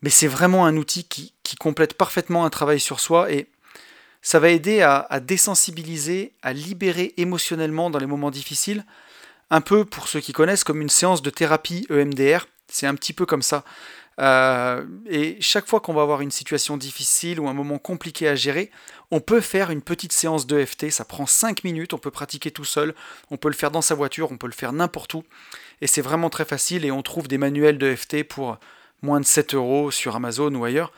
mais 0.02 0.10
c'est 0.10 0.26
vraiment 0.26 0.66
un 0.66 0.76
outil 0.76 1.04
qui, 1.04 1.32
complète 1.58 1.94
parfaitement 1.94 2.44
un 2.44 2.50
travail 2.50 2.80
sur 2.80 3.00
soi 3.00 3.32
et 3.32 3.48
ça 4.20 4.40
va 4.40 4.50
aider 4.50 4.82
à, 4.82 5.20
désensibiliser, 5.20 6.34
à 6.42 6.52
libérer 6.52 7.14
émotionnellement 7.16 7.88
dans 7.88 7.98
les 7.98 8.06
moments 8.06 8.30
difficiles, 8.30 8.84
un 9.50 9.60
peu 9.60 9.84
pour 9.84 10.08
ceux 10.08 10.20
qui 10.20 10.32
connaissent 10.32 10.64
comme 10.64 10.82
une 10.82 10.90
séance 10.90 11.22
de 11.22 11.30
thérapie 11.30 11.86
EMDR, 11.88 12.46
c'est 12.68 12.86
un 12.86 12.94
petit 12.94 13.12
peu 13.12 13.26
comme 13.26 13.42
ça. 13.42 13.64
Euh, 14.18 14.86
et 15.06 15.36
chaque 15.40 15.66
fois 15.66 15.80
qu'on 15.80 15.92
va 15.92 16.02
avoir 16.02 16.22
une 16.22 16.30
situation 16.30 16.76
difficile 16.76 17.38
ou 17.38 17.48
un 17.48 17.52
moment 17.52 17.78
compliqué 17.78 18.28
à 18.28 18.34
gérer, 18.34 18.70
on 19.10 19.20
peut 19.20 19.42
faire 19.42 19.70
une 19.70 19.82
petite 19.82 20.12
séance 20.12 20.46
d'EFT, 20.46 20.90
ça 20.90 21.04
prend 21.04 21.26
5 21.26 21.64
minutes, 21.64 21.92
on 21.92 21.98
peut 21.98 22.10
pratiquer 22.10 22.50
tout 22.50 22.64
seul, 22.64 22.94
on 23.30 23.36
peut 23.36 23.48
le 23.48 23.54
faire 23.54 23.70
dans 23.70 23.82
sa 23.82 23.94
voiture, 23.94 24.32
on 24.32 24.38
peut 24.38 24.46
le 24.46 24.54
faire 24.54 24.72
n'importe 24.72 25.12
où, 25.14 25.24
et 25.82 25.86
c'est 25.86 26.00
vraiment 26.00 26.30
très 26.30 26.46
facile, 26.46 26.86
et 26.86 26.90
on 26.90 27.02
trouve 27.02 27.28
des 27.28 27.38
manuels 27.38 27.78
d'EFT 27.78 28.24
pour 28.24 28.58
moins 29.02 29.20
de 29.20 29.26
7 29.26 29.54
euros 29.54 29.90
sur 29.90 30.16
Amazon 30.16 30.54
ou 30.54 30.64
ailleurs. 30.64 30.92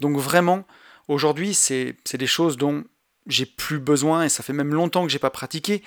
Donc 0.00 0.18
vraiment, 0.18 0.64
aujourd'hui, 1.08 1.54
c'est 1.54 1.96
des 2.14 2.26
choses 2.26 2.58
dont 2.58 2.84
j'ai 3.26 3.46
plus 3.46 3.78
besoin, 3.78 4.24
et 4.24 4.28
ça 4.28 4.42
fait 4.42 4.52
même 4.52 4.74
longtemps 4.74 5.04
que 5.04 5.10
j'ai 5.10 5.18
pas 5.18 5.30
pratiqué. 5.30 5.82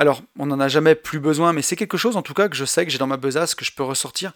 Alors, 0.00 0.22
on 0.38 0.46
n'en 0.46 0.58
a 0.60 0.68
jamais 0.68 0.94
plus 0.94 1.20
besoin, 1.20 1.52
mais 1.52 1.60
c'est 1.60 1.76
quelque 1.76 1.98
chose 1.98 2.16
en 2.16 2.22
tout 2.22 2.32
cas 2.32 2.48
que 2.48 2.56
je 2.56 2.64
sais 2.64 2.86
que 2.86 2.90
j'ai 2.90 2.96
dans 2.96 3.06
ma 3.06 3.18
besace, 3.18 3.54
que 3.54 3.66
je 3.66 3.72
peux 3.72 3.82
ressortir. 3.82 4.32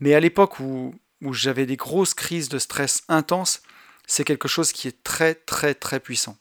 Mais 0.00 0.12
à 0.12 0.18
l'époque 0.18 0.58
où, 0.58 0.92
j'avais 1.30 1.66
des 1.66 1.76
grosses 1.76 2.14
crises 2.14 2.48
de 2.48 2.58
stress 2.58 3.04
intenses, 3.08 3.62
c'est 4.08 4.24
quelque 4.24 4.48
chose 4.48 4.72
qui 4.72 4.88
est 4.88 5.04
très 5.04 5.36
très 5.36 5.72
très 5.72 6.00
puissant. 6.00 6.36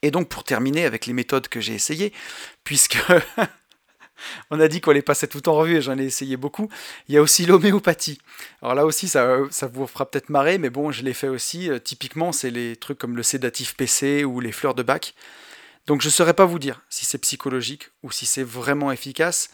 Et 0.00 0.10
donc 0.10 0.30
pour 0.30 0.44
terminer 0.44 0.86
avec 0.86 1.04
les 1.04 1.12
méthodes 1.12 1.48
que 1.48 1.60
j'ai 1.60 1.74
essayées, 1.74 2.14
puisque 2.64 2.96
on 4.50 4.60
a 4.60 4.68
dit 4.68 4.80
qu'on 4.80 4.92
les 4.92 5.02
passait 5.02 5.26
tout 5.26 5.46
en 5.50 5.52
revue 5.52 5.76
et 5.76 5.82
j'en 5.82 5.98
ai 5.98 6.04
essayé 6.04 6.38
beaucoup, 6.38 6.70
il 7.08 7.14
y 7.14 7.18
a 7.18 7.22
aussi 7.22 7.44
l'homéopathie. 7.44 8.18
Alors 8.62 8.74
là 8.74 8.86
aussi 8.86 9.08
ça, 9.08 9.40
ça 9.50 9.66
vous 9.66 9.86
fera 9.86 10.10
peut-être 10.10 10.30
marrer, 10.30 10.56
mais 10.56 10.70
bon 10.70 10.90
je 10.90 11.02
l'ai 11.02 11.12
fait 11.12 11.28
aussi. 11.28 11.68
Euh, 11.68 11.78
typiquement 11.78 12.32
c'est 12.32 12.50
les 12.50 12.76
trucs 12.76 12.96
comme 12.96 13.14
le 13.14 13.22
sédatif 13.22 13.76
PC 13.76 14.24
ou 14.24 14.40
les 14.40 14.52
fleurs 14.52 14.74
de 14.74 14.82
bac. 14.82 15.14
Donc 15.86 16.00
je 16.00 16.08
ne 16.08 16.12
saurais 16.12 16.34
pas 16.34 16.46
vous 16.46 16.58
dire 16.58 16.82
si 16.88 17.04
c'est 17.04 17.18
psychologique 17.18 17.90
ou 18.02 18.10
si 18.10 18.26
c'est 18.26 18.42
vraiment 18.42 18.90
efficace. 18.92 19.50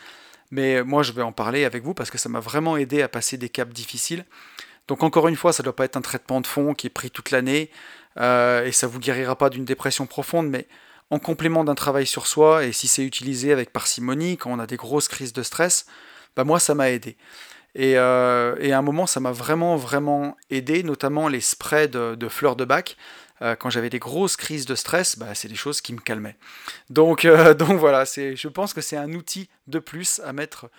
Mais 0.51 0.83
moi, 0.83 1.03
je 1.03 1.13
vais 1.13 1.23
en 1.23 1.33
parler 1.33 1.65
avec 1.65 1.85
vous 1.85 1.95
parce 1.95 2.11
que 2.11 2.19
ça 2.19 2.29
m'a 2.29 2.41
vraiment 2.41 2.77
aidé 2.77 3.03
à 3.03 3.09
passer 3.09 3.37
des 3.37 3.49
caps 3.49 3.73
difficiles. 3.73 4.25
Donc 4.89 5.03
encore 5.05 5.29
une 5.29 5.37
fois, 5.37 5.53
ça 5.53 5.63
ne 5.63 5.65
doit 5.65 5.77
pas 5.77 5.85
être 5.85 5.97
un 5.97 6.03
traitement 6.03 6.41
de 6.41 6.47
fond 6.47 6.75
qui 6.75 6.89
est 6.89 6.91
pris 6.91 7.11
toute 7.11 7.31
l'année 7.31 7.71
euh, 8.19 8.65
et 8.65 8.73
ça 8.73 8.89
ne 8.89 8.93
vous 8.93 8.99
guérira 8.99 9.37
pas 9.37 9.49
d'une 9.49 9.65
dépression 9.65 10.07
profonde, 10.07 10.49
mais 10.49 10.67
en 11.11 11.21
complément 11.21 11.63
d'un 11.63 11.77
travail 11.77 12.07
sur 12.07 12.27
soi 12.27 12.65
et 12.65 12.73
si 12.73 12.89
c'est 12.89 13.05
utilisé 13.05 13.53
avec 13.53 13.73
parcimonie 13.73 14.37
quand 14.37 14.51
on 14.51 14.59
a 14.59 14.67
des 14.67 14.77
grosses 14.77 15.07
crises 15.07 15.33
de 15.33 15.45
stress, 15.45 15.87
bah 16.35 16.43
moi 16.43 16.59
ça 16.59 16.75
m'a 16.75 16.91
aidé. 16.91 17.17
Et, 17.77 17.97
euh, 17.97 18.57
à 18.61 18.77
un 18.77 18.83
moment, 18.83 19.07
ça 19.07 19.21
m'a 19.21 19.31
vraiment, 19.31 19.77
vraiment 19.77 20.37
aidé, 20.51 20.83
notamment 20.83 21.29
les 21.29 21.41
sprays 21.41 21.87
de 21.87 22.29
fleurs 22.29 22.57
de 22.57 22.65
bac. 22.65 22.97
Euh, 23.43 23.57
quand 23.57 23.71
j'avais 23.71 23.91
des 23.91 23.99
grosses 23.99 24.37
crises 24.37 24.67
de 24.67 24.75
stress, 24.75 25.19
bah, 25.19 25.35
c'est 25.35 25.49
des 25.49 25.55
choses 25.55 25.81
qui 25.81 25.93
me 25.93 26.01
calmaient. 26.01 26.37
Donc, 26.91 27.25
euh, 27.25 27.55
voilà, 27.59 28.05
je 28.05 28.49
pense 28.49 28.75
que 28.75 28.81
c'est 28.81 28.97
un 28.97 29.13
outil 29.15 29.49
de 29.67 29.79
plus 29.79 30.21
à 30.25 30.33
mettre 30.33 30.71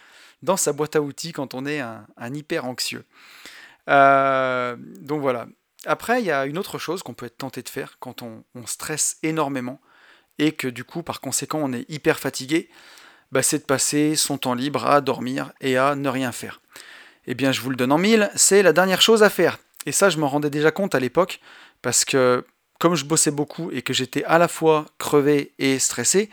dans 0.43 0.57
sa 0.57 0.74
boîte 0.74 0.95
à 0.95 1.01
outils 1.01 1.34
quand 1.34 1.53
on 1.53 1.66
est 1.66 1.80
un, 1.80 2.05
hyper 2.34 2.66
anxieux. 2.66 3.05
Euh, 3.89 4.76
donc 4.99 5.22
voilà. 5.22 5.47
Après, 5.86 6.22
il 6.22 6.26
y 6.26 6.32
a 6.32 6.45
une 6.45 6.59
autre 6.59 6.78
chose 6.78 7.01
qu'on 7.01 7.16
peut 7.16 7.26
être 7.26 7.39
tenté 7.39 7.64
de 7.64 7.70
faire 7.70 7.97
quand 7.99 8.22
on, 8.22 8.43
stresse 8.68 9.18
énormément 9.24 9.82
et 10.38 10.51
que 10.51 10.68
du 10.68 10.84
coup, 10.84 11.01
par 11.01 11.22
conséquent, 11.22 11.59
on 11.62 11.74
est 11.74 11.89
hyper 11.89 12.20
fatigué, 12.20 12.70
bah, 13.32 13.41
c'est 13.41 13.59
de 13.59 13.64
passer 13.64 14.16
son 14.16 14.38
temps 14.38 14.53
libre 14.53 14.86
à 14.86 15.01
dormir 15.01 15.51
et 15.62 15.78
à 15.78 15.95
ne 15.95 16.09
rien 16.09 16.32
faire. 16.32 16.62
Eh 17.26 17.34
bien, 17.34 17.51
je 17.51 17.62
vous 17.62 17.70
le 17.70 17.76
donne 17.76 17.91
en 17.91 17.97
mille, 17.97 18.30
c'est 18.36 18.62
la 18.62 18.74
dernière 18.74 19.01
chose 19.01 19.24
à 19.24 19.30
faire. 19.30 19.57
Et 19.86 19.91
ça, 19.91 20.09
je 20.09 20.18
m'en 20.18 20.28
rendais 20.28 20.49
déjà 20.49 20.72
compte 20.72 20.93
à 20.93 20.99
l'époque, 20.99 21.39
parce 21.82 22.05
que 22.05 22.45
comme 22.79 22.95
je 22.95 23.05
bossais 23.05 23.32
beaucoup 23.32 23.69
et 23.71 23.84
que 23.84 23.93
j'étais 23.93 24.23
à 24.23 24.39
la 24.39 24.47
fois 24.47 24.86
crevé 24.97 25.53
et 25.59 25.77
stressé, 25.77 26.29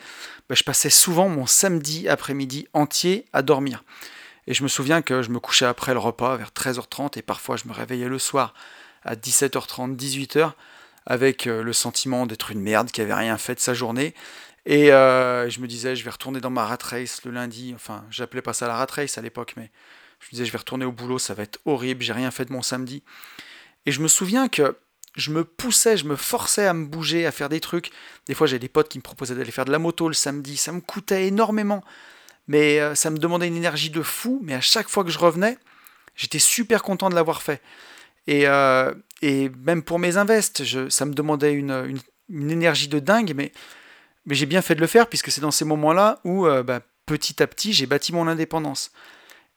bah, 0.48 0.54
je 0.54 0.64
passais 0.64 0.90
souvent 0.90 1.28
mon 1.28 1.46
samedi 1.46 2.08
après-midi 2.08 2.66
entier 2.72 3.26
à 3.34 3.42
dormir. 3.42 3.84
Et 4.46 4.54
je 4.54 4.62
me 4.62 4.68
souviens 4.68 5.02
que 5.02 5.20
je 5.20 5.28
me 5.28 5.40
couchais 5.40 5.66
après 5.66 5.92
le 5.92 5.98
repas 5.98 6.36
vers 6.36 6.50
13h30 6.50 7.18
et 7.18 7.22
parfois 7.22 7.56
je 7.56 7.68
me 7.68 7.74
réveillais 7.74 8.08
le 8.08 8.18
soir 8.18 8.54
à 9.02 9.14
17h30, 9.14 9.94
18h 9.94 10.52
avec 11.04 11.46
euh, 11.46 11.62
le 11.62 11.72
sentiment 11.72 12.26
d'être 12.26 12.50
une 12.50 12.60
merde 12.60 12.90
qui 12.90 13.00
avait 13.02 13.14
rien 13.14 13.36
fait 13.36 13.54
de 13.54 13.60
sa 13.60 13.74
journée. 13.74 14.14
Et 14.64 14.92
euh, 14.92 15.48
je 15.48 15.60
me 15.60 15.66
disais, 15.66 15.96
je 15.96 16.04
vais 16.04 16.10
retourner 16.10 16.40
dans 16.40 16.50
ma 16.50 16.64
rat 16.64 16.78
race 16.82 17.24
le 17.24 17.30
lundi. 17.30 17.72
Enfin, 17.74 18.04
j'appelais 18.10 18.42
pas 18.42 18.52
ça 18.52 18.68
la 18.68 18.76
rat 18.76 18.86
race 18.90 19.18
à 19.18 19.22
l'époque, 19.22 19.54
mais 19.56 19.70
je 20.20 20.26
me 20.26 20.30
disais, 20.32 20.44
je 20.44 20.52
vais 20.52 20.58
retourner 20.58 20.84
au 20.84 20.92
boulot, 20.92 21.18
ça 21.18 21.34
va 21.34 21.42
être 21.42 21.58
horrible, 21.64 22.02
j'ai 22.02 22.12
rien 22.12 22.30
fait 22.30 22.44
de 22.44 22.52
mon 22.52 22.62
samedi. 22.62 23.02
Et 23.86 23.92
je 23.92 24.00
me 24.00 24.08
souviens 24.08 24.48
que 24.48 24.76
je 25.18 25.32
me 25.32 25.44
poussais, 25.44 25.96
je 25.96 26.04
me 26.04 26.16
forçais 26.16 26.66
à 26.66 26.72
me 26.72 26.86
bouger, 26.86 27.26
à 27.26 27.32
faire 27.32 27.48
des 27.48 27.60
trucs. 27.60 27.90
Des 28.26 28.34
fois, 28.34 28.46
j'ai 28.46 28.58
des 28.58 28.68
potes 28.68 28.88
qui 28.88 28.98
me 28.98 29.02
proposaient 29.02 29.34
d'aller 29.34 29.50
faire 29.50 29.64
de 29.64 29.72
la 29.72 29.80
moto 29.80 30.08
le 30.08 30.14
samedi. 30.14 30.56
Ça 30.56 30.70
me 30.72 30.80
coûtait 30.80 31.26
énormément. 31.26 31.82
Mais 32.46 32.80
euh, 32.80 32.94
ça 32.94 33.10
me 33.10 33.18
demandait 33.18 33.48
une 33.48 33.56
énergie 33.56 33.90
de 33.90 34.00
fou. 34.00 34.40
Mais 34.42 34.54
à 34.54 34.60
chaque 34.60 34.88
fois 34.88 35.02
que 35.02 35.10
je 35.10 35.18
revenais, 35.18 35.58
j'étais 36.14 36.38
super 36.38 36.82
content 36.82 37.10
de 37.10 37.16
l'avoir 37.16 37.42
fait. 37.42 37.60
Et, 38.28 38.46
euh, 38.46 38.94
même 39.22 39.82
pour 39.82 39.98
mes 39.98 40.16
invests, 40.16 40.62
ça 40.88 41.04
me 41.04 41.12
demandait 41.12 41.52
une, 41.52 41.98
énergie 42.30 42.88
de 42.88 43.00
dingue. 43.00 43.32
Mais, 43.34 43.52
mais 44.24 44.36
j'ai 44.36 44.46
bien 44.46 44.62
fait 44.62 44.76
de 44.76 44.80
le 44.80 44.86
faire 44.86 45.08
puisque 45.08 45.32
c'est 45.32 45.40
dans 45.40 45.50
ces 45.50 45.64
moments-là 45.64 46.20
où, 46.22 46.46
euh, 46.46 46.62
bah, 46.62 46.80
petit 47.06 47.42
à 47.42 47.48
petit, 47.48 47.72
j'ai 47.72 47.86
bâti 47.86 48.12
mon 48.12 48.28
indépendance. 48.28 48.92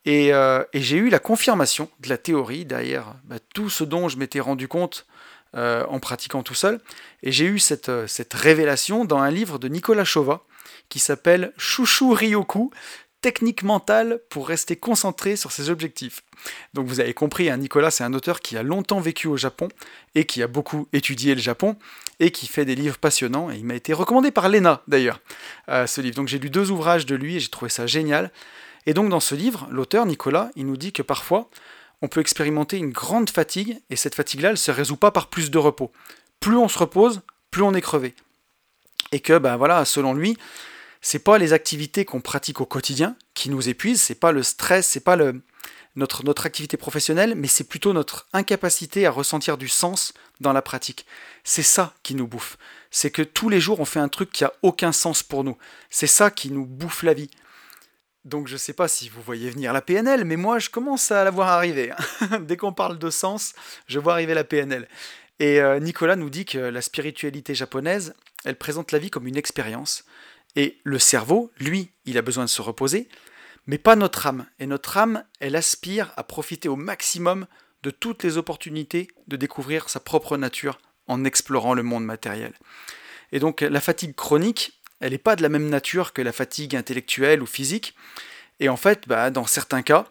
Et, 0.05 0.31
j'ai 0.73 0.97
eu 0.97 1.09
la 1.09 1.19
confirmation 1.19 1.87
de 1.99 2.09
la 2.09 2.17
théorie 2.17 2.65
derrière 2.65 3.13
bah, 3.25 3.35
tout 3.53 3.69
ce 3.69 3.83
dont 3.83 4.09
je 4.09 4.17
m'étais 4.17 4.39
rendu 4.39 4.67
compte 4.67 5.05
en 5.53 5.99
pratiquant 5.99 6.43
tout 6.43 6.53
seul. 6.55 6.79
Et 7.23 7.31
j'ai 7.31 7.45
eu 7.45 7.59
cette, 7.59 7.91
cette 8.07 8.33
révélation 8.33 9.05
dans 9.05 9.19
un 9.19 9.31
livre 9.31 9.59
de 9.59 9.67
Nicolas 9.67 10.05
Chauva 10.05 10.43
qui 10.89 10.99
s'appelle 10.99 11.53
Chouchou 11.57 12.11
Ryoku, 12.13 12.71
technique 13.21 13.61
mentale 13.63 14.19
pour 14.29 14.47
rester 14.47 14.75
concentré 14.75 15.35
sur 15.35 15.51
ses 15.51 15.69
objectifs. 15.69 16.21
Donc 16.73 16.87
vous 16.87 16.99
avez 16.99 17.13
compris, 17.13 17.49
hein, 17.49 17.57
Nicolas, 17.57 17.91
c'est 17.91 18.03
un 18.03 18.13
auteur 18.13 18.39
qui 18.39 18.57
a 18.57 18.63
longtemps 18.63 18.99
vécu 18.99 19.27
au 19.27 19.37
Japon 19.37 19.69
et 20.15 20.25
qui 20.25 20.41
a 20.41 20.47
beaucoup 20.47 20.87
étudié 20.91 21.35
le 21.35 21.41
Japon 21.41 21.77
et 22.19 22.31
qui 22.31 22.47
fait 22.47 22.65
des 22.65 22.75
livres 22.75 22.97
passionnants. 22.97 23.51
Et 23.51 23.57
il 23.57 23.65
m'a 23.65 23.75
été 23.75 23.93
recommandé 23.93 24.31
par 24.31 24.49
Lena, 24.49 24.81
d'ailleurs, 24.87 25.21
euh, 25.69 25.85
ce 25.85 26.01
livre. 26.01 26.15
Donc 26.15 26.27
j'ai 26.27 26.39
lu 26.39 26.49
deux 26.49 26.71
ouvrages 26.71 27.05
de 27.05 27.15
lui 27.15 27.35
et 27.35 27.39
j'ai 27.39 27.49
trouvé 27.49 27.69
ça 27.69 27.85
génial. 27.85 28.31
Et 28.87 28.95
donc 28.95 29.09
dans 29.09 29.19
ce 29.19 29.35
livre, 29.35 29.67
l'auteur, 29.69 30.07
Nicolas, 30.07 30.49
il 30.55 30.65
nous 30.65 30.77
dit 30.77 30.91
que 30.91 31.03
parfois, 31.03 31.49
on 32.01 32.07
peut 32.07 32.19
expérimenter 32.19 32.77
une 32.77 32.91
grande 32.91 33.29
fatigue 33.29 33.79
et 33.89 33.95
cette 33.95 34.15
fatigue-là, 34.15 34.49
elle 34.49 34.53
ne 34.53 34.57
se 34.57 34.71
résout 34.71 34.97
pas 34.97 35.11
par 35.11 35.27
plus 35.27 35.51
de 35.51 35.57
repos. 35.57 35.91
Plus 36.39 36.57
on 36.57 36.67
se 36.67 36.79
repose, 36.79 37.21
plus 37.51 37.61
on 37.61 37.73
est 37.73 37.81
crevé. 37.81 38.15
Et 39.11 39.19
que, 39.19 39.37
ben 39.37 39.57
voilà, 39.57 39.85
selon 39.85 40.13
lui, 40.13 40.37
c'est 41.01 41.19
pas 41.19 41.37
les 41.37 41.53
activités 41.53 42.05
qu'on 42.05 42.21
pratique 42.21 42.61
au 42.61 42.65
quotidien 42.65 43.15
qui 43.33 43.49
nous 43.49 43.69
épuisent, 43.69 44.01
c'est 44.01 44.15
pas 44.15 44.31
le 44.31 44.43
stress, 44.43 44.87
c'est 44.87 45.03
pas 45.03 45.17
notre, 45.95 46.45
activité 46.45 46.77
professionnelle, 46.77 47.35
mais 47.35 47.47
c'est 47.47 47.63
plutôt 47.63 47.93
notre 47.93 48.27
incapacité 48.33 49.05
à 49.05 49.11
ressentir 49.11 49.57
du 49.57 49.67
sens 49.67 50.13
dans 50.39 50.53
la 50.53 50.61
pratique. 50.61 51.05
C'est 51.43 51.63
ça 51.63 51.93
qui 52.03 52.15
nous 52.15 52.27
bouffe. 52.27 52.57
C'est 52.91 53.11
que 53.11 53.23
tous 53.23 53.49
les 53.49 53.59
jours 53.59 53.79
on 53.79 53.85
fait 53.85 53.99
un 53.99 54.09
truc 54.09 54.31
qui 54.31 54.43
a 54.43 54.53
aucun 54.61 54.91
sens 54.91 55.23
pour 55.23 55.43
nous. 55.43 55.57
C'est 55.89 56.07
ça 56.07 56.29
qui 56.29 56.51
nous 56.51 56.65
bouffe 56.65 57.03
la 57.03 57.13
vie. 57.13 57.29
Donc 58.23 58.47
je 58.47 58.57
sais 58.57 58.73
pas 58.73 58.87
si 58.87 59.09
vous 59.09 59.21
voyez 59.21 59.49
venir 59.49 59.73
la 59.73 59.81
PNL, 59.81 60.25
mais 60.25 60.35
moi 60.35 60.59
je 60.59 60.69
commence 60.69 61.11
à 61.11 61.23
la 61.23 61.31
voir 61.31 61.49
arriver. 61.49 61.91
Dès 62.41 62.57
qu'on 62.57 62.73
parle 62.73 62.99
de 62.99 63.09
sens, 63.09 63.53
je 63.87 63.99
vois 63.99 64.13
arriver 64.13 64.33
la 64.33 64.43
PNL. 64.43 64.87
Et 65.39 65.59
euh, 65.59 65.79
Nicolas 65.79 66.15
nous 66.15 66.29
dit 66.29 66.45
que 66.45 66.59
la 66.59 66.81
spiritualité 66.81 67.55
japonaise, 67.55 68.13
elle 68.45 68.57
présente 68.57 68.91
la 68.91 68.99
vie 68.99 69.09
comme 69.09 69.27
une 69.27 69.37
expérience. 69.37 70.05
Et 70.55 70.77
le 70.83 70.99
cerveau, 70.99 71.51
lui, 71.57 71.91
il 72.05 72.17
a 72.17 72.21
besoin 72.21 72.43
de 72.43 72.49
se 72.49 72.61
reposer, 72.61 73.09
mais 73.65 73.79
pas 73.79 73.95
notre 73.95 74.27
âme. 74.27 74.45
Et 74.59 74.67
notre 74.67 74.97
âme, 74.97 75.23
elle 75.39 75.55
aspire 75.55 76.13
à 76.15 76.23
profiter 76.23 76.69
au 76.69 76.75
maximum 76.75 77.47
de 77.81 77.89
toutes 77.89 78.23
les 78.23 78.37
opportunités 78.37 79.07
de 79.27 79.35
découvrir 79.35 79.89
sa 79.89 79.99
propre 79.99 80.37
nature 80.37 80.77
en 81.07 81.25
explorant 81.25 81.73
le 81.73 81.83
monde 81.83 82.05
matériel. 82.05 82.53
Et 83.31 83.39
donc 83.39 83.61
la 83.61 83.81
fatigue 83.81 84.13
chronique, 84.13 84.80
elle 85.01 85.11
n'est 85.11 85.17
pas 85.17 85.35
de 85.35 85.41
la 85.41 85.49
même 85.49 85.69
nature 85.69 86.13
que 86.13 86.21
la 86.21 86.31
fatigue 86.31 86.75
intellectuelle 86.75 87.41
ou 87.41 87.45
physique. 87.45 87.95
Et 88.59 88.69
en 88.69 88.77
fait, 88.77 89.07
bah, 89.07 89.29
dans 89.29 89.45
certains 89.45 89.81
cas, 89.81 90.05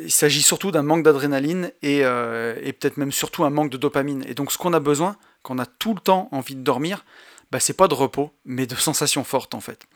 il 0.00 0.10
s'agit 0.10 0.42
surtout 0.42 0.70
d'un 0.70 0.82
manque 0.82 1.02
d'adrénaline 1.02 1.72
et, 1.82 2.04
euh, 2.04 2.58
et 2.62 2.72
peut-être 2.72 2.96
même 2.96 3.12
surtout 3.12 3.44
un 3.44 3.50
manque 3.50 3.70
de 3.70 3.76
dopamine. 3.76 4.24
Et 4.26 4.34
donc 4.34 4.52
ce 4.52 4.58
qu'on 4.58 4.72
a 4.72 4.80
besoin, 4.80 5.16
quand 5.42 5.56
on 5.56 5.58
a 5.58 5.66
tout 5.66 5.94
le 5.94 6.00
temps 6.00 6.28
envie 6.32 6.56
de 6.56 6.62
dormir, 6.62 7.04
bah, 7.50 7.60
c'est 7.60 7.76
pas 7.76 7.88
de 7.88 7.94
repos, 7.94 8.32
mais 8.44 8.66
de 8.66 8.74
sensations 8.74 9.24
fortes 9.24 9.54
en 9.54 9.60
fait. 9.60 9.86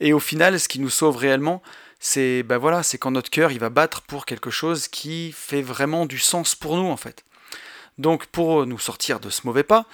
Et 0.00 0.12
au 0.12 0.18
final, 0.18 0.58
ce 0.58 0.68
qui 0.68 0.80
nous 0.80 0.90
sauve 0.90 1.16
réellement, 1.16 1.62
c'est 2.00 2.42
bah 2.42 2.58
voilà, 2.58 2.82
c'est 2.82 2.98
quand 2.98 3.10
notre 3.10 3.30
cœur 3.30 3.50
il 3.50 3.58
va 3.58 3.70
battre 3.70 4.02
pour 4.02 4.26
quelque 4.26 4.50
chose 4.50 4.88
qui 4.88 5.32
fait 5.32 5.62
vraiment 5.62 6.06
du 6.06 6.18
sens 6.18 6.54
pour 6.54 6.76
nous 6.76 6.88
en 6.88 6.96
fait. 6.96 7.24
Donc 7.98 8.26
pour 8.26 8.66
nous 8.66 8.78
sortir 8.78 9.18
de 9.18 9.30
ce 9.30 9.40
mauvais 9.44 9.64
pas, 9.64 9.86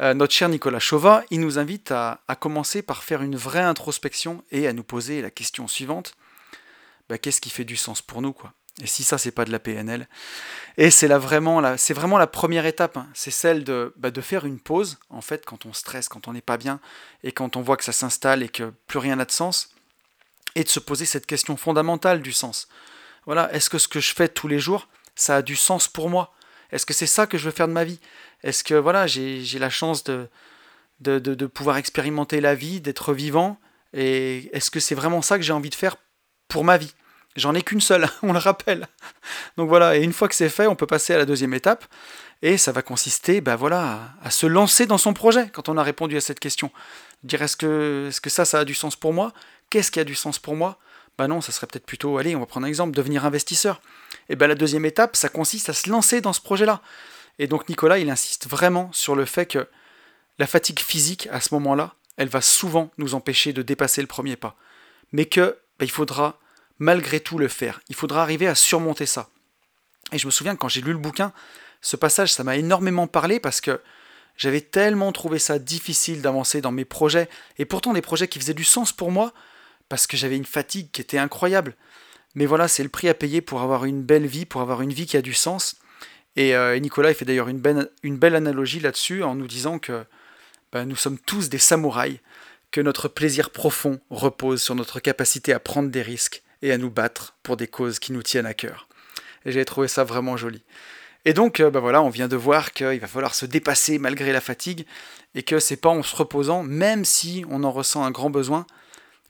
euh, 0.00 0.14
notre 0.14 0.34
cher 0.34 0.48
Nicolas 0.48 0.78
Chauva, 0.78 1.24
il 1.30 1.40
nous 1.40 1.58
invite 1.58 1.90
à, 1.92 2.20
commencer 2.38 2.82
par 2.82 3.04
faire 3.04 3.22
une 3.22 3.36
vraie 3.36 3.60
introspection 3.60 4.44
et 4.50 4.66
à 4.66 4.72
nous 4.72 4.84
poser 4.84 5.22
la 5.22 5.30
question 5.30 5.68
suivante 5.68 6.14
bah, 7.08 7.18
qu'est-ce 7.18 7.40
qui 7.40 7.50
fait 7.50 7.64
du 7.64 7.76
sens 7.76 8.02
pour 8.02 8.22
nous 8.22 8.32
quoi? 8.32 8.52
Et 8.80 8.86
si 8.86 9.02
ça, 9.02 9.18
c'est 9.18 9.32
pas 9.32 9.44
de 9.44 9.50
la 9.50 9.58
PNL. 9.58 10.08
Et 10.78 10.90
c'est 10.90 11.08
vraiment, 11.08 11.60
la, 11.60 11.74
vraiment 11.90 12.18
la 12.18 12.26
première 12.26 12.66
étape. 12.66 12.96
Hein. 12.96 13.08
C'est 13.14 13.32
celle 13.32 13.64
de, 13.64 13.92
bah, 13.96 14.10
de 14.10 14.20
faire 14.20 14.46
une 14.46 14.60
pause, 14.60 14.98
en 15.10 15.20
fait, 15.20 15.44
quand 15.44 15.66
on 15.66 15.72
stresse, 15.72 16.08
quand 16.08 16.28
on 16.28 16.32
n'est 16.32 16.40
pas 16.40 16.56
bien, 16.56 16.80
et 17.22 17.32
quand 17.32 17.56
on 17.56 17.62
voit 17.62 17.76
que 17.76 17.84
ça 17.84 17.92
s'installe 17.92 18.42
et 18.42 18.48
que 18.48 18.72
plus 18.86 18.98
rien 18.98 19.16
n'a 19.16 19.24
de 19.24 19.32
sens, 19.32 19.74
et 20.54 20.64
de 20.64 20.68
se 20.68 20.80
poser 20.80 21.04
cette 21.04 21.26
question 21.26 21.56
fondamentale 21.56 22.22
du 22.22 22.32
sens. 22.32 22.68
Voilà, 23.26 23.52
est-ce 23.52 23.68
que 23.68 23.78
ce 23.78 23.88
que 23.88 24.00
je 24.00 24.14
fais 24.14 24.28
tous 24.28 24.48
les 24.48 24.58
jours, 24.58 24.88
ça 25.14 25.36
a 25.36 25.42
du 25.42 25.56
sens 25.56 25.86
pour 25.86 26.08
moi? 26.08 26.32
Est-ce 26.72 26.86
que 26.86 26.94
c'est 26.94 27.06
ça 27.06 27.26
que 27.26 27.38
je 27.38 27.44
veux 27.44 27.50
faire 27.50 27.68
de 27.68 27.72
ma 27.72 27.84
vie? 27.84 28.00
Est-ce 28.42 28.64
que 28.64 28.74
voilà, 28.74 29.06
j'ai, 29.06 29.42
la 29.58 29.70
chance 29.70 30.04
de 30.04 31.46
pouvoir 31.46 31.76
expérimenter 31.76 32.40
la 32.40 32.54
vie, 32.54 32.80
d'être 32.80 33.12
vivant? 33.12 33.58
Et 33.92 34.50
est-ce 34.56 34.70
que 34.70 34.80
c'est 34.80 34.94
vraiment 34.94 35.22
ça 35.22 35.36
que 35.36 35.44
j'ai 35.44 35.52
envie 35.52 35.70
de 35.70 35.74
faire 35.74 35.96
pour 36.48 36.64
ma 36.64 36.78
vie? 36.78 36.94
J'en 37.36 37.54
ai 37.54 37.62
qu'une 37.62 37.80
seule, 37.80 38.08
on 38.22 38.32
le 38.32 38.38
rappelle. 38.38 38.86
Donc 39.56 39.68
voilà, 39.68 39.96
et 39.96 40.02
une 40.02 40.12
fois 40.12 40.28
que 40.28 40.34
c'est 40.34 40.48
fait, 40.48 40.66
on 40.66 40.76
peut 40.76 40.86
passer 40.86 41.14
à 41.14 41.18
la 41.18 41.26
deuxième 41.26 41.54
étape. 41.54 41.84
Et 42.42 42.56
ça 42.56 42.72
va 42.72 42.80
consister 42.80 43.42
ben 43.42 43.54
voilà, 43.54 44.14
à, 44.22 44.30
se 44.30 44.46
lancer 44.46 44.86
dans 44.86 44.96
son 44.96 45.12
projet 45.12 45.50
quand 45.52 45.68
on 45.68 45.76
a 45.76 45.82
répondu 45.82 46.16
à 46.16 46.22
cette 46.22 46.40
question. 46.40 46.70
Dire 47.22 47.42
est-ce 47.42 47.56
que, 47.56 48.06
est 48.08 48.10
-ce 48.16 48.20
que 48.20 48.30
ça, 48.30 48.46
ça 48.46 48.60
a 48.60 48.64
du 48.64 48.74
sens 48.74 48.96
pour 48.96 49.12
moi? 49.12 49.32
Qu'est-ce 49.68 49.90
qui 49.90 50.00
a 50.00 50.04
du 50.04 50.14
sens 50.14 50.38
pour 50.38 50.56
moi? 50.56 50.78
Ben 51.18 51.28
non, 51.28 51.42
ça 51.42 51.52
serait 51.52 51.66
peut-être 51.66 51.84
plutôt, 51.84 52.16
allez, 52.16 52.34
on 52.34 52.40
va 52.40 52.46
prendre 52.46 52.66
un 52.66 52.68
exemple, 52.68 52.96
devenir 52.96 53.26
investisseur. 53.26 53.82
Et 54.30 54.36
ben 54.36 54.46
la 54.46 54.54
deuxième 54.54 54.86
étape, 54.86 55.16
ça 55.16 55.28
consiste 55.28 55.68
à 55.68 55.74
se 55.74 55.90
lancer 55.90 56.20
dans 56.20 56.32
ce 56.32 56.40
projet-là. 56.40 56.80
Et 57.38 57.48
donc 57.48 57.68
Nicolas, 57.68 57.98
il 57.98 58.08
insiste 58.08 58.46
vraiment 58.46 58.88
sur 58.92 59.16
le 59.16 59.24
fait 59.24 59.44
que 59.44 59.68
la 60.38 60.46
fatigue 60.46 60.78
physique, 60.78 61.28
à 61.32 61.40
ce 61.40 61.52
moment-là, 61.54 61.94
elle 62.16 62.28
va 62.28 62.40
souvent 62.40 62.90
nous 62.96 63.14
empêcher 63.14 63.52
de 63.52 63.62
dépasser 63.62 64.00
le 64.00 64.06
premier 64.06 64.36
pas. 64.36 64.56
Mais 65.12 65.26
que 65.26 65.58
ben, 65.78 65.84
il 65.84 65.90
faudra 65.90 66.38
malgré 66.78 67.18
tout 67.18 67.38
le 67.38 67.48
faire. 67.48 67.80
Il 67.88 67.96
faudra 67.96 68.22
arriver 68.22 68.46
à 68.46 68.54
surmonter 68.54 69.04
ça. 69.04 69.28
Et 70.12 70.18
je 70.18 70.26
me 70.26 70.30
souviens 70.30 70.54
quand 70.54 70.68
j'ai 70.68 70.80
lu 70.80 70.92
le 70.92 70.98
bouquin, 70.98 71.32
ce 71.80 71.96
passage, 71.96 72.32
ça 72.32 72.44
m'a 72.44 72.56
énormément 72.56 73.08
parlé 73.08 73.40
parce 73.40 73.60
que 73.60 73.80
j'avais 74.36 74.60
tellement 74.60 75.12
trouvé 75.12 75.38
ça 75.38 75.58
difficile 75.58 76.22
d'avancer 76.22 76.60
dans 76.60 76.72
mes 76.72 76.84
projets, 76.84 77.28
et 77.58 77.64
pourtant 77.64 77.92
des 77.92 78.00
projets 78.00 78.28
qui 78.28 78.38
faisaient 78.38 78.54
du 78.54 78.64
sens 78.64 78.92
pour 78.92 79.10
moi, 79.10 79.34
parce 79.88 80.06
que 80.06 80.16
j'avais 80.16 80.36
une 80.36 80.46
fatigue 80.46 80.90
qui 80.92 81.00
était 81.00 81.18
incroyable. 81.18 81.74
Mais 82.34 82.46
voilà, 82.46 82.68
c'est 82.68 82.82
le 82.82 82.88
prix 82.88 83.08
à 83.08 83.14
payer 83.14 83.40
pour 83.40 83.60
avoir 83.60 83.84
une 83.84 84.02
belle 84.02 84.26
vie, 84.26 84.46
pour 84.46 84.60
avoir 84.60 84.82
une 84.82 84.92
vie 84.92 85.06
qui 85.06 85.16
a 85.16 85.22
du 85.22 85.34
sens. 85.34 85.76
Et, 86.36 86.54
euh, 86.54 86.78
Nicolas 86.78 87.10
il 87.10 87.14
fait 87.14 87.24
d'ailleurs 87.24 87.48
une 87.48 87.58
belle, 87.58 88.34
analogie 88.34 88.80
là-dessus 88.80 89.22
en 89.22 89.34
nous 89.34 89.48
disant 89.48 89.78
que 89.78 90.04
ben, 90.72 90.84
nous 90.84 90.96
sommes 90.96 91.18
tous 91.18 91.48
des 91.48 91.58
samouraïs, 91.58 92.20
que 92.70 92.80
notre 92.80 93.08
plaisir 93.08 93.50
profond 93.50 94.00
repose 94.10 94.62
sur 94.62 94.76
notre 94.76 95.00
capacité 95.00 95.52
à 95.52 95.58
prendre 95.58 95.90
des 95.90 96.02
risques 96.02 96.42
et 96.62 96.70
à 96.70 96.78
nous 96.78 96.90
battre 96.90 97.34
pour 97.42 97.56
des 97.56 97.66
causes 97.66 97.98
qui 97.98 98.12
nous 98.12 98.22
tiennent 98.22 98.46
à 98.46 98.54
cœur. 98.54 98.88
Et 99.44 99.52
j'ai 99.52 99.64
trouvé 99.64 99.88
ça 99.88 100.04
vraiment 100.04 100.36
joli. 100.36 100.62
Et 101.24 101.34
donc, 101.34 101.60
ben 101.60 101.80
voilà, 101.80 102.00
on 102.02 102.08
vient 102.10 102.28
de 102.28 102.36
voir 102.36 102.72
qu'il 102.72 103.00
va 103.00 103.06
falloir 103.06 103.34
se 103.34 103.44
dépasser 103.44 103.98
malgré 103.98 104.32
la 104.32 104.40
fatigue, 104.40 104.86
et 105.34 105.42
que 105.42 105.58
c'est 105.58 105.76
pas 105.76 105.88
en 105.88 106.02
se 106.02 106.16
reposant, 106.16 106.62
même 106.62 107.04
si 107.04 107.44
on 107.50 107.64
en 107.64 107.72
ressent 107.72 108.04
un 108.04 108.10
grand 108.10 108.30
besoin, 108.30 108.66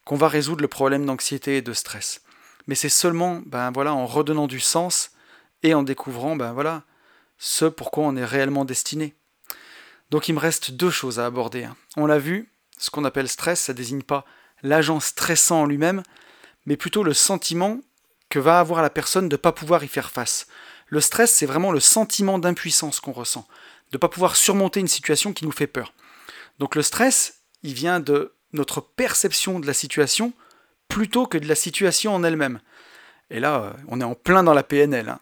qu'on 0.05 0.16
va 0.16 0.28
résoudre 0.28 0.62
le 0.62 0.68
problème 0.68 1.05
d'anxiété 1.05 1.57
et 1.57 1.62
de 1.62 1.72
stress. 1.72 2.22
Mais 2.67 2.75
c'est 2.75 2.89
seulement, 2.89 3.43
ben 3.47 3.71
voilà, 3.71 3.95
en 3.95 4.07
redonnant 4.07 4.47
du 4.47 4.61
sens 4.61 5.13
et 5.63 5.75
en 5.75 5.83
découvrant, 5.83 6.37
ben 6.37 6.53
voilà, 6.53 6.83
ce 7.39 7.65
pourquoi 7.65 8.05
on 8.05 8.17
est 8.17 8.25
réellement 8.25 8.65
destiné. 8.65 9.15
Donc 10.11 10.29
il 10.29 10.35
me 10.35 10.41
reste 10.41 10.73
deux 10.73 10.91
choses 10.91 11.19
à 11.19 11.27
aborder. 11.27 11.65
Hein. 11.65 11.77
On 11.97 12.07
l'a 12.07 12.19
vu, 12.19 12.53
ce 12.79 12.91
qu'on 12.91 13.05
appelle 13.05 13.29
stress, 13.29 13.61
ça 13.61 13.73
désigne 13.73 14.03
pas 14.03 14.25
l'agent 14.63 15.01
stressant 15.01 15.63
en 15.63 15.67
lui-même, 15.67 16.03
mais 16.67 16.77
plutôt 16.77 17.03
le 17.03 17.15
sentiment 17.15 17.81
que 18.29 18.39
va 18.39 18.61
avoir 18.61 18.83
la 18.83 18.91
personne 18.91 19.29
de 19.29 19.35
ne 19.35 19.41
pas 19.41 19.53
pouvoir 19.53 19.83
y 19.85 19.89
faire 19.89 20.11
face. 20.11 20.47
Le 20.89 21.01
stress, 21.01 21.33
c'est 21.33 21.47
vraiment 21.47 21.73
le 21.73 21.81
sentiment 21.81 22.39
d'impuissance 22.39 23.01
qu'on 23.01 23.13
ressent, 23.13 23.47
de 23.93 23.97
ne 23.97 24.01
pas 24.01 24.09
pouvoir 24.09 24.37
surmonter 24.37 24.81
une 24.81 24.89
situation 24.89 25.33
qui 25.33 25.45
nous 25.45 25.53
fait 25.53 25.67
peur. 25.67 25.95
Donc 26.59 26.75
le 26.75 26.83
stress, 26.83 27.43
il 27.63 27.75
vient 27.75 28.01
de 28.01 28.35
notre 28.53 28.81
perception 28.81 29.61
de 29.61 29.67
la 29.67 29.75
situation 29.75 30.33
plutôt 30.91 31.24
que 31.26 31.38
de 31.38 31.49
la 31.49 31.55
situation 31.55 32.14
en 32.14 32.22
elle-même. 32.22 32.61
Et 33.30 33.41
là, 33.41 33.62
euh, 33.62 33.72
on 33.88 34.01
est 34.01 34.05
en 34.05 34.14
plein 34.14 34.43
dans 34.43 34.53
la 34.53 34.62
PNL. 34.62 35.09
Hein. 35.09 35.20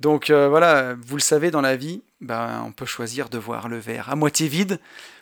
Donc 0.00 0.30
euh, 0.30 0.48
voilà, 0.48 0.94
vous 0.94 1.16
le 1.16 1.22
savez, 1.22 1.52
dans 1.52 1.60
la 1.60 1.76
vie, 1.76 2.02
ben, 2.20 2.64
on 2.66 2.72
peut 2.72 2.86
choisir 2.86 3.28
de 3.28 3.38
voir 3.38 3.68
le 3.68 3.78
verre 3.78 4.10
à 4.10 4.16
moitié 4.16 4.48
vide 4.48 4.80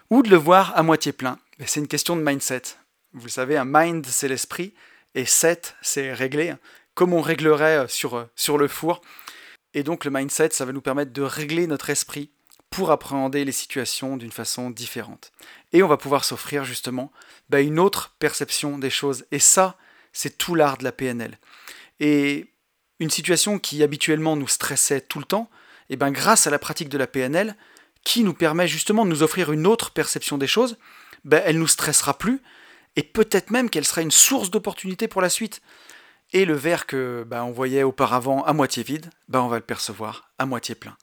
ou 0.09 0.23
de 0.23 0.31
le 0.31 0.37
voir 0.37 0.73
à 0.77 0.83
moitié 0.83 1.13
plein. 1.13 1.39
C'est 1.67 1.81
une 1.81 1.89
question 1.89 2.17
de 2.17 2.23
mindset. 2.23 2.63
Vous 3.13 3.29
savez, 3.29 3.59
un 3.59 3.67
mind, 3.67 4.07
c'est 4.07 4.29
l'esprit, 4.29 4.73
et 5.15 5.27
7, 5.27 5.77
c'est 5.83 6.15
régler, 6.15 6.55
comme 6.95 7.13
on 7.13 7.21
réglerait 7.21 7.85
euh, 7.85 8.27
sur 8.35 8.57
le 8.57 8.69
four. 8.69 9.03
Et 9.75 9.83
donc 9.83 10.05
le 10.05 10.11
mindset, 10.11 10.51
ça 10.53 10.65
va 10.65 10.73
nous 10.73 10.81
permettre 10.81 11.13
de 11.13 11.23
régler 11.23 11.67
notre 11.67 11.91
esprit 11.91 12.31
pour 12.71 12.93
appréhender 12.93 13.45
les 13.45 13.53
situations 13.53 14.17
d'une 14.17 14.31
façon 14.31 14.71
différente. 14.71 15.33
Et 15.73 15.83
on 15.83 15.89
va 15.89 15.97
pouvoir 15.97 16.25
s'offrir 16.25 16.65
justement 16.65 17.13
bah, 17.49 17.61
une 17.61 17.81
autre 17.81 18.15
perception 18.19 18.79
des 18.79 18.91
choses. 18.91 19.25
Et 19.33 19.41
ça, 19.41 19.77
c'est 20.13 20.39
tout 20.39 20.55
l'art 20.55 20.79
de 20.79 20.85
la 20.85 20.93
PNL. 20.93 21.39
Et 21.99 22.47
une 23.01 23.11
situation 23.11 23.59
qui 23.59 23.83
habituellement 23.83 24.37
nous 24.37 24.49
stressait 24.49 25.01
tout 25.01 25.19
le 25.19 25.25
temps, 25.25 25.51
et 25.89 25.97
ben 25.97 26.11
grâce 26.11 26.47
à 26.47 26.51
la 26.51 26.59
pratique 26.59 26.89
de 26.89 26.99
la 26.99 27.07
PNL, 27.07 27.57
qui 28.05 28.23
nous 28.23 28.35
permet 28.35 28.69
justement 28.69 29.05
de 29.05 29.11
nous 29.11 29.23
offrir 29.23 29.53
une 29.53 29.67
autre 29.67 29.91
perception 29.91 30.39
des 30.39 30.47
choses, 30.47 30.79
ben, 31.25 31.43
elle 31.45 31.59
nous 31.59 31.67
stressera 31.67 32.17
plus, 32.17 32.41
et 32.97 33.03
peut-être 33.03 33.51
même 33.51 33.71
qu'elle 33.71 33.85
sera 33.85 34.03
une 34.03 34.11
source 34.11 34.51
d'opportunité 34.51 35.09
pour 35.09 35.23
la 35.23 35.29
suite. 35.29 35.61
Et 36.33 36.45
le 36.45 36.55
verre 36.55 36.87
que 36.87 37.25
bah, 37.27 37.45
on 37.45 37.51
voyait 37.51 37.83
auparavant 37.83 38.45
à 38.45 38.53
moitié 38.53 38.83
vide, 38.83 39.11
bah, 39.29 39.43
on 39.43 39.49
va 39.49 39.57
le 39.57 39.65
percevoir 39.65 40.31
à 40.39 40.47
moitié 40.47 40.75
plein. 40.75 40.97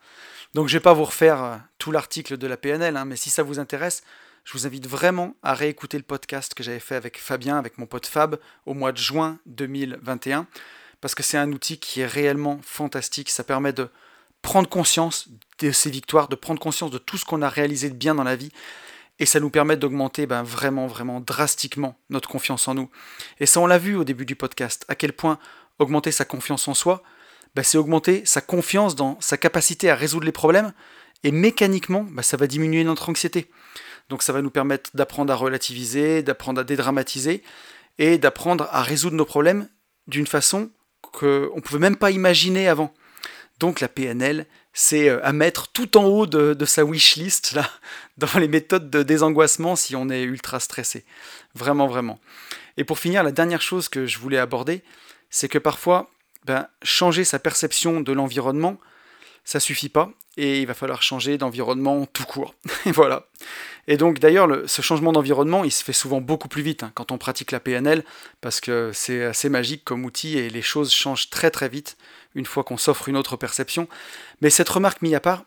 Donc 0.53 0.67
je 0.67 0.75
ne 0.75 0.79
vais 0.79 0.83
pas 0.83 0.93
vous 0.93 1.05
refaire 1.05 1.43
euh, 1.43 1.57
tout 1.77 1.91
l'article 1.91 2.37
de 2.37 2.47
la 2.47 2.57
PNL, 2.57 2.97
hein, 2.97 3.05
mais 3.05 3.15
si 3.15 3.29
ça 3.29 3.43
vous 3.43 3.59
intéresse, 3.59 4.03
je 4.43 4.53
vous 4.53 4.65
invite 4.65 4.87
vraiment 4.87 5.35
à 5.43 5.53
réécouter 5.53 5.97
le 5.97 6.03
podcast 6.03 6.53
que 6.53 6.63
j'avais 6.63 6.79
fait 6.79 6.95
avec 6.95 7.19
Fabien, 7.19 7.57
avec 7.57 7.77
mon 7.77 7.85
pote 7.85 8.05
Fab, 8.05 8.39
au 8.65 8.73
mois 8.73 8.93
de 8.93 8.97
juin 8.97 9.39
2021, 9.45 10.47
parce 11.01 11.15
que 11.15 11.23
c'est 11.23 11.37
un 11.37 11.51
outil 11.51 11.79
qui 11.79 11.99
est 11.99 12.07
réellement 12.07 12.59
fantastique. 12.63 13.29
Ça 13.29 13.43
permet 13.43 13.73
de 13.73 13.89
prendre 14.41 14.69
conscience 14.69 15.27
de 15.59 15.71
ces 15.71 15.89
victoires, 15.89 16.29
de 16.29 16.35
prendre 16.35 16.61
conscience 16.61 16.91
de 16.91 16.97
tout 16.97 17.17
ce 17.17 17.25
qu'on 17.25 17.41
a 17.41 17.49
réalisé 17.49 17.89
de 17.89 17.95
bien 17.95 18.15
dans 18.15 18.23
la 18.23 18.37
vie, 18.37 18.51
et 19.19 19.25
ça 19.25 19.39
nous 19.39 19.49
permet 19.49 19.75
d'augmenter 19.75 20.27
ben, 20.27 20.43
vraiment, 20.43 20.87
vraiment 20.87 21.19
drastiquement 21.19 21.99
notre 22.09 22.29
confiance 22.29 22.67
en 22.67 22.75
nous. 22.75 22.89
Et 23.39 23.45
ça, 23.45 23.59
on 23.59 23.67
l'a 23.67 23.77
vu 23.77 23.95
au 23.95 24.05
début 24.05 24.25
du 24.25 24.35
podcast, 24.35 24.85
à 24.87 24.95
quel 24.95 25.11
point 25.11 25.39
augmenter 25.79 26.11
sa 26.11 26.23
confiance 26.23 26.67
en 26.67 26.73
soi, 26.73 27.03
ben, 27.57 27.63
c'est 27.63 27.79
augmenter 27.79 28.21
sa 28.23 28.39
confiance 28.39 28.95
dans 28.95 29.19
sa 29.19 29.35
capacité 29.35 29.89
à 29.89 29.95
résoudre 29.95 30.27
les 30.27 30.31
problèmes, 30.31 30.73
et 31.23 31.31
mécaniquement, 31.31 32.05
ben, 32.07 32.21
ça 32.21 32.37
va 32.37 32.45
diminuer 32.45 32.83
notre 32.83 33.09
anxiété. 33.09 33.49
Donc 34.09 34.21
ça 34.21 34.31
va 34.31 34.43
nous 34.43 34.51
permettre 34.51 34.91
d'apprendre 34.93 35.33
à 35.33 35.35
relativiser, 35.35 36.21
d'apprendre 36.21 36.61
à 36.61 36.63
dédramatiser, 36.63 37.41
et 37.97 38.19
d'apprendre 38.19 38.69
à 38.69 38.83
résoudre 38.83 39.15
nos 39.15 39.25
problèmes 39.25 39.67
d'une 40.05 40.27
façon 40.27 40.69
qu'on 41.01 41.55
ne 41.55 41.61
pouvait 41.61 41.79
même 41.79 41.95
pas 41.95 42.11
imaginer 42.11 42.67
avant. 42.67 42.93
Donc 43.59 43.79
la 43.79 43.87
PNL, 43.87 44.45
c'est 44.71 45.09
euh, 45.09 45.19
à 45.25 45.33
mettre 45.33 45.69
tout 45.69 45.97
en 45.97 46.03
haut 46.03 46.27
de, 46.27 46.63
sa 46.63 46.85
wishlist 46.85 47.53
là, 47.53 47.67
dans 48.17 48.37
les 48.39 48.47
méthodes 48.47 48.91
de 48.91 49.01
désangoissement 49.01 49.75
si 49.75 49.95
on 49.95 50.11
est 50.11 50.21
ultra 50.21 50.59
stressé. 50.59 51.05
Vraiment, 51.55 51.87
vraiment. 51.87 52.19
Et 52.77 52.83
pour 52.83 52.99
finir, 52.99 53.23
la 53.23 53.31
dernière 53.31 53.63
chose 53.63 53.89
que 53.89 54.05
je 54.05 54.19
voulais 54.19 54.37
aborder, 54.37 54.83
c'est 55.31 55.49
que 55.49 55.57
parfois, 55.57 56.11
ben, 56.47 56.67
changer 56.81 57.25
sa 57.25 57.39
perception 57.39 57.99
de 57.99 58.13
l'environnement, 58.13 58.77
ça 59.43 59.59
suffit 59.59 59.89
pas, 59.89 60.11
et 60.37 60.61
il 60.61 60.67
va 60.67 60.73
falloir 60.73 61.01
changer 61.01 61.37
d'environnement 61.37 62.05
tout 62.05 62.23
court. 62.23 62.55
et 62.85 62.91
voilà. 62.93 63.27
Et 63.87 63.97
donc 63.97 64.19
d'ailleurs, 64.19 64.47
ce 64.65 64.81
changement 64.81 65.11
d'environnement, 65.11 65.63
il 65.63 65.71
se 65.71 65.83
fait 65.83 65.93
souvent 65.93 66.21
beaucoup 66.21 66.47
plus 66.47 66.61
vite 66.61 66.83
hein, 66.83 66.91
quand 66.95 67.11
on 67.11 67.17
pratique 67.17 67.51
la 67.51 67.59
PNL, 67.59 68.03
parce 68.39 68.61
que 68.61 68.91
c'est 68.93 69.25
assez 69.25 69.49
magique 69.49 69.83
comme 69.83 70.05
outil 70.05 70.37
et 70.37 70.49
les 70.49 70.61
choses 70.61 70.93
changent 70.93 71.29
très 71.29 71.51
très 71.51 71.69
vite 71.69 71.97
une 72.33 72.45
fois 72.45 72.63
qu'on 72.63 72.77
s'offre 72.77 73.09
une 73.09 73.17
autre 73.17 73.35
perception. 73.35 73.89
Mais 74.41 74.49
cette 74.49 74.69
remarque 74.69 75.01
mise 75.01 75.15
à 75.15 75.19
part, 75.19 75.43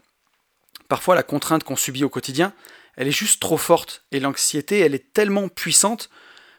parfois 0.89 1.15
la 1.15 1.23
contrainte 1.23 1.65
qu'on 1.65 1.77
subit 1.77 2.05
au 2.05 2.09
quotidien, 2.09 2.53
elle 2.97 3.09
est 3.09 3.13
juste 3.13 3.41
trop 3.41 3.57
forte 3.57 4.05
et 4.13 4.21
l'anxiété, 4.21 4.81
elle 4.81 4.95
est 4.95 5.15
tellement 5.15 5.49
puissante 5.49 6.11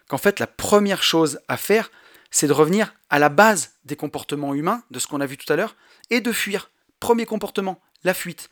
qu'en 0.07 0.17
fait 0.17 0.39
la 0.39 0.47
première 0.47 1.03
chose 1.03 1.39
à 1.47 1.57
faire, 1.57 1.91
c'est 2.32 2.47
de 2.47 2.53
revenir 2.53 2.95
à 3.09 3.19
la 3.19 3.29
base 3.29 3.73
des 3.86 3.95
comportements 3.95 4.55
humains, 4.55 4.84
de 4.89 4.99
ce 4.99 5.07
qu'on 5.07 5.21
a 5.21 5.25
vu 5.25 5.38
tout 5.38 5.51
à 5.51 5.55
l'heure, 5.55 5.75
et 6.09 6.21
de 6.21 6.32
fuir. 6.32 6.71
Premier 6.99 7.25
comportement, 7.25 7.79
la 8.03 8.13
fuite. 8.13 8.49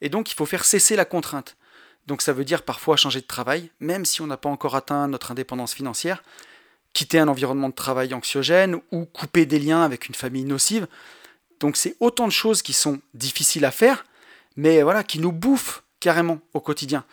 Et 0.00 0.08
donc 0.08 0.30
il 0.30 0.34
faut 0.34 0.46
faire 0.46 0.64
cesser 0.64 0.96
la 0.96 1.04
contrainte. 1.04 1.56
Donc 2.06 2.22
ça 2.22 2.32
veut 2.32 2.44
dire 2.44 2.62
parfois 2.62 2.96
changer 2.96 3.20
de 3.20 3.26
travail, 3.26 3.70
même 3.80 4.04
si 4.06 4.22
on 4.22 4.26
n'a 4.26 4.38
pas 4.38 4.48
encore 4.48 4.74
atteint 4.74 5.08
notre 5.08 5.30
indépendance 5.30 5.74
financière, 5.74 6.22
quitter 6.94 7.18
un 7.18 7.28
environnement 7.28 7.68
de 7.68 7.74
travail 7.74 8.14
anxiogène 8.14 8.80
ou 8.90 9.04
couper 9.04 9.44
des 9.44 9.58
liens 9.58 9.82
avec 9.82 10.08
une 10.08 10.14
famille 10.14 10.44
nocive. 10.44 10.88
Donc 11.60 11.76
c'est 11.76 11.96
autant 12.00 12.26
de 12.26 12.32
choses 12.32 12.62
qui 12.62 12.72
sont 12.72 13.00
difficiles 13.12 13.66
à 13.66 13.70
faire, 13.70 14.06
mais 14.56 14.82
voilà, 14.82 15.04
qui 15.04 15.18
nous 15.18 15.32
bouffent 15.32 15.82
carrément 16.00 16.40
au 16.54 16.60
quotidien. 16.60 17.04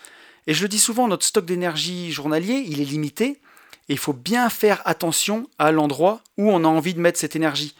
Et 0.47 0.53
je 0.53 0.61
le 0.61 0.69
dis 0.69 0.79
souvent, 0.79 1.07
notre 1.07 1.25
stock 1.25 1.45
d'énergie 1.45 2.11
journalier, 2.11 2.63
il 2.67 2.79
est 2.79 2.85
limité, 2.85 3.41
il 3.89 3.97
faut 3.97 4.13
bien 4.13 4.49
faire 4.49 4.81
attention 4.85 5.49
à 5.59 5.71
l'endroit 5.71 6.21
où 6.37 6.49
on 6.49 6.63
a 6.63 6.67
envie 6.67 6.93
de 6.93 6.99
mettre 6.99 7.19
cette 7.19 7.35
énergie. 7.35 7.75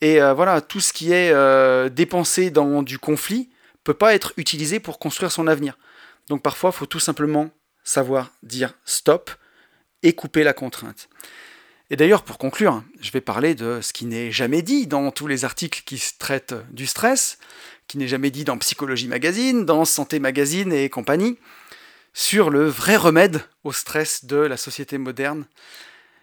Et 0.00 0.20
euh, 0.20 0.34
voilà, 0.34 0.60
tout 0.60 0.80
ce 0.80 0.92
qui 0.92 1.12
est 1.12 1.30
euh, 1.32 1.88
dépensé 1.88 2.50
dans 2.50 2.82
du 2.82 2.98
conflit 2.98 3.50
peut 3.84 3.94
pas 3.94 4.14
être 4.14 4.32
utilisé 4.36 4.80
pour 4.80 4.98
construire 4.98 5.30
son 5.30 5.46
avenir. 5.46 5.78
Donc 6.28 6.42
parfois, 6.42 6.70
il 6.72 6.76
faut 6.76 6.86
tout 6.86 7.00
simplement 7.00 7.50
savoir 7.84 8.32
dire 8.42 8.74
stop 8.84 9.30
et 10.02 10.14
couper 10.14 10.42
la 10.42 10.54
contrainte. 10.54 11.08
Et 11.90 11.96
d'ailleurs, 11.96 12.22
pour 12.22 12.38
conclure, 12.38 12.82
je 13.00 13.10
vais 13.10 13.20
parler 13.20 13.54
de 13.54 13.80
ce 13.82 13.92
qui 13.92 14.06
n'est 14.06 14.32
jamais 14.32 14.62
dit 14.62 14.86
dans 14.86 15.10
tous 15.10 15.26
les 15.26 15.44
articles 15.44 15.82
qui 15.84 16.02
traitent 16.18 16.54
du 16.70 16.86
stress, 16.86 17.38
qui 17.86 17.98
n'est 17.98 18.08
jamais 18.08 18.30
dit 18.30 18.44
dans 18.44 18.56
Psychologie 18.56 19.06
Magazine, 19.06 19.66
dans 19.66 19.84
Santé 19.84 20.18
Magazine 20.18 20.72
et 20.72 20.88
compagnie, 20.88 21.38
sur 22.14 22.48
le 22.48 22.66
vrai 22.66 22.96
remède 22.96 23.42
au 23.64 23.72
stress 23.72 24.24
de 24.24 24.36
la 24.36 24.56
société 24.56 24.96
moderne. 24.96 25.46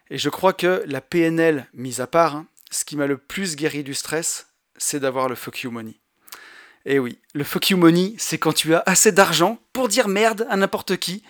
Et 0.09 0.17
je 0.17 0.29
crois 0.29 0.53
que 0.53 0.83
la 0.87 1.01
PNL 1.01 1.67
mise 1.73 2.01
à 2.01 2.07
part, 2.07 2.35
hein, 2.35 2.47
ce 2.71 2.85
qui 2.85 2.95
m'a 2.95 3.07
le 3.07 3.17
plus 3.17 3.55
guéri 3.55 3.83
du 3.83 3.93
stress, 3.93 4.47
c'est 4.77 5.01
d'avoir 5.01 5.29
le 5.29 5.35
fuck 5.35 5.61
you 5.61 5.71
money. 5.71 5.99
Et 6.85 6.97
oui, 6.97 7.19
le 7.33 7.43
fuck 7.43 7.69
you 7.69 7.77
money, 7.77 8.15
c'est 8.17 8.37
quand 8.37 8.53
tu 8.53 8.73
as 8.73 8.83
assez 8.85 9.11
d'argent 9.11 9.59
pour 9.73 9.89
dire 9.89 10.07
merde 10.07 10.47
à 10.49 10.55
n'importe 10.55 10.97
qui. 10.97 11.23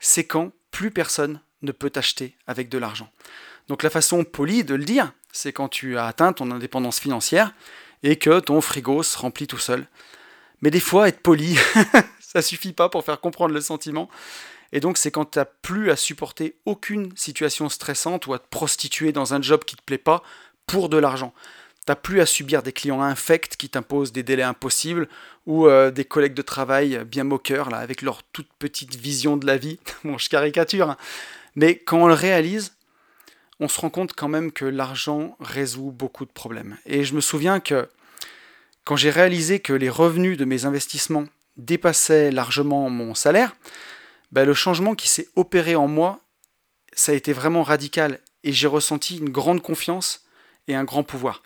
C'est 0.00 0.24
quand 0.24 0.52
plus 0.70 0.90
personne 0.90 1.40
ne 1.62 1.72
peut 1.72 1.90
t'acheter 1.90 2.36
avec 2.46 2.68
de 2.68 2.78
l'argent. 2.78 3.10
Donc 3.68 3.82
la 3.82 3.90
façon 3.90 4.24
polie 4.24 4.64
de 4.64 4.74
le 4.74 4.84
dire, 4.84 5.12
c'est 5.32 5.52
quand 5.52 5.68
tu 5.68 5.98
as 5.98 6.06
atteint 6.06 6.32
ton 6.32 6.50
indépendance 6.50 6.98
financière 6.98 7.52
et 8.02 8.16
que 8.16 8.40
ton 8.40 8.60
frigo 8.60 9.02
se 9.02 9.18
remplit 9.18 9.46
tout 9.46 9.58
seul. 9.58 9.86
Mais 10.62 10.70
des 10.70 10.80
fois, 10.80 11.08
être 11.08 11.20
poli, 11.20 11.56
ça 12.28 12.42
suffit 12.42 12.74
pas 12.74 12.90
pour 12.90 13.04
faire 13.04 13.20
comprendre 13.20 13.54
le 13.54 13.60
sentiment. 13.62 14.10
Et 14.72 14.80
donc 14.80 14.98
c'est 14.98 15.10
quand 15.10 15.30
tu 15.30 15.38
n'as 15.38 15.46
plus 15.46 15.90
à 15.90 15.96
supporter 15.96 16.56
aucune 16.66 17.16
situation 17.16 17.70
stressante 17.70 18.26
ou 18.26 18.34
à 18.34 18.38
te 18.38 18.46
prostituer 18.50 19.12
dans 19.12 19.32
un 19.32 19.40
job 19.40 19.64
qui 19.64 19.76
ne 19.76 19.78
te 19.78 19.84
plaît 19.84 19.96
pas 19.96 20.22
pour 20.66 20.90
de 20.90 20.98
l'argent. 20.98 21.32
T'as 21.86 21.94
plus 21.94 22.20
à 22.20 22.26
subir 22.26 22.62
des 22.62 22.72
clients 22.72 23.00
infects 23.00 23.56
qui 23.56 23.70
t'imposent 23.70 24.12
des 24.12 24.22
délais 24.22 24.42
impossibles 24.42 25.08
ou 25.46 25.68
euh, 25.68 25.90
des 25.90 26.04
collègues 26.04 26.34
de 26.34 26.42
travail 26.42 27.02
bien 27.06 27.24
moqueurs 27.24 27.70
là 27.70 27.78
avec 27.78 28.02
leur 28.02 28.22
toute 28.24 28.48
petite 28.58 28.94
vision 28.94 29.38
de 29.38 29.46
la 29.46 29.56
vie. 29.56 29.78
bon, 30.04 30.18
je 30.18 30.28
caricature, 30.28 30.90
hein. 30.90 30.96
mais 31.56 31.78
quand 31.78 32.02
on 32.02 32.08
le 32.08 32.12
réalise, 32.12 32.74
on 33.58 33.68
se 33.68 33.80
rend 33.80 33.88
compte 33.88 34.12
quand 34.12 34.28
même 34.28 34.52
que 34.52 34.66
l'argent 34.66 35.34
résout 35.40 35.92
beaucoup 35.92 36.26
de 36.26 36.30
problèmes. 36.30 36.76
Et 36.84 37.04
je 37.04 37.14
me 37.14 37.22
souviens 37.22 37.58
que 37.58 37.88
quand 38.84 38.96
j'ai 38.96 39.10
réalisé 39.10 39.60
que 39.60 39.72
les 39.72 39.88
revenus 39.88 40.36
de 40.36 40.44
mes 40.44 40.66
investissements 40.66 41.24
dépassaient 41.58 42.30
largement 42.30 42.88
mon 42.88 43.14
salaire, 43.14 43.54
ben, 44.32 44.44
le 44.44 44.54
changement 44.54 44.94
qui 44.94 45.08
s'est 45.08 45.28
opéré 45.36 45.76
en 45.76 45.88
moi, 45.88 46.20
ça 46.92 47.12
a 47.12 47.14
été 47.14 47.32
vraiment 47.32 47.62
radical 47.62 48.20
et 48.44 48.52
j'ai 48.52 48.66
ressenti 48.66 49.18
une 49.18 49.30
grande 49.30 49.62
confiance 49.62 50.24
et 50.68 50.74
un 50.74 50.84
grand 50.84 51.02
pouvoir. 51.02 51.42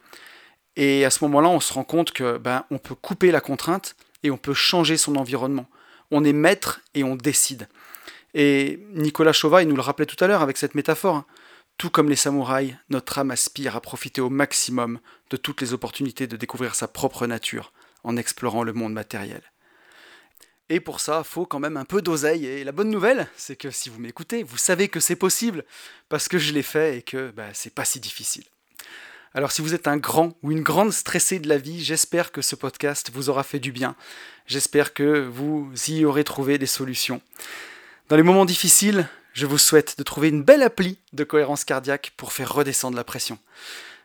Et 0.76 1.04
à 1.04 1.10
ce 1.10 1.24
moment-là, 1.24 1.48
on 1.48 1.60
se 1.60 1.72
rend 1.72 1.84
compte 1.84 2.12
que 2.12 2.38
ben, 2.38 2.64
on 2.70 2.78
peut 2.78 2.94
couper 2.94 3.30
la 3.30 3.40
contrainte 3.40 3.96
et 4.22 4.30
on 4.30 4.36
peut 4.36 4.54
changer 4.54 4.96
son 4.96 5.16
environnement. 5.16 5.66
On 6.10 6.24
est 6.24 6.32
maître 6.32 6.80
et 6.94 7.04
on 7.04 7.16
décide. 7.16 7.68
Et 8.34 8.80
Nicolas 8.94 9.32
Chauvat, 9.32 9.62
il 9.62 9.68
nous 9.68 9.76
le 9.76 9.82
rappelait 9.82 10.06
tout 10.06 10.22
à 10.22 10.26
l'heure 10.26 10.42
avec 10.42 10.56
cette 10.56 10.74
métaphore. 10.74 11.16
Hein. 11.16 11.26
Tout 11.78 11.90
comme 11.90 12.08
les 12.08 12.16
samouraïs, 12.16 12.74
notre 12.90 13.18
âme 13.18 13.30
aspire 13.30 13.76
à 13.76 13.80
profiter 13.80 14.20
au 14.20 14.30
maximum 14.30 15.00
de 15.30 15.36
toutes 15.36 15.60
les 15.60 15.72
opportunités 15.72 16.26
de 16.26 16.36
découvrir 16.36 16.74
sa 16.74 16.88
propre 16.88 17.26
nature 17.26 17.72
en 18.04 18.16
explorant 18.16 18.62
le 18.62 18.72
monde 18.72 18.92
matériel. 18.92 19.42
Et 20.72 20.80
pour 20.80 21.00
ça, 21.00 21.22
faut 21.22 21.44
quand 21.44 21.58
même 21.58 21.76
un 21.76 21.84
peu 21.84 22.00
d'oseille. 22.00 22.46
Et 22.46 22.64
la 22.64 22.72
bonne 22.72 22.88
nouvelle, 22.88 23.28
c'est 23.36 23.56
que 23.56 23.70
si 23.70 23.90
vous 23.90 24.00
m'écoutez, 24.00 24.42
vous 24.42 24.56
savez 24.56 24.88
que 24.88 25.00
c'est 25.00 25.16
possible, 25.16 25.66
parce 26.08 26.28
que 26.28 26.38
je 26.38 26.54
l'ai 26.54 26.62
fait 26.62 26.96
et 26.96 27.02
que 27.02 27.30
bah, 27.30 27.48
c'est 27.52 27.74
pas 27.74 27.84
si 27.84 28.00
difficile. 28.00 28.44
Alors 29.34 29.52
si 29.52 29.60
vous 29.60 29.74
êtes 29.74 29.86
un 29.86 29.98
grand 29.98 30.32
ou 30.42 30.50
une 30.50 30.62
grande 30.62 30.94
stressée 30.94 31.40
de 31.40 31.48
la 31.50 31.58
vie, 31.58 31.84
j'espère 31.84 32.32
que 32.32 32.40
ce 32.40 32.56
podcast 32.56 33.10
vous 33.12 33.28
aura 33.28 33.42
fait 33.42 33.58
du 33.58 33.70
bien. 33.70 33.96
J'espère 34.46 34.94
que 34.94 35.28
vous 35.30 35.70
y 35.88 36.06
aurez 36.06 36.24
trouvé 36.24 36.56
des 36.56 36.64
solutions. 36.64 37.20
Dans 38.08 38.16
les 38.16 38.22
moments 38.22 38.46
difficiles, 38.46 39.06
je 39.34 39.44
vous 39.44 39.58
souhaite 39.58 39.98
de 39.98 40.02
trouver 40.02 40.30
une 40.30 40.42
belle 40.42 40.62
appli 40.62 40.96
de 41.12 41.24
cohérence 41.24 41.66
cardiaque 41.66 42.14
pour 42.16 42.32
faire 42.32 42.50
redescendre 42.50 42.96
la 42.96 43.04
pression. 43.04 43.38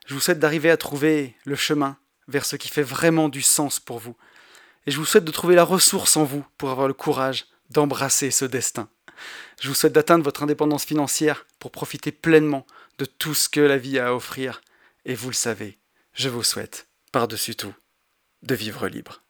Je 0.06 0.14
vous 0.14 0.20
souhaite 0.20 0.40
d'arriver 0.40 0.70
à 0.70 0.76
trouver 0.76 1.34
le 1.46 1.56
chemin 1.56 1.96
vers 2.28 2.44
ce 2.44 2.58
qui 2.58 2.68
fait 2.68 2.84
vraiment 2.84 3.30
du 3.30 3.42
sens 3.42 3.80
pour 3.80 4.00
vous. 4.00 4.18
Et 4.88 4.92
je 4.92 4.98
vous 4.98 5.06
souhaite 5.06 5.26
de 5.26 5.32
trouver 5.32 5.56
la 5.56 5.66
ressource 5.66 6.16
en 6.16 6.24
vous 6.24 6.46
pour 6.58 6.70
avoir 6.70 6.88
le 6.88 6.94
courage 6.94 7.46
d'embrasser 7.70 8.32
ce 8.32 8.46
destin. 8.46 8.90
Je 9.60 9.68
vous 9.68 9.76
souhaite 9.76 9.94
d'atteindre 9.94 10.24
votre 10.24 10.44
indépendance 10.44 10.86
financière 10.86 11.46
pour 11.60 11.72
profiter 11.72 12.14
pleinement 12.14 12.66
de 12.98 13.06
tout 13.06 13.34
ce 13.34 13.50
que 13.50 13.60
la 13.60 13.78
vie 13.78 14.00
a 14.00 14.08
à 14.08 14.14
offrir 14.14 14.62
et 15.04 15.14
vous 15.14 15.30
le 15.30 15.36
savez, 15.36 15.78
je 16.14 16.30
vous 16.30 16.44
souhaite, 16.44 16.88
par-dessus 17.12 17.56
tout, 17.56 17.74
de 18.44 18.56
vivre 18.56 18.88
libre. 18.88 19.27